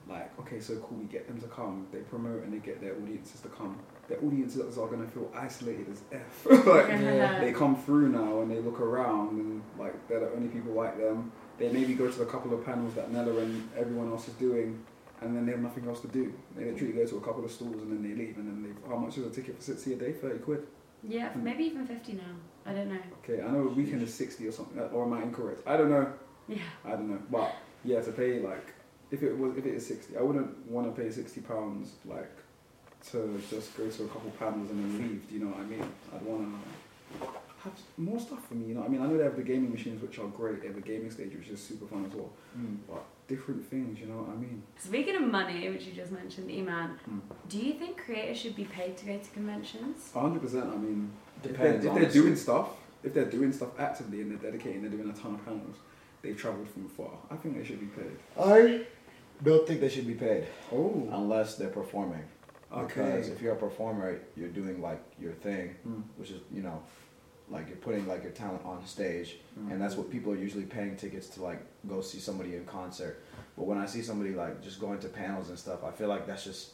like, 0.07 0.37
okay, 0.39 0.59
so 0.59 0.75
cool, 0.77 0.97
we 0.97 1.05
get 1.05 1.27
them 1.27 1.39
to 1.41 1.47
come, 1.47 1.87
they 1.91 1.99
promote 1.99 2.43
and 2.43 2.53
they 2.53 2.57
get 2.57 2.81
their 2.81 2.93
audiences 3.01 3.41
to 3.41 3.47
come. 3.47 3.77
Their 4.09 4.17
audiences 4.23 4.77
are 4.77 4.87
gonna 4.87 5.07
feel 5.07 5.31
isolated 5.33 5.87
as 5.89 6.01
f. 6.11 6.45
like, 6.67 6.87
Yeah. 6.89 7.39
they 7.39 7.53
come 7.53 7.75
through 7.75 8.09
now 8.09 8.41
and 8.41 8.51
they 8.51 8.59
look 8.59 8.81
around 8.81 9.39
and 9.39 9.61
like 9.79 10.07
they're 10.07 10.19
the 10.19 10.31
only 10.33 10.49
people 10.49 10.73
like 10.73 10.97
them. 10.99 11.31
They 11.57 11.71
maybe 11.71 11.93
go 11.93 12.09
to 12.11 12.19
the 12.19 12.25
couple 12.25 12.53
of 12.53 12.65
panels 12.65 12.93
that 12.95 13.11
Nella 13.11 13.37
and 13.37 13.69
everyone 13.77 14.09
else 14.11 14.27
is 14.27 14.33
doing, 14.35 14.83
and 15.25 15.35
then 15.35 15.45
they 15.45 15.51
have 15.53 15.61
nothing 15.61 15.87
else 15.87 16.01
to 16.01 16.07
do. 16.07 16.33
They 16.55 16.65
literally 16.71 16.93
go 16.93 17.05
to 17.05 17.17
a 17.17 17.21
couple 17.21 17.43
of 17.45 17.51
stalls 17.51 17.81
and 17.81 17.91
then 17.91 18.01
they 18.03 18.15
leave, 18.15 18.37
and 18.37 18.47
then 18.47 18.63
they 18.63 18.89
how 18.89 18.97
much 18.97 19.17
is 19.17 19.25
a 19.25 19.29
ticket 19.29 19.61
for 19.61 19.71
SitC 19.71 19.93
a 19.93 19.95
day? 19.95 20.11
Thirty 20.13 20.39
quid. 20.39 20.65
yeah 21.03 21.29
maybe 21.35 21.63
even 21.65 21.85
50 21.85 22.13
now 22.13 22.33
I 22.65 22.71
don't 22.73 22.89
know 22.93 22.99
Okay, 23.23 23.41
I 23.41 23.49
know 23.51 23.67
a 23.67 23.73
weekend 23.73 24.01
is 24.03 24.13
60 24.13 24.47
or 24.47 24.51
something, 24.51 24.79
uh, 24.79 24.83
or 24.95 25.05
am 25.05 25.13
I 25.13 25.23
incorrect? 25.23 25.61
I 25.67 25.75
don't 25.77 25.89
know. 25.89 26.07
yeah 26.47 26.57
I 26.85 26.91
don't 26.91 27.09
know. 27.09 27.19
But 27.29 27.51
yeah, 27.83 27.99
to 28.01 28.11
pay 28.11 28.39
like, 28.39 28.67
if 29.11 29.21
it 29.23 29.37
was, 29.37 29.57
if 29.57 29.65
it 29.65 29.73
is 29.75 29.85
60, 29.87 30.17
I 30.17 30.21
wouldn't 30.21 30.65
want 30.67 30.93
to 30.95 31.01
pay 31.01 31.09
60 31.11 31.41
pounds 31.41 31.89
like 32.05 32.31
to 33.11 33.41
just 33.49 33.75
go 33.77 33.89
to 33.89 34.03
a 34.03 34.07
couple 34.07 34.29
of 34.29 34.39
panels 34.39 34.69
and 34.71 34.79
then 34.81 34.91
leave. 35.01 35.27
Do 35.27 35.35
you 35.35 35.41
know 35.43 35.51
what 35.51 35.59
I 35.59 35.63
mean? 35.65 35.83
I'd 36.15 36.21
want 36.21 36.41
to 37.21 37.27
have 37.63 37.73
more 37.97 38.19
stuff 38.19 38.47
for 38.47 38.55
me. 38.55 38.67
You 38.69 38.75
know 38.75 38.81
what 38.81 38.89
I 38.89 38.93
mean? 38.93 39.01
I 39.01 39.07
know 39.07 39.17
they 39.17 39.23
have 39.25 39.35
the 39.35 39.43
gaming 39.43 39.71
machines 39.71 40.01
which 40.01 40.19
are 40.19 40.27
great. 40.27 40.61
They 40.61 40.67
have 40.67 40.77
a 40.77 40.81
gaming 40.81 41.11
stage 41.11 41.33
which 41.35 41.49
is 41.49 41.61
super 41.61 41.85
fun 41.85 42.05
as 42.05 42.13
well. 42.15 42.31
Mm. 42.57 42.77
But 42.89 43.03
different 43.33 43.67
things, 43.69 43.99
you 43.99 44.05
know 44.05 44.17
what 44.23 44.29
I 44.29 44.35
mean? 44.45 44.61
speaking 44.77 45.15
of 45.15 45.23
money 45.39 45.69
which 45.69 45.83
you 45.87 45.93
just 46.01 46.11
mentioned 46.11 46.47
Eman 46.49 46.89
Mm. 47.09 47.21
do 47.49 47.57
you 47.67 47.73
think 47.79 47.93
creators 48.05 48.37
should 48.41 48.55
be 48.55 48.65
paid 48.65 48.91
to 48.99 49.03
go 49.05 49.15
to 49.25 49.29
conventions 49.39 49.97
100%. 50.13 50.73
I 50.75 50.77
mean, 50.85 50.99
if 51.37 51.43
they're, 51.43 51.51
Depends, 51.53 51.85
if 51.85 51.93
they're 51.95 52.11
doing 52.21 52.35
stuff, 52.35 52.67
if 53.03 53.11
they're 53.13 53.31
doing 53.37 53.51
stuff 53.59 53.71
actively 53.87 54.21
and 54.21 54.27
they're 54.31 54.43
dedicating, 54.51 54.81
they're 54.81 54.95
doing 54.97 55.09
a 55.09 55.17
ton 55.21 55.31
of 55.37 55.41
panels. 55.45 55.77
They've 56.21 56.37
travelled 56.43 56.69
from 56.69 56.87
far. 56.97 57.13
I 57.33 57.35
think 57.35 57.51
they 57.57 57.65
should 57.69 57.81
be 57.87 57.91
paid. 57.99 58.15
I 58.39 58.85
don't 59.47 59.65
think 59.67 59.81
they 59.81 59.89
should 59.95 60.07
be 60.07 60.19
paid 60.27 60.43
Oh, 60.71 61.07
unless 61.19 61.49
they're 61.57 61.75
performing. 61.81 62.23
okay. 62.83 63.03
Because 63.11 63.29
if 63.33 63.41
you're 63.41 63.53
a 63.59 63.61
performer, 63.67 64.07
you're 64.37 64.55
doing 64.61 64.77
like 64.89 65.01
your 65.23 65.33
thing, 65.47 65.65
Mm. 65.87 66.03
which 66.19 66.29
is 66.35 66.39
you 66.57 66.61
know, 66.67 66.77
like 67.49 67.67
you're 67.67 67.77
putting 67.77 68.07
like 68.07 68.23
your 68.23 68.31
talent 68.31 68.63
on 68.65 68.85
stage, 68.85 69.37
and 69.69 69.81
that's 69.81 69.95
what 69.95 70.09
people 70.11 70.31
are 70.33 70.37
usually 70.37 70.63
paying 70.65 70.95
tickets 70.95 71.27
to 71.29 71.43
like 71.43 71.61
go 71.87 72.01
see 72.01 72.19
somebody 72.19 72.55
in 72.55 72.65
concert. 72.65 73.21
But 73.57 73.65
when 73.65 73.77
I 73.77 73.85
see 73.85 74.01
somebody 74.01 74.31
like 74.31 74.61
just 74.63 74.79
going 74.79 74.99
to 74.99 75.07
panels 75.07 75.49
and 75.49 75.59
stuff, 75.59 75.83
I 75.83 75.91
feel 75.91 76.07
like 76.07 76.25
that's 76.25 76.43
just 76.43 76.71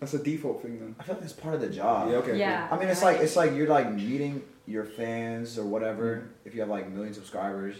That's 0.00 0.14
a 0.14 0.22
default 0.22 0.62
thing 0.62 0.78
then. 0.78 0.94
I 0.98 1.02
feel 1.04 1.14
like 1.16 1.24
it's 1.24 1.32
part 1.32 1.54
of 1.54 1.60
the 1.60 1.68
job. 1.70 2.10
Yeah, 2.10 2.16
okay. 2.18 2.38
Yeah. 2.38 2.68
I 2.70 2.78
mean, 2.78 2.88
it's 2.88 3.02
like 3.02 3.18
it's 3.20 3.36
like 3.36 3.54
you're 3.54 3.68
like 3.68 3.92
meeting 3.92 4.42
your 4.66 4.84
fans 4.84 5.58
or 5.58 5.64
whatever. 5.64 6.28
If 6.44 6.54
you 6.54 6.60
have 6.60 6.70
like 6.70 6.86
a 6.86 6.90
million 6.90 7.14
subscribers, 7.14 7.76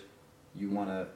you 0.55 0.71
want 0.71 0.89
to 0.91 1.07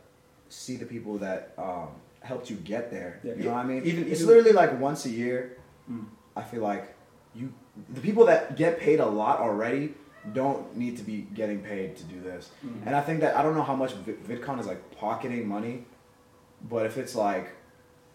see 0.50 0.76
the 0.76 0.86
people 0.86 1.18
that 1.18 1.52
um, 1.58 1.88
helped 2.20 2.50
you 2.50 2.56
get 2.56 2.90
there. 2.90 3.20
Yeah. 3.22 3.34
You 3.34 3.44
know 3.44 3.52
what 3.52 3.64
I 3.64 3.68
mean? 3.68 3.84
Even- 3.84 4.06
it's 4.10 4.20
even- 4.20 4.28
literally 4.28 4.52
like 4.52 4.78
once 4.80 5.06
a 5.06 5.10
year. 5.10 5.56
Mm. 5.90 6.04
I 6.36 6.42
feel 6.42 6.62
like 6.62 6.94
you, 7.34 7.52
the 7.90 8.00
people 8.00 8.26
that 8.26 8.56
get 8.56 8.78
paid 8.78 9.00
a 9.00 9.06
lot 9.06 9.40
already, 9.40 9.94
don't 10.32 10.76
need 10.76 10.96
to 10.98 11.02
be 11.02 11.26
getting 11.34 11.60
paid 11.60 11.96
to 11.96 12.04
do 12.04 12.20
this. 12.20 12.50
Mm. 12.64 12.86
And 12.86 12.96
I 12.96 13.00
think 13.00 13.20
that 13.20 13.36
I 13.36 13.42
don't 13.42 13.54
know 13.54 13.62
how 13.62 13.76
much 13.76 13.92
VidCon 14.04 14.60
is 14.60 14.66
like 14.66 14.96
pocketing 14.96 15.46
money, 15.46 15.84
but 16.68 16.86
if 16.86 16.98
it's 16.98 17.14
like 17.14 17.50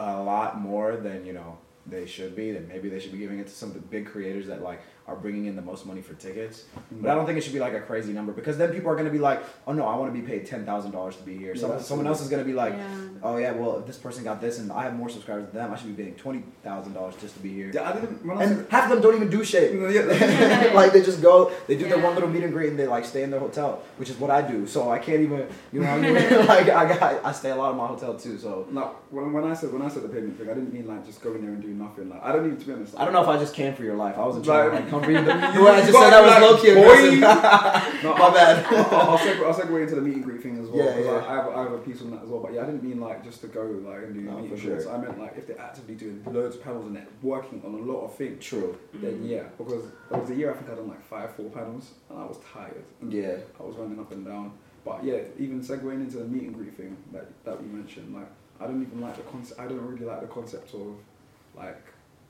a 0.00 0.22
lot 0.22 0.60
more 0.60 0.96
than 0.96 1.24
you 1.24 1.32
know 1.32 1.58
they 1.86 2.06
should 2.06 2.34
be, 2.34 2.52
then 2.52 2.66
maybe 2.68 2.88
they 2.88 2.98
should 2.98 3.12
be 3.12 3.18
giving 3.18 3.38
it 3.38 3.46
to 3.46 3.52
some 3.52 3.68
of 3.70 3.74
the 3.74 3.80
big 3.80 4.06
creators 4.06 4.46
that 4.46 4.62
like 4.62 4.80
are 5.06 5.14
bringing 5.16 5.44
in 5.44 5.54
the 5.54 5.60
most 5.62 5.84
money 5.84 6.00
for 6.00 6.14
tickets. 6.14 6.64
But 6.90 7.08
mm. 7.08 7.10
I 7.10 7.14
don't 7.14 7.26
think 7.26 7.36
it 7.36 7.42
should 7.44 7.52
be 7.52 7.58
like 7.60 7.74
a 7.74 7.80
crazy 7.80 8.12
number 8.14 8.32
because 8.32 8.56
then 8.56 8.72
people 8.72 8.90
are 8.90 8.94
going 8.94 9.04
to 9.04 9.10
be 9.12 9.18
like, 9.18 9.42
oh 9.66 9.72
no, 9.72 9.86
I 9.86 9.96
want 9.96 10.14
to 10.14 10.18
be 10.18 10.26
paid 10.26 10.46
ten 10.46 10.64
thousand 10.64 10.92
dollars 10.92 11.16
to 11.16 11.22
be 11.22 11.36
here. 11.36 11.52
Yeah, 11.54 11.60
Someone, 11.60 11.76
that's 11.78 11.88
someone 11.88 12.06
else 12.06 12.22
is 12.22 12.28
going 12.28 12.42
to 12.42 12.46
be 12.46 12.54
like, 12.54 12.72
Yeah. 12.72 12.98
oh 13.22 13.36
yeah, 13.36 13.52
well 13.52 13.78
if 13.80 13.86
this 13.86 13.98
person 13.98 14.24
got 14.24 14.40
this 14.40 14.58
and 14.58 14.72
I 14.72 14.84
have 14.84 14.94
more 14.96 15.10
subscribers 15.10 15.44
than 15.46 15.56
them, 15.56 15.72
I 15.72 15.76
should 15.76 15.94
be 15.94 16.02
paying 16.02 16.14
twenty 16.14 16.42
thousand 16.62 16.94
dollars 16.94 17.14
just 17.20 17.34
to 17.34 17.40
be 17.40 17.52
here. 17.52 17.70
Yeah, 17.74 17.90
I 17.90 17.92
didn't. 17.92 18.24
When 18.24 18.38
I 18.38 18.44
And 18.44 18.56
said, 18.60 18.66
half 18.70 18.84
of 18.84 18.90
them 18.90 19.02
don't 19.02 19.14
even 19.16 19.28
do 19.30 19.44
shit. 19.44 19.74
Like 20.74 20.92
they 20.92 21.02
just 21.02 21.20
go, 21.22 21.52
they 21.66 21.76
do 21.76 21.84
their 21.88 21.98
Yeah. 21.98 22.04
one 22.04 22.14
little 22.14 22.28
meet 22.30 22.42
and 22.42 22.52
greet, 22.52 22.70
and 22.70 22.78
they 22.78 22.86
like 22.86 23.04
stay 23.04 23.22
in 23.22 23.30
their 23.30 23.40
hotel, 23.40 23.82
which 23.98 24.08
is 24.10 24.16
what 24.16 24.30
I 24.30 24.40
do. 24.42 24.66
So 24.66 24.90
I 24.90 24.98
can't 24.98 25.20
even, 25.20 25.46
you 25.72 25.80
know 25.80 25.96
what 25.96 26.04
I 26.04 26.12
mean? 26.12 26.46
like 26.46 26.68
I 26.70 26.84
got, 26.98 27.24
I 27.24 27.32
stay 27.32 27.50
a 27.50 27.56
lot 27.56 27.70
in 27.72 27.76
my 27.76 27.86
hotel 27.86 28.14
too. 28.14 28.38
So 28.38 28.66
no, 28.70 28.96
when, 29.10 29.32
when 29.34 29.44
I 29.44 29.54
said 29.54 29.70
when 29.72 29.82
I 29.82 29.88
said 29.88 30.02
the 30.02 30.08
payment 30.08 30.38
thing, 30.38 30.48
I 30.48 30.54
didn't 30.54 30.72
mean 30.72 30.86
like 30.88 31.04
just 31.04 31.20
going 31.22 31.42
there 31.42 31.50
and 31.50 31.60
doing 31.62 31.78
nothing. 31.78 32.08
Like 32.08 32.22
I 32.24 32.32
don't 32.32 32.46
even 32.46 32.58
to 32.58 32.66
be 32.66 32.72
honest. 32.72 32.94
I 32.98 33.04
don't 33.04 33.12
know 33.12 33.22
if 33.22 33.28
I 33.28 33.38
just 33.38 33.52
came 33.54 33.74
for 33.74 33.84
your 33.84 33.96
life. 33.96 34.16
I 34.16 34.24
wasn't 34.24 34.44
trying 34.46 34.70
to 34.70 34.76
Like- 34.76 34.90
like 34.94 35.04
come 35.04 35.14
read 35.14 35.24
the, 35.26 35.58
the 35.58 35.64
way 35.64 35.70
I 35.72 35.80
just 35.80 35.92
said 35.92 35.92
got 35.92 36.10
that 36.10 36.22
was 36.22 36.30
like, 36.32 36.42
low 36.42 36.56
key 36.62 36.74
boy. 36.74 36.92
aggressive. 36.92 37.20
No, 38.04 38.14
My 38.16 38.30
bad. 38.34 38.66
I'll, 38.66 39.10
I'll, 39.12 39.18
segue, 39.18 39.46
I'll 39.46 39.54
segue 39.54 39.82
into 39.82 39.94
the 39.94 40.00
meet 40.02 40.14
and 40.16 40.24
greet 40.24 40.42
thing 40.42 40.58
as 40.58 40.68
well. 40.68 40.84
Yeah, 40.84 40.92
'cause 40.94 41.04
yeah. 41.06 41.12
I, 41.12 41.16
I, 41.32 41.34
have, 41.36 41.48
I 41.56 41.62
have 41.62 41.72
a 41.72 41.78
piece 41.78 42.02
on 42.02 42.10
that 42.10 42.22
as 42.22 42.28
well. 42.28 42.40
But 42.40 42.52
yeah, 42.52 42.62
I 42.62 42.66
didn't 42.66 42.82
mean 42.82 43.00
like 43.00 43.24
just 43.24 43.40
to 43.42 43.46
go 43.46 43.62
like 43.62 44.02
and 44.04 44.14
do 44.14 44.20
No, 44.20 44.38
meet 44.40 44.48
for 44.48 44.54
and 44.54 44.62
greets. 44.62 44.84
sure. 44.84 44.94
I 44.94 44.98
meant 44.98 45.18
like 45.18 45.36
if 45.38 45.46
they're 45.46 45.60
actively 45.60 45.94
doing 45.94 46.22
loads 46.26 46.56
of 46.56 46.62
panels 46.62 46.86
and 46.86 46.96
they're 46.96 47.06
working 47.22 47.62
on 47.64 47.72
a 47.74 47.78
lot 47.78 48.04
of 48.04 48.14
things, 48.16 48.44
True. 48.44 48.76
then 48.94 49.20
mm. 49.20 49.28
yeah. 49.30 49.44
Because 49.56 49.84
there 50.10 50.20
was 50.20 50.30
a 50.30 50.34
year 50.34 50.50
I 50.50 50.54
think 50.54 50.70
I 50.70 50.74
done 50.74 50.88
like 50.88 51.02
five, 51.04 51.34
four 51.34 51.48
panels 51.50 51.92
and 52.10 52.18
I 52.18 52.24
was 52.26 52.38
tired. 52.52 52.84
And 53.00 53.12
Yeah. 53.12 53.36
I 53.58 53.62
was 53.62 53.76
running 53.76 53.98
up 53.98 54.12
and 54.12 54.24
down. 54.26 54.52
But 54.84 55.02
yeah, 55.02 55.18
even 55.38 55.60
segueing 55.62 56.02
into 56.04 56.18
the 56.18 56.24
meet 56.26 56.42
and 56.42 56.54
greet 56.54 56.76
thing 56.76 56.94
that 57.12 57.26
that 57.44 57.60
we 57.62 57.66
mentioned, 57.68 58.14
like 58.14 58.28
I 58.60 58.66
don't 58.66 58.82
even 58.82 59.00
like 59.00 59.16
the 59.16 59.22
concept. 59.22 59.58
I 59.58 59.66
don't 59.66 59.80
really 59.80 60.04
like 60.04 60.20
the 60.20 60.26
concept 60.26 60.74
of 60.74 60.94
like 61.56 61.82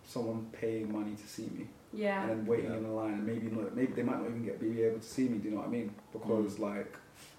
someone 0.05 0.47
paying 0.53 0.93
money 0.93 1.15
to 1.17 1.27
see 1.27 1.45
me 1.57 1.67
Yeah. 1.95 2.23
and 2.23 2.31
then 2.31 2.47
waiting 2.47 2.71
Yeah. 2.71 2.77
in 2.79 2.83
the 2.83 2.91
line 2.91 3.15
and 3.15 3.27
maybe 3.27 3.49
not, 3.49 3.75
maybe 3.75 3.93
they 3.93 4.03
might 4.03 4.21
not 4.21 4.29
even 4.29 4.45
get 4.45 4.61
be 4.61 4.83
able 4.83 4.99
to 4.99 5.05
see 5.05 5.29
me. 5.29 5.39
Do 5.39 5.49
you 5.49 5.55
know 5.55 5.61
what 5.61 5.69
I 5.69 5.71
mean? 5.71 5.95
Because 6.13 6.57
mm. 6.57 6.61
like 6.61 6.97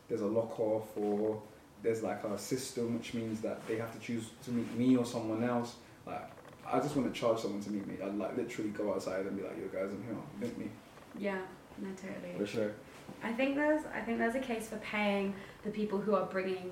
there's 0.07 0.21
a 0.21 0.27
lock 0.27 0.59
off 0.59 0.95
or 0.95 1.41
there's 1.83 2.01
like 2.01 2.23
a 2.23 2.37
system 2.37 2.97
which 2.97 3.13
means 3.13 3.41
that 3.41 3.65
they 3.67 3.77
have 3.77 3.93
to 3.93 3.99
choose 3.99 4.29
to 4.45 4.51
meet 4.51 4.73
me 4.75 4.95
or 4.95 5.05
someone 5.05 5.43
else. 5.43 5.75
Like 6.05 6.29
I 6.65 6.79
just 6.79 6.95
want 6.95 7.13
to 7.13 7.19
charge 7.19 7.39
someone 7.39 7.61
to 7.61 7.71
meet 7.71 7.85
me. 7.87 7.95
I'd 8.03 8.15
like 8.15 8.35
literally 8.37 8.71
go 8.71 8.93
outside 8.93 9.25
and 9.25 9.37
be 9.37 9.43
like, 9.43 9.57
"Yo 9.57 9.67
guys, 9.67 9.91
I'm 9.91 10.03
here. 10.03 10.15
Meet 10.39 10.57
me." 10.57 10.71
Yeah. 11.17 11.39
No, 11.77 11.89
totally. 11.89 12.37
For 12.37 12.45
sure. 12.45 12.71
I 13.23 13.33
think 13.33 13.55
there's 13.55 13.83
I 13.93 14.01
think 14.01 14.17
there's 14.17 14.35
a 14.35 14.39
case 14.39 14.67
for 14.67 14.77
paying 14.77 15.35
the 15.63 15.71
people 15.71 15.99
who 15.99 16.15
are 16.15 16.25
bringing 16.25 16.71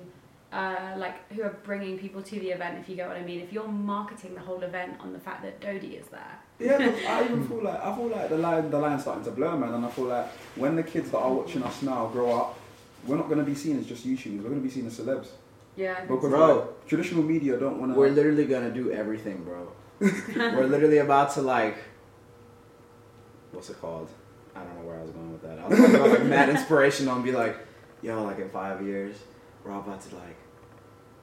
uh, 0.54 0.94
like 0.96 1.16
who 1.32 1.42
are 1.42 1.56
bringing 1.64 1.98
people 1.98 2.22
to 2.22 2.36
the 2.38 2.50
event 2.50 2.78
if 2.78 2.88
you 2.88 2.94
get 2.94 3.08
what 3.08 3.16
I 3.16 3.22
mean 3.22 3.40
if 3.40 3.52
you're 3.52 3.66
marketing 3.66 4.34
the 4.34 4.40
whole 4.40 4.62
event 4.62 4.92
on 5.00 5.12
the 5.12 5.18
fact 5.18 5.42
that 5.42 5.60
Dodie 5.60 5.96
is 5.96 6.06
there 6.08 6.38
Yeah, 6.60 6.92
I 7.08 7.24
even 7.28 7.46
feel 7.48 7.62
like 7.64 7.80
I 7.88 7.94
feel 7.96 8.06
like 8.06 8.28
the 8.28 8.38
line 8.38 8.70
the 8.70 8.78
line's 8.78 9.02
starting 9.02 9.24
to 9.24 9.32
blur, 9.32 9.56
man, 9.56 9.74
and 9.74 9.84
I 9.84 9.90
feel 9.90 10.04
like 10.04 10.28
when 10.62 10.76
the 10.76 10.84
kids 10.84 11.10
that 11.10 11.18
are 11.18 11.32
watching 11.32 11.62
us 11.64 11.82
now 11.82 12.06
grow 12.06 12.28
up, 12.40 12.58
we're 13.06 13.16
not 13.16 13.28
gonna 13.28 13.42
be 13.42 13.56
seen 13.56 13.78
as 13.80 13.86
just 13.86 14.06
YouTubers. 14.06 14.42
We're 14.42 14.50
gonna 14.50 14.60
be 14.60 14.70
seen 14.70 14.86
as 14.86 14.98
celebs. 14.98 15.28
yeah 15.76 16.02
Because 16.02 16.30
Bro. 16.30 16.56
like, 16.56 16.86
traditional 16.86 17.24
media 17.24 17.58
don't 17.58 17.80
want 17.80 17.92
to. 17.92 17.98
We're 17.98 18.10
literally 18.10 18.46
gonna 18.46 18.70
do 18.70 18.92
everything, 18.92 19.42
bro. 19.42 19.72
We're 20.56 20.66
literally 20.66 20.98
about 20.98 21.32
to 21.34 21.42
like, 21.42 21.76
what's 23.52 23.70
it 23.70 23.80
called? 23.80 24.08
I 24.54 24.60
don't 24.62 24.74
know 24.76 24.86
where 24.88 24.98
I 24.98 25.02
was 25.02 25.10
going 25.10 25.32
with 25.32 25.42
that. 25.42 25.58
I 25.58 25.66
was 25.68 25.78
talking 25.78 25.94
about 25.96 26.10
like 26.10 26.24
mad 26.24 26.48
inspirational 26.56 27.14
and 27.16 27.24
be 27.24 27.32
like, 27.32 27.56
yo, 28.02 28.22
like 28.22 28.38
in 28.38 28.50
five 28.50 28.82
years, 28.82 29.16
we're 29.64 29.72
all 29.72 29.80
about 29.80 30.00
to 30.02 30.14
like 30.14 30.36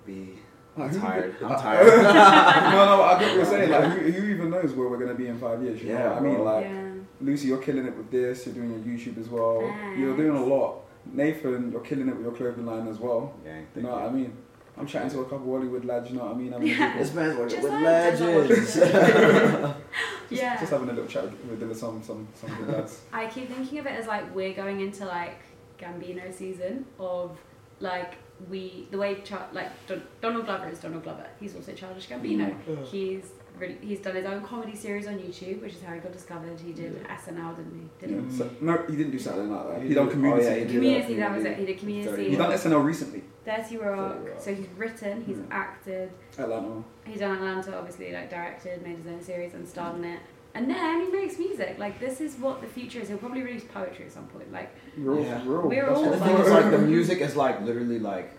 be. 0.06 0.40
I'm 0.78 0.90
tired. 1.00 1.36
I'm 1.44 1.50
tired. 1.62 1.86
no, 1.86 2.86
no, 2.86 3.02
I 3.04 3.20
get 3.20 3.28
what 3.30 3.36
you're 3.36 3.46
saying. 3.56 3.70
Like, 3.72 3.84
who, 3.92 4.12
who 4.12 4.28
even 4.34 4.50
knows 4.50 4.72
where 4.74 4.88
we're 4.88 4.98
gonna 5.00 5.14
be 5.16 5.28
in 5.28 5.38
five 5.40 5.62
years? 5.62 5.82
You 5.82 5.90
know 5.90 6.00
Yeah, 6.00 6.10
what 6.10 6.18
I 6.18 6.22
mean? 6.22 6.44
Like, 6.46 6.64
yeah 6.66 6.88
Lucy, 7.20 7.48
you're 7.50 7.60
killing 7.62 7.86
it 7.86 7.96
with 7.96 8.10
this. 8.10 8.46
You're 8.48 8.56
doing 8.56 8.72
your 8.72 8.80
YouTube 8.98 9.20
as 9.20 9.30
well. 9.30 9.60
Thanks. 9.62 10.00
You're 10.00 10.18
doing 10.18 10.36
a 10.36 10.44
lot. 10.44 10.78
Nathan, 11.06 11.72
you're 11.72 11.82
killing 11.82 12.08
it 12.08 12.16
with 12.16 12.26
your 12.26 12.34
clothing 12.34 12.66
line 12.66 12.88
as 12.88 12.98
well. 13.00 13.34
Gang, 13.44 13.60
You 13.60 13.68
thank 13.76 13.86
know 13.86 13.92
what 13.94 14.04
I 14.04 14.10
mean? 14.12 14.34
I'm 14.78 14.88
chatting 14.88 15.10
to 15.12 15.20
a 15.20 15.24
couple 15.26 15.54
of 15.56 15.62
Hollywood 15.62 15.86
lads. 15.86 16.10
You 16.10 16.18
know 16.18 16.26
what 16.26 16.36
I 16.36 16.38
mean? 16.38 16.54
I'm 16.54 16.64
Yeah. 16.66 16.98
This 16.98 17.14
man's 17.14 17.38
working 17.38 17.62
with 17.62 17.72
like 17.74 17.84
legends. 17.84 18.74
just, 18.74 18.78
yeah 20.32 20.58
just 20.60 20.72
having 20.72 20.90
a 20.90 20.94
little 20.94 21.08
chat 21.08 21.26
with, 21.26 21.62
with 21.62 21.78
some 21.78 22.02
some 22.02 22.28
some 22.34 22.50
good 22.56 22.70
lads. 22.70 23.02
I 23.12 23.28
keep 23.28 23.50
thinking 23.50 23.80
of 23.80 23.86
it 23.86 23.92
as 24.00 24.08
like 24.08 24.34
we're 24.34 24.54
going 24.54 24.80
into 24.80 25.06
like 25.06 25.42
Gambino 25.78 26.34
season 26.34 26.86
of 27.00 27.38
like 27.80 28.16
we 28.50 28.88
the 28.92 28.98
way 28.98 29.22
Char- 29.24 29.48
like 29.54 29.70
Don- 29.88 30.04
Donald 30.22 30.46
Glover 30.46 30.70
is 30.70 30.80
Donald 30.80 31.04
Glover. 31.04 31.26
He's 31.40 31.56
also 31.56 31.74
Childish 31.74 32.08
Gambino. 32.08 32.56
Mm, 32.68 32.86
he's 32.88 33.26
really, 33.58 33.78
he's 33.82 34.00
done 34.00 34.16
his 34.16 34.26
own 34.26 34.42
comedy 34.42 34.76
series 34.76 35.08
on 35.08 35.20
YouTube, 35.20 35.62
which 35.62 35.74
is 35.74 35.82
how 35.84 35.94
he 35.94 36.00
got 36.00 36.12
discovered. 36.14 36.60
He 36.60 36.72
did 36.74 37.04
SNL, 37.08 37.56
didn't 37.58 37.90
he? 38.00 38.06
Didn't 38.08 38.32
So, 38.32 38.50
no, 38.62 38.78
he 38.90 38.96
didn't 38.96 39.12
do 39.12 39.20
Saturday 39.20 39.48
Night 39.50 39.66
Live. 39.66 39.82
He 39.84 39.90
He 39.90 39.94
done 39.94 40.06
did- 40.06 40.12
oh, 40.12 40.14
Community. 40.16 40.46
oh, 40.46 40.50
yeah, 40.50 40.54
he 40.56 40.60
he? 40.60 40.66
did 40.66 40.74
Community, 40.74 41.14
that. 41.16 41.30
that 41.30 41.36
was 41.38 41.46
it. 41.46 41.58
He 41.58 41.66
did 41.66 41.78
Community. 41.80 42.30
He 42.30 42.36
done 42.36 42.52
SNL 42.52 42.84
recently. 42.86 43.24
Dirty 43.46 43.78
Rock. 43.78 44.18
30 44.18 44.30
Rock. 44.30 44.40
So 44.42 44.56
he's 44.56 44.68
written, 44.78 45.24
he's 45.26 45.38
Yeah. 45.38 45.44
acted, 45.52 46.12
Atlanta. 46.38 46.84
he's 47.06 47.20
done 47.20 47.36
Atlanta, 47.36 47.78
obviously, 47.78 48.12
like 48.14 48.30
directed, 48.30 48.82
made 48.84 48.98
his 48.98 49.08
own 49.08 49.22
series 49.22 49.54
and 49.54 49.68
starred 49.68 49.98
in 49.98 50.06
it. 50.06 50.20
And 50.54 50.70
then 50.70 51.02
he 51.06 51.08
makes 51.12 51.40
music. 51.40 51.78
Like 51.80 52.00
this 52.00 52.20
is 52.20 52.36
what 52.38 52.60
the 52.62 52.68
future 52.68 53.00
is. 53.00 53.08
He'll 53.08 53.18
probably 53.18 53.42
release 53.42 53.64
poetry 53.64 54.06
at 54.06 54.12
some 54.12 54.26
point. 54.28 54.52
Like 54.52 54.70
Real, 54.98 55.24
Yeah. 55.24 55.42
real. 55.46 55.62
We're 55.62 55.86
That's 55.86 55.98
all 55.98 56.04
what- 56.10 56.20
the 56.20 56.26
thing 56.26 56.38
is, 56.38 56.50
like, 56.50 56.72
the 56.72 56.78
music 56.80 57.22
is 57.22 57.36
like 57.36 57.62
literally 57.62 58.00
like 58.00 58.32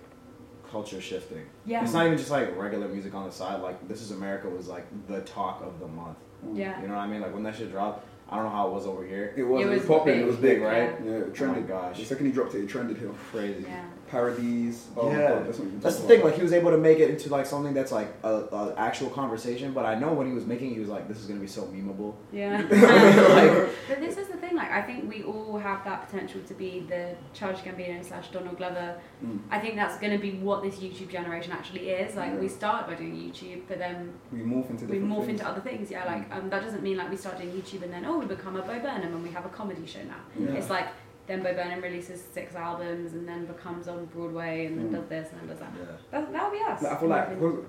culture 0.70 1.00
shifting. 1.00 1.44
yeah, 1.66 1.82
It's 1.84 1.92
not 1.92 2.06
even 2.06 2.16
just 2.18 2.30
like 2.30 2.56
regular 2.56 2.88
music 2.88 3.14
on 3.14 3.26
the 3.26 3.32
side. 3.32 3.60
Like 3.62 3.86
This 3.88 4.00
Is 4.02 4.10
America 4.10 4.48
was 4.48 4.68
like 4.68 4.86
the 5.08 5.20
talk 5.22 5.62
of 5.62 5.80
the 5.80 5.86
month. 5.88 6.16
Mm. 6.46 6.56
yeah. 6.58 6.80
You 6.80 6.88
know 6.88 6.94
what 6.94 7.00
I 7.02 7.06
mean? 7.06 7.20
Like 7.20 7.34
when 7.34 7.42
that 7.44 7.54
shit 7.56 7.70
dropped, 7.70 8.06
I 8.30 8.36
don't 8.36 8.44
know 8.44 8.50
how 8.50 8.68
it 8.68 8.72
was 8.72 8.86
over 8.86 9.04
here. 9.04 9.34
It 9.36 9.42
was, 9.42 9.60
It 9.60 9.66
it 9.66 9.70
was, 9.70 9.78
was 9.80 9.88
popping. 9.88 10.14
big. 10.14 10.22
It 10.22 10.26
was 10.26 10.36
big, 10.36 10.62
right? 10.62 10.94
Yeah, 11.04 11.10
it 11.12 11.24
Oh 11.28 11.30
trended. 11.30 11.64
my 11.64 11.68
gosh. 11.68 11.98
The 11.98 12.04
second 12.06 12.26
he 12.26 12.32
dropped 12.32 12.54
it, 12.54 12.62
it 12.64 12.68
trended 12.68 12.96
here. 12.96 13.10
Crazy. 13.30 13.64
Yeah. 13.68 13.84
Parodies. 14.08 14.88
Oh 14.96 15.10
yeah, 15.10 15.40
that's 15.44 15.58
that's 15.80 15.96
the 15.96 16.06
thing. 16.08 16.20
about. 16.20 16.30
Like 16.30 16.34
he 16.36 16.42
was 16.42 16.52
able 16.52 16.70
to 16.70 16.76
make 16.78 16.98
it 16.98 17.08
into 17.10 17.30
like 17.30 17.46
something 17.46 17.72
that's 17.74 17.92
like 17.92 18.08
a, 18.24 18.28
a 18.28 18.74
actual 18.76 19.08
conversation. 19.10 19.72
But 19.72 19.86
I 19.86 19.94
know 19.94 20.12
when 20.12 20.26
he 20.26 20.34
was 20.34 20.44
making, 20.46 20.70
it, 20.70 20.74
he 20.74 20.80
was 20.80 20.90
like, 20.90 21.08
"This 21.08 21.18
is 21.18 21.26
gonna 21.26 21.40
be 21.40 21.46
so 21.46 21.62
memeable." 21.62 22.14
Yeah. 22.32 22.58
Like- 22.62 23.68
but 23.88 24.00
this 24.00 24.16
is 24.18 24.28
the 24.28 24.31
thing, 24.52 24.56
like 24.56 24.70
I 24.70 24.82
think 24.82 25.08
we 25.08 25.22
all 25.24 25.58
have 25.58 25.84
that 25.84 26.06
potential 26.08 26.40
to 26.46 26.54
be 26.54 26.80
the 26.88 27.14
Charles 27.32 27.60
Gambino 27.60 28.04
slash 28.04 28.28
Donald 28.28 28.56
Glover. 28.58 28.96
Mm. 29.24 29.40
I 29.50 29.58
think 29.58 29.76
that's 29.76 29.98
going 29.98 30.12
to 30.12 30.18
be 30.18 30.32
what 30.38 30.62
this 30.62 30.76
YouTube 30.76 31.08
generation 31.10 31.52
actually 31.52 31.90
is. 31.90 32.14
Like 32.16 32.38
we 32.40 32.48
start 32.48 32.86
by 32.86 32.94
doing 32.94 33.14
YouTube, 33.16 33.62
but 33.68 33.78
then 33.78 34.12
We 34.30 34.40
morph 34.40 34.70
into 34.70 34.86
we 34.86 34.98
morph 34.98 35.26
things. 35.26 35.40
into 35.40 35.48
other 35.48 35.60
things. 35.60 35.90
Yeah, 35.90 36.04
like 36.04 36.32
um, 36.34 36.50
that 36.50 36.62
doesn't 36.62 36.82
mean 36.82 36.96
like 36.96 37.10
we 37.10 37.16
start 37.16 37.38
doing 37.38 37.50
YouTube 37.52 37.82
and 37.82 37.92
then 37.92 38.04
oh 38.04 38.18
we 38.18 38.26
become 38.26 38.56
a 38.56 38.62
Bo 38.62 38.78
Burnham 38.78 39.14
and 39.14 39.22
we 39.22 39.30
have 39.30 39.46
a 39.46 39.50
comedy 39.50 39.86
show 39.86 40.02
now. 40.04 40.20
Yeah. 40.38 40.54
It's 40.58 40.70
like 40.70 40.88
then 41.26 41.42
Bo 41.42 41.54
Burnham 41.54 41.80
releases 41.80 42.20
six 42.22 42.54
albums 42.54 43.12
and 43.14 43.26
then 43.28 43.46
becomes 43.46 43.88
on 43.88 44.04
Broadway 44.06 44.66
and 44.66 44.78
then 44.78 44.88
Mm. 44.88 44.92
does 45.00 45.08
this 45.08 45.28
and 45.32 45.40
then 45.40 45.48
does 45.48 45.58
that. 45.60 45.72
Yeah. 45.78 45.84
That 46.10 46.32
that'll 46.32 46.50
be 46.50 46.58
us. 46.58 46.82
Like, 46.82 46.92
I 46.92 46.96
feel 46.96 47.08
my 47.08 47.16
like, 47.20 47.28
opinion. 47.32 47.64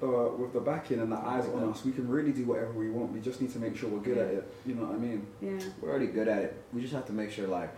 With- 0.00 0.10
uh, 0.10 0.28
with 0.36 0.52
the 0.52 0.60
backing 0.60 1.00
and 1.00 1.10
the 1.10 1.16
eyes 1.16 1.46
on 1.48 1.68
us, 1.70 1.84
we 1.84 1.92
can 1.92 2.08
really 2.08 2.32
do 2.32 2.44
whatever 2.44 2.72
we 2.72 2.90
want. 2.90 3.12
We 3.12 3.20
just 3.20 3.40
need 3.40 3.52
to 3.52 3.58
make 3.58 3.76
sure 3.76 3.88
we're 3.88 4.00
good 4.00 4.18
at 4.18 4.28
it. 4.34 4.52
You 4.66 4.74
know 4.74 4.84
what 4.86 4.94
I 4.94 4.98
mean? 4.98 5.26
yeah. 5.40 5.58
We're 5.80 5.90
already 5.90 6.06
good 6.08 6.28
at 6.28 6.38
it. 6.42 6.62
We 6.72 6.80
just 6.82 6.94
have 6.94 7.06
to 7.06 7.12
make 7.12 7.30
sure 7.30 7.46
like 7.48 7.70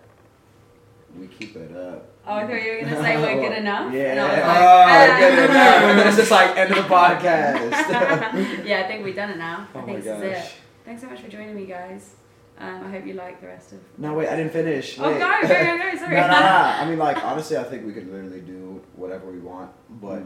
we 1.18 1.26
keep 1.26 1.56
it 1.56 1.76
up. 1.76 2.06
Oh, 2.26 2.34
I 2.34 2.47
thought 2.47 2.62
you 2.62 2.72
were 2.72 2.80
gonna 2.82 3.02
say 3.02 3.16
we're 3.16 3.48
good 3.48 3.59
enough. 3.59 3.92
Yeah. 3.94 4.02
And 4.12 4.20
I 4.20 4.28
was 4.28 4.38
like, 4.38 4.44
ah. 4.47 5.18
good 5.18 5.44
enough. 5.51 5.82
And 5.90 5.98
then 5.98 6.06
it's 6.09 6.16
just 6.16 6.30
like 6.30 6.56
end 6.56 6.70
of 6.70 6.76
the 6.76 6.82
podcast. 6.94 7.70
yeah, 8.66 8.82
I 8.84 8.88
think 8.88 9.05
we've 9.05 9.16
done 9.16 9.30
it 9.30 9.38
now. 9.38 9.66
I 9.74 9.78
Oh 9.78 9.84
think 9.86 9.98
my 9.98 10.05
this 10.05 10.06
is 10.06 10.22
gosh. 10.38 10.47
it. 10.47 10.52
Thanks 10.84 11.02
so 11.02 11.09
much 11.09 11.20
for 11.20 11.28
joining 11.28 11.56
me, 11.56 11.66
guys. 11.66 12.14
Um, 12.59 12.84
I 12.84 12.90
hope 12.90 13.06
you 13.06 13.14
like 13.14 13.40
the 13.40 13.47
rest 13.47 13.72
of. 13.72 13.78
no, 13.97 14.12
wait, 14.12 14.28
I 14.28 14.36
didn't 14.36 14.52
finish. 14.52 14.98
Oh, 15.01 15.10
Wait. 15.10 15.18
go, 15.18 15.30
go, 15.42 15.48
go, 15.48 15.48
go. 15.48 15.98
Sorry. 15.98 16.14
no, 16.14 16.20
no, 16.26 16.28
no. 16.28 16.36
I 16.36 16.84
mean, 16.90 16.98
like, 16.98 17.24
honestly, 17.24 17.56
I 17.56 17.62
think 17.64 17.86
we 17.86 17.92
could 17.94 18.06
literally 18.12 18.42
do 18.42 18.82
whatever 18.97 19.30
we 19.30 19.38
want, 19.38 19.70
but 20.01 20.22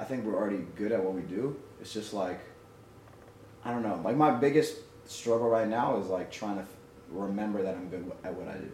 I 0.00 0.04
think 0.04 0.24
we're 0.24 0.34
already 0.36 0.64
good 0.76 0.92
at 0.92 1.04
what 1.04 1.12
we 1.12 1.20
do. 1.20 1.56
It's 1.80 1.92
just 1.92 2.14
like, 2.14 2.40
I 3.64 3.70
don't 3.70 3.82
know. 3.82 4.00
Like, 4.02 4.16
my 4.16 4.30
biggest 4.30 4.76
struggle 5.04 5.48
right 5.48 5.68
now 5.68 5.98
is 5.98 6.06
like 6.06 6.30
trying 6.30 6.56
to 6.56 6.62
f- 6.62 6.68
remember 7.10 7.62
that 7.62 7.74
I'm 7.74 7.88
good 7.90 8.10
at 8.24 8.32
what 8.34 8.48
I 8.48 8.56
do. 8.58 8.70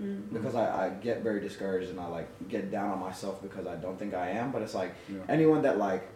Mm. 0.00 0.32
because 0.32 0.54
I, 0.54 0.86
I 0.86 0.88
get 0.90 1.22
very 1.22 1.40
discouraged 1.40 1.90
and 1.90 1.98
I 1.98 2.06
like 2.06 2.28
get 2.48 2.70
down 2.70 2.90
on 2.90 3.00
myself 3.00 3.42
because 3.42 3.66
I 3.66 3.74
don't 3.74 3.98
think 3.98 4.14
I 4.14 4.30
am. 4.30 4.52
But 4.52 4.62
it's 4.62 4.72
like 4.74 4.94
Yeah. 5.08 5.18
anyone 5.28 5.62
that 5.62 5.78
like 5.78 6.08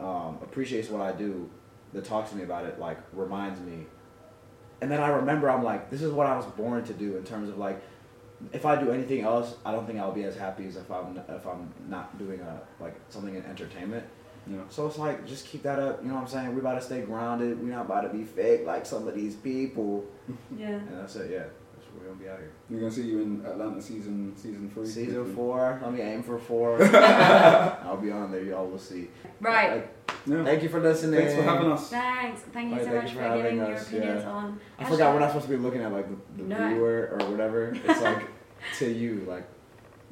um, 0.00 0.38
appreciates 0.40 0.88
what 0.88 1.02
I 1.02 1.10
do, 1.12 1.50
that 1.92 2.04
talks 2.04 2.30
to 2.30 2.36
me 2.36 2.44
about 2.44 2.64
it, 2.64 2.78
like 2.78 2.98
reminds 3.12 3.60
me. 3.60 3.86
And 4.80 4.90
then 4.90 5.00
I 5.02 5.08
remember 5.08 5.50
I'm 5.50 5.64
like, 5.64 5.90
this 5.90 6.00
is 6.00 6.12
what 6.12 6.26
I 6.28 6.36
was 6.36 6.46
born 6.46 6.84
to 6.84 6.94
do 6.94 7.16
in 7.16 7.24
terms 7.24 7.48
of 7.50 7.58
like, 7.58 7.82
if 8.52 8.64
I 8.66 8.80
do 8.80 8.90
anything 8.90 9.22
else, 9.22 9.54
I 9.64 9.72
don't 9.72 9.86
think 9.86 9.98
I'll 9.98 10.12
be 10.12 10.24
as 10.24 10.36
happy 10.36 10.66
as 10.66 10.76
if 10.76 10.90
I'm 10.90 11.18
if 11.28 11.46
I'm 11.46 11.72
not 11.88 12.16
doing 12.18 12.40
a 12.40 12.60
like 12.82 12.94
something 13.08 13.34
in 13.34 13.44
entertainment. 13.44 14.04
Yeah. 14.50 14.58
So 14.70 14.86
it's 14.86 14.96
like 14.98 15.26
just 15.26 15.46
keep 15.46 15.62
that 15.64 15.78
up. 15.78 16.02
You 16.02 16.08
know 16.08 16.14
what 16.14 16.22
I'm 16.22 16.28
saying? 16.28 16.54
We 16.54 16.60
about 16.60 16.74
to 16.76 16.80
stay 16.80 17.02
grounded. 17.02 17.60
We're 17.62 17.74
not 17.74 17.86
about 17.86 18.02
to 18.02 18.08
be 18.08 18.24
fake 18.24 18.64
like 18.64 18.86
some 18.86 19.06
of 19.08 19.14
these 19.14 19.34
people. 19.34 20.04
Yeah. 20.56 20.68
And 20.68 20.98
that's 21.00 21.16
it. 21.16 21.30
Yeah, 21.30 21.38
that's 21.74 21.86
what 21.92 22.02
we're 22.02 22.08
gonna 22.08 22.20
be 22.22 22.28
out 22.28 22.38
here. 22.38 22.52
We're 22.70 22.80
gonna 22.80 22.90
see 22.90 23.02
you 23.06 23.20
in 23.22 23.44
Atlanta 23.46 23.80
season 23.80 24.34
season 24.36 24.70
three. 24.72 24.86
Season 24.86 25.14
hopefully. 25.14 25.34
four. 25.34 25.80
Let 25.82 25.92
me 25.94 26.00
aim 26.02 26.22
for 26.22 26.38
four. 26.38 26.82
I'll 26.96 27.96
be 27.96 28.10
on 28.10 28.30
there. 28.30 28.42
Y'all 28.44 28.66
will 28.66 28.78
see. 28.78 29.08
Right. 29.40 29.70
Like, 29.76 29.94
Yeah. 30.28 30.44
Thank 30.44 30.62
you 30.62 30.68
for 30.68 30.80
listening. 30.80 31.18
Thanks 31.20 31.34
for 31.34 31.42
having 31.42 31.72
us. 31.72 31.88
Thanks. 31.90 32.42
Thank 32.52 32.70
you 32.70 32.76
Right, 32.76 32.84
so 32.84 32.90
thank 32.90 33.02
much 33.02 33.12
you 33.12 33.16
for, 33.18 33.22
for 33.22 33.28
having 33.28 33.42
giving 33.42 33.58
your 33.58 33.76
opinions 33.76 34.22
yeah. 34.24 34.30
on. 34.30 34.60
I 34.78 34.84
forgot 34.84 35.14
we're 35.14 35.20
not 35.20 35.28
supposed 35.30 35.46
to 35.46 35.50
be 35.50 35.62
looking 35.62 35.82
at 35.82 35.92
like 35.92 36.08
the, 36.08 36.42
the 36.42 36.48
No. 36.48 36.68
viewer 36.68 37.16
or 37.20 37.30
whatever. 37.30 37.74
It's 37.84 38.00
like 38.02 38.26
to 38.78 38.90
you, 38.92 39.24
like 39.28 39.46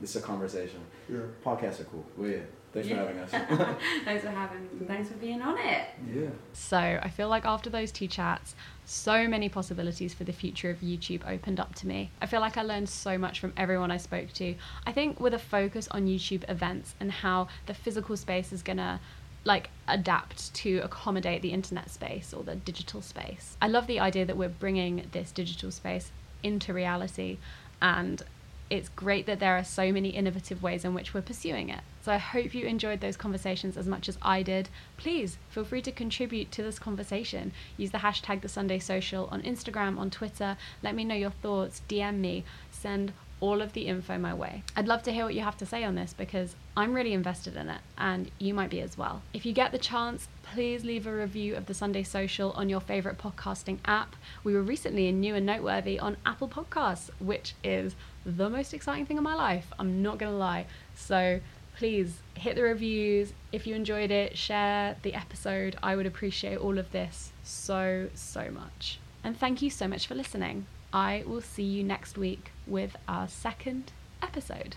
it's 0.02 0.16
a 0.16 0.20
conversation. 0.20 0.80
Yeah. 1.10 1.18
Podcasts 1.44 1.80
are 1.80 1.84
cool. 1.84 2.04
Well, 2.16 2.30
yeah. 2.30 2.38
Thanks 2.72 2.88
Yeah. 2.90 2.96
for 2.96 3.06
having 3.06 3.18
us. 3.22 3.30
Thanks 4.04 4.22
for 4.24 4.30
having. 4.30 4.68
Thanks 4.86 5.08
for 5.08 5.14
being 5.14 5.40
on 5.40 5.56
it. 5.58 5.88
Yeah. 6.14 6.28
So 6.52 6.76
I 6.76 7.08
feel 7.08 7.28
like 7.28 7.46
after 7.46 7.70
those 7.70 7.90
two 7.90 8.06
chats, 8.06 8.54
so 8.84 9.26
many 9.26 9.48
possibilities 9.48 10.12
for 10.12 10.24
the 10.24 10.32
future 10.32 10.68
of 10.70 10.80
YouTube 10.80 11.26
opened 11.26 11.58
up 11.58 11.74
to 11.76 11.86
me. 11.86 12.10
I 12.20 12.26
feel 12.26 12.40
like 12.40 12.56
I 12.58 12.62
learned 12.62 12.88
so 12.90 13.16
much 13.16 13.40
from 13.40 13.52
everyone 13.56 13.90
I 13.90 13.96
spoke 13.96 14.32
to. 14.34 14.54
I 14.86 14.92
think 14.92 15.18
with 15.20 15.32
a 15.32 15.38
focus 15.38 15.88
on 15.90 16.06
YouTube 16.06 16.48
events 16.50 16.94
and 17.00 17.10
how 17.10 17.48
the 17.64 17.72
physical 17.74 18.16
space 18.16 18.52
is 18.52 18.62
gonna 18.62 19.00
like 19.46 19.70
adapt 19.86 20.52
to 20.52 20.78
accommodate 20.78 21.40
the 21.40 21.52
internet 21.52 21.88
space 21.88 22.34
or 22.34 22.42
the 22.42 22.56
digital 22.56 23.00
space. 23.00 23.56
I 23.62 23.68
love 23.68 23.86
the 23.86 24.00
idea 24.00 24.24
that 24.26 24.36
we're 24.36 24.48
bringing 24.48 25.08
this 25.12 25.30
digital 25.30 25.70
space 25.70 26.10
into 26.42 26.74
reality 26.74 27.38
and 27.80 28.22
it's 28.68 28.88
great 28.88 29.26
that 29.26 29.38
there 29.38 29.56
are 29.56 29.62
so 29.62 29.92
many 29.92 30.08
innovative 30.08 30.60
ways 30.60 30.84
in 30.84 30.92
which 30.92 31.14
we're 31.14 31.22
pursuing 31.22 31.68
it. 31.68 31.80
So 32.02 32.10
I 32.10 32.18
hope 32.18 32.52
you 32.52 32.66
enjoyed 32.66 33.00
those 33.00 33.16
conversations 33.16 33.76
as 33.76 33.86
much 33.86 34.08
as 34.08 34.18
I 34.20 34.42
did. 34.42 34.68
Please 34.96 35.38
feel 35.50 35.64
free 35.64 35.82
to 35.82 35.92
contribute 35.92 36.50
to 36.52 36.64
this 36.64 36.80
conversation. 36.80 37.52
Use 37.76 37.92
the 37.92 37.98
hashtag 37.98 38.40
the 38.40 38.48
Sunday 38.48 38.80
Social 38.80 39.28
on 39.30 39.42
Instagram, 39.42 39.98
on 39.98 40.10
Twitter. 40.10 40.56
Let 40.82 40.96
me 40.96 41.04
know 41.04 41.14
your 41.14 41.30
thoughts, 41.30 41.82
DM 41.88 42.18
me, 42.18 42.44
send 42.72 43.12
all 43.40 43.60
of 43.60 43.72
the 43.72 43.86
info 43.86 44.18
my 44.18 44.32
way. 44.32 44.62
I'd 44.74 44.88
love 44.88 45.02
to 45.04 45.12
hear 45.12 45.24
what 45.24 45.34
you 45.34 45.42
have 45.42 45.56
to 45.58 45.66
say 45.66 45.84
on 45.84 45.94
this 45.94 46.14
because 46.14 46.56
I'm 46.76 46.94
really 46.94 47.12
invested 47.12 47.56
in 47.56 47.68
it 47.68 47.80
and 47.98 48.30
you 48.38 48.54
might 48.54 48.70
be 48.70 48.80
as 48.80 48.96
well. 48.96 49.22
If 49.34 49.44
you 49.44 49.52
get 49.52 49.72
the 49.72 49.78
chance, 49.78 50.28
please 50.42 50.84
leave 50.84 51.06
a 51.06 51.14
review 51.14 51.54
of 51.54 51.66
the 51.66 51.74
Sunday 51.74 52.02
Social 52.02 52.52
on 52.52 52.68
your 52.68 52.80
favorite 52.80 53.18
podcasting 53.18 53.78
app. 53.84 54.16
We 54.42 54.54
were 54.54 54.62
recently 54.62 55.08
in 55.08 55.20
new 55.20 55.34
and 55.34 55.44
noteworthy 55.44 55.98
on 55.98 56.16
Apple 56.24 56.48
Podcasts, 56.48 57.10
which 57.18 57.54
is 57.62 57.94
the 58.24 58.48
most 58.48 58.72
exciting 58.72 59.06
thing 59.06 59.18
in 59.18 59.22
my 59.22 59.34
life. 59.34 59.72
I'm 59.78 60.02
not 60.02 60.18
going 60.18 60.32
to 60.32 60.38
lie. 60.38 60.66
So 60.94 61.40
please 61.76 62.20
hit 62.34 62.56
the 62.56 62.62
reviews. 62.62 63.32
If 63.52 63.66
you 63.66 63.74
enjoyed 63.74 64.10
it, 64.10 64.38
share 64.38 64.96
the 65.02 65.14
episode. 65.14 65.76
I 65.82 65.94
would 65.94 66.06
appreciate 66.06 66.58
all 66.58 66.78
of 66.78 66.90
this 66.92 67.32
so, 67.42 68.08
so 68.14 68.50
much. 68.50 68.98
And 69.22 69.38
thank 69.38 69.60
you 69.60 69.70
so 69.70 69.86
much 69.86 70.06
for 70.06 70.14
listening. 70.14 70.66
I 70.96 71.24
will 71.26 71.42
see 71.42 71.62
you 71.62 71.84
next 71.84 72.16
week 72.16 72.52
with 72.66 72.96
our 73.06 73.28
second 73.28 73.92
episode. 74.22 74.76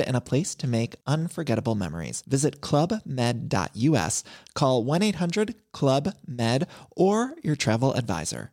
and 0.00 0.16
a 0.16 0.20
place 0.20 0.54
to 0.56 0.66
make 0.66 0.96
unforgettable 1.06 1.74
memories. 1.74 2.22
Visit 2.26 2.60
clubmed.us, 2.60 4.24
call 4.54 4.84
1 4.84 5.02
800 5.02 5.54
Club 5.72 6.14
Med, 6.26 6.66
or 6.96 7.34
your 7.42 7.56
travel 7.56 7.94
advisor. 7.94 8.50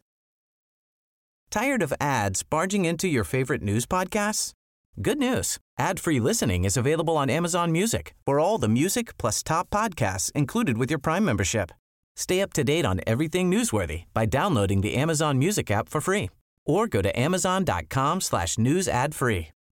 Tired 1.49 1.84
of 1.84 1.93
ads 2.01 2.41
barging 2.41 2.85
into 2.85 3.07
your 3.07 3.23
favorite 3.23 3.61
news 3.61 3.85
podcasts? 3.85 4.53
Good 5.01 5.19
news. 5.19 5.60
Ad-free 5.77 6.19
listening 6.19 6.65
is 6.65 6.77
available 6.77 7.18
on 7.18 7.30
Amazon 7.30 7.72
Music 7.72 8.15
for 8.26 8.39
all 8.39 8.57
the 8.57 8.68
music 8.68 9.18
plus 9.18 9.43
top 9.43 9.69
podcasts 9.69 10.31
included 10.31 10.77
with 10.77 10.89
your 10.89 10.99
Prime 10.99 11.26
membership. 11.26 11.72
Stay 12.15 12.41
up 12.41 12.53
to 12.53 12.64
date 12.64 12.85
on 12.85 13.01
everything 13.05 13.51
newsworthy 13.51 14.05
by 14.14 14.26
downloading 14.26 14.81
the 14.81 14.95
Amazon 14.95 15.39
Music 15.39 15.72
app 15.72 15.89
for 15.89 16.01
free 16.01 16.30
or 16.65 16.88
go 16.88 17.01
to 17.01 17.19
amazon.com 17.19 18.22
slash 18.22 18.57
news 18.57 18.88
ad 18.88 19.14
free. 19.14 19.49